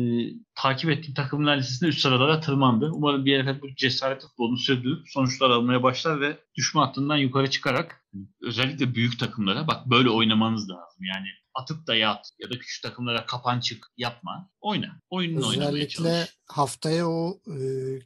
takip 0.55 0.91
ettiğim 0.91 1.15
takımlar 1.15 1.57
listesinde 1.57 1.91
üst 1.91 2.01
sıralara 2.01 2.41
tırmandı. 2.41 2.91
Umarım 2.95 3.25
Bielefeld 3.25 3.63
bu 3.63 3.75
cesaret 3.75 4.23
futbolunu 4.23 4.59
sürdürüp 4.59 5.09
sonuçlar 5.09 5.51
almaya 5.51 5.83
başlar 5.83 6.21
ve 6.21 6.39
düşme 6.55 6.81
hattından 6.81 7.17
yukarı 7.17 7.51
çıkarak 7.51 8.05
özellikle 8.43 8.95
büyük 8.95 9.19
takımlara 9.19 9.67
bak 9.67 9.87
böyle 9.87 10.11
oynamanız 10.11 10.71
lazım. 10.71 11.05
Yani 11.05 11.29
atıp 11.55 11.87
da 11.87 11.95
yat 11.95 12.31
ya 12.39 12.51
da 12.51 12.59
küçük 12.59 12.83
takımlara 12.83 13.27
kapan 13.27 13.61
çık 13.61 13.87
yapma. 13.97 14.51
Oyna. 14.61 15.01
Oyununu 15.11 15.39
Özellikle 15.39 15.61
oynamaya 15.65 15.89
çalış. 15.89 16.39
haftaya 16.47 17.09
o 17.09 17.41
e, 17.47 17.59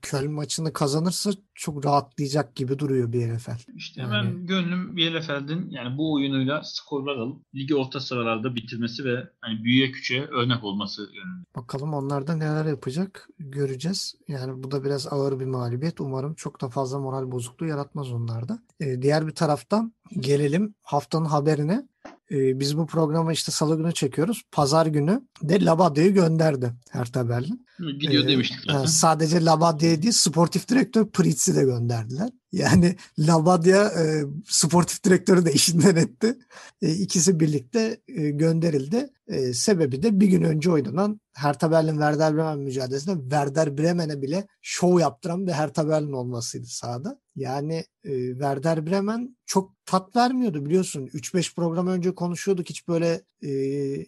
Köln 0.02 0.32
maçını 0.32 0.72
kazanırsa 0.72 1.30
çok 1.54 1.84
rahatlayacak 1.84 2.56
gibi 2.56 2.78
duruyor 2.78 3.12
Bielefeld. 3.12 3.58
İşte 3.76 4.00
yani... 4.00 4.12
hemen 4.12 4.46
gönlüm 4.46 4.96
Bielefeld'in 4.96 5.70
yani 5.70 5.98
bu 5.98 6.14
oyunuyla 6.14 6.62
skorlar 6.64 7.16
alıp 7.16 7.54
ligi 7.54 7.74
orta 7.74 8.00
sıralarda 8.00 8.54
bitirmesi 8.54 9.04
ve 9.04 9.28
hani 9.40 9.64
büyüye 9.64 9.92
küçüğe 9.92 10.26
örnek 10.26 10.64
olması 10.64 11.02
yönünde. 11.02 11.44
Bakalım 11.56 11.94
onlar 11.94 12.26
da 12.26 12.36
neler 12.36 12.64
yapacak 12.64 13.28
göreceğiz. 13.38 14.14
Yani 14.28 14.62
bu 14.62 14.70
da 14.70 14.84
biraz 14.84 15.12
ağır 15.12 15.40
bir 15.40 15.46
mağlubiyet. 15.46 16.00
Umarım 16.00 16.34
çok 16.34 16.60
da 16.60 16.68
fazla 16.68 16.98
moral 16.98 17.32
bozukluğu 17.32 17.66
yaratmaz 17.66 18.12
onlarda. 18.12 18.58
Ee, 18.80 19.02
diğer 19.02 19.26
bir 19.26 19.34
taraftan 19.34 19.91
gelelim 20.10 20.74
haftanın 20.82 21.24
haberine 21.24 21.86
e, 22.30 22.60
biz 22.60 22.78
bu 22.78 22.86
programı 22.86 23.32
işte 23.32 23.52
salı 23.52 23.76
günü 23.76 23.92
çekiyoruz. 23.92 24.42
Pazar 24.52 24.86
günü 24.86 25.22
de 25.42 25.64
Labadia'yı 25.64 26.14
gönderdi 26.14 26.72
Hertha 26.90 27.28
Berlin. 27.28 27.66
Gidiyor 28.00 28.24
ee, 28.24 28.28
demiştik 28.28 28.58
zaten. 28.66 28.86
Sadece 28.86 29.44
Labadia 29.44 30.02
değil 30.02 30.12
sportif 30.12 30.68
direktör 30.68 31.06
Pritz'i 31.06 31.56
de 31.56 31.64
gönderdiler. 31.64 32.30
Yani 32.52 32.96
Labadia 33.18 33.88
e, 33.88 34.22
sportif 34.46 35.04
direktörü 35.04 35.44
de 35.44 35.52
işinden 35.52 35.96
etti. 35.96 36.38
E, 36.82 36.94
ikisi 36.94 37.40
birlikte 37.40 38.00
e, 38.08 38.30
gönderildi. 38.30 39.10
E, 39.28 39.52
sebebi 39.52 40.02
de 40.02 40.20
bir 40.20 40.26
gün 40.26 40.42
önce 40.42 40.70
oynanan 40.70 41.20
Hertha 41.34 41.70
Berlin 41.70 41.92
Werder 41.92 42.36
Bremen 42.36 42.58
mücadelesinde 42.58 43.20
Werder 43.22 43.78
Bremen'e 43.78 44.22
bile 44.22 44.46
şov 44.62 45.00
yaptıran 45.00 45.46
bir 45.46 45.52
Hertha 45.52 45.88
Berlin 45.88 46.12
olmasıydı 46.12 46.66
sahada. 46.66 47.20
Yani 47.36 47.84
e, 48.04 48.28
Werder 48.32 48.86
Bremen 48.86 49.36
çok 49.46 49.86
tat 49.86 50.16
vermiyordu 50.16 50.64
biliyorsun. 50.64 51.06
3-5 51.06 51.54
program 51.54 51.86
önce 51.86 52.14
konuşuyorduk 52.14 52.68
hiç 52.68 52.88
böyle 52.88 53.22
e, 53.42 53.50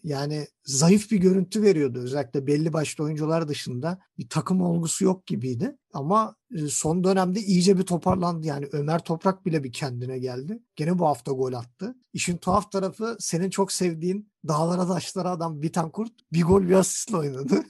yani 0.02 0.46
zayıf 0.64 1.10
bir 1.10 1.16
görüntü 1.16 1.62
veriyordu. 1.62 1.98
Özellikle 1.98 2.46
belli 2.46 2.72
başlı 2.72 3.04
oyuncular 3.04 3.48
dışında 3.48 3.98
bir 4.18 4.28
takım 4.28 4.60
olgusu 4.60 5.04
yok 5.04 5.26
gibiydi. 5.26 5.76
Ama 5.92 6.36
e, 6.54 6.68
son 6.68 7.04
dönemde 7.04 7.40
iyice 7.40 7.78
bir 7.78 7.82
toparlandı. 7.82 8.46
Yani 8.46 8.68
Ömer 8.72 9.04
Toprak 9.04 9.46
bile 9.46 9.64
bir 9.64 9.72
kendine 9.72 10.18
geldi. 10.18 10.62
Gene 10.76 10.98
bu 10.98 11.06
hafta 11.06 11.32
gol 11.32 11.52
attı. 11.52 11.94
İşin 12.12 12.36
tuhaf 12.36 12.72
tarafı 12.72 13.16
senin 13.20 13.50
çok 13.50 13.72
sevdiğin 13.72 14.28
dağlara 14.48 14.86
taşlara 14.86 15.30
adam 15.30 15.62
Bitankurt 15.62 16.12
bir 16.32 16.42
gol 16.42 16.62
bir 16.62 16.74
asistle 16.74 17.16
oynadı. 17.16 17.64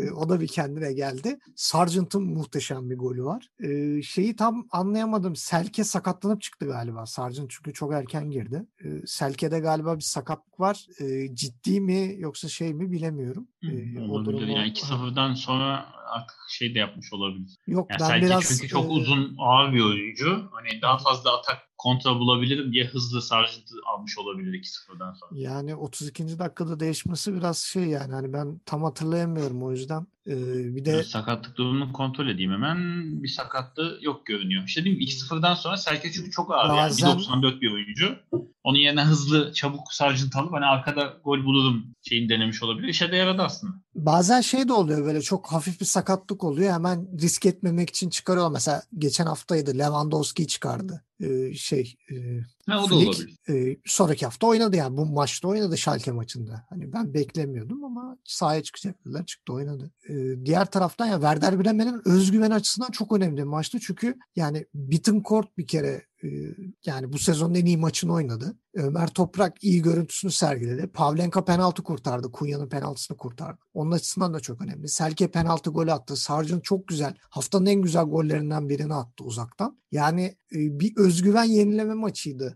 e, 0.00 0.10
o 0.10 0.28
da 0.28 0.40
bir 0.40 0.48
kendine 0.48 0.92
geldi. 0.92 1.38
Sargent'ın 1.56 2.22
muhteşem 2.22 2.90
bir 2.90 2.98
golü 2.98 3.24
var. 3.24 3.48
E, 3.60 4.02
şeyi 4.02 4.36
tam 4.36 4.66
anlayamadım. 4.70 5.36
Selke 5.36 5.84
sakatlanıp 5.84 6.42
çıktı 6.42 6.55
galiba. 6.64 7.06
Sargent 7.06 7.50
çünkü 7.50 7.72
çok 7.72 7.92
erken 7.92 8.30
girdi. 8.30 8.66
E, 8.84 9.06
Selke'de 9.06 9.58
galiba 9.58 9.96
bir 9.96 10.02
sakatlık 10.02 10.60
var. 10.60 10.86
E, 11.00 11.34
ciddi 11.34 11.80
mi 11.80 12.14
yoksa 12.18 12.48
şey 12.48 12.74
mi 12.74 12.92
bilemiyorum. 12.92 13.48
E, 13.62 14.00
o 14.00 14.24
durumu, 14.24 14.52
yani 14.52 14.68
2-0'dan 14.68 15.34
sonra 15.34 15.86
artık 16.06 16.36
şey 16.48 16.74
de 16.74 16.78
yapmış 16.78 17.12
olabilir. 17.12 17.56
Yok 17.66 17.90
yani 17.90 18.00
ben 18.00 18.06
Selke 18.06 18.26
biraz 18.26 18.48
çünkü 18.48 18.68
çok 18.68 18.84
e... 18.84 18.88
uzun 18.88 19.36
ağır 19.38 19.72
bir 19.72 19.80
oyuncu. 19.80 20.50
Hani 20.52 20.82
daha 20.82 20.98
fazla 20.98 21.38
atak 21.38 21.75
kontra 21.78 22.18
bulabilirim 22.18 22.72
diye 22.72 22.84
hızlı 22.84 23.22
Sargent'ı 23.22 23.74
almış 23.94 24.18
olabilir 24.18 24.52
2-0'dan 24.52 25.12
sonra. 25.12 25.30
Yani 25.34 25.74
32. 25.74 26.38
dakikada 26.38 26.80
değişmesi 26.80 27.34
biraz 27.34 27.58
şey 27.58 27.84
yani 27.84 28.14
hani 28.14 28.32
ben 28.32 28.60
tam 28.66 28.82
hatırlayamıyorum 28.82 29.62
o 29.62 29.70
yüzden. 29.70 30.06
Ee, 30.26 30.76
bir 30.76 30.84
de 30.84 31.04
sakatlık 31.04 31.56
durumunu 31.56 31.92
kontrol 31.92 32.28
edeyim 32.28 32.52
hemen. 32.52 32.78
Bir 33.22 33.28
sakatlığı 33.28 33.98
yok 34.02 34.26
görünüyor. 34.26 34.64
İşte 34.66 34.84
değil 34.84 34.96
mi? 34.96 35.04
2-0'dan 35.04 35.54
sonra 35.54 35.76
Serke 35.76 36.12
çünkü 36.12 36.30
çok 36.30 36.54
ağır. 36.54 36.68
Bazen... 36.68 37.08
Yani 37.08 37.20
1.94 37.20 37.60
bir 37.60 37.72
oyuncu. 37.72 38.16
Onun 38.64 38.78
yerine 38.78 39.02
hızlı 39.02 39.52
çabuk 39.52 39.92
Sargent 39.92 40.36
alıp 40.36 40.52
hani 40.52 40.64
arkada 40.64 41.16
gol 41.24 41.44
bulurum 41.44 41.84
şeyini 42.02 42.28
denemiş 42.28 42.62
olabilir. 42.62 42.88
İşe 42.88 43.12
de 43.12 43.16
yaradı 43.16 43.42
aslında. 43.42 43.72
Bazen 43.94 44.40
şey 44.40 44.68
de 44.68 44.72
oluyor 44.72 45.04
böyle 45.04 45.22
çok 45.22 45.52
hafif 45.52 45.80
bir 45.80 45.86
sakatlık 45.86 46.44
oluyor. 46.44 46.72
Hemen 46.72 47.08
risk 47.20 47.46
etmemek 47.46 47.90
için 47.90 48.10
çıkarıyor. 48.10 48.50
Mesela 48.50 48.82
geçen 48.98 49.26
haftaydı 49.26 49.78
Lewandowski 49.78 50.46
çıkardı. 50.46 51.05
Şey 51.54 51.96
ha, 52.66 52.84
o 52.84 52.90
da 52.90 52.94
Flick, 52.94 53.08
olabilir. 53.08 53.38
E, 53.48 53.76
sonraki 53.84 54.24
hafta 54.24 54.46
oynadı 54.46 54.76
yani 54.76 54.96
bu 54.96 55.06
maçta 55.06 55.48
oynadı 55.48 55.78
Schalke 55.78 56.12
maçında. 56.12 56.66
Hani 56.68 56.92
ben 56.92 57.14
beklemiyordum 57.14 57.84
ama 57.84 58.18
sahaya 58.24 58.62
çıkacak 58.62 59.04
dediler 59.04 59.26
çıktı 59.26 59.52
oynadı. 59.52 59.90
E, 60.08 60.14
diğer 60.44 60.70
taraftan 60.70 61.06
ya 61.06 61.14
Werder 61.14 61.64
Bremen'in 61.64 62.08
özgüven 62.08 62.50
açısından 62.50 62.90
çok 62.90 63.12
önemli 63.12 63.36
bir 63.36 63.42
maçtı. 63.42 63.80
Çünkü 63.80 64.14
yani 64.36 64.66
Bittencourt 64.74 65.58
bir 65.58 65.66
kere 65.66 66.02
yani 66.86 67.12
bu 67.12 67.18
sezonun 67.18 67.54
en 67.54 67.66
iyi 67.66 67.76
maçını 67.76 68.12
oynadı. 68.12 68.56
Ömer 68.74 69.08
Toprak 69.08 69.64
iyi 69.64 69.82
görüntüsünü 69.82 70.32
sergiledi. 70.32 70.86
Pavlenka 70.86 71.44
penaltı 71.44 71.82
kurtardı. 71.82 72.32
Kunya'nın 72.32 72.68
penaltısını 72.68 73.16
kurtardı. 73.16 73.58
Onun 73.74 73.90
açısından 73.90 74.34
da 74.34 74.40
çok 74.40 74.60
önemli. 74.60 74.88
Selke 74.88 75.30
penaltı 75.30 75.70
golü 75.70 75.92
attı. 75.92 76.16
Sargent 76.16 76.64
çok 76.64 76.88
güzel. 76.88 77.14
Haftanın 77.30 77.66
en 77.66 77.82
güzel 77.82 78.04
gollerinden 78.04 78.68
birini 78.68 78.94
attı 78.94 79.24
uzaktan. 79.24 79.78
Yani 79.92 80.36
bir 80.52 80.96
özgüven 80.96 81.44
yenileme 81.44 81.94
maçıydı 81.94 82.55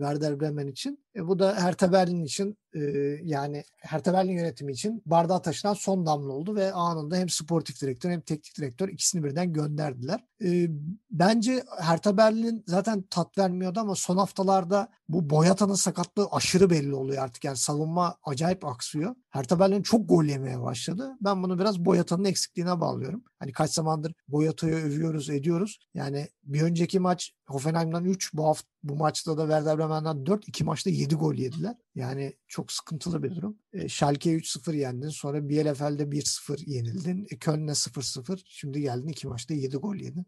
Werder 0.00 0.40
Bremen 0.40 0.66
için. 0.66 1.04
E, 1.16 1.28
bu 1.28 1.38
da 1.38 1.56
Hertha 1.56 1.92
Berlin 1.92 2.24
için 2.24 2.58
e, 2.74 2.80
yani 3.22 3.64
Hertha 3.76 4.12
Berlin 4.12 4.32
yönetimi 4.32 4.72
için 4.72 5.02
bardağa 5.06 5.42
taşınan 5.42 5.74
son 5.74 6.06
damla 6.06 6.32
oldu 6.32 6.54
ve 6.54 6.72
anında 6.72 7.16
hem 7.16 7.28
sportif 7.28 7.82
direktör 7.82 8.10
hem 8.10 8.20
teknik 8.20 8.58
direktör 8.58 8.88
ikisini 8.88 9.24
birden 9.24 9.52
gönderdiler. 9.52 10.24
E, 10.44 10.66
bence 11.10 11.64
Hertha 11.80 12.16
Berlin 12.16 12.64
zaten 12.66 13.02
tat 13.02 13.38
vermiyordu 13.38 13.80
ama 13.80 13.94
son 13.94 14.16
haftalarda 14.16 14.88
bu 15.08 15.30
Boyata'nın 15.30 15.74
sakatlığı 15.74 16.28
aşırı 16.30 16.70
belli 16.70 16.94
oluyor 16.94 17.22
artık. 17.22 17.44
Yani 17.44 17.56
savunma 17.56 18.16
acayip 18.24 18.64
aksıyor. 18.64 19.14
Hertha 19.30 19.60
Berlin 19.60 19.82
çok 19.82 20.08
gol 20.08 20.24
yemeye 20.24 20.62
başladı. 20.62 21.16
Ben 21.20 21.42
bunu 21.42 21.58
biraz 21.58 21.84
Boyata'nın 21.84 22.24
eksikliğine 22.24 22.80
bağlıyorum. 22.80 23.24
Hani 23.38 23.52
kaç 23.52 23.70
zamandır 23.70 24.14
Boyata'yı 24.28 24.74
övüyoruz, 24.74 25.30
ediyoruz. 25.30 25.78
Yani 25.94 26.28
bir 26.44 26.62
önceki 26.62 27.00
maç 27.00 27.32
Hoffenheim'dan 27.46 28.04
3, 28.04 28.34
bu 28.34 28.46
hafta 28.46 28.70
bu 28.82 28.96
maçta 28.96 29.38
da 29.38 29.42
Werder 29.42 29.78
Bremen'den 29.78 29.89
4, 30.26 30.48
iki 30.48 30.64
maçta 30.64 30.90
7 30.90 31.14
gol 31.14 31.34
yediler. 31.34 31.76
Yani 31.94 32.32
çok 32.48 32.72
sıkıntılı 32.72 33.22
bir 33.22 33.36
durum. 33.36 33.56
E, 33.72 33.88
Schalke 33.88 34.36
3-0 34.36 34.76
yendin. 34.76 35.08
Sonra 35.08 35.48
Bielefeld'de 35.48 36.02
1-0 36.02 36.70
yenildin. 36.70 37.26
E, 37.30 37.36
Köln'e 37.36 37.70
0-0. 37.70 38.40
Şimdi 38.44 38.80
geldin 38.80 39.08
iki 39.08 39.28
maçta 39.28 39.54
7 39.54 39.76
gol 39.76 39.96
yedin. 39.96 40.26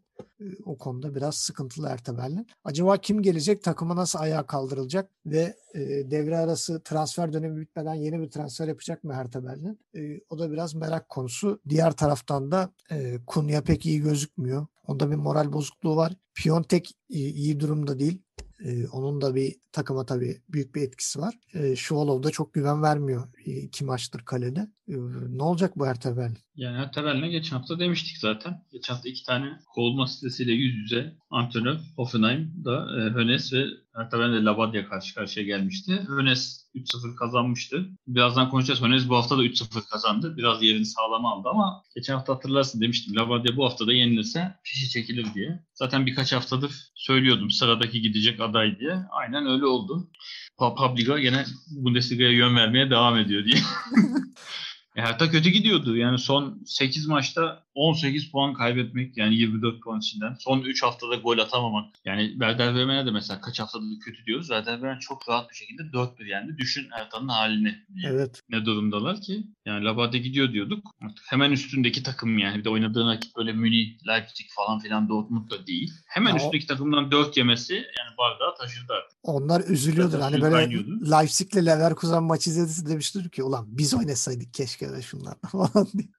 o 0.65 0.77
konuda 0.77 1.15
biraz 1.15 1.35
sıkıntılı 1.35 1.87
Erteberlin. 1.87 2.47
Acaba 2.63 2.97
kim 2.97 3.21
gelecek? 3.21 3.63
Takıma 3.63 3.95
nasıl 3.95 4.19
ayağa 4.19 4.45
kaldırılacak? 4.45 5.09
Ve 5.25 5.55
e, 5.73 5.79
devre 6.11 6.37
arası 6.37 6.81
transfer 6.83 7.33
dönemi 7.33 7.61
bitmeden 7.61 7.93
yeni 7.93 8.21
bir 8.21 8.29
transfer 8.29 8.67
yapacak 8.67 9.03
mı 9.03 9.13
Erteberlin? 9.13 9.79
E, 9.95 10.19
o 10.29 10.39
da 10.39 10.51
biraz 10.51 10.73
merak 10.73 11.09
konusu. 11.09 11.61
Diğer 11.69 11.91
taraftan 11.91 12.51
da 12.51 12.73
e, 12.91 13.19
Kunya 13.27 13.61
pek 13.61 13.85
iyi 13.85 14.01
gözükmüyor. 14.01 14.67
Onda 14.87 15.11
bir 15.11 15.15
moral 15.15 15.53
bozukluğu 15.53 15.95
var. 15.95 16.13
Piontek 16.35 16.95
iyi, 17.09 17.33
iyi 17.33 17.59
durumda 17.59 17.99
değil. 17.99 18.21
Ee, 18.63 18.87
onun 18.87 19.21
da 19.21 19.35
bir 19.35 19.55
takıma 19.71 20.05
tabii 20.05 20.41
büyük 20.49 20.75
bir 20.75 20.81
etkisi 20.81 21.19
var. 21.19 21.39
Ee, 21.53 21.75
Şuvalov 21.75 22.23
da 22.23 22.31
çok 22.31 22.53
güven 22.53 22.83
vermiyor 22.83 23.27
iki 23.45 23.85
maçtır 23.85 24.19
kalede. 24.25 24.67
Ee, 24.87 24.93
ne 25.29 25.43
olacak 25.43 25.77
bu 25.77 25.85
Ertebel? 25.85 26.31
Yani 26.55 26.77
Ertebel'le 26.77 27.31
geçen 27.31 27.57
hafta 27.57 27.79
demiştik 27.79 28.17
zaten. 28.17 28.63
Geçen 28.71 28.93
hafta 28.93 29.09
iki 29.09 29.25
tane 29.25 29.59
kovulma 29.75 30.07
sitesiyle 30.07 30.51
yüz 30.51 30.75
yüze 30.75 31.15
antrenör 31.29 31.77
Hoffenheim 31.95 32.53
da 32.65 32.75
e, 32.75 33.13
Hönes 33.13 33.53
ve 33.53 33.65
Ertebel 33.95 34.33
de 34.33 34.43
Labadia 34.43 34.89
karşı 34.89 35.15
karşıya 35.15 35.45
gelmişti. 35.45 36.03
Hönes 36.07 36.67
3-0 36.75 37.15
kazanmıştı. 37.15 37.85
Birazdan 38.07 38.49
konuşacağız. 38.49 38.81
Hönes 38.81 39.09
bu 39.09 39.15
hafta 39.15 39.37
da 39.37 39.45
3-0 39.45 39.89
kazandı. 39.89 40.37
Biraz 40.37 40.63
yerini 40.63 40.85
sağlama 40.85 41.31
aldı 41.33 41.49
ama 41.51 41.83
geçen 41.95 42.13
hafta 42.13 42.33
hatırlarsın 42.35 42.81
demiştim. 42.81 43.15
Labadia 43.15 43.57
bu 43.57 43.65
hafta 43.65 43.87
da 43.87 43.93
yenilirse 43.93 44.55
fişi 44.63 44.89
çekilir 44.89 45.33
diye. 45.33 45.63
Zaten 45.73 46.05
birkaç 46.05 46.33
haftadır 46.33 46.71
söylüyordum 46.95 47.51
sıradaki 47.51 48.01
gidecek 48.01 48.39
aday 48.39 48.79
diye. 48.79 48.99
Aynen 49.11 49.45
öyle 49.47 49.65
oldu. 49.65 50.09
Pabliga 50.57 51.17
yine 51.17 51.45
Bundesliga'ya 51.71 52.31
yön 52.31 52.55
vermeye 52.55 52.89
devam 52.89 53.17
ediyor 53.17 53.45
diye. 53.45 53.57
E, 54.95 55.01
Hertha 55.01 55.29
kötü 55.29 55.49
gidiyordu. 55.49 55.97
Yani 55.97 56.17
son 56.17 56.61
8 56.65 57.07
maçta 57.07 57.62
18 57.75 58.31
puan 58.31 58.53
kaybetmek 58.53 59.17
yani 59.17 59.35
24 59.35 59.81
puan 59.81 59.99
içinden. 59.99 60.35
Son 60.39 60.61
3 60.61 60.83
haftada 60.83 61.15
gol 61.15 61.37
atamamak. 61.37 61.95
Yani 62.05 62.29
Werder 62.29 62.75
Bremen'e 62.75 63.05
de 63.05 63.11
mesela 63.11 63.41
kaç 63.41 63.59
haftada 63.59 63.83
kötü 64.05 64.25
diyoruz. 64.25 64.47
Werder 64.47 64.81
Bremen 64.81 64.99
çok 64.99 65.29
rahat 65.29 65.49
bir 65.49 65.55
şekilde 65.55 65.81
4-1 65.81 66.29
yendi. 66.29 66.57
Düşün 66.57 66.87
Hertha'nın 66.91 67.27
halini. 67.27 67.75
Evet. 68.05 68.41
Ne 68.49 68.65
durumdalar 68.65 69.21
ki? 69.21 69.43
Yani 69.65 69.85
Labade 69.85 70.17
gidiyor 70.17 70.53
diyorduk. 70.53 70.95
Artık 71.01 71.25
hemen 71.29 71.51
üstündeki 71.51 72.03
takım 72.03 72.37
yani. 72.37 72.57
Bir 72.57 72.63
de 72.63 72.69
oynadığı 72.69 73.07
rakip 73.07 73.35
böyle 73.37 73.53
Münih, 73.53 74.07
Leipzig 74.07 74.47
falan 74.55 74.79
filan 74.79 75.09
Dortmund 75.09 75.51
da 75.51 75.67
değil. 75.67 75.91
Hemen 76.07 76.29
ya 76.29 76.35
üstündeki 76.35 76.65
o... 76.65 76.67
takımdan 76.67 77.11
4 77.11 77.37
yemesi 77.37 77.73
yani 77.73 78.17
bardağı 78.17 78.55
taşırdı 78.55 78.93
artık. 78.93 79.19
Onlar 79.23 79.63
üzülüyordur. 79.67 80.19
Hani 80.19 80.41
böyle 80.41 80.55
kaynıyordu. 80.55 81.11
Leipzig'le 81.11 81.65
Leverkusen 81.65 82.23
maçı 82.23 82.49
izlediyse 82.49 82.89
demiştir 82.89 83.29
ki 83.29 83.43
ulan 83.43 83.65
biz 83.67 83.93
oynasaydık 83.93 84.53
keşke 84.53 84.91
de 84.91 85.01
şunlar 85.01 85.35
falan 85.51 85.87
diye. 85.93 86.09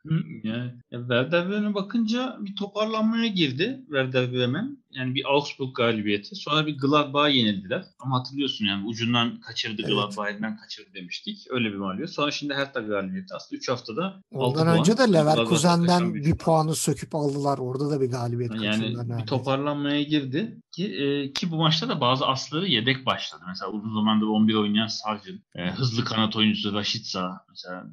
Yani, 0.42 0.72
ya 0.90 1.00
Werder 1.00 1.43
Bremen'e 1.48 1.74
bakınca 1.74 2.38
bir 2.40 2.56
toparlanmaya 2.56 3.26
girdi 3.26 3.80
Werder 3.86 4.32
Bremen. 4.32 4.83
Yani 4.94 5.14
bir 5.14 5.24
Augsburg 5.34 5.74
galibiyeti. 5.74 6.36
Sonra 6.36 6.66
bir 6.66 6.78
Gladbach'a 6.78 7.28
yenildiler. 7.28 7.84
Ama 7.98 8.18
hatırlıyorsun 8.18 8.64
yani 8.64 8.86
ucundan 8.86 9.40
kaçırdı 9.40 9.82
evet. 9.82 9.90
Gladbach 9.90 10.30
elinden 10.30 10.56
kaçırdı 10.56 10.94
demiştik. 10.94 11.46
Öyle 11.50 11.72
bir 11.72 11.76
mağlubiyet. 11.76 12.10
Sonra 12.10 12.30
şimdi 12.30 12.54
Hertha 12.54 12.80
galibiyeti. 12.80 13.34
Aslında 13.34 13.58
3 13.58 13.68
haftada 13.68 14.20
Ondan 14.30 14.66
önce 14.66 14.94
puan. 14.94 15.08
de 15.08 15.12
Leverkusen'den 15.12 16.14
bir, 16.14 16.34
puanı 16.34 16.74
söküp 16.74 17.14
aldılar. 17.14 17.58
Orada 17.58 17.90
da 17.90 18.00
bir 18.00 18.10
galibiyet 18.10 18.62
Yani 18.62 18.96
bir 19.18 19.26
toparlanmaya 19.26 20.02
girdi. 20.02 20.60
Ki, 20.72 20.86
e, 20.94 21.32
ki 21.32 21.50
bu 21.50 21.56
maçta 21.56 21.88
da 21.88 22.00
bazı 22.00 22.26
asları 22.26 22.68
yedek 22.68 23.06
başladı. 23.06 23.42
Mesela 23.48 23.70
uzun 23.70 23.94
zamandır 23.94 24.26
11 24.26 24.54
oynayan 24.54 24.86
Sargın, 24.86 25.42
e, 25.54 25.70
hızlı 25.70 26.04
kanat 26.04 26.36
oyuncusu 26.36 26.72
Raşitsa, 26.72 27.44
mesela 27.48 27.86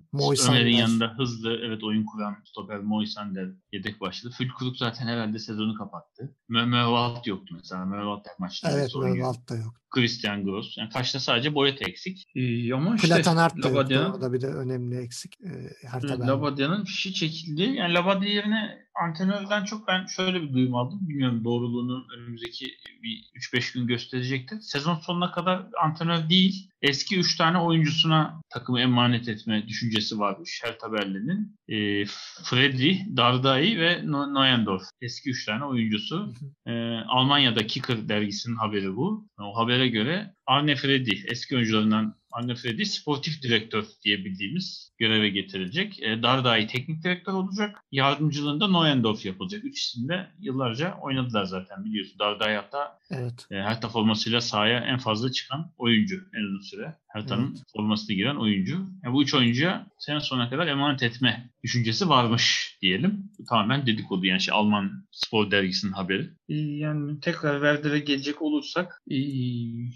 Ömer'in 0.50 0.76
yanında 0.76 1.14
hızlı 1.18 1.60
evet 1.64 1.84
oyun 1.84 2.06
kuran 2.06 2.38
stoper 2.46 2.80
Moisander 2.80 3.50
yedek 3.72 4.02
başladı. 4.02 4.34
Fülkuruk 4.38 4.78
zaten 4.78 5.08
herhalde 5.08 5.40
sezonu 5.40 5.76
kapattı. 5.76 6.36
Möwald 6.92 7.26
yoktu 7.26 7.56
mesela. 7.58 7.86
Möwald 7.86 8.26
maçta. 8.40 8.72
Evet 8.72 8.96
Möwald 8.96 9.50
da 9.50 9.56
yok. 9.56 9.82
Christian 9.90 10.46
Gross. 10.46 10.78
Yani 10.78 10.90
kaçta 10.90 11.20
sadece 11.20 11.56
boyut 11.56 11.82
eksik. 11.82 12.28
Ee, 12.36 12.74
ama 12.74 12.96
işte 12.96 13.08
Platanart 13.08 13.64
da 13.64 13.70
yoktu. 13.70 14.14
O 14.18 14.22
da 14.22 14.34
bir 14.34 14.42
de 14.42 14.48
önemli 14.48 14.98
eksik. 14.98 15.36
Ee, 15.42 16.28
Labadia'nın 16.28 16.86
fişi 16.86 17.14
çekildi. 17.14 17.62
Yani 17.62 17.94
Labadia 17.94 18.30
yerine 18.30 18.81
antrenörden 18.96 19.64
çok 19.64 19.88
ben 19.88 20.06
şöyle 20.06 20.42
bir 20.42 20.54
duyum 20.54 20.76
aldım. 20.76 21.00
Bilmiyorum 21.02 21.44
doğruluğunu 21.44 22.06
önümüzdeki 22.18 22.66
bir 23.04 23.32
3-5 23.36 23.74
gün 23.74 23.88
gösterecektir. 23.88 24.60
Sezon 24.62 24.96
sonuna 24.96 25.32
kadar 25.32 25.66
antrenör 25.84 26.30
değil, 26.30 26.70
eski 26.82 27.20
3 27.20 27.38
tane 27.38 27.58
oyuncusuna 27.58 28.42
takımı 28.50 28.82
emanet 28.82 29.28
etme 29.28 29.68
düşüncesi 29.68 30.20
varmış 30.20 30.62
Hertha 30.64 30.94
Berlin'in. 30.94 31.56
E, 31.68 32.06
Fredri, 32.44 33.18
Dardai 33.18 33.80
ve 33.80 34.02
Neuendorf. 34.06 34.84
Eski 35.02 35.30
3 35.30 35.46
tane 35.46 35.66
oyuncusu. 35.66 36.34
E, 36.68 36.72
Almanya'da 37.08 37.68
Kicker 37.68 38.10
dergisinin 38.10 38.56
haberi 38.56 38.96
bu. 38.96 39.28
O 39.40 39.58
habere 39.58 39.88
göre 39.88 40.34
Arne 40.46 40.76
Freddy 40.76 41.12
eski 41.28 41.56
oyuncularından 41.56 42.21
Arne 42.32 42.56
Freddy 42.56 42.86
sportif 42.86 43.42
direktör 43.42 43.86
diye 44.04 44.26
bildiğimiz 44.26 44.94
göreve 44.98 45.30
getirilecek. 45.30 46.04
E, 46.04 46.24
Dardai 46.24 46.68
teknik 46.68 47.04
direktör 47.04 47.34
olacak. 47.34 47.84
Yardımcılığında 47.92 48.68
Neuendorf 48.68 49.26
yapılacak. 49.26 49.66
Üç 49.66 49.80
isim 49.80 50.10
de 50.10 50.28
yıllarca 50.40 50.98
oynadılar 51.02 51.46
zaten 51.46 51.86
biliyorsun. 51.86 52.20
Dardai 52.20 52.56
hatta 52.56 53.00
evet. 53.12 53.48
e, 53.52 53.56
Hertha 53.56 53.90
formasıyla 53.90 54.42
sahaya 54.42 54.80
en 54.80 54.98
fazla 54.98 55.32
çıkan 55.32 55.72
oyuncu 55.78 56.16
en 56.34 56.42
uzun 56.42 56.62
süre. 56.62 56.96
Hertha'nın 57.14 57.48
evet. 57.50 57.64
formasına 57.76 58.16
giren 58.16 58.36
oyuncu. 58.36 58.88
Yani 59.04 59.14
bu 59.14 59.24
üç 59.24 59.34
oyuncuya 59.34 59.88
sene 60.00 60.20
sonuna 60.22 60.50
kadar 60.50 60.68
emanet 60.68 61.04
etme 61.04 61.50
düşüncesi 61.64 62.10
varmış 62.10 62.78
diyelim. 62.82 63.32
Bu 63.40 63.46
tamamen 63.46 63.86
dedikodu 63.86 64.26
yani 64.26 64.42
şey, 64.42 64.54
Alman 64.54 64.92
spor 65.12 65.52
dergisinin 65.52 65.92
haberi. 65.92 66.30
Ee, 66.50 66.56
yani 66.56 67.20
tekrar 67.20 67.54
Werder'e 67.54 68.00
gelecek 68.00 68.42
olursak 68.42 69.02
ee, 69.10 69.16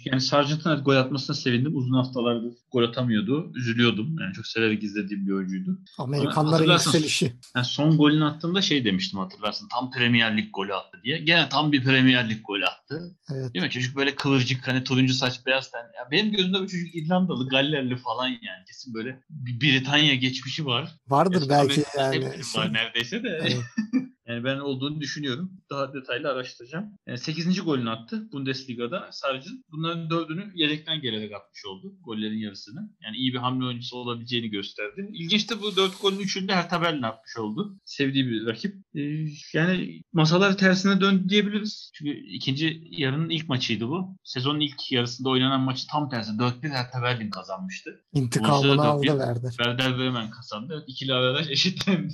yani 0.05 0.21
Sargent'ın 0.21 0.83
gol 0.83 0.95
atmasına 0.95 1.35
sevindim. 1.35 1.75
Uzun 1.75 1.93
haftalardır 1.93 2.53
gol 2.71 2.83
atamıyordu. 2.83 3.51
Üzülüyordum. 3.55 4.15
Yani 4.19 4.33
çok 4.33 4.47
severek 4.47 4.83
izlediğim 4.83 5.27
bir 5.27 5.31
oyuncuydu. 5.31 5.79
Amerikanların 5.97 6.71
yükselişi. 6.71 7.33
Yani 7.55 7.65
son 7.65 7.97
golünü 7.97 8.25
attığımda 8.25 8.61
şey 8.61 8.85
demiştim 8.85 9.19
hatırlarsın. 9.19 9.67
Tam 9.67 9.91
Premier 9.91 10.37
Lig 10.37 10.53
golü 10.53 10.73
attı 10.73 10.97
diye. 11.03 11.17
Gene 11.17 11.49
tam 11.49 11.71
bir 11.71 11.83
Premier 11.83 12.29
Lig 12.29 12.39
golü 12.43 12.65
attı. 12.65 13.17
Evet. 13.33 13.53
Değil 13.53 13.65
mi? 13.65 13.71
Çocuk 13.71 13.95
böyle 13.95 14.15
kıvırcık 14.15 14.67
hani 14.67 14.83
turuncu 14.83 15.13
saç 15.13 15.45
beyaz 15.45 15.71
ten. 15.71 15.79
Ya 15.79 16.11
benim 16.11 16.31
gözümde 16.31 16.59
bu 16.59 16.67
çocuk 16.67 16.95
İrlandalı, 17.05 17.49
Gallerli 17.49 17.97
falan 17.97 18.27
yani. 18.27 18.65
Kesin 18.67 18.93
böyle 18.93 19.19
bir 19.29 19.61
Britanya 19.61 20.15
geçmişi 20.15 20.65
var. 20.65 20.89
Vardır 21.07 21.33
Kesin 21.33 21.49
belki 21.49 21.83
yani. 21.97 22.25
Var 22.55 22.73
neredeyse 22.73 23.23
de. 23.23 23.39
Evet. 23.41 23.57
Yani 24.27 24.43
ben 24.43 24.59
olduğunu 24.59 25.01
düşünüyorum. 25.01 25.51
Daha 25.69 25.93
detaylı 25.93 26.29
araştıracağım. 26.29 26.85
Yani 27.07 27.17
8. 27.17 27.63
golünü 27.63 27.89
attı 27.89 28.31
Bundesliga'da 28.31 29.09
Sarıcın. 29.11 29.65
Bunların 29.71 30.09
dördünü 30.09 30.51
yedekten 30.55 31.01
gelerek 31.01 31.33
atmış 31.33 31.65
oldu. 31.65 31.95
Gollerin 32.01 32.37
yarısını. 32.37 32.89
Yani 33.03 33.17
iyi 33.17 33.33
bir 33.33 33.37
hamle 33.37 33.65
oyuncusu 33.65 33.97
olabileceğini 33.97 34.49
gösterdi. 34.49 35.09
İlginç 35.13 35.49
de 35.51 35.61
bu 35.61 35.75
dört 35.75 36.01
golün 36.01 36.19
üçünde 36.19 36.55
her 36.55 36.69
tabelini 36.69 37.07
atmış 37.07 37.37
oldu. 37.37 37.79
Sevdiği 37.85 38.25
bir 38.27 38.45
rakip. 38.45 38.75
Ee, 38.95 39.25
yani 39.53 40.01
masalar 40.13 40.57
tersine 40.57 41.01
döndü 41.01 41.29
diyebiliriz. 41.29 41.91
Çünkü 41.93 42.11
ikinci 42.11 42.83
yarının 42.91 43.29
ilk 43.29 43.49
maçıydı 43.49 43.87
bu. 43.87 44.17
Sezonun 44.23 44.59
ilk 44.59 44.91
yarısında 44.91 45.29
oynanan 45.29 45.61
maçı 45.61 45.87
tam 45.91 46.09
tersi. 46.09 46.31
4-1 46.31 46.69
Hertha 46.69 47.01
Berlin 47.01 47.29
kazanmıştı. 47.29 48.01
İntikamını 48.13 48.81
aldı 48.81 49.19
verdi. 49.19 49.47
Werder 49.49 49.97
Bremen 49.97 50.29
kazandı. 50.29 50.83
İkili 50.87 51.13
averaj 51.13 51.49
eşitlendi. 51.49 52.13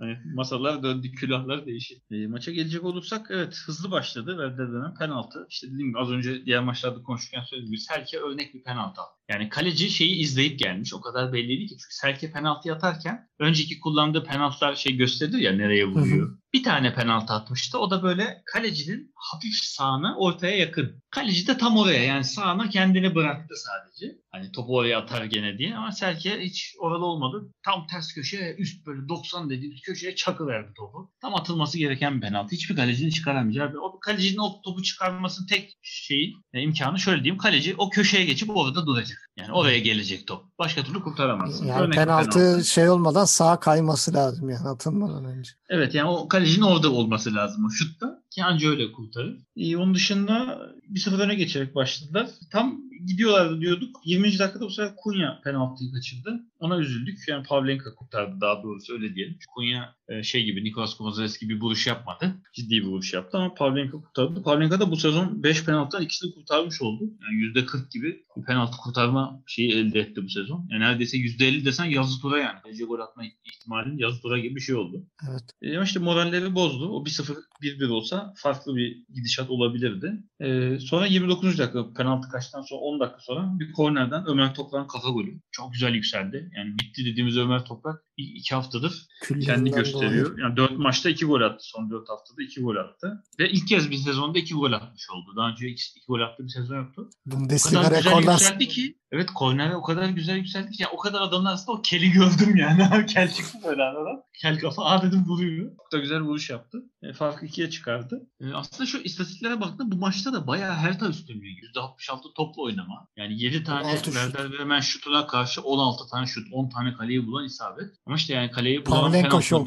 yani 0.00 0.18
masalar 0.34 0.82
döndü 0.82 1.06
külahlar 1.16 1.66
değişir. 1.66 1.98
E, 2.10 2.26
maça 2.26 2.52
gelecek 2.52 2.84
olursak 2.84 3.26
evet 3.30 3.56
hızlı 3.66 3.90
başladı 3.90 4.56
Bremen 4.58 4.94
penaltı. 4.94 5.46
İşte 5.50 5.66
dediğim 5.66 5.88
gibi 5.88 5.98
az 5.98 6.10
önce 6.10 6.46
diğer 6.46 6.62
maçlarda 6.62 7.02
konuşurken 7.02 7.42
söylediğim 7.42 7.72
gibi 7.72 7.80
Selke 7.80 8.18
örnek 8.18 8.54
bir 8.54 8.62
penaltı 8.62 9.00
aldı. 9.00 9.10
Yani 9.30 9.48
kaleci 9.48 9.90
şeyi 9.90 10.16
izleyip 10.16 10.58
gelmiş. 10.58 10.94
O 10.94 11.00
kadar 11.00 11.32
belliydi 11.32 11.66
ki. 11.66 11.76
Çünkü 11.78 11.94
Selke 11.94 12.32
penaltı 12.32 12.74
atarken 12.74 13.28
önceki 13.38 13.80
kullandığı 13.80 14.24
penaltılar 14.24 14.74
şey 14.74 14.96
gösterdi 14.96 15.42
ya 15.42 15.52
nereye 15.52 15.86
vuruyor. 15.86 16.38
bir 16.52 16.62
tane 16.62 16.94
penaltı 16.94 17.32
atmıştı. 17.32 17.78
O 17.78 17.90
da 17.90 18.02
böyle 18.02 18.42
kalecinin 18.52 19.12
hafif 19.14 19.54
sağına 19.54 20.16
ortaya 20.16 20.56
yakın. 20.56 21.02
Kaleci 21.10 21.46
de 21.46 21.58
tam 21.58 21.76
oraya 21.76 22.04
yani 22.04 22.24
sağına 22.24 22.68
kendini 22.68 23.14
bıraktı 23.14 23.54
sadece. 23.56 24.18
Hani 24.36 24.52
topu 24.52 24.76
oraya 24.76 24.98
atar 24.98 25.24
gene 25.24 25.58
diye 25.58 25.76
ama 25.76 25.92
Selke 25.92 26.40
hiç 26.40 26.74
orada 26.80 27.04
olmadı. 27.04 27.52
Tam 27.64 27.86
ters 27.86 28.14
köşeye 28.14 28.54
üst 28.54 28.86
böyle 28.86 29.08
90 29.08 29.50
dediğimiz 29.50 29.80
köşeye 29.80 30.14
çakıverdi 30.14 30.74
topu. 30.74 31.10
Tam 31.20 31.34
atılması 31.34 31.78
gereken 31.78 32.20
penaltı. 32.20 32.56
Hiçbir 32.56 32.76
kalecinin 32.76 33.10
çıkaramayacağı. 33.10 33.72
O 33.82 34.00
kalecinin 34.00 34.38
o 34.38 34.62
topu 34.62 34.82
çıkarmasının 34.82 35.46
tek 35.46 35.78
şeyi 35.82 36.34
e, 36.52 36.62
imkanı 36.62 36.98
şöyle 36.98 37.24
diyeyim. 37.24 37.38
Kaleci 37.38 37.74
o 37.78 37.90
köşeye 37.90 38.24
geçip 38.24 38.56
orada 38.56 38.86
duracak. 38.86 39.18
Yani 39.38 39.52
oraya 39.52 39.78
gelecek 39.78 40.26
top. 40.26 40.44
Başka 40.58 40.82
türlü 40.82 41.00
kurtaramaz. 41.00 41.66
Yani 41.66 41.80
Örnek 41.80 41.94
penaltı, 41.94 42.30
penaltı 42.30 42.64
şey 42.64 42.88
olmadan 42.88 43.24
sağa 43.24 43.60
kayması 43.60 44.14
lazım 44.14 44.50
yani 44.50 44.68
atılmadan 44.68 45.24
önce. 45.24 45.50
Evet 45.68 45.94
yani 45.94 46.08
o 46.08 46.28
kalecinin 46.28 46.64
orada 46.64 46.92
olması 46.92 47.34
lazım 47.34 47.64
o 47.64 47.70
şutta 47.70 48.22
ki 48.30 48.44
anca 48.44 48.68
öyle 48.68 48.92
kurtarır. 48.92 49.38
Ee, 49.56 49.76
onun 49.76 49.94
dışında 49.94 50.58
bir 50.88 51.00
sıfır 51.00 51.18
öne 51.18 51.34
geçerek 51.34 51.74
başladılar. 51.74 52.26
Tam 52.52 52.80
gidiyorlardı 53.06 53.60
diyorduk. 53.60 53.96
20. 54.04 54.38
dakikada 54.38 54.64
bu 54.64 54.70
sefer 54.70 54.96
Kunya 54.96 55.40
penaltıyı 55.44 55.92
kaçırdı. 55.92 56.40
Ona 56.60 56.78
üzüldük. 56.78 57.18
Yani 57.28 57.46
Pavlenka 57.46 57.94
kurtardı 57.94 58.40
daha 58.40 58.62
doğrusu 58.62 58.92
öyle 58.92 59.14
diyelim. 59.14 59.38
Kunya 59.54 59.94
e, 60.08 60.22
şey 60.22 60.44
gibi 60.44 60.64
Nikolaus 60.64 60.98
Gonzalez 60.98 61.38
gibi 61.38 61.56
bir 61.56 61.60
vuruş 61.60 61.86
yapmadı. 61.86 62.34
Ciddi 62.52 62.70
bir 62.70 62.86
vuruş 62.86 63.14
yaptı 63.14 63.38
ama 63.38 63.54
Pavlenka 63.54 64.00
kurtardı. 64.00 64.42
Pavlenka 64.42 64.80
da 64.80 64.90
bu 64.90 64.96
sezon 64.96 65.42
5 65.42 65.64
penaltıdan 65.64 66.02
ikisini 66.02 66.34
kurtarmış 66.34 66.82
oldu. 66.82 67.04
Yani 67.04 67.66
%40 67.66 67.92
gibi 67.92 68.24
bir 68.36 68.42
penaltı 68.42 68.76
kurtarma 68.76 69.42
şeyi 69.46 69.72
elde 69.72 70.00
etti 70.00 70.24
bu 70.24 70.28
sezon. 70.28 70.68
Yani 70.70 70.82
neredeyse 70.82 71.16
%50 71.16 71.64
desen 71.64 71.84
yazı 71.84 72.20
tura 72.20 72.38
yani. 72.38 72.58
Bence 72.66 72.84
gol 72.84 73.00
atma 73.00 73.22
ihtimalinin 73.44 73.98
yazı 73.98 74.20
tura 74.22 74.38
gibi 74.38 74.56
bir 74.56 74.60
şey 74.60 74.74
oldu. 74.74 75.06
Evet. 75.30 75.42
E, 75.62 75.76
ama 75.76 75.84
işte 75.84 76.00
moralleri 76.00 76.54
bozdu. 76.54 76.88
O 76.88 77.04
1-0 77.04 77.36
1-1 77.62 77.88
olsa 77.88 78.32
farklı 78.36 78.76
bir 78.76 79.04
gidişat 79.14 79.50
olabilirdi. 79.50 80.12
E, 80.40 80.78
sonra 80.80 81.06
29. 81.06 81.58
dakika 81.58 81.92
penaltı 81.92 82.28
kaçtan 82.28 82.62
sonra 82.62 82.80
10 82.86 83.00
dakika 83.00 83.20
sonra 83.20 83.52
bir 83.58 83.72
kornerden 83.72 84.26
Ömer 84.26 84.54
Toprak'ın 84.54 84.88
kafa 84.88 85.08
golü. 85.08 85.40
Çok 85.50 85.72
güzel 85.72 85.94
yükseldi. 85.94 86.50
Yani 86.56 86.74
bitti 86.78 87.04
dediğimiz 87.04 87.36
Ömer 87.36 87.64
Toprak 87.64 88.05
iki 88.16 88.54
haftadır 88.54 89.06
Küllerinden 89.22 89.54
kendi 89.54 89.70
gösteriyor. 89.70 90.26
dolayı. 90.26 90.40
Yani 90.42 90.56
4 90.56 90.78
maçta 90.78 91.10
2 91.10 91.26
gol 91.26 91.40
attı. 91.40 91.64
Son 91.64 91.90
4 91.90 92.08
haftada 92.08 92.42
2 92.42 92.60
gol 92.60 92.76
attı. 92.76 93.24
Ve 93.38 93.50
ilk 93.50 93.68
kez 93.68 93.90
bir 93.90 93.96
sezonda 93.96 94.38
2 94.38 94.54
gol 94.54 94.72
atmış 94.72 95.10
oldu. 95.10 95.36
Daha 95.36 95.48
önce 95.48 95.68
2 95.68 95.82
gol 96.08 96.20
attığı 96.20 96.44
bir 96.44 96.48
sezon 96.48 96.76
yoktu. 96.76 97.08
O 97.28 97.30
Bundesliga 97.30 97.82
kadar 97.82 97.96
güzel 97.96 98.10
rekorlar 98.10 98.32
yükseldi 98.32 98.68
ki. 98.68 98.98
Evet 99.12 99.30
kornere 99.34 99.76
o 99.76 99.82
kadar 99.82 100.08
güzel 100.08 100.36
yükseldi 100.36 100.70
ki. 100.72 100.82
Ya, 100.82 100.88
o 100.90 100.96
kadar 100.98 101.20
adamın 101.20 101.44
arasında 101.44 101.72
o 101.72 101.82
keli 101.82 102.10
gördüm 102.10 102.56
yani. 102.56 103.06
kel 103.06 103.32
çıktı 103.32 103.58
böyle 103.64 103.82
aradan. 103.82 104.22
Kel 104.42 104.58
kafa 104.58 104.84
aa 104.84 105.02
dedim 105.02 105.24
vuruyor. 105.26 105.70
Çok 105.76 105.92
da 105.92 105.98
güzel 105.98 106.20
vuruş 106.20 106.50
yaptı. 106.50 106.82
E, 107.02 107.12
farkı 107.12 107.46
ikiye 107.46 107.70
çıkardı. 107.70 108.26
E, 108.40 108.52
aslında 108.52 108.86
şu 108.86 108.98
istatistiklere 108.98 109.60
baktığımda 109.60 109.96
bu 109.96 110.00
maçta 110.00 110.32
da 110.32 110.46
bayağı 110.46 110.74
Hertha 110.74 111.08
üstünlüğü. 111.08 111.46
%66 111.46 112.34
topla 112.36 112.62
oynama. 112.62 113.08
Yani 113.16 113.42
7 113.42 113.64
tane 113.64 113.84
16 113.84 114.04
şut. 114.04 114.14
Werder 114.14 114.52
Bremen 114.52 114.80
şutuna 114.80 115.26
karşı 115.26 115.60
16 115.62 116.10
tane 116.10 116.26
şut, 116.26 116.48
10 116.52 116.68
tane 116.68 116.94
kaleyi 116.94 117.26
bulan 117.26 117.44
isabet. 117.44 117.90
Ama 118.06 118.16
işte 118.16 118.34
yani 118.34 118.50
kaleyi 118.50 118.86
bulan 118.86 119.00
Pavlenka 119.00 119.40
şov. 119.42 119.66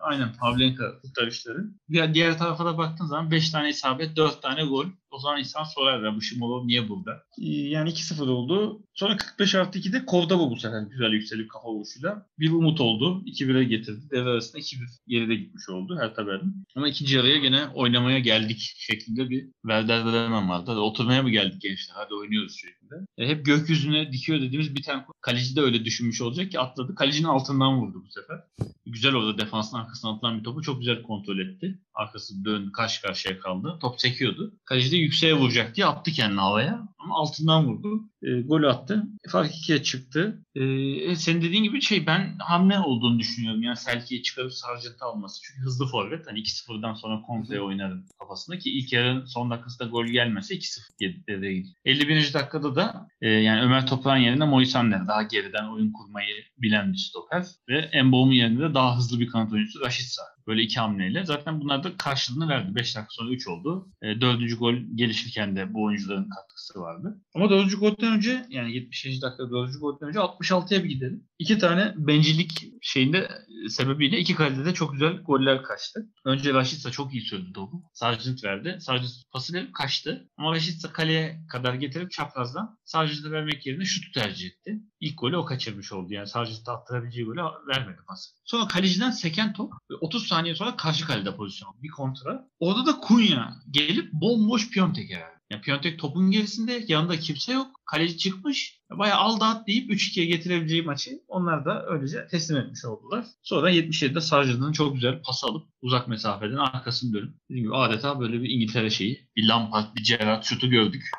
Aynen 0.00 0.32
Pavlenka 0.32 1.00
kurtarışları. 1.02 1.64
Diğer, 1.90 2.14
diğer 2.14 2.38
tarafa 2.38 2.64
da 2.64 2.78
baktığın 2.78 3.06
zaman 3.06 3.30
5 3.30 3.50
tane 3.50 3.68
isabet, 3.68 4.16
4 4.16 4.42
tane 4.42 4.64
gol. 4.64 4.86
O 5.14 5.18
zaman 5.18 5.38
insan 5.38 5.64
sorar 5.64 6.02
ya 6.04 6.16
bu 6.16 6.22
Şimolov 6.22 6.66
niye 6.66 6.88
burada? 6.88 7.22
Ee, 7.42 7.46
Yani 7.46 7.90
2-0 7.90 8.30
oldu. 8.30 8.82
Sonra 8.94 9.16
45 9.16 9.54
artı 9.54 9.78
2'de 9.78 10.06
Kordova 10.06 10.50
bu 10.50 10.56
sefer 10.56 10.82
güzel 10.82 11.12
yükselip 11.12 11.50
kafa 11.50 11.68
vuruşuyla. 11.68 12.26
Bir 12.38 12.50
umut 12.50 12.80
oldu. 12.80 13.22
2-1'e 13.26 13.64
getirdi. 13.64 14.00
Devre 14.10 14.30
arasında 14.30 14.58
2-1 14.62 14.76
geride 15.08 15.34
gitmiş 15.34 15.68
oldu 15.68 15.98
her 16.00 16.26
Berlin. 16.26 16.66
Ama 16.76 16.88
ikinci 16.88 17.16
yarıya 17.16 17.38
gene 17.38 17.66
oynamaya 17.74 18.18
geldik 18.18 18.74
şeklinde 18.76 19.30
bir 19.30 19.44
Werder 19.62 20.04
Bremen 20.04 20.48
vardı. 20.48 20.64
Hadi 20.66 20.78
oturmaya 20.78 21.22
mı 21.22 21.30
geldik 21.30 21.60
gençler? 21.62 21.94
Hadi 21.96 22.14
oynuyoruz 22.14 22.56
şeklinde. 22.56 22.94
E, 23.18 23.28
hep 23.28 23.46
gökyüzüne 23.46 24.12
dikiyor 24.12 24.40
dediğimiz 24.40 24.74
bir 24.74 24.82
tane 24.82 25.04
kaleci 25.20 25.56
de 25.56 25.60
öyle 25.60 25.84
düşünmüş 25.84 26.20
olacak 26.22 26.50
ki 26.50 26.60
atladı. 26.60 26.94
Kalecinin 26.94 27.28
altından 27.28 27.80
vurdu 27.80 28.02
bu 28.06 28.10
sefer. 28.10 28.40
Güzel 28.86 29.14
orada 29.14 29.38
defansın 29.38 29.76
arkasına 29.76 30.10
atılan 30.10 30.38
bir 30.38 30.44
topu 30.44 30.62
çok 30.62 30.78
güzel 30.78 31.02
kontrol 31.02 31.38
etti. 31.38 31.78
Arkası 31.94 32.44
döndü, 32.44 32.72
karşı 32.72 33.02
karşıya 33.02 33.38
kaldı. 33.38 33.78
Top 33.80 34.00
sekiyordu. 34.00 34.54
Kaleci 34.64 34.92
de 34.92 34.96
yükseğe 35.04 35.34
vuracak 35.34 35.76
diye 35.76 35.86
attı 35.86 36.10
kendini 36.12 36.40
havaya. 36.40 36.88
Ama 37.04 37.14
altından 37.14 37.66
vurdu. 37.66 38.00
E, 38.22 38.40
golü 38.40 38.68
attı. 38.68 39.02
Fark 39.28 39.54
ikiye 39.54 39.82
çıktı. 39.82 40.44
E, 40.54 40.64
e, 40.64 41.16
senin 41.16 41.42
dediğin 41.42 41.62
gibi 41.62 41.80
şey 41.80 42.06
ben 42.06 42.36
hamle 42.38 42.78
olduğunu 42.78 43.18
düşünüyorum. 43.18 43.62
Yani 43.62 43.76
Selki'yi 43.76 44.22
çıkarıp 44.22 44.52
Sargent'ı 44.52 45.04
alması. 45.04 45.42
Çünkü 45.42 45.60
hızlı 45.60 45.86
forvet. 45.86 46.26
Hani 46.26 46.38
2-0'dan 46.38 46.94
sonra 46.94 47.22
komple 47.22 47.60
oynarım 47.60 48.04
kafasında 48.18 48.58
ki 48.58 48.70
ilk 48.70 48.92
yarının 48.92 49.24
son 49.24 49.50
dakikasında 49.50 49.88
gol 49.88 50.06
gelmese 50.06 50.54
2-0 50.54 50.80
geri- 50.98 51.26
devreye 51.26 51.54
gidiyor. 51.54 51.74
51. 51.84 52.34
dakikada 52.34 52.76
da 52.76 53.08
e, 53.20 53.28
yani 53.28 53.62
Ömer 53.62 53.86
Toprak'ın 53.86 54.20
yerine 54.20 54.44
Moisander 54.44 55.06
daha 55.08 55.22
geriden 55.22 55.68
oyun 55.68 55.92
kurmayı 55.92 56.34
bilen 56.58 56.92
bir 56.92 56.98
stoper 56.98 57.46
ve 57.68 57.78
Emboğ'un 57.78 58.30
yerine 58.30 58.60
de 58.70 58.74
daha 58.74 58.96
hızlı 58.96 59.20
bir 59.20 59.26
kanat 59.28 59.52
oyuncusu 59.52 59.80
Rashica. 59.80 60.22
Böyle 60.46 60.62
iki 60.62 60.80
hamleyle. 60.80 61.24
Zaten 61.24 61.60
bunlar 61.60 61.84
da 61.84 61.96
karşılığını 61.96 62.48
verdi. 62.48 62.74
5 62.74 62.96
dakika 62.96 63.10
sonra 63.10 63.30
3 63.30 63.48
oldu. 63.48 63.88
E, 64.02 64.20
dördüncü 64.20 64.58
gol 64.58 64.74
gelişirken 64.94 65.56
de 65.56 65.74
bu 65.74 65.84
oyuncuların 65.84 66.28
katkısı 66.28 66.80
vardı. 66.94 67.20
Ama 67.34 67.50
dördüncü 67.50 67.78
golden 67.78 68.12
önce 68.12 68.46
yani 68.50 68.74
70. 68.74 69.22
dakika 69.22 69.50
dördüncü 69.50 69.78
golden 69.78 70.08
önce 70.08 70.18
66'ya 70.18 70.84
bir 70.84 70.88
gidelim. 70.88 71.28
İki 71.38 71.58
tane 71.58 71.94
bencillik 71.96 72.72
şeyinde 72.82 73.28
e, 73.64 73.68
sebebiyle 73.68 74.18
iki 74.18 74.34
kalede 74.34 74.64
de 74.64 74.74
çok 74.74 74.92
güzel 74.92 75.16
goller 75.16 75.62
kaçtı. 75.62 76.06
Önce 76.24 76.54
Rashica 76.54 76.90
çok 76.90 77.14
iyi 77.14 77.22
sürdü 77.22 77.52
topu. 77.52 77.82
Sargent 77.94 78.44
verdi. 78.44 78.78
Sargent 78.80 79.12
pası 79.32 79.52
verip 79.52 79.74
kaçtı. 79.74 80.28
Ama 80.36 80.52
Rashica 80.54 80.92
kaleye 80.92 81.40
kadar 81.48 81.74
getirip 81.74 82.10
çaprazdan 82.10 82.78
Sargent'e 82.84 83.30
vermek 83.30 83.66
yerine 83.66 83.84
şutu 83.84 84.20
tercih 84.20 84.46
etti. 84.46 84.80
İlk 85.00 85.18
golü 85.18 85.36
o 85.36 85.44
kaçırmış 85.44 85.92
oldu. 85.92 86.12
Yani 86.12 86.26
Sargent'e 86.26 86.70
attırabileceği 86.72 87.26
golü 87.26 87.40
vermedi 87.68 87.98
pası. 88.08 88.30
Sonra 88.44 88.68
kaleciden 88.68 89.10
seken 89.10 89.52
top 89.52 89.72
ve 89.90 89.94
30 90.00 90.26
saniye 90.26 90.54
sonra 90.54 90.76
karşı 90.76 91.06
kalede 91.06 91.36
pozisyon. 91.36 91.74
Bir 91.82 91.88
kontra. 91.88 92.48
Orada 92.58 92.86
da 92.86 93.00
Kunya 93.00 93.54
gelip 93.70 94.12
bomboş 94.12 94.70
Piontek'e 94.70 95.20
verdi. 95.20 95.33
Yani 95.54 95.62
Piontek 95.62 95.98
topun 95.98 96.30
gerisinde 96.30 96.84
yanında 96.88 97.18
kimse 97.18 97.52
yok. 97.52 97.66
Kaleci 97.86 98.18
çıkmış. 98.18 98.80
Bayağı 98.90 99.18
al 99.18 99.40
dağıt 99.40 99.66
deyip 99.66 99.90
3-2'ye 99.90 100.26
getirebileceği 100.26 100.82
maçı 100.82 101.10
onlar 101.28 101.64
da 101.64 101.86
öylece 101.86 102.26
teslim 102.30 102.56
etmiş 102.56 102.84
oldular. 102.84 103.24
Sonra 103.42 103.70
77'de 103.70 104.20
Sargent'ın 104.20 104.72
çok 104.72 104.94
güzel 104.94 105.22
pas 105.22 105.44
alıp 105.44 105.66
uzak 105.82 106.08
mesafeden 106.08 106.56
arkasını 106.56 107.12
dönüp 107.12 107.34
dediğim 107.50 107.64
gibi 107.64 107.76
adeta 107.76 108.20
böyle 108.20 108.42
bir 108.42 108.50
İngiltere 108.50 108.90
şeyi. 108.90 109.28
Bir 109.36 109.48
Lampard, 109.48 109.96
bir 109.96 110.04
Gerrard 110.04 110.42
şutu 110.42 110.70
gördük. 110.70 111.10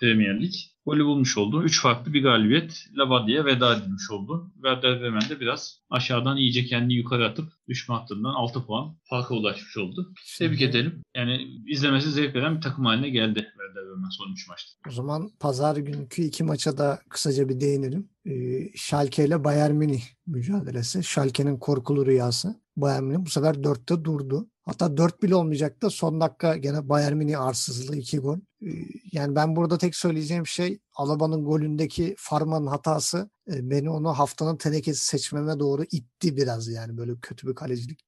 Premier 0.00 0.42
Lig. 0.42 0.54
Golü 0.86 1.04
bulmuş 1.04 1.38
oldu. 1.38 1.62
Üç 1.64 1.82
farklı 1.82 2.12
bir 2.12 2.22
galibiyet 2.22 2.84
Labadia'ya 2.96 3.44
veda 3.44 3.76
edilmiş 3.76 4.10
oldu. 4.10 4.52
Werder 4.54 5.00
Bremen 5.00 5.28
de 5.28 5.40
biraz 5.40 5.80
aşağıdan 5.90 6.36
iyice 6.36 6.64
kendini 6.64 6.94
yukarı 6.94 7.26
atıp 7.26 7.52
düşme 7.68 7.94
hattından 7.94 8.34
6 8.34 8.66
puan 8.66 8.96
farka 9.04 9.34
ulaşmış 9.34 9.76
oldu. 9.76 10.12
Tebrik 10.38 10.62
edelim. 10.62 11.02
Yani 11.16 11.48
izlemesi 11.66 12.10
zevk 12.10 12.34
veren 12.34 12.56
bir 12.56 12.60
takım 12.60 12.84
haline 12.84 13.10
geldi 13.10 13.34
Werder 13.34 13.90
Bremen 13.90 14.08
son 14.10 14.32
3 14.32 14.48
maçta. 14.48 14.72
O 14.88 14.90
zaman 14.90 15.30
pazar 15.40 15.76
günkü 15.76 16.22
iki 16.22 16.44
maça 16.44 16.78
da 16.78 17.00
kısaca 17.08 17.48
bir 17.48 17.60
değinelim. 17.60 18.08
Ee, 18.26 18.70
Schalke 18.76 19.24
ile 19.24 19.44
Bayern 19.44 19.74
Münih 19.74 20.02
mücadelesi. 20.26 21.04
Schalke'nin 21.04 21.56
korkulu 21.56 22.06
rüyası. 22.06 22.54
Bayern 22.76 23.04
Münih 23.04 23.18
bu 23.18 23.30
sefer 23.30 23.54
4'te 23.54 24.04
durdu. 24.04 24.48
Hatta 24.64 24.96
4 24.96 25.22
bile 25.22 25.34
olmayacaktı. 25.34 25.90
Son 25.90 26.20
dakika 26.20 26.56
gene 26.56 26.88
Bayern 26.88 27.16
Münih 27.16 27.40
arsızlığı 27.40 27.96
2 27.96 28.18
gol. 28.18 28.38
Yani 29.12 29.34
ben 29.34 29.56
burada 29.56 29.78
tek 29.78 29.96
söyleyeceğim 29.96 30.46
şey 30.46 30.78
Alaba'nın 30.94 31.44
golündeki 31.44 32.14
Farman'ın 32.18 32.66
hatası 32.66 33.30
beni 33.48 33.90
onu 33.90 34.08
haftanın 34.08 34.56
tenekesi 34.56 35.06
seçmeme 35.06 35.58
doğru 35.58 35.82
itti 35.90 36.36
biraz 36.36 36.68
yani 36.68 36.96
böyle 36.96 37.12
kötü 37.22 37.46
bir 37.46 37.54
kalecilik. 37.54 38.00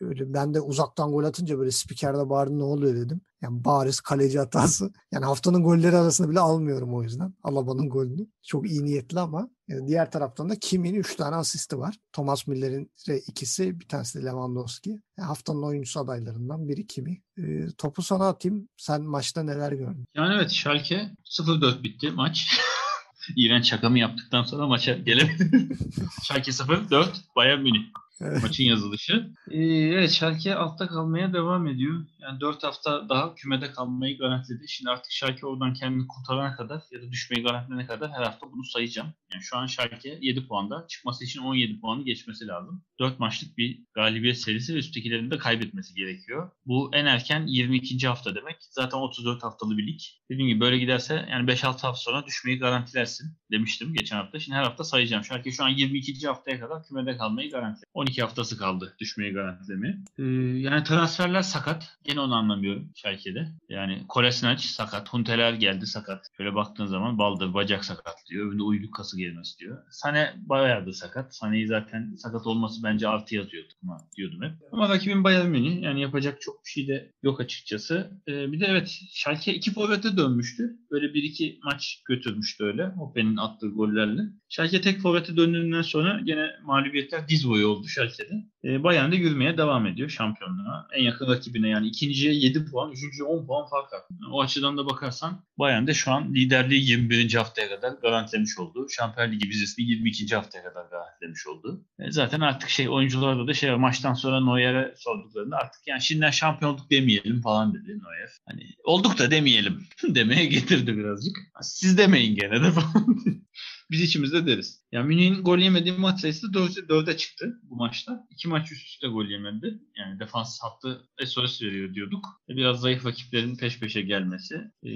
Öyle 0.00 0.34
ben 0.34 0.54
de 0.54 0.60
uzaktan 0.60 1.12
gol 1.12 1.24
atınca 1.24 1.58
böyle 1.58 1.70
spikerde 1.70 2.28
bağırdı 2.28 2.58
ne 2.58 2.62
oluyor 2.62 2.96
dedim. 2.96 3.20
Yani 3.46 3.64
bariz 3.64 4.00
kaleci 4.00 4.38
hatası. 4.38 4.92
Yani 5.12 5.24
haftanın 5.24 5.62
golleri 5.62 5.96
arasında 5.96 6.30
bile 6.30 6.40
almıyorum 6.40 6.94
o 6.94 7.02
yüzden. 7.02 7.34
Alaba'nın 7.42 7.88
golünü. 7.88 8.26
Çok 8.42 8.70
iyi 8.70 8.84
niyetli 8.84 9.20
ama 9.20 9.48
yani 9.68 9.88
diğer 9.88 10.10
taraftan 10.10 10.50
da 10.50 10.58
Kim'in 10.58 10.94
3 10.94 11.16
tane 11.16 11.36
asisti 11.36 11.78
var. 11.78 11.96
Thomas 12.12 12.46
Müller'in 12.46 12.90
ikisi, 13.28 13.80
bir 13.80 13.88
tanesi 13.88 14.18
de 14.18 14.24
Lewandowski. 14.24 14.90
Yani 14.90 15.26
haftanın 15.26 15.62
oyuncusu 15.62 16.00
adaylarından 16.00 16.68
biri 16.68 16.86
Kimi. 16.86 17.22
Ee, 17.38 17.66
topu 17.78 18.02
sana 18.02 18.28
atayım. 18.28 18.68
Sen 18.76 19.02
maçta 19.02 19.42
neler 19.42 19.72
gördün? 19.72 20.04
Yani 20.14 20.34
evet 20.34 20.50
Schalke 20.50 21.10
0-4 21.24 21.82
bitti 21.82 22.10
maç. 22.10 22.60
İğrenç 23.36 23.70
şakamı 23.70 23.98
yaptıktan 23.98 24.42
sonra 24.42 24.66
maça 24.66 24.94
gelemedim. 24.94 25.78
Schalke 26.22 26.50
0-4 26.50 27.06
Bayern 27.36 27.60
Münih. 27.60 27.84
Maçın 28.20 28.64
yazılışı. 28.64 29.30
Ee, 29.50 29.62
evet 29.66 30.10
Schalke 30.10 30.54
altta 30.54 30.86
kalmaya 30.86 31.32
devam 31.32 31.66
ediyor. 31.66 32.04
Yani 32.18 32.40
4 32.40 32.64
hafta 32.64 33.08
daha 33.08 33.34
kümede 33.34 33.70
kalmayı 33.72 34.18
garantiledi. 34.18 34.68
Şimdi 34.68 34.90
artık 34.90 35.12
Schalke 35.12 35.46
oradan 35.46 35.74
kendini 35.74 36.06
kurtarana 36.06 36.56
kadar 36.56 36.82
ya 36.90 37.02
da 37.02 37.10
düşmeyi 37.10 37.44
garantilene 37.44 37.86
kadar 37.86 38.10
her 38.10 38.22
hafta 38.22 38.52
bunu 38.52 38.64
sayacağım. 38.64 39.08
Yani 39.32 39.42
şu 39.42 39.56
an 39.56 39.66
Schalke 39.66 40.18
7 40.20 40.46
puanda. 40.46 40.86
Çıkması 40.88 41.24
için 41.24 41.40
17 41.40 41.80
puanı 41.80 42.04
geçmesi 42.04 42.46
lazım. 42.46 42.82
4 43.00 43.20
maçlık 43.20 43.58
bir 43.58 43.82
galibiyet 43.94 44.38
serisi 44.38 44.74
ve 44.74 44.78
üsttekilerini 44.78 45.30
de 45.30 45.38
kaybetmesi 45.38 45.94
gerekiyor. 45.94 46.50
Bu 46.66 46.90
en 46.92 47.06
erken 47.06 47.46
22. 47.46 48.06
hafta 48.08 48.34
demek. 48.34 48.56
Zaten 48.60 48.98
34 48.98 49.42
haftalı 49.42 49.78
bir 49.78 49.86
lig. 49.86 50.00
Dediğim 50.30 50.48
gibi 50.48 50.60
böyle 50.60 50.78
giderse 50.78 51.26
yani 51.30 51.50
5-6 51.50 51.66
hafta 51.66 51.94
sonra 51.94 52.26
düşmeyi 52.26 52.58
garantilersin 52.58 53.36
demiştim 53.50 53.94
geçen 53.94 54.16
hafta. 54.16 54.40
Şimdi 54.40 54.58
her 54.58 54.62
hafta 54.62 54.84
sayacağım. 54.84 55.24
Schalke 55.24 55.52
şu 55.52 55.64
an 55.64 55.68
22. 55.68 56.26
haftaya 56.26 56.60
kadar 56.60 56.84
kümede 56.84 57.16
kalmayı 57.16 57.50
garanti. 57.50 57.80
12 58.06 58.22
haftası 58.22 58.58
kaldı 58.58 58.96
düşmeyi 58.98 59.32
garantilemi. 59.32 60.04
Ee, 60.18 60.22
yani 60.58 60.84
transferler 60.84 61.42
sakat. 61.42 61.98
Gene 62.04 62.20
onu 62.20 62.34
anlamıyorum 62.34 62.90
Schalke'de. 62.94 63.48
Yani 63.68 64.04
Kolasinac 64.08 64.62
sakat. 64.62 65.08
Hunteler 65.08 65.52
geldi 65.52 65.86
sakat. 65.86 66.26
Şöyle 66.36 66.54
baktığın 66.54 66.86
zaman 66.86 67.18
baldır 67.18 67.54
bacak 67.54 67.84
sakat 67.84 68.14
diyor. 68.30 68.46
Öbüründe 68.46 68.62
uyluk 68.62 68.94
kası 68.94 69.18
gelmesi 69.18 69.58
diyor. 69.58 69.78
Sane 69.90 70.34
bayağı 70.36 70.86
da 70.86 70.92
sakat. 70.92 71.34
Sane'yi 71.34 71.66
zaten 71.66 72.14
sakat 72.16 72.46
olması 72.46 72.82
bence 72.82 73.08
artı 73.08 73.34
yazıyor 73.34 73.64
ama 73.82 73.98
diyordum 74.16 74.42
hep. 74.42 74.52
Ama 74.72 74.88
rakibin 74.88 75.24
Bayern 75.24 75.48
Münih. 75.48 75.82
Yani 75.82 76.00
yapacak 76.00 76.40
çok 76.40 76.64
bir 76.64 76.70
şey 76.70 76.88
de 76.88 77.12
yok 77.22 77.40
açıkçası. 77.40 78.10
Ee, 78.28 78.52
bir 78.52 78.60
de 78.60 78.66
evet 78.66 78.88
Schalke 79.10 79.54
iki 79.54 79.72
forvete 79.72 80.16
dönmüştü. 80.16 80.76
Böyle 80.90 81.14
bir 81.14 81.22
iki 81.22 81.58
maç 81.64 82.02
götürmüştü 82.08 82.64
öyle. 82.64 82.86
Hoppe'nin 82.86 83.36
attığı 83.36 83.68
gollerle. 83.68 84.22
Schalke 84.48 84.80
tek 84.80 85.00
forvete 85.00 85.36
döndüğünden 85.36 85.82
sonra 85.82 86.20
gene 86.24 86.50
mağlubiyetler 86.62 87.28
diz 87.28 87.48
boyu 87.48 87.68
oldu 87.68 87.86
Schalke'de. 87.96 88.34
E, 88.64 88.82
Bayern 88.82 89.12
de 89.12 89.16
yürümeye 89.16 89.58
devam 89.58 89.86
ediyor 89.86 90.08
şampiyonluğa. 90.08 90.88
En 90.92 91.02
yakın 91.02 91.28
rakibine 91.28 91.68
yani 91.68 91.86
ikinciye 91.86 92.34
7 92.34 92.64
puan, 92.64 92.92
üçüncüye 92.92 93.28
10 93.28 93.46
puan 93.46 93.68
fark 93.68 93.92
var. 93.92 94.02
O 94.30 94.42
açıdan 94.42 94.78
da 94.78 94.86
bakarsan 94.86 95.44
Bayern 95.58 95.86
de 95.86 95.94
şu 95.94 96.12
an 96.12 96.34
liderliği 96.34 96.90
21. 96.90 97.34
haftaya 97.34 97.68
kadar 97.68 97.92
garantilemiş 97.92 98.58
oldu. 98.58 98.86
Şampiyon 98.90 99.32
Ligi 99.32 99.48
vizesini 99.48 99.84
22. 99.86 100.34
haftaya 100.34 100.64
kadar 100.64 100.84
garantilemiş 100.90 101.46
oldu. 101.46 101.84
E, 101.98 102.12
zaten 102.12 102.40
artık 102.40 102.68
şey 102.68 102.88
oyuncularda 102.88 103.46
da 103.46 103.54
şey 103.54 103.74
maçtan 103.74 104.14
sonra 104.14 104.40
Neuer'e 104.40 104.94
sorduklarında 104.96 105.56
artık 105.56 105.86
yani 105.86 106.02
şimdiden 106.02 106.30
şampiyonluk 106.30 106.90
demeyelim 106.90 107.40
falan 107.40 107.74
dedi 107.74 107.88
Neuer. 107.88 108.30
Hani 108.46 108.62
olduk 108.84 109.18
da 109.18 109.30
demeyelim 109.30 109.84
demeye 110.14 110.44
getirdi 110.44 110.96
birazcık. 110.96 111.36
Siz 111.62 111.98
demeyin 111.98 112.36
gene 112.36 112.62
de 112.62 112.70
falan. 112.70 113.06
Biz 113.90 114.02
içimizde 114.02 114.46
deriz. 114.46 114.86
Yani 114.92 115.06
Münih'in 115.06 115.42
gol 115.42 115.58
yemediği 115.58 115.94
maç 115.98 116.20
sayısı 116.20 116.46
4'e 116.46 116.82
4'e 116.86 117.16
çıktı 117.16 117.60
bu 117.62 117.76
maçta. 117.76 118.26
İki 118.30 118.48
maç 118.48 118.72
üst 118.72 118.86
üste 118.86 119.08
gol 119.08 119.24
yemedi. 119.24 119.80
Yani 119.98 120.20
defans 120.20 120.58
hattı 120.62 121.08
SOS 121.26 121.62
veriyor 121.62 121.94
diyorduk. 121.94 122.24
E, 122.48 122.56
biraz 122.56 122.80
zayıf 122.80 123.06
rakiplerin 123.06 123.56
peş 123.56 123.80
peşe 123.80 124.02
gelmesi 124.02 124.54
e, 124.84 124.90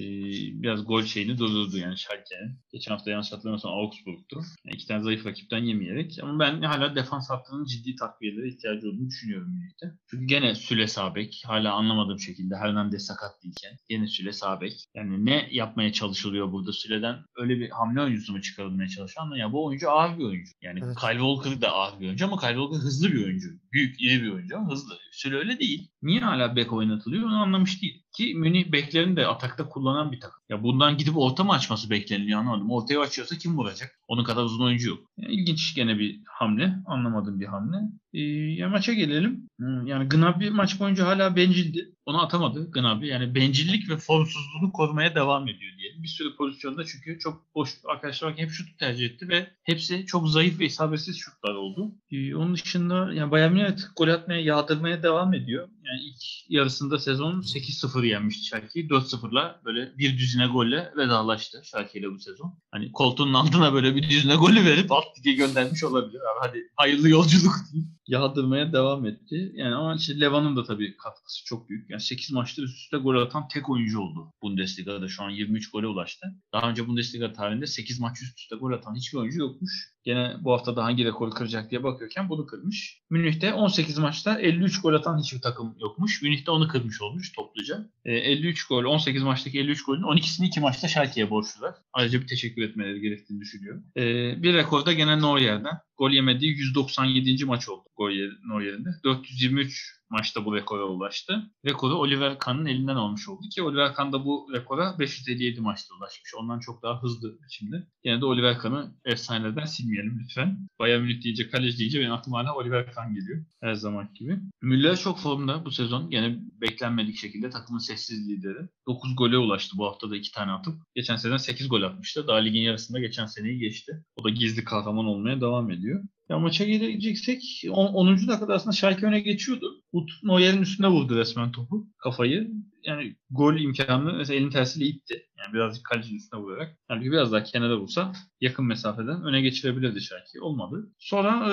biraz 0.62 0.86
gol 0.86 1.02
şeyini 1.02 1.38
durdurdu 1.38 1.78
yani 1.78 1.98
Schalke'nin. 1.98 2.58
Geçen 2.72 2.92
hafta 2.92 3.10
yanlış 3.10 3.32
hatırlamıyorsam 3.32 3.72
Augsburg'tu. 3.72 4.36
Yani 4.64 4.74
iki 4.74 4.86
tane 4.86 5.02
zayıf 5.02 5.26
rakipten 5.26 5.64
yemeyerek. 5.64 6.18
Ama 6.22 6.38
ben 6.38 6.62
hala 6.62 6.96
defans 6.96 7.30
hattının 7.30 7.64
ciddi 7.64 7.96
takviyelere 7.96 8.48
ihtiyacı 8.48 8.88
olduğunu 8.88 9.08
düşünüyorum 9.08 9.52
Münih'te. 9.52 9.86
Çünkü 10.10 10.26
gene 10.26 10.54
Süle 10.54 10.86
Sabek. 10.86 11.42
Hala 11.46 11.72
anlamadığım 11.72 12.18
şekilde 12.18 12.56
Hernandez 12.56 13.06
sakat 13.06 13.42
değilken. 13.44 13.76
Gene 13.88 14.06
Süle 14.06 14.32
Sabek. 14.32 14.84
Yani 14.94 15.26
ne 15.26 15.48
yapmaya 15.50 15.92
çalışılıyor 15.92 16.52
burada 16.52 16.72
Süle'den? 16.72 17.24
Öyle 17.36 17.60
bir 17.60 17.70
hamle 17.70 18.00
oyuncusu 18.00 18.32
mu 18.32 18.40
çıkarılmaya 18.86 18.88
çalışan? 18.88 19.36
Ya 19.36 19.52
bu 19.52 19.64
oyuncu 19.64 19.90
ağır 19.90 20.18
bir 20.18 20.24
oyuncu. 20.24 20.52
Yani 20.62 20.80
evet. 20.84 20.96
Kyle 21.00 21.18
Walker 21.18 21.60
da 21.60 21.72
ağır 21.72 22.00
bir 22.00 22.06
oyuncu 22.06 22.26
ama 22.26 22.40
Kyle 22.40 22.54
Walker 22.54 22.76
hızlı 22.76 23.12
bir 23.12 23.24
oyuncu. 23.24 23.48
Büyük, 23.72 24.00
iri 24.00 24.22
bir 24.22 24.32
oyuncu 24.32 24.56
ama 24.56 24.70
hızlı. 24.70 24.98
Süle 25.10 25.36
öyle 25.36 25.58
değil. 25.58 25.90
Niye 26.02 26.20
hala 26.20 26.56
bek 26.56 26.72
oynatılıyor 26.72 27.26
onu 27.26 27.36
anlamış 27.36 27.82
değil. 27.82 28.02
Ki 28.12 28.34
Münih 28.34 28.72
beklerini 28.72 29.16
de 29.16 29.26
atakta 29.26 29.68
kullanan 29.68 30.12
bir 30.12 30.20
takım. 30.20 30.42
Ya 30.48 30.62
bundan 30.62 30.96
gidip 30.96 31.16
orta 31.16 31.44
mı 31.44 31.52
açması 31.52 31.90
bekleniliyor 31.90 32.40
anlamadım. 32.40 32.70
Ortaya 32.70 33.00
açıyorsa 33.00 33.38
kim 33.38 33.56
vuracak? 33.56 33.90
Onun 34.08 34.24
kadar 34.24 34.42
uzun 34.42 34.64
oyuncu 34.64 34.88
yok. 34.88 34.98
Yani 35.16 35.34
ilginç 35.34 35.74
gene 35.74 35.98
bir 35.98 36.20
hamle. 36.26 36.74
Anlamadığım 36.86 37.40
bir 37.40 37.46
hamle. 37.46 37.76
Ee, 38.12 38.20
ya 38.54 38.68
maça 38.68 38.92
gelelim. 38.92 39.48
Hmm, 39.58 39.86
yani 39.86 40.08
Gnabry 40.08 40.50
maç 40.50 40.80
boyunca 40.80 41.06
hala 41.06 41.36
bencildi. 41.36 41.94
Onu 42.06 42.22
atamadı 42.22 42.70
Gnabry. 42.70 43.06
Yani 43.06 43.34
bencillik 43.34 43.90
ve 43.90 43.96
formsuzluğunu 43.96 44.72
korumaya 44.72 45.14
devam 45.14 45.48
ediyor 45.48 45.72
diye. 45.78 46.02
Bir 46.02 46.08
sürü 46.08 46.36
pozisyonda 46.36 46.84
çünkü 46.84 47.18
çok 47.18 47.54
boş 47.54 47.70
arkadaşlar 47.88 48.38
hep 48.38 48.50
şut 48.50 48.78
tercih 48.78 49.06
etti 49.06 49.28
ve 49.28 49.50
hepsi 49.62 50.06
çok 50.06 50.28
zayıf 50.28 50.60
ve 50.60 50.64
isabetsiz 50.64 51.18
şutlar 51.18 51.54
oldu. 51.54 51.94
Ee, 52.10 52.34
onun 52.34 52.54
dışında 52.54 53.12
yani 53.12 53.30
Bayern 53.30 53.52
Münih 53.52 53.76
gol 53.96 54.08
atmaya 54.08 54.40
yağdırmaya 54.40 54.99
devam 55.02 55.34
ediyor. 55.34 55.68
Yani 55.90 56.00
ilk 56.02 56.22
yarısında 56.48 56.98
sezon 56.98 57.40
8-0 57.40 58.06
yenmişti 58.06 58.44
Schalke'yi. 58.44 58.88
4-0'la 58.88 59.60
böyle 59.64 59.98
bir 59.98 60.18
düzine 60.18 60.46
golle 60.46 60.92
vedalaştı 60.96 61.60
Schalke 61.64 61.98
ile 61.98 62.10
bu 62.10 62.18
sezon. 62.18 62.58
Hani 62.70 62.92
koltuğunun 62.92 63.34
altına 63.34 63.72
böyle 63.72 63.96
bir 63.96 64.10
düzine 64.10 64.34
golü 64.34 64.64
verip 64.64 64.92
alt 64.92 65.04
lige 65.18 65.32
göndermiş 65.32 65.84
olabilir. 65.84 66.20
Abi 66.20 66.48
hadi 66.48 66.70
hayırlı 66.76 67.08
yolculuk 67.08 67.54
diyeyim. 67.72 67.90
Yağdırmaya 68.06 68.72
devam 68.72 69.06
etti. 69.06 69.52
Yani 69.54 69.74
ama 69.74 69.94
işte 69.94 70.20
Levan'ın 70.20 70.56
da 70.56 70.64
tabii 70.64 70.96
katkısı 70.96 71.44
çok 71.44 71.68
büyük. 71.68 71.90
Yani 71.90 72.00
8 72.00 72.32
maçta 72.32 72.62
üst 72.62 72.76
üste 72.76 72.96
gol 72.96 73.14
atan 73.14 73.48
tek 73.48 73.70
oyuncu 73.70 74.00
oldu. 74.00 74.32
Bundesliga'da 74.42 75.08
şu 75.08 75.22
an 75.22 75.30
23 75.30 75.70
gole 75.70 75.86
ulaştı. 75.86 76.26
Daha 76.52 76.70
önce 76.70 76.86
Bundesliga 76.86 77.32
tarihinde 77.32 77.66
8 77.66 78.00
maç 78.00 78.22
üst 78.22 78.38
üste 78.38 78.56
gol 78.56 78.72
atan 78.72 78.94
hiçbir 78.96 79.18
oyuncu 79.18 79.40
yokmuş. 79.40 79.90
Gene 80.04 80.36
bu 80.40 80.52
hafta 80.52 80.76
da 80.76 80.84
hangi 80.84 81.04
rekoru 81.04 81.30
kıracak 81.30 81.70
diye 81.70 81.82
bakıyorken 81.82 82.28
bunu 82.28 82.46
kırmış. 82.46 83.02
Münih'te 83.10 83.54
18 83.54 83.98
maçta 83.98 84.38
53 84.38 84.80
gol 84.80 84.94
atan 84.94 85.18
hiçbir 85.18 85.40
takım 85.40 85.76
yokmuş. 85.80 86.22
Münih'te 86.22 86.50
onu 86.50 86.68
kırmış 86.68 87.02
olmuş 87.02 87.32
topluca. 87.32 87.88
E, 88.04 88.12
53 88.12 88.64
gol, 88.66 88.84
18 88.84 89.22
maçtaki 89.22 89.60
53 89.60 89.82
golün 89.82 90.02
12'sini 90.02 90.46
2 90.46 90.60
maçta 90.60 90.88
Schalke'ye 90.88 91.30
borçlular. 91.30 91.74
Ayrıca 91.92 92.20
bir 92.20 92.26
teşekkür 92.26 92.62
etmeleri 92.62 93.00
gerektiğini 93.00 93.40
düşünüyorum. 93.40 93.84
E, 93.96 94.02
bir 94.42 94.54
rekor 94.54 94.86
da 94.86 94.92
gene 94.92 95.20
Neuer'den. 95.20 95.80
Gol 96.00 96.10
yemediği 96.10 96.50
197. 96.50 97.44
maç 97.44 97.68
oldu 97.68 97.84
gol 97.96 98.10
Neuer'inde. 98.48 98.88
423 99.04 100.00
maçta 100.10 100.44
bu 100.44 100.56
rekora 100.56 100.84
ulaştı. 100.84 101.50
Rekoru 101.66 101.94
Oliver 101.94 102.38
Kahn'ın 102.38 102.66
elinden 102.66 102.96
almış 102.96 103.28
oldu 103.28 103.42
ki 103.54 103.62
Oliver 103.62 103.94
Kahn 103.94 104.12
da 104.12 104.24
bu 104.24 104.48
rekora 104.52 104.98
557 104.98 105.60
maçta 105.60 105.94
ulaşmış. 105.94 106.34
Ondan 106.34 106.60
çok 106.60 106.82
daha 106.82 107.02
hızlı 107.02 107.38
şimdi. 107.50 107.86
Yine 108.04 108.20
de 108.20 108.24
Oliver 108.24 108.58
Kahn'ı 108.58 108.94
efsaneden 109.04 109.64
silmeyelim 109.64 110.20
lütfen. 110.22 110.68
Bayern 110.78 111.02
Münih 111.02 111.24
deyince, 111.24 111.50
kaleci 111.50 111.78
deyince 111.78 112.00
benim 112.00 112.12
aklıma 112.12 112.38
hala 112.38 112.54
Oliver 112.54 112.92
Kahn 112.92 113.14
geliyor. 113.14 113.44
Her 113.60 113.74
zaman 113.74 114.08
gibi. 114.14 114.38
Müller 114.62 114.96
çok 114.96 115.18
formda 115.18 115.64
bu 115.64 115.70
sezon. 115.70 116.10
Gene 116.10 116.38
beklenmedik 116.60 117.16
şekilde 117.16 117.50
takımın 117.50 117.78
sessiz 117.78 118.28
lideri. 118.28 118.68
9 118.86 119.16
gole 119.16 119.38
ulaştı 119.38 119.78
bu 119.78 119.86
hafta 119.86 120.10
da 120.10 120.16
2 120.16 120.32
tane 120.32 120.52
atıp. 120.52 120.74
Geçen 120.94 121.16
sene 121.16 121.38
8 121.38 121.68
gol 121.68 121.82
atmıştı. 121.82 122.28
Daha 122.28 122.38
ligin 122.38 122.62
yarısında 122.62 123.00
geçen 123.00 123.26
seneyi 123.26 123.58
geçti. 123.58 124.04
O 124.16 124.24
da 124.24 124.30
gizli 124.30 124.64
kahraman 124.64 125.04
olmaya 125.04 125.40
devam 125.40 125.70
ediyor. 125.70 125.89
you. 125.90 126.19
Ya 126.30 126.38
maça 126.38 126.64
geleceksek 126.64 127.64
10. 127.70 128.28
dakikada 128.28 128.54
aslında 128.54 128.76
Schalke 128.76 129.06
öne 129.06 129.20
geçiyordu. 129.20 129.82
Ut 129.92 130.10
Neuer'in 130.22 130.62
üstüne 130.62 130.88
vurdu 130.88 131.16
resmen 131.16 131.52
topu 131.52 131.86
kafayı. 131.98 132.50
Yani 132.84 133.16
gol 133.30 133.54
imkanını 133.54 134.12
mesela 134.12 134.36
elin 134.40 134.50
tersiyle 134.50 134.86
itti. 134.86 135.26
Yani 135.38 135.54
birazcık 135.54 135.84
kalecinin 135.84 136.18
üstüne 136.18 136.40
vurarak. 136.40 136.76
Yani 136.90 137.12
biraz 137.12 137.32
daha 137.32 137.42
kenara 137.42 137.76
vursa 137.76 138.12
yakın 138.40 138.64
mesafeden 138.64 139.24
öne 139.24 139.40
geçirebilirdi 139.40 140.00
Schalke. 140.00 140.40
Olmadı. 140.40 140.92
Sonra 140.98 141.52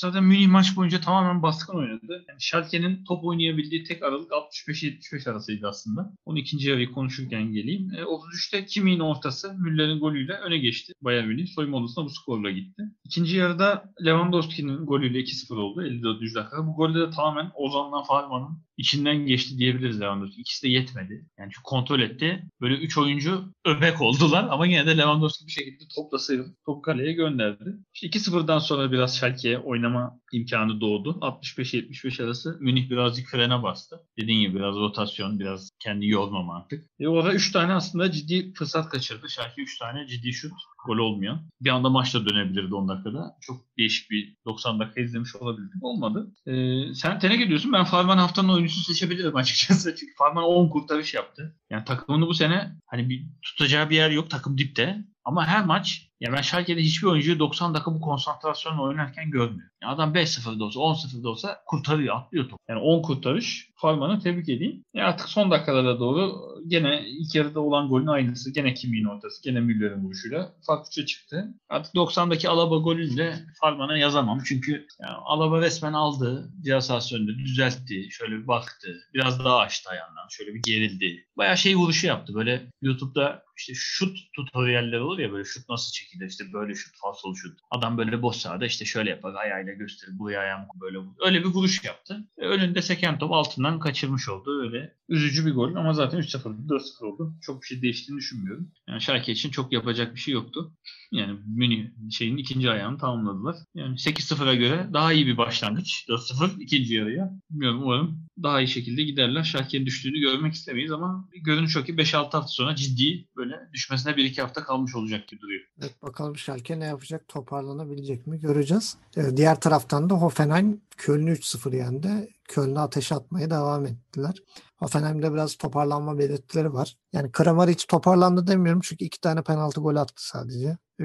zaten 0.00 0.24
Münih 0.24 0.48
maç 0.48 0.76
boyunca 0.76 1.00
tamamen 1.00 1.42
baskın 1.42 1.78
oynadı. 1.78 2.24
Yani 2.28 2.40
Schalke'nin 2.40 3.04
top 3.04 3.24
oynayabildiği 3.24 3.84
tek 3.84 4.02
aralık 4.02 4.30
65-75 4.30 5.30
arasıydı 5.30 5.68
aslında. 5.68 6.12
Onu 6.24 6.38
ikinci 6.38 6.68
yarıyı 6.68 6.92
konuşurken 6.92 7.52
geleyim. 7.52 7.90
E, 7.94 8.02
33'te 8.02 8.66
Kimi'nin 8.66 9.00
ortası 9.00 9.54
Müller'in 9.54 9.98
golüyle 10.00 10.32
öne 10.32 10.58
geçti. 10.58 10.92
Bayern 11.00 11.28
Münih 11.28 11.46
soyunma 11.46 11.76
odasına 11.76 12.04
bu 12.04 12.10
skorla 12.10 12.50
gitti. 12.50 12.82
İkinci 13.04 13.36
yarıda 13.36 13.85
Lewandowski'nin 14.04 14.86
golüyle 14.86 15.18
2-0 15.18 15.54
oldu 15.54 15.82
54. 15.82 16.20
dakikada. 16.34 16.66
Bu 16.66 16.76
golde 16.76 17.00
de 17.00 17.10
tamamen 17.10 17.50
Ozan'dan 17.54 18.04
Farman'ın 18.04 18.65
içinden 18.76 19.26
geçti 19.26 19.58
diyebiliriz 19.58 20.00
Lewandowski. 20.00 20.40
İkisi 20.40 20.62
de 20.62 20.68
yetmedi. 20.68 21.26
Yani 21.38 21.50
çünkü 21.52 21.62
kontrol 21.62 22.00
etti. 22.00 22.44
Böyle 22.60 22.74
3 22.74 22.98
oyuncu 22.98 23.52
öbek 23.64 24.00
oldular 24.00 24.48
ama 24.50 24.66
yine 24.66 24.86
de 24.86 24.98
Lewandowski 24.98 25.46
bir 25.46 25.52
şekilde 25.52 25.84
topla 25.96 26.18
sıyrılıp 26.18 26.64
topu 26.66 26.82
kaleye 26.82 27.12
gönderdi. 27.12 27.76
İşte 27.94 28.06
2-0'dan 28.06 28.58
sonra 28.58 28.92
biraz 28.92 29.18
Schalke'ye 29.18 29.58
oynama 29.58 30.20
imkanı 30.32 30.80
doğdu. 30.80 31.18
65-75 31.20 32.24
arası 32.24 32.56
Münih 32.60 32.90
birazcık 32.90 33.28
frene 33.28 33.62
bastı. 33.62 33.96
Dediğim 34.18 34.40
gibi 34.40 34.58
biraz 34.58 34.74
rotasyon, 34.74 35.38
biraz 35.38 35.70
kendi 35.78 36.08
yormama 36.08 36.56
artık. 36.56 36.84
E 37.00 37.08
orada 37.08 37.34
3 37.34 37.52
tane 37.52 37.72
aslında 37.72 38.12
ciddi 38.12 38.52
fırsat 38.52 38.88
kaçırdı. 38.88 39.28
Schalke 39.28 39.62
3 39.62 39.78
tane 39.78 40.06
ciddi 40.06 40.32
şut 40.32 40.52
gol 40.86 40.98
olmuyor. 40.98 41.38
Bir 41.60 41.70
anda 41.70 41.90
maçta 41.90 42.26
dönebilirdi 42.26 42.74
10 42.74 42.88
dakikada. 42.88 43.36
Çok 43.40 43.56
değişik 43.78 44.10
bir 44.10 44.36
90 44.46 44.80
dakika 44.80 45.00
izlemiş 45.00 45.36
olabilirdim. 45.36 45.78
Olmadı. 45.82 46.34
Ee, 46.46 46.94
sen 46.94 47.18
teneke 47.18 47.48
diyorsun. 47.48 47.72
Ben 47.72 47.84
Farman 47.84 48.18
haftanın 48.18 48.48
oyuncusu 48.66 48.92
seçebilirim 48.92 49.36
açıkçası. 49.36 49.94
Çünkü 50.00 50.14
Farman 50.14 50.44
10 50.44 50.68
kurtarış 50.68 51.14
yaptı. 51.14 51.56
Yani 51.70 51.84
takımını 51.84 52.26
bu 52.26 52.34
sene 52.34 52.72
hani 52.86 53.08
bir 53.08 53.26
tutacağı 53.42 53.90
bir 53.90 53.96
yer 53.96 54.10
yok. 54.10 54.30
Takım 54.30 54.58
dipte. 54.58 55.04
Ama 55.24 55.46
her 55.46 55.64
maç 55.64 56.10
ya 56.20 56.32
ben 56.32 56.42
Schalke'de 56.42 56.80
hiçbir 56.80 57.06
oyuncuyu 57.06 57.38
90 57.38 57.74
dakika 57.74 57.94
bu 57.94 58.00
konsantrasyonla 58.00 58.82
oynarken 58.82 59.30
görmüyorum. 59.30 59.70
Yani 59.82 59.92
adam 59.92 60.14
5-0'da 60.14 60.64
olsa 60.64 60.80
10-0'da 60.80 61.28
olsa 61.28 61.62
kurtarıyor, 61.66 62.16
atlıyor 62.16 62.48
top. 62.48 62.58
Yani 62.68 62.80
10 62.80 63.02
kurtarış. 63.02 63.70
Farman'ı 63.76 64.20
tebrik 64.20 64.48
edeyim. 64.48 64.84
Ya 64.94 65.06
artık 65.06 65.28
son 65.28 65.50
dakikalara 65.50 66.00
doğru 66.00 66.34
gene 66.66 67.04
ilk 67.06 67.34
yarıda 67.34 67.60
olan 67.60 67.88
golün 67.88 68.06
aynısı. 68.06 68.52
Gene 68.52 68.74
Kimi'nin 68.74 69.04
ortası. 69.04 69.42
Gene 69.42 69.60
Müller'in 69.60 70.04
vuruşuyla. 70.04 70.54
Farklıca 70.66 71.06
çıktı. 71.06 71.54
Artık 71.68 71.94
90'daki 71.94 72.48
Alaba 72.48 72.76
golünle 72.76 73.34
Farman'a 73.60 73.96
yazamam. 73.98 74.40
Çünkü 74.44 74.86
yani 75.02 75.14
Alaba 75.24 75.60
resmen 75.60 75.92
aldı. 75.92 76.50
Cihaz 76.64 76.86
sahasında 76.86 77.38
düzeltti. 77.38 78.08
Şöyle 78.10 78.34
bir 78.34 78.48
baktı. 78.48 78.96
Biraz 79.14 79.44
daha 79.44 79.58
açtı 79.58 79.90
ayağından. 79.90 80.28
Şöyle 80.30 80.54
bir 80.54 80.62
gerildi. 80.62 81.26
Bayağı 81.36 81.56
şey 81.56 81.76
vuruşu 81.76 82.06
yaptı. 82.06 82.34
Böyle 82.34 82.72
YouTube'da 82.82 83.42
işte 83.58 83.72
şut 83.76 84.18
tutorialleri 84.32 85.00
olur 85.00 85.18
ya 85.18 85.32
böyle 85.32 85.44
şut 85.44 85.68
nasıl 85.68 85.92
çekiyor 85.92 86.05
şekilde 86.06 86.26
işte 86.26 86.52
böyle 86.52 86.74
şut, 86.74 86.96
falsolu 86.96 87.36
şut. 87.36 87.58
Adam 87.70 87.98
böyle 87.98 88.22
boş 88.22 88.36
sahada 88.36 88.66
işte 88.66 88.84
şöyle 88.84 89.10
yapar 89.10 89.34
ayağıyla 89.34 89.72
gösterir. 89.72 90.18
Buraya 90.18 90.40
ayağımı 90.40 90.66
böyle. 90.80 90.98
Öyle 91.20 91.40
bir 91.40 91.48
vuruş 91.48 91.84
yaptı. 91.84 92.24
E, 92.38 92.46
önünde 92.46 92.82
seken 92.82 93.18
top 93.18 93.32
altından 93.32 93.80
kaçırmış 93.80 94.28
oldu. 94.28 94.62
Öyle 94.62 94.94
üzücü 95.08 95.46
bir 95.46 95.54
gol 95.54 95.74
ama 95.74 95.92
zaten 95.92 96.20
3-0 96.20 96.68
4-0 96.68 97.04
oldu. 97.04 97.34
Çok 97.42 97.62
bir 97.62 97.66
şey 97.66 97.82
değiştiğini 97.82 98.18
düşünmüyorum. 98.18 98.70
Yani 98.88 99.00
Schalke 99.00 99.32
için 99.32 99.50
çok 99.50 99.72
yapacak 99.72 100.14
bir 100.14 100.20
şey 100.20 100.34
yoktu. 100.34 100.72
Yani 101.12 101.38
Münih 101.46 101.86
şeyin 102.10 102.36
ikinci 102.36 102.70
ayağını 102.70 102.98
tamamladılar. 102.98 103.56
Yani 103.74 103.94
8-0'a 103.94 104.54
göre 104.54 104.88
daha 104.92 105.12
iyi 105.12 105.26
bir 105.26 105.36
başlangıç. 105.36 106.04
4-0 106.08 106.60
ikinci 106.60 106.94
yarıya. 106.94 107.30
Bilmiyorum 107.50 107.82
umarım 107.82 108.26
daha 108.42 108.60
iyi 108.60 108.68
şekilde 108.68 109.02
giderler. 109.02 109.42
Schalke'nin 109.42 109.86
düştüğünü 109.86 110.20
görmek 110.20 110.54
istemeyiz 110.54 110.92
ama 110.92 111.28
görünüş 111.44 111.76
o 111.76 111.84
ki 111.84 111.92
5-6 111.92 112.16
hafta 112.16 112.42
sonra 112.42 112.76
ciddi 112.76 113.28
böyle 113.36 113.54
düşmesine 113.72 114.12
1-2 114.12 114.40
hafta 114.40 114.64
kalmış 114.64 114.94
olacak 114.94 115.28
gibi 115.28 115.40
duruyor. 115.40 115.64
Evet 115.80 116.02
bakalım 116.02 116.36
Schalke 116.36 116.80
ne 116.80 116.84
yapacak? 116.84 117.28
Toparlanabilecek 117.28 118.26
mi? 118.26 118.40
Göreceğiz. 118.40 118.96
Ee, 119.16 119.36
diğer 119.36 119.60
taraftan 119.60 120.10
da 120.10 120.14
Hoffenheim 120.14 120.80
Köln'ü 120.96 121.32
3-0 121.32 121.76
yendi. 121.76 122.28
Köln'e 122.48 122.80
ateş 122.80 123.12
atmaya 123.12 123.50
devam 123.50 123.86
ettiler. 123.86 124.34
Hoffenheim'de 124.76 125.32
biraz 125.32 125.56
toparlanma 125.56 126.18
belirtileri 126.18 126.72
var. 126.72 126.96
Yani 127.12 127.32
Kramaric 127.32 127.86
toparlandı 127.88 128.46
demiyorum 128.46 128.80
çünkü 128.84 129.04
iki 129.04 129.20
tane 129.20 129.42
penaltı 129.42 129.80
gol 129.80 129.96
attı 129.96 130.28
sadece. 130.28 130.78
Ee, 131.00 131.04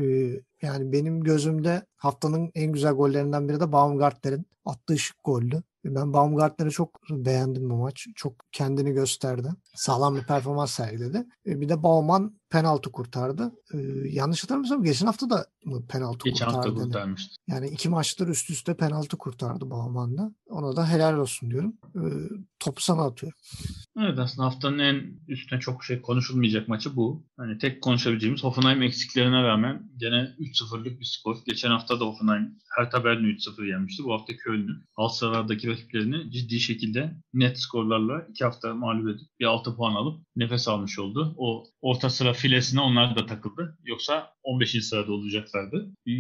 yani 0.62 0.92
benim 0.92 1.24
gözümde 1.24 1.86
haftanın 1.96 2.52
en 2.56 2.72
güzel 2.72 2.94
gollerinden 2.94 3.50
biri 3.50 3.60
de 3.60 3.72
Baumgartner'in 3.72 4.46
attığı 4.66 5.00
şık 5.00 5.24
goldü. 5.24 5.64
Ben 5.86 6.14
Baumgartner'i 6.14 6.72
çok 6.72 7.00
beğendim 7.10 7.70
bu 7.70 7.76
maç. 7.76 8.08
Çok 8.16 8.34
kendini 8.52 8.92
gösterdi. 8.92 9.50
Sağlam 9.76 10.16
bir 10.16 10.24
performans 10.24 10.72
sergiledi. 10.72 11.26
Ee, 11.48 11.62
bir 11.62 11.70
de 11.70 11.84
Bauman 11.84 12.41
penaltı 12.52 12.92
kurtardı. 12.92 13.52
Ee, 13.74 13.78
yanlış 14.10 14.44
hatırlamıyorsam 14.44 14.84
geçen 14.84 15.06
hafta 15.06 15.30
da 15.30 15.46
mı 15.66 15.88
penaltı 15.88 16.30
Geçen 16.30 16.46
kurtardı? 16.46 16.68
hafta 16.70 16.84
kurtarmıştı. 16.84 17.36
Yani 17.48 17.68
iki 17.68 17.90
maçtır 17.90 18.28
üst 18.28 18.50
üste 18.50 18.78
penaltı 18.78 19.18
kurtardı 19.18 19.70
Bauman'da. 19.70 20.32
Ona 20.50 20.76
da 20.76 20.90
helal 20.90 21.18
olsun 21.18 21.52
diyorum. 21.52 21.74
Ee, 21.96 22.00
topu 22.60 22.82
sana 22.82 23.02
atıyorum. 23.02 23.38
Evet 24.00 24.20
aslında 24.20 24.48
haftanın 24.48 24.80
en 24.80 25.20
üstüne 25.28 25.60
çok 25.60 25.84
şey 25.84 26.02
konuşulmayacak 26.02 26.68
maçı 26.68 26.96
bu. 26.96 27.26
Hani 27.38 27.58
tek 27.58 27.82
konuşabileceğimiz 27.82 28.44
Hoffenheim 28.44 28.82
eksiklerine 28.82 29.44
rağmen 29.44 29.84
gene 29.98 30.36
3-0'lık 30.40 31.00
bir 31.00 31.06
skor. 31.06 31.38
Geçen 31.46 31.70
hafta 31.70 32.00
da 32.00 32.06
Hoffenheim 32.06 32.56
Hertha 32.78 33.04
Berlin'i 33.04 33.28
3-0 33.32 33.68
yenmişti. 33.68 34.04
Bu 34.04 34.14
hafta 34.14 34.34
Köln'ü 34.38 34.72
alt 34.98 35.16
sıralardaki 35.16 35.70
rakiplerini 35.70 36.32
ciddi 36.32 36.60
şekilde 36.60 37.16
net 37.34 37.60
skorlarla 37.60 38.26
iki 38.30 38.44
hafta 38.44 38.74
mağlup 38.74 39.10
edip 39.10 39.28
bir 39.40 39.46
6 39.46 39.76
puan 39.76 39.96
alıp 39.96 40.22
nefes 40.36 40.68
almış 40.68 41.00
oldu. 41.00 41.36
O 41.38 41.64
orta 41.82 42.10
sıra 42.10 42.34
filesine 42.42 42.82
onlar 42.82 43.16
da 43.16 43.26
takıldı. 43.26 43.78
Yoksa 43.86 44.34
15. 44.44 44.84
sırada 44.86 45.12
olacaklardı. 45.14 45.92
Ee, 46.08 46.12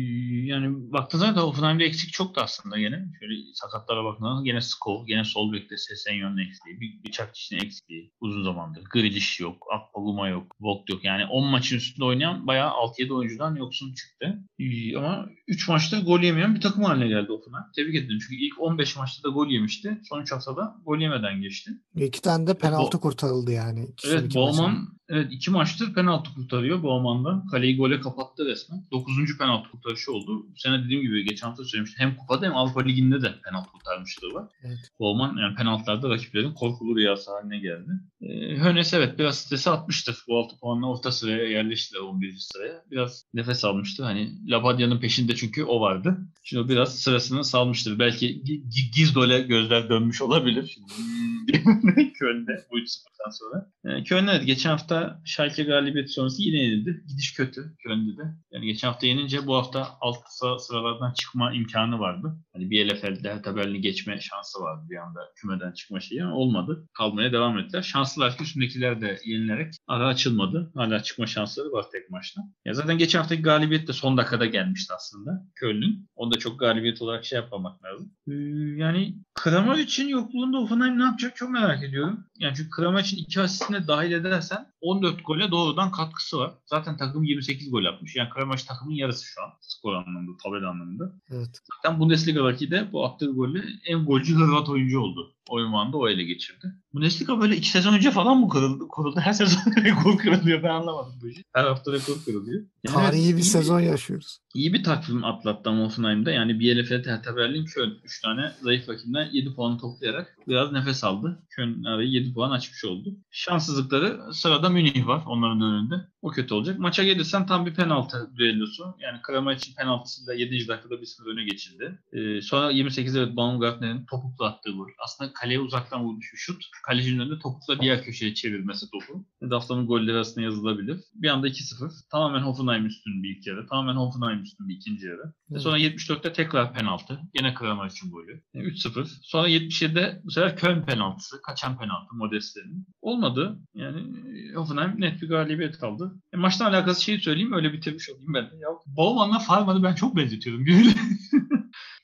Yani 0.45 0.91
baktığınızda 0.91 1.35
da 1.35 1.41
Hoffenheim'de 1.41 1.85
eksik 1.85 2.13
çoktu 2.13 2.41
aslında 2.43 2.79
gene. 2.79 3.05
Şöyle 3.19 3.33
sakatlara 3.53 4.03
baktığınızda 4.03 4.43
gene 4.45 4.61
Skov, 4.61 5.05
gene 5.05 5.23
sol 5.23 5.53
bekte 5.53 5.77
Sesenyon'un 5.77 6.37
eksikliği, 6.37 6.81
bir 6.81 7.03
bıçak 7.09 7.35
dişinin 7.35 7.59
eksikliği 7.65 8.11
uzun 8.21 8.43
zamandır. 8.43 8.83
Grealish 8.93 9.39
yok, 9.39 9.67
Akpoguma 9.73 10.27
yok, 10.27 10.55
Vogt 10.59 10.89
yok. 10.89 11.03
Yani 11.03 11.25
10 11.25 11.47
maçın 11.47 11.77
üstünde 11.77 12.05
oynayan 12.05 12.47
bayağı 12.47 12.69
6-7 12.71 13.13
oyuncudan 13.13 13.55
yoksun 13.55 13.93
çıktı. 13.93 14.39
Ee, 14.59 14.97
Ama 14.97 15.29
3 15.47 15.67
maçta 15.67 15.99
gol 15.99 16.19
yemeyen 16.19 16.55
bir 16.55 16.61
takım 16.61 16.83
haline 16.83 17.07
geldi 17.07 17.27
Hoffenheim. 17.29 17.65
Tebrik 17.75 17.95
ederim. 17.95 18.19
Çünkü 18.21 18.35
ilk 18.35 18.61
15 18.61 18.97
maçta 18.97 19.29
da 19.29 19.33
gol 19.33 19.47
yemişti. 19.47 20.01
Son 20.09 20.21
3 20.21 20.31
haftada 20.31 20.75
gol 20.85 20.97
yemeden 20.97 21.41
geçti. 21.41 21.71
İki 21.95 22.21
tane 22.21 22.47
de 22.47 22.53
penaltı 22.57 22.99
kurtarıldı 22.99 23.51
yani. 23.51 23.87
Evet. 24.07 24.35
Bauman 24.35 24.87
evet 25.09 25.27
iki 25.31 25.51
maçtır 25.51 25.93
penaltı 25.93 26.10
kurtarıyor 26.19 26.83
Bauman'da. 26.83 27.43
Kaleyi 27.51 27.77
gole 27.77 27.99
kapattı 27.99 28.45
resmen. 28.45 28.85
9. 28.91 29.37
penaltı 29.37 29.69
kurtarışı 29.71 30.11
oldu. 30.13 30.45
Bu 30.53 30.59
sene 30.59 30.83
dediğim 30.85 31.01
gibi 31.01 31.25
geçen 31.25 31.47
hafta 31.47 31.63
söylemiştim. 31.63 32.05
Hem 32.05 32.15
kupada 32.15 32.45
hem 32.45 32.55
Avrupa 32.55 32.81
Ligi'nde 32.81 33.21
de 33.21 33.33
penaltı 33.45 33.71
kurtarmışlığı 33.71 34.33
var. 34.33 34.47
Evet. 34.63 34.77
Bauman 34.99 35.37
yani 35.37 35.55
penaltılarda 35.55 36.09
rakiplerin 36.09 36.53
korkulu 36.53 36.95
rüyası 36.95 37.31
haline 37.31 37.59
geldi. 37.59 37.91
Ee, 38.21 38.57
Hönes 38.57 38.93
evet 38.93 39.19
biraz 39.19 39.37
stresi 39.37 39.69
atmıştır. 39.69 40.23
Bu 40.27 40.37
6 40.37 40.59
puanla 40.59 40.87
orta 40.89 41.11
sıraya 41.11 41.49
yerleştiler 41.49 41.99
11. 41.99 42.35
sıraya. 42.37 42.83
Biraz 42.91 43.25
nefes 43.33 43.65
almıştı. 43.65 44.03
Hani 44.03 44.51
Labadia'nın 44.51 44.99
peşinde 44.99 45.35
çünkü 45.35 45.63
o 45.63 45.81
vardı. 45.81 46.17
Şimdi 46.43 46.63
o 46.63 46.69
biraz 46.69 46.99
sırasını 46.99 47.43
salmıştır. 47.43 47.99
Belki 47.99 48.27
Gi- 48.43 48.63
Gi- 48.63 48.91
Gizdo'la 48.95 49.39
gözler 49.39 49.89
dönmüş 49.89 50.21
olabilir. 50.21 50.67
Şimdi, 50.73 50.91
hmm, 50.95 52.11
Köln'de 52.19 52.65
bu 52.71 52.79
3-0'dan 52.79 53.29
sonra. 53.29 53.71
Ee, 53.85 54.03
Köln 54.03 54.27
evet 54.27 54.45
geçen 54.45 54.69
hafta 54.69 55.21
Schalke 55.25 55.63
galibiyeti 56.01 56.13
sonrası 56.13 56.41
yine 56.41 56.57
yenildi. 56.57 57.03
Gidiş 57.07 57.33
kötü 57.33 57.75
Köln'de 57.83 58.17
de. 58.17 58.23
Yani 58.51 58.65
geçen 58.65 58.87
hafta 58.87 59.07
yenince 59.07 59.47
bu 59.47 59.55
hafta 59.55 59.87
alt 60.01 60.17
sıra- 60.27 60.59
sıralardan 60.59 61.13
çıkma 61.13 61.53
imkanı 61.53 61.99
vardı. 61.99 62.37
Hani 62.53 62.69
bir 62.69 62.89
LFL'de 62.89 63.33
Hertha 63.33 63.55
Berlin'i 63.55 63.81
geçme 63.81 64.19
şansı 64.21 64.59
vardı 64.59 64.85
bir 64.89 64.95
anda 64.95 65.19
kümeden 65.35 65.71
çıkma 65.71 65.99
şeyi 65.99 66.23
ama 66.23 66.35
olmadı. 66.35 66.87
Kalmaya 66.93 67.31
devam 67.31 67.57
ettiler. 67.59 67.81
Şanslılar 67.81 68.37
ki 68.37 68.43
üstündekiler 68.43 69.01
de 69.01 69.19
yenilerek 69.25 69.73
ara 69.87 70.07
açılmadı. 70.07 70.71
Hala 70.75 71.03
çıkma 71.03 71.25
şansları 71.27 71.71
var 71.71 71.85
tek 71.91 72.09
maçta. 72.09 72.41
Ya 72.65 72.73
zaten 72.73 72.97
geçen 72.97 73.19
haftaki 73.19 73.41
galibiyet 73.41 73.87
de 73.87 73.93
son 73.93 74.17
dakikada 74.17 74.45
gelmişti 74.45 74.93
aslında 74.93 75.31
Köln'ün. 75.55 76.09
Onu 76.15 76.33
da 76.33 76.39
çok 76.39 76.59
galibiyet 76.59 77.01
olarak 77.01 77.25
şey 77.25 77.39
yapmamak 77.39 77.83
lazım. 77.83 78.11
Ee, 78.27 78.33
yani 78.77 79.15
Kramer 79.33 79.77
için 79.77 80.07
yokluğunda 80.07 80.57
Hoffenheim 80.57 80.99
ne 80.99 81.03
yapacak 81.03 81.35
çok 81.35 81.49
merak 81.49 81.83
ediyorum. 81.83 82.25
Yani 82.39 82.53
çünkü 82.57 82.69
Kramer 82.69 82.99
için 83.01 83.17
iki 83.17 83.41
asistine 83.41 83.87
dahil 83.87 84.11
edersen 84.11 84.70
14 84.81 85.25
gole 85.25 85.51
doğrudan 85.51 85.91
katkısı 85.91 86.37
var. 86.37 86.51
Zaten 86.65 86.97
takım 86.97 87.23
28 87.23 87.71
gol 87.71 87.85
atmış. 87.85 88.15
Yani 88.15 88.29
Kramer 88.29 88.65
takımın 88.67 88.93
yarısı 88.93 89.25
şu 89.25 89.41
an 89.41 89.49
skor 89.61 89.93
anlamında, 89.93 90.37
tabela 90.43 90.69
anlamında. 90.69 91.13
Evet. 91.31 91.61
Zaten 91.75 91.99
Bundesliga'daki 91.99 92.71
de 92.71 92.91
bu 92.91 93.05
attığı 93.05 93.31
golle 93.31 93.63
en 93.85 94.05
golcü 94.05 94.35
Hırvat 94.35 94.69
oyuncu 94.69 94.99
oldu. 94.99 95.33
O 95.49 95.59
ünvanı 95.61 95.93
da 95.93 95.97
o 95.97 96.09
ele 96.09 96.23
geçirdi. 96.23 96.73
Bundesliga 96.93 97.41
böyle 97.41 97.55
iki 97.55 97.69
sezon 97.69 97.93
önce 97.93 98.11
falan 98.11 98.37
mı 98.37 98.47
kuruldu? 98.47 98.87
kuruldu? 98.87 99.19
Her 99.19 99.33
sezon 99.33 99.71
rekor 99.83 100.17
kırılıyor. 100.17 100.63
Ben 100.63 100.69
anlamadım 100.69 101.13
bu 101.21 101.27
işi. 101.27 101.43
Her 101.53 101.63
hafta 101.63 101.91
rekor 101.91 102.13
kırılıyor. 102.25 102.65
Yani 102.83 102.95
Tarihi 102.95 103.27
evet, 103.27 103.37
bir 103.37 103.41
sezon 103.43 103.79
yaşıyoruz. 103.79 104.39
İyi 104.55 104.73
bir 104.73 104.83
takvim 104.83 105.23
atlattı 105.23 105.69
ama 105.69 105.83
Hoffenheim'de. 105.83 106.31
Yani 106.31 106.59
BLF'de 106.59 107.11
Hertha 107.11 107.35
Berlin, 107.35 107.65
Köln 107.65 107.93
3 108.03 108.21
tane 108.21 108.51
zayıf 108.61 108.89
rakibden 108.89 109.29
7 109.31 109.53
puan 109.53 109.77
toplayarak 109.77 110.37
biraz 110.47 110.71
nefes 110.71 111.03
aldı. 111.03 111.43
Köln 111.49 111.83
arayı 111.83 112.09
7 112.09 112.33
puan 112.33 112.51
açmış 112.51 112.85
oldu. 112.85 113.15
Şanssızlıkları 113.31 114.33
sırada 114.33 114.69
Münih 114.69 115.07
var 115.07 115.23
onların 115.27 115.61
önünde. 115.61 115.95
O 116.21 116.29
kötü 116.29 116.53
olacak. 116.53 116.79
Maça 116.79 117.03
gelirsen 117.03 117.45
tam 117.45 117.65
bir 117.65 117.73
penaltı 117.73 118.31
düellosu. 118.35 118.95
Yani 118.99 119.21
Kramer 119.21 119.55
için 119.55 119.75
penaltısıyla 119.75 120.33
7. 120.33 120.67
dakikada 120.67 120.95
1-0 120.95 121.31
öne 121.33 121.43
geçildi. 121.43 121.99
Ee, 122.13 122.41
sonra 122.41 122.71
28'de 122.71 123.19
evet 123.19 123.35
Baumgartner'in 123.35 124.05
topukla 124.05 124.45
attığı 124.45 124.71
gol. 124.71 124.87
Aslında 125.03 125.33
kaleye 125.33 125.59
uzaktan 125.59 126.03
vurmuş 126.03 126.33
bir 126.33 126.37
şut. 126.37 126.63
Kalecinin 126.83 127.19
önünde 127.19 127.39
topukla 127.39 127.79
diğer 127.79 128.03
köşeye 128.03 128.33
çevirmesi 128.33 128.85
topu. 128.91 129.25
Haftanın 129.49 129.87
golleri 129.87 130.15
arasında 130.15 130.41
yazılabilir. 130.41 130.99
Bir 131.13 131.29
anda 131.29 131.47
2-0. 131.47 131.91
Tamamen 132.11 132.41
Hoffenheim 132.41 132.70
üstün 132.79 133.23
bir 133.23 133.37
ilk 133.37 133.47
yarı. 133.47 133.67
Tamamen 133.67 133.95
Hoffenheim 133.95 134.41
üstün 134.41 134.67
bir 134.67 134.75
ikinci 134.75 135.05
yarı. 135.05 135.23
Ve 135.23 135.33
Evet. 135.51 135.61
Sonra 135.61 135.79
74'te 135.79 136.33
tekrar 136.33 136.73
penaltı. 136.73 137.19
Gene 137.33 137.53
Kramer 137.53 137.89
için 137.89 138.11
golü. 138.11 138.43
Yani 138.53 138.67
3-0. 138.67 139.07
Sonra 139.21 139.49
77'de 139.49 140.21
bu 140.23 140.31
sefer 140.31 140.57
Köln 140.57 140.81
penaltısı. 140.81 141.41
Kaçan 141.41 141.77
penaltı 141.77 142.15
Modeste'nin. 142.15 142.87
Olmadı. 143.01 143.59
Yani 143.73 143.99
e, 143.99 144.53
Hoffenheim 144.53 145.01
net 145.01 145.21
bir 145.21 145.29
galibiyet 145.29 145.83
aldı. 145.83 146.15
E, 146.33 146.37
maçla 146.37 146.67
alakası 146.67 147.03
şeyi 147.03 147.19
söyleyeyim 147.19 147.53
öyle 147.53 147.73
bitirmiş 147.73 148.09
olayım 148.09 148.33
ben. 148.33 148.41
Ya, 148.41 148.67
Bauman'la 148.85 149.39
Farman'ı 149.39 149.83
ben 149.83 149.95
çok 149.95 150.15
benzetiyorum. 150.15 150.65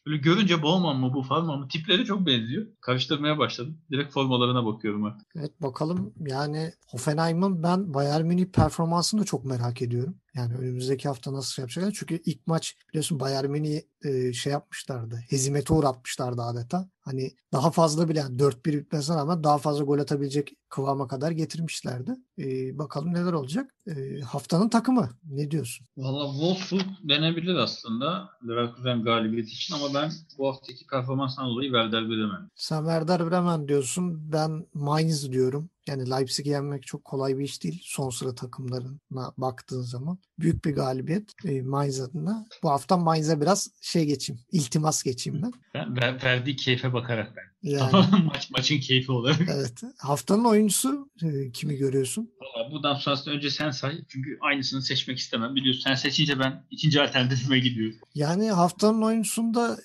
Böyle 0.08 0.18
görünce 0.18 0.64
Bauman 0.64 0.98
mı 0.98 1.14
bu 1.14 1.24
Farman 1.24 1.60
mı 1.60 1.68
tipleri 1.68 2.06
çok 2.06 2.26
benziyor. 2.26 2.68
Karıştırmaya 2.82 3.38
başladım. 3.38 3.82
Direkt 3.92 4.14
formalarına 4.14 4.66
bakıyorum 4.66 5.04
artık. 5.04 5.28
Evet 5.36 5.62
bakalım 5.62 6.14
yani 6.20 6.72
Hoffenheim'ın 6.88 7.64
ben 7.64 7.94
Bayern 7.94 8.26
Münih 8.26 8.46
performansını 8.46 9.22
da 9.22 9.26
çok 9.26 9.46
merak 9.46 9.82
ediyorum. 9.82 10.16
Yani 10.38 10.54
önümüzdeki 10.56 11.08
hafta 11.08 11.34
nasıl 11.34 11.62
yapacaklar? 11.62 11.92
Çünkü 12.00 12.22
ilk 12.26 12.48
maç 12.48 12.76
biliyorsun 12.90 13.20
Bayern 13.20 13.50
Münih 13.50 13.82
e, 14.06 14.34
şey 14.34 14.54
yapmışlardı. 14.54 15.24
Hezimete 15.30 15.74
uğratmışlardı 15.74 16.42
adeta. 16.42 16.90
Hani 17.02 17.32
daha 17.54 17.72
fazla 17.72 18.10
bile 18.10 18.20
yani 18.20 18.40
4-1 18.40 18.80
bitmesine 18.80 19.16
rağmen 19.16 19.44
daha 19.44 19.58
fazla 19.58 19.84
gol 19.84 20.00
atabilecek 20.00 20.54
kıvama 20.70 21.08
kadar 21.08 21.32
getirmişlerdi. 21.32 22.12
E, 22.40 22.78
bakalım 22.78 23.14
neler 23.14 23.34
olacak. 23.34 23.76
E, 23.88 24.22
haftanın 24.22 24.70
takımı 24.70 25.10
ne 25.24 25.52
diyorsun? 25.52 25.88
Valla 25.98 26.32
Wolfsburg 26.32 26.88
denebilir 27.04 27.56
aslında 27.56 28.30
Leverkusen 28.48 29.04
galibiyeti 29.04 29.52
için 29.52 29.74
ama 29.76 29.94
ben 29.94 30.12
bu 30.38 30.48
haftaki 30.48 30.88
performansdan 30.88 31.46
dolayı 31.50 31.70
Werder 31.70 32.10
Bremen. 32.10 32.50
Sen 32.56 32.80
Werder 32.80 33.32
Bremen 33.32 33.68
diyorsun. 33.68 34.32
Ben 34.32 34.66
Mainz 34.74 35.32
diyorum. 35.32 35.70
Yani 35.88 36.10
Leipzig'i 36.10 36.50
yenmek 36.50 36.88
çok 36.88 37.06
kolay 37.06 37.38
bir 37.38 37.44
iş 37.44 37.64
değil. 37.64 37.82
Son 37.84 38.10
sıra 38.10 38.36
takımlarına 38.36 39.34
baktığın 39.38 39.82
zaman. 39.82 40.18
Büyük 40.40 40.66
bir 40.66 40.76
galibiyet 40.76 41.34
e, 41.46 41.62
Mainz 41.62 42.00
adına. 42.00 42.46
Bu 42.64 42.70
hafta 42.70 42.98
Mainz'e 42.98 43.42
biraz 43.42 43.70
şey 43.82 44.06
geçeyim. 44.06 44.42
İltimas 44.52 45.04
geçeyim 45.04 45.42
ben. 45.44 45.52
Ben 45.74 45.96
ver- 45.96 46.24
verdiği 46.24 46.56
keyfe 46.56 46.94
bakarak 46.94 47.34
ben. 47.36 47.44
Yani, 47.68 47.92
Maç 48.26 48.50
maçın 48.50 48.80
keyfi 48.80 49.12
olarak. 49.12 49.42
Evet. 49.56 49.82
Haftanın 49.98 50.46
oyuncusu 50.46 51.10
e, 51.24 51.52
kimi 51.52 51.76
görüyorsun? 51.76 52.32
Valla 52.42 52.72
buradan 52.72 52.96
sonrasında 52.96 53.36
önce 53.36 53.50
sen 53.50 53.72
say. 53.72 54.02
Çünkü 54.08 54.38
aynısını 54.42 54.82
seçmek 54.82 55.18
istemem. 55.18 55.56
Biliyorsun 55.56 55.82
sen 55.82 55.96
seçince 55.96 56.40
ben 56.40 56.64
ikinci 56.72 57.02
alternatifime 57.02 57.60
gidiyorum. 57.60 57.98
Yani 58.16 58.52
haftanın 58.52 59.02
oyuncusunda 59.02 59.78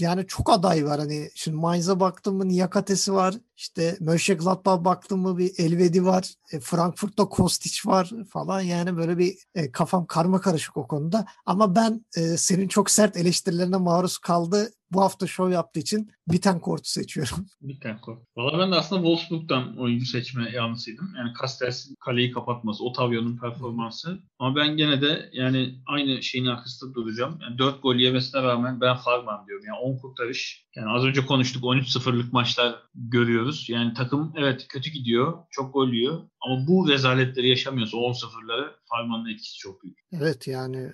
yani 0.00 0.26
çok 0.26 0.50
aday 0.50 0.84
var. 0.84 1.00
Hani 1.00 1.30
şimdi 1.34 1.56
Mainz'a 1.56 2.00
baktım 2.00 2.36
mı 2.36 2.48
Niyakates'i 2.48 3.12
var. 3.12 3.34
İşte 3.56 3.96
Mönchengladbach 4.00 4.84
baktım 4.84 5.20
mı 5.20 5.38
bir 5.38 5.52
Elvedi 5.58 6.04
var. 6.04 6.34
E, 6.52 6.60
Frankfurt'ta 6.60 7.24
Kostic 7.24 7.80
var 7.84 8.10
falan. 8.30 8.60
Yani 8.60 8.96
böyle 8.96 9.18
bir 9.18 9.34
e, 9.54 9.72
kafam 9.72 10.06
karma 10.06 10.40
karışık 10.40 10.76
o 10.76 10.86
konuda. 10.86 11.26
Ama 11.46 11.74
ben 11.74 12.04
e, 12.16 12.20
senin 12.20 12.68
çok 12.68 12.90
sert 12.90 13.16
eleştirilerine 13.16 13.76
maruz 13.76 14.18
kaldı 14.18 14.70
bu 14.90 15.00
hafta 15.00 15.26
show 15.26 15.54
yaptığı 15.54 15.80
için 15.80 16.10
Bittencourt'u 16.28 16.90
seçiyorum. 16.90 17.46
Bittencourt. 17.60 18.18
Valla 18.36 18.58
ben 18.58 18.72
de 18.72 18.76
aslında 18.76 19.02
Wolfsburg'dan 19.02 19.78
oyuncu 19.78 20.06
seçme 20.06 20.50
yanlısıydım. 20.50 21.14
Yani 21.18 21.32
Castells'in 21.40 21.94
kaleyi 21.94 22.32
kapatması, 22.32 22.84
Otavio'nun 22.84 23.36
performansı. 23.36 24.18
Ama 24.38 24.56
ben 24.56 24.76
gene 24.76 25.02
de 25.02 25.30
yani 25.32 25.74
aynı 25.86 26.22
şeyin 26.22 26.46
arkasında 26.46 26.94
duracağım. 26.94 27.38
Yani 27.42 27.58
4 27.58 27.82
gol 27.82 27.94
yemesine 27.94 28.42
rağmen 28.42 28.80
ben 28.80 28.96
Farman 28.96 29.46
diyorum. 29.46 29.64
Yani 29.66 29.78
10 29.86 29.98
kurtarış. 29.98 30.66
Yani 30.76 30.90
az 30.90 31.04
önce 31.04 31.26
konuştuk 31.26 31.64
13-0'lık 31.64 32.32
maçlar 32.32 32.82
görüyoruz. 32.94 33.66
Yani 33.68 33.94
takım 33.94 34.32
evet 34.36 34.68
kötü 34.68 34.90
gidiyor. 34.90 35.38
Çok 35.50 35.74
gol 35.74 35.88
yiyor. 35.88 36.22
Ama 36.40 36.66
bu 36.66 36.88
rezaletleri 36.88 37.48
yaşamıyorsa 37.48 37.96
10-0'ları 37.96 38.72
Farman'ın 38.84 39.34
etkisi 39.34 39.58
çok 39.58 39.82
büyük. 39.82 39.98
Evet 40.12 40.46
yani 40.46 40.92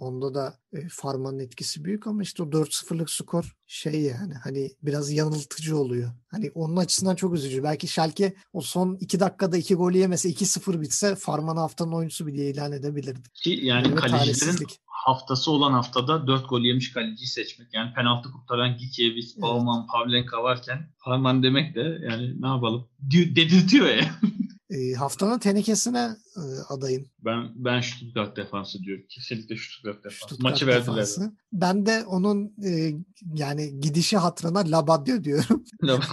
onda 0.00 0.34
da 0.34 0.54
e, 0.72 0.88
Farman'ın 0.88 1.38
etkisi 1.38 1.84
büyük 1.84 2.06
ama 2.06 2.22
işte 2.22 2.42
o 2.42 2.46
4-0'lık 2.46 3.10
skor 3.10 3.56
şey 3.66 4.00
yani 4.02 4.34
hani 4.44 4.70
biraz 4.82 5.12
yanıltıcı 5.12 5.76
oluyor. 5.76 6.10
Hani 6.30 6.50
onun 6.54 6.76
açısından 6.76 7.14
çok 7.14 7.34
üzücü. 7.34 7.62
Belki 7.62 7.88
Schalke 7.88 8.34
o 8.52 8.60
son 8.60 8.96
2 9.00 9.20
dakikada 9.20 9.56
2 9.56 9.74
gol 9.74 9.92
yemese 9.92 10.30
2-0 10.30 10.80
bitse 10.80 11.16
Farman 11.16 11.56
haftanın 11.56 11.92
oyuncusu 11.92 12.26
bile 12.26 12.50
ilan 12.50 12.72
edebilirdi. 12.72 13.28
Ki 13.34 13.60
yani 13.62 13.86
evet, 13.88 14.00
kalecilerin 14.00 14.66
haftası 15.04 15.50
olan 15.50 15.72
haftada 15.72 16.26
4 16.26 16.48
gol 16.48 16.60
yemiş 16.60 16.92
kaleciyi 16.92 17.28
seçmek. 17.28 17.68
Yani 17.74 17.92
penaltı 17.94 18.30
kurtaran 18.30 18.76
Gikiewicz, 18.76 19.32
evet. 19.32 19.42
Bauman, 19.42 19.86
Pavlenka 19.86 20.42
varken 20.42 20.90
Farman 20.98 21.42
demek 21.42 21.74
de 21.74 21.98
yani 22.10 22.42
ne 22.42 22.48
yapalım 22.48 22.88
dedirtiyor 23.36 23.88
ya. 23.88 24.10
E, 24.70 24.94
haftanın 24.94 25.38
tenekesine 25.38 26.16
e, 26.36 26.42
adayım. 26.68 27.08
Ben 27.24 27.48
ben 27.54 27.80
Stuttgart 27.80 28.36
defansı 28.36 28.82
diyorum. 28.82 29.04
Kesinlikle 29.08 29.56
Stuttgart 29.56 30.04
defansı. 30.04 30.16
Stuttgart 30.16 30.40
Maçı 30.40 30.66
verdiler. 30.66 30.86
Defansı. 30.86 31.32
Ben 31.52 31.86
de 31.86 32.04
onun 32.04 32.54
e, 32.64 32.92
yani 33.34 33.80
gidişi 33.80 34.16
hatırına 34.16 34.58
Labadia 34.70 35.24
diyorum. 35.24 35.64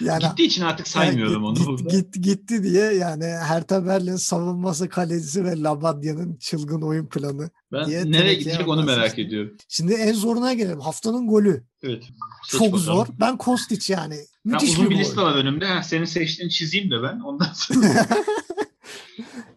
yani, 0.00 0.22
Gittiği 0.22 0.46
için 0.46 0.62
artık 0.62 0.88
saymıyorum 0.88 1.44
yani, 1.44 1.46
onu 1.46 1.66
burada. 1.66 1.96
Gitti, 1.96 2.20
gitti 2.20 2.62
diye 2.62 2.92
yani 2.92 3.24
Hertha 3.24 3.86
Berlin 3.86 4.16
savunması 4.16 4.88
kalecisi 4.88 5.44
ve 5.44 5.62
Labadia'nın 5.62 6.36
çılgın 6.36 6.82
oyun 6.82 7.06
planı. 7.06 7.50
Ben 7.72 7.86
diye 7.86 8.12
nereye 8.12 8.34
gidecek 8.34 8.68
onu 8.68 8.82
merak 8.84 9.18
ediyorum. 9.18 9.56
Şimdi 9.68 9.92
en 9.92 10.12
zoruna 10.12 10.52
gelelim. 10.52 10.80
Haftanın 10.80 11.26
golü. 11.26 11.64
Evet. 11.82 12.04
Çok 12.48 12.60
bakalım. 12.60 12.78
zor. 12.78 13.06
Ben 13.20 13.36
Kostić 13.36 13.92
yani. 13.92 14.16
Müthiş 14.44 14.68
ben 14.68 14.72
uzun 14.74 14.84
bir, 14.84 14.90
bir 14.90 14.98
liste 15.00 15.20
var 15.20 15.34
önümde. 15.34 15.66
Ha, 15.66 15.82
senin 15.82 16.04
seçtiğini 16.04 16.50
çizeyim 16.52 16.90
de 16.90 17.02
ben. 17.02 17.20
Ondan 17.20 17.52
sonra. 17.54 18.06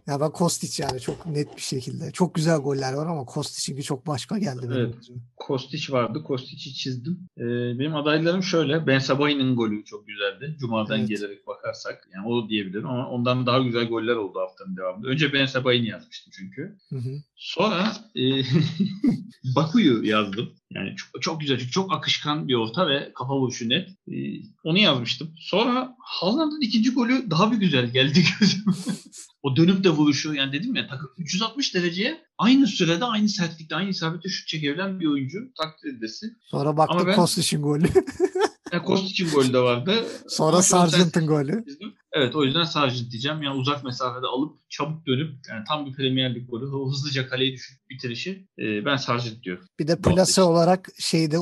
Ya 0.07 0.19
ben 0.19 0.29
Kostić 0.29 0.81
yani 0.81 0.99
çok 0.99 1.25
net 1.25 1.55
bir 1.55 1.61
şekilde. 1.61 2.11
Çok 2.11 2.35
güzel 2.35 2.57
goller 2.57 2.93
var 2.93 3.07
ama 3.07 3.25
Kostic'inki 3.25 3.83
çok 3.83 4.07
başka 4.07 4.37
geldi. 4.37 4.67
Evet. 4.75 4.95
Kostić 5.37 5.91
vardı. 5.91 6.23
Kostic'i 6.23 6.73
çizdim. 6.73 7.19
Ee, 7.37 7.43
benim 7.79 7.95
adaylarım 7.95 8.43
şöyle. 8.43 8.87
Ben 8.87 8.99
Sabay'ın 8.99 9.55
golü 9.55 9.85
çok 9.85 10.07
güzeldi. 10.07 10.55
Cuma'dan 10.59 10.99
evet. 10.99 11.09
gelerek 11.09 11.47
bakarsak. 11.47 12.07
Yani 12.13 12.27
o 12.27 12.49
diyebilirim 12.49 12.87
ama 12.87 13.09
ondan 13.09 13.45
daha 13.45 13.59
güzel 13.59 13.87
goller 13.87 14.15
oldu 14.15 14.39
haftanın 14.39 14.77
devamında. 14.77 15.07
Önce 15.07 15.33
Ben 15.33 15.45
Sabay'ın 15.45 15.85
yazmıştım 15.85 16.33
çünkü. 16.37 16.77
Hı 16.89 16.95
hı. 16.95 17.21
Sonra 17.35 17.93
e, 18.15 18.21
Baku'yu 19.55 20.03
yazdım. 20.03 20.49
Yani 20.71 20.95
çok, 20.95 21.21
çok 21.21 21.41
güzel 21.41 21.69
çok 21.69 21.93
akışkan 21.93 22.47
bir 22.47 22.53
orta 22.53 22.87
ve 22.87 23.11
kafa 23.15 23.35
vuruşu 23.35 23.69
net. 23.69 23.89
Ee, 23.89 24.13
onu 24.63 24.79
yazmıştım. 24.79 25.33
Sonra 25.39 25.95
Haaland'ın 25.99 26.61
ikinci 26.61 26.93
golü 26.93 27.29
daha 27.29 27.51
bir 27.51 27.57
güzel 27.57 27.89
geldi 27.89 28.23
gözüme. 28.39 28.73
o 29.43 29.55
dönüp 29.55 29.83
de 29.83 29.89
vuruşu 29.89 30.33
yani 30.33 30.53
dedim 30.53 30.75
ya 30.75 30.87
takım 30.87 31.09
360 31.17 31.75
dereceye 31.75 32.23
aynı 32.37 32.67
sürede 32.67 33.05
aynı 33.05 33.29
sertlikte 33.29 33.75
aynı 33.75 33.89
isabette 33.89 34.29
şut 34.29 34.47
çekebilen 34.47 34.99
bir 34.99 35.05
oyuncu 35.05 35.39
takdir 35.57 35.89
edilesi. 35.89 36.25
Sonra 36.41 36.77
baktım 36.77 37.07
ben... 37.07 37.15
Kostic'in 37.15 37.61
golü. 37.61 37.87
yani 38.71 38.83
Kostic'in 38.83 39.29
golü 39.31 39.53
de 39.53 39.59
vardı. 39.59 40.05
Sonra 40.27 40.61
Sargent'ın 40.61 41.27
golü. 41.27 41.65
Evet 42.15 42.35
o 42.35 42.43
yüzden 42.43 42.63
Sargent 42.63 43.11
diyeceğim. 43.11 43.43
Yani 43.43 43.59
uzak 43.59 43.83
mesafede 43.83 44.25
alıp 44.25 44.69
çabuk 44.69 45.07
dönüp 45.07 45.35
yani 45.49 45.63
tam 45.67 45.85
bir 45.85 45.93
Premier 45.93 46.35
Lig 46.35 46.49
golü 46.49 46.65
hızlıca 46.65 47.29
kaleyi 47.29 47.53
düşürüp 47.53 47.89
bitirişi 47.89 48.47
e, 48.59 48.85
ben 48.85 48.95
Sargent 48.95 49.43
diyorum. 49.43 49.65
Bir 49.79 49.87
de 49.87 50.01
plase 50.01 50.41
olarak 50.41 50.89
şeyde 50.99 51.37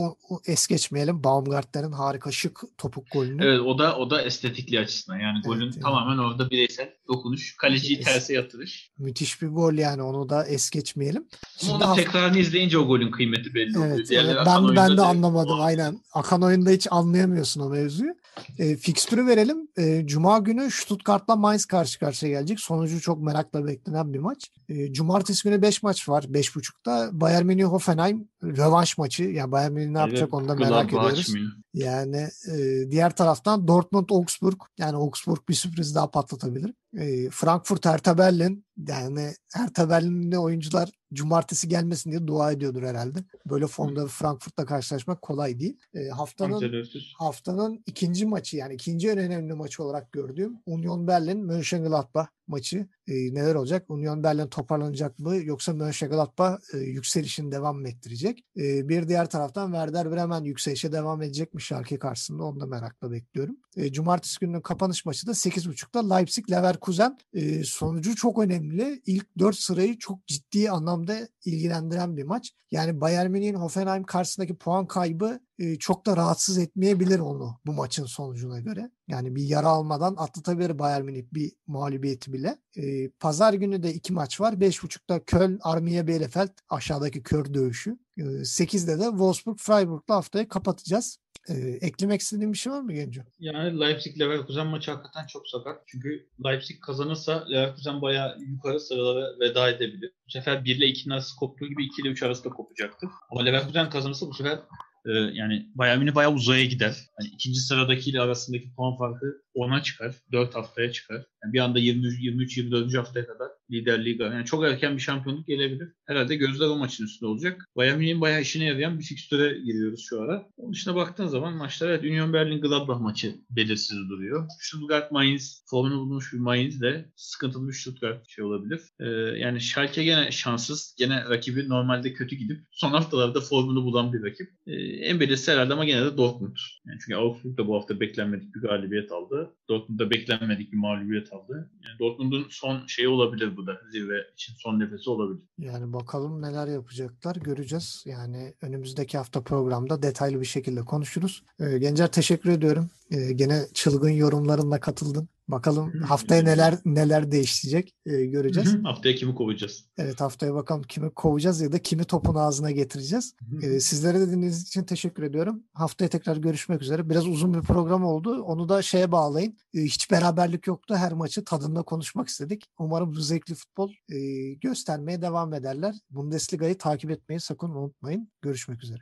es 0.45 0.68
geçmeyelim. 0.68 1.24
Baumgartner'in 1.24 1.91
harika 1.91 2.32
şık 2.32 2.60
topuk 2.78 3.12
golünü. 3.12 3.45
Evet 3.45 3.60
o 3.60 3.80
da 3.80 3.98
o 3.98 4.10
da 4.10 4.22
estetikli 4.22 4.80
açısından. 4.80 5.20
Yani 5.20 5.36
evet, 5.36 5.45
golün 5.45 5.62
yani. 5.62 5.80
tamamen 5.80 6.18
orada 6.18 6.50
bireysel 6.50 6.90
dokunuş. 7.08 7.56
Kaleciyi 7.58 8.00
es, 8.00 8.06
terse 8.06 8.34
yatırış. 8.34 8.91
Müthiş 8.98 9.41
bir 9.41 9.48
gol 9.48 9.74
yani 9.74 10.02
onu 10.02 10.30
da 10.30 10.45
es 10.45 10.70
geçmeyelim. 10.70 11.28
Ama 11.64 11.86
onun 11.86 11.95
tekrarını 11.95 12.38
izleyince 12.38 12.78
o 12.78 12.88
golün 12.88 13.12
kıymeti 13.12 13.54
belli 13.54 13.78
evet, 13.78 14.12
oluyor. 14.12 14.24
Evet, 14.24 14.38
ben, 14.45 14.76
ben 14.76 14.98
de 14.98 15.02
anlamadım 15.02 15.60
o. 15.60 15.64
aynen. 15.64 16.00
Akan 16.14 16.41
oyunda 16.44 16.70
hiç 16.70 16.88
anlayamıyorsun 16.91 17.62
o 17.62 17.70
mevzuyu. 17.70 18.16
E, 18.60 18.76
fikstürü 18.76 19.28
verelim. 19.28 19.68
E, 19.78 20.08
Cuma 20.08 20.40
günü 20.40 20.62
Stuttgart'la 20.72 21.35
Mainz 21.35 21.65
karşı 21.65 21.99
karşıya 21.99 22.31
gelecek. 22.31 22.60
Sonucu 22.60 23.02
çok 23.02 23.23
merakla 23.23 23.68
beklenen 23.68 24.14
bir 24.14 24.19
maç. 24.19 24.52
E, 24.69 24.94
Cumartesi 24.94 25.44
günü 25.44 25.61
5 25.61 25.84
maç 25.84 26.10
var. 26.10 26.23
5.30'da 26.23 27.22
Bayern 27.22 27.45
Münih 27.45 27.64
Hoffenheim 27.65 28.27
rövanş 28.44 28.98
maçı. 28.98 29.24
Yani 29.24 29.52
Bayern 29.52 29.72
Münih 29.72 29.90
ne 29.90 29.99
yapacak 29.99 30.22
evet, 30.22 30.34
onu 30.34 30.48
da 30.48 30.56
merak 30.56 30.88
ediyoruz. 30.88 31.20
Açmıyor. 31.20 31.52
Yani 31.74 32.28
e, 32.52 32.91
diğer 32.91 33.15
taraftan 33.15 33.68
Dortmund 33.68 34.10
Augsburg 34.10 34.61
yani 34.78 34.95
Augsburg 34.95 35.40
bir 35.49 35.53
sürpriz 35.53 35.95
daha 35.95 36.11
patlatabilir. 36.11 36.74
E, 36.98 37.30
Frankfurt 37.30 37.86
Hertha 37.86 38.18
Berlin 38.18 38.65
yani 38.88 39.34
Hertha 39.53 39.90
Berlin'de 39.90 40.38
oyuncular 40.38 40.90
cumartesi 41.14 41.68
gelmesin 41.68 42.11
diye 42.11 42.28
dua 42.28 42.52
ediyordur 42.52 42.84
herhalde. 42.84 43.20
Böyle 43.49 43.68
formda 43.68 44.07
Frankfurt'la 44.07 44.65
karşılaşmak 44.65 45.22
kolay 45.22 45.60
değil. 45.60 45.80
E, 45.94 46.07
haftanın 46.07 46.86
haftanın 47.18 47.84
ikinci 47.86 48.26
maçı 48.26 48.57
yani 48.57 48.74
ikinci 48.74 49.10
en 49.10 49.18
önemli 49.18 49.53
maçı 49.53 49.84
olarak 49.84 50.11
gördüğüm 50.11 50.57
Union 50.65 51.07
Berlin 51.07 51.45
Mönchengladbach 51.45 52.28
maçı 52.48 52.88
e, 53.07 53.14
neler 53.14 53.56
olacak? 53.56 53.86
Union 53.90 54.24
Berlin 54.24 54.48
toparlanacak 54.48 55.20
mı 55.20 55.36
yoksa 55.36 55.74
Mönchengladbach 55.74 56.60
e, 56.74 56.78
yükselişini 56.78 57.52
devam 57.52 57.80
mı 57.80 57.90
ettirecek? 57.90 58.45
E, 58.57 58.90
bir 58.90 59.07
diğer 59.07 59.30
taraftan 59.30 59.72
Werder 59.72 60.11
Bremen 60.11 60.44
yükselişe 60.44 60.91
devam 60.91 61.22
edecek 61.22 61.53
mi 61.53 61.61
Schalke 61.61 61.99
karşısında 61.99 62.44
onu 62.44 62.60
da 62.60 62.65
merakla 62.65 63.11
bekliyorum. 63.11 63.57
E, 63.78 63.91
Cumartesi 63.91 64.40
gününün 64.40 64.61
kapanış 64.61 65.06
maçı 65.06 65.28
da 65.28 65.32
8.30'da 65.32 66.15
Leipzig 66.15 66.52
Leverkusen 66.52 67.18
e, 67.34 67.64
sonucu 67.64 68.15
çok 68.15 68.40
önemli. 68.40 69.02
İlk 69.06 69.40
4 69.40 69.56
sırayı 69.56 69.98
çok 69.98 70.28
ciddi 70.28 70.72
anlamda 70.72 71.28
ilgilendiren 71.45 72.18
bir 72.18 72.24
maç. 72.24 72.52
Yani 72.72 73.02
Bayern 73.02 73.32
Münih'in 73.32 73.56
Hoffenheim 73.56 74.03
karşısındaki 74.03 74.56
puan 74.56 74.88
kaybı 74.88 75.40
e, 75.59 75.75
çok 75.75 76.05
da 76.05 76.17
rahatsız 76.17 76.57
etmeyebilir 76.57 77.19
onu 77.19 77.59
bu 77.65 77.73
maçın 77.73 78.05
sonucuna 78.05 78.59
göre. 78.59 78.91
Yani 79.07 79.35
bir 79.35 79.43
yara 79.43 79.67
almadan 79.67 80.15
atlatabilir 80.17 80.80
Bayern 80.80 81.05
Münih 81.05 81.23
bir 81.34 81.51
mağlubiyeti 81.67 82.34
bile. 82.34 82.57
E, 82.77 83.09
Pazar 83.09 83.53
günü 83.53 83.84
de 83.84 83.93
iki 83.93 84.13
maç 84.13 84.41
var. 84.41 84.53
5.30'da 84.53 85.23
Köln 85.23 85.59
Armiye 85.61 86.07
Bielefeld 86.07 86.51
aşağıdaki 86.69 87.23
kör 87.23 87.53
dövüşü. 87.53 87.97
E, 88.17 88.21
8'de 88.21 88.99
de 88.99 89.03
Wolfsburg 89.03 89.57
Freiburg'la 89.59 90.15
haftayı 90.15 90.47
kapatacağız. 90.47 91.17
Ee, 91.49 91.53
eklemek 91.81 92.21
istediğin 92.21 92.53
bir 92.53 92.57
şey 92.57 92.73
var 92.73 92.81
mı 92.81 92.93
Genco? 92.93 93.21
Yani 93.39 93.80
Leipzig 93.80 94.19
Leverkusen 94.19 94.67
maçı 94.67 94.91
hakikaten 94.91 95.27
çok 95.27 95.47
sakat. 95.47 95.81
Çünkü 95.88 96.27
Leipzig 96.45 96.81
kazanırsa 96.81 97.47
Leverkusen 97.49 98.01
bayağı 98.01 98.38
yukarı 98.39 98.80
sıralara 98.80 99.39
veda 99.39 99.69
edebilir. 99.69 100.11
Bu 100.27 100.31
sefer 100.31 100.65
1 100.65 100.75
ile 100.75 100.85
2'nin 100.85 101.13
arası 101.13 101.35
koptuğu 101.35 101.67
gibi 101.67 101.85
2 101.85 102.01
ile 102.01 102.09
3 102.09 102.23
arası 102.23 102.43
da 102.43 102.49
kopacaktır. 102.49 103.09
Ama 103.31 103.43
Leverkusen 103.43 103.89
kazanırsa 103.89 104.27
bu 104.27 104.34
sefer 104.34 104.59
e, 105.05 105.11
yani 105.11 105.67
Bayern 105.75 105.99
Münih 105.99 106.15
bayağı 106.15 106.34
uzaya 106.34 106.65
gider. 106.65 106.95
Yani 107.19 107.30
ikinci 107.34 107.59
sıradakiyle 107.59 108.21
arasındaki 108.21 108.73
puan 108.75 108.97
farkı 108.97 109.25
10'a 109.55 109.84
çıkar. 109.84 110.15
4 110.31 110.55
haftaya 110.55 110.91
çıkar. 110.91 111.25
Yani 111.44 111.53
bir 111.53 111.60
anda 111.60 111.80
23 111.80 112.20
23 112.20 112.57
24. 112.57 112.98
haftaya 112.98 113.28
kadar 113.28 113.48
liderliği 113.72 114.18
yani 114.22 114.45
çok 114.45 114.65
erken 114.65 114.95
bir 114.95 115.02
şampiyonluk 115.02 115.48
gelebilir. 115.48 115.90
Herhalde 116.06 116.36
gözler 116.36 116.68
o 116.68 116.78
maçın 116.78 117.06
üstünde 117.06 117.30
olacak. 117.30 117.70
Bayern 117.76 117.98
Münih'in 117.98 118.22
bayağı 118.22 118.41
işine 118.41 118.65
yarayan 118.65 118.99
bir 118.99 119.03
fikstüre 119.03 119.60
giriyoruz 119.60 120.06
şu 120.10 120.22
ara. 120.22 120.49
Onun 120.57 120.74
dışına 120.74 120.95
baktığın 120.95 121.28
zaman 121.28 121.53
maçlar 121.53 121.90
evet 121.90 122.03
Union 122.03 122.34
Berlin 122.34 122.61
Gladbach 122.61 122.99
maçı 122.99 123.36
belirsiz 123.49 124.10
duruyor. 124.10 124.48
Stuttgart 124.60 125.11
Mainz 125.11 125.64
formunu 125.65 125.99
bulmuş 125.99 126.34
bir 126.34 126.40
Mainz 126.40 126.82
de 126.82 127.11
sıkıntılı 127.15 127.68
bir 127.68 127.74
Stuttgart 127.74 128.30
şey 128.30 128.44
olabilir. 128.44 128.82
Ee, 128.99 129.06
yani 129.40 129.61
Schalke 129.61 130.03
gene 130.03 130.32
şanssız. 130.32 130.95
Gene 130.98 131.24
rakibi 131.30 131.70
normalde 131.70 132.14
kötü 132.14 132.36
gidip 132.36 132.60
son 132.72 132.91
haftalarda 132.91 133.41
formunu 133.41 133.84
bulan 133.84 134.14
bir 134.14 134.24
rakip. 134.24 134.49
Ee, 134.68 134.74
en 134.82 135.20
belirsiz 135.20 135.48
herhalde 135.48 135.74
ama 135.74 135.86
gene 135.86 136.06
de 136.06 136.18
Dortmund. 136.18 136.57
Yani 136.86 136.99
çünkü 137.06 137.15
Augsburg 137.15 137.57
da 137.57 137.68
bu 137.68 137.76
hafta 137.76 137.99
beklenmedik 137.99 138.56
bir 138.56 138.61
galibiyet 138.61 139.11
aldı. 139.11 139.56
Dortmund'da 139.70 140.11
beklenmedik 140.11 140.72
bir 140.72 140.78
mağlubiyet 140.78 141.32
aldı. 141.34 141.72
Yani 141.85 141.99
Dortmund'un 141.99 142.47
son 142.49 142.88
şeyi 142.88 143.07
olabilir 143.07 143.57
bu 143.57 143.68
da. 143.68 143.81
Zirve 143.91 144.15
için 144.34 144.53
son 144.57 144.80
nefesi 144.80 145.10
olabilir. 145.10 145.43
Yani 145.57 145.93
bakalım 145.93 146.41
neler 146.41 146.68
yapacaklar 146.68 147.35
göreceğiz. 147.35 148.03
Yani 148.05 148.53
önümüzdeki 148.61 149.18
hafta 149.18 149.41
programda 149.43 150.03
detaylı 150.03 150.41
bir 150.41 150.45
şekilde 150.45 150.81
konuşuruz. 150.81 151.43
Ee, 151.60 151.77
Gencer 151.77 152.11
teşekkür 152.11 152.49
ediyorum. 152.49 152.89
Ee, 153.11 153.34
gene 153.34 153.65
çılgın 153.73 154.09
yorumlarınla 154.09 154.80
katıldın. 154.80 155.30
Bakalım 155.47 156.01
haftaya 156.01 156.43
neler 156.43 156.75
neler 156.85 157.31
değişecek 157.31 157.95
e, 158.05 158.25
göreceğiz. 158.25 158.75
haftaya 158.84 159.15
kimi 159.15 159.35
kovacağız? 159.35 159.85
Evet 159.97 160.21
haftaya 160.21 160.53
bakalım 160.53 160.84
kimi 160.84 161.09
kovacağız 161.09 161.61
ya 161.61 161.71
da 161.71 161.80
kimi 161.80 162.03
topun 162.03 162.35
ağzına 162.35 162.71
getireceğiz. 162.71 163.35
E, 163.61 163.80
sizlere 163.80 164.19
de 164.19 164.27
dinlediğiniz 164.27 164.61
için 164.61 164.84
teşekkür 164.84 165.23
ediyorum. 165.23 165.63
Haftaya 165.73 166.09
tekrar 166.09 166.38
görüşmek 166.38 166.81
üzere. 166.81 167.09
Biraz 167.09 167.27
uzun 167.27 167.53
bir 167.53 167.61
program 167.61 168.05
oldu. 168.05 168.41
Onu 168.43 168.69
da 168.69 168.81
şeye 168.81 169.11
bağlayın. 169.11 169.57
E, 169.73 169.81
hiç 169.81 170.11
beraberlik 170.11 170.67
yoktu. 170.67 170.95
Her 170.97 171.13
maçı 171.13 171.45
tadında 171.45 171.81
konuşmak 171.81 172.27
istedik. 172.27 172.65
Umarım 172.80 173.15
bu 173.15 173.21
zevkli 173.21 173.55
futbol 173.55 173.91
e, 174.09 174.17
göstermeye 174.53 175.21
devam 175.21 175.53
ederler. 175.53 175.95
Bundesliga'yı 176.09 176.77
takip 176.77 177.11
etmeyi 177.11 177.39
sakın 177.39 177.69
unutmayın. 177.69 178.31
Görüşmek 178.41 178.84
üzere. 178.84 178.99